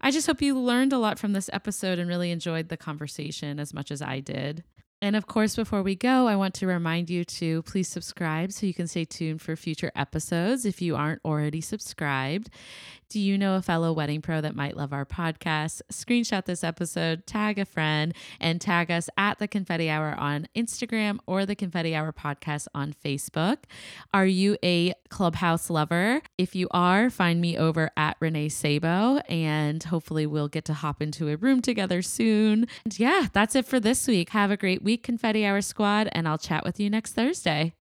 I 0.00 0.10
just 0.10 0.26
hope 0.26 0.40
you 0.40 0.58
learned 0.58 0.94
a 0.94 0.98
lot 0.98 1.18
from 1.18 1.32
this 1.34 1.50
episode 1.52 1.98
and 1.98 2.08
really 2.08 2.30
enjoyed 2.30 2.70
the 2.70 2.78
conversation 2.78 3.60
as 3.60 3.74
much 3.74 3.90
as 3.90 4.00
I 4.00 4.20
did. 4.20 4.64
And 5.00 5.14
of 5.14 5.26
course, 5.26 5.54
before 5.54 5.82
we 5.82 5.94
go, 5.94 6.26
I 6.26 6.34
want 6.34 6.54
to 6.54 6.66
remind 6.66 7.08
you 7.08 7.24
to 7.24 7.62
please 7.62 7.86
subscribe 7.86 8.50
so 8.52 8.66
you 8.66 8.74
can 8.74 8.88
stay 8.88 9.04
tuned 9.04 9.40
for 9.40 9.54
future 9.54 9.92
episodes 9.94 10.64
if 10.64 10.82
you 10.82 10.96
aren't 10.96 11.20
already 11.24 11.60
subscribed. 11.60 12.50
Do 13.08 13.18
you 13.18 13.38
know 13.38 13.54
a 13.54 13.62
fellow 13.62 13.94
wedding 13.94 14.20
pro 14.20 14.42
that 14.42 14.54
might 14.54 14.76
love 14.76 14.92
our 14.92 15.06
podcast? 15.06 15.80
Screenshot 15.90 16.44
this 16.44 16.62
episode, 16.62 17.26
tag 17.26 17.58
a 17.58 17.64
friend, 17.64 18.14
and 18.38 18.60
tag 18.60 18.90
us 18.90 19.08
at 19.16 19.38
the 19.38 19.48
Confetti 19.48 19.88
Hour 19.88 20.14
on 20.18 20.46
Instagram 20.54 21.18
or 21.26 21.46
the 21.46 21.54
Confetti 21.54 21.94
Hour 21.94 22.12
podcast 22.12 22.66
on 22.74 22.92
Facebook. 22.92 23.60
Are 24.12 24.26
you 24.26 24.58
a 24.62 24.92
clubhouse 25.08 25.70
lover? 25.70 26.20
If 26.36 26.54
you 26.54 26.68
are, 26.70 27.08
find 27.08 27.40
me 27.40 27.56
over 27.56 27.90
at 27.96 28.18
Renee 28.20 28.50
Sabo, 28.50 29.22
and 29.26 29.82
hopefully 29.82 30.26
we'll 30.26 30.48
get 30.48 30.66
to 30.66 30.74
hop 30.74 31.00
into 31.00 31.30
a 31.30 31.36
room 31.36 31.62
together 31.62 32.02
soon. 32.02 32.66
And 32.84 32.98
yeah, 32.98 33.28
that's 33.32 33.54
it 33.54 33.64
for 33.64 33.80
this 33.80 34.06
week. 34.06 34.30
Have 34.30 34.50
a 34.50 34.56
great 34.58 34.82
week, 34.82 35.02
Confetti 35.02 35.46
Hour 35.46 35.62
Squad, 35.62 36.10
and 36.12 36.28
I'll 36.28 36.36
chat 36.36 36.62
with 36.62 36.78
you 36.78 36.90
next 36.90 37.14
Thursday. 37.14 37.72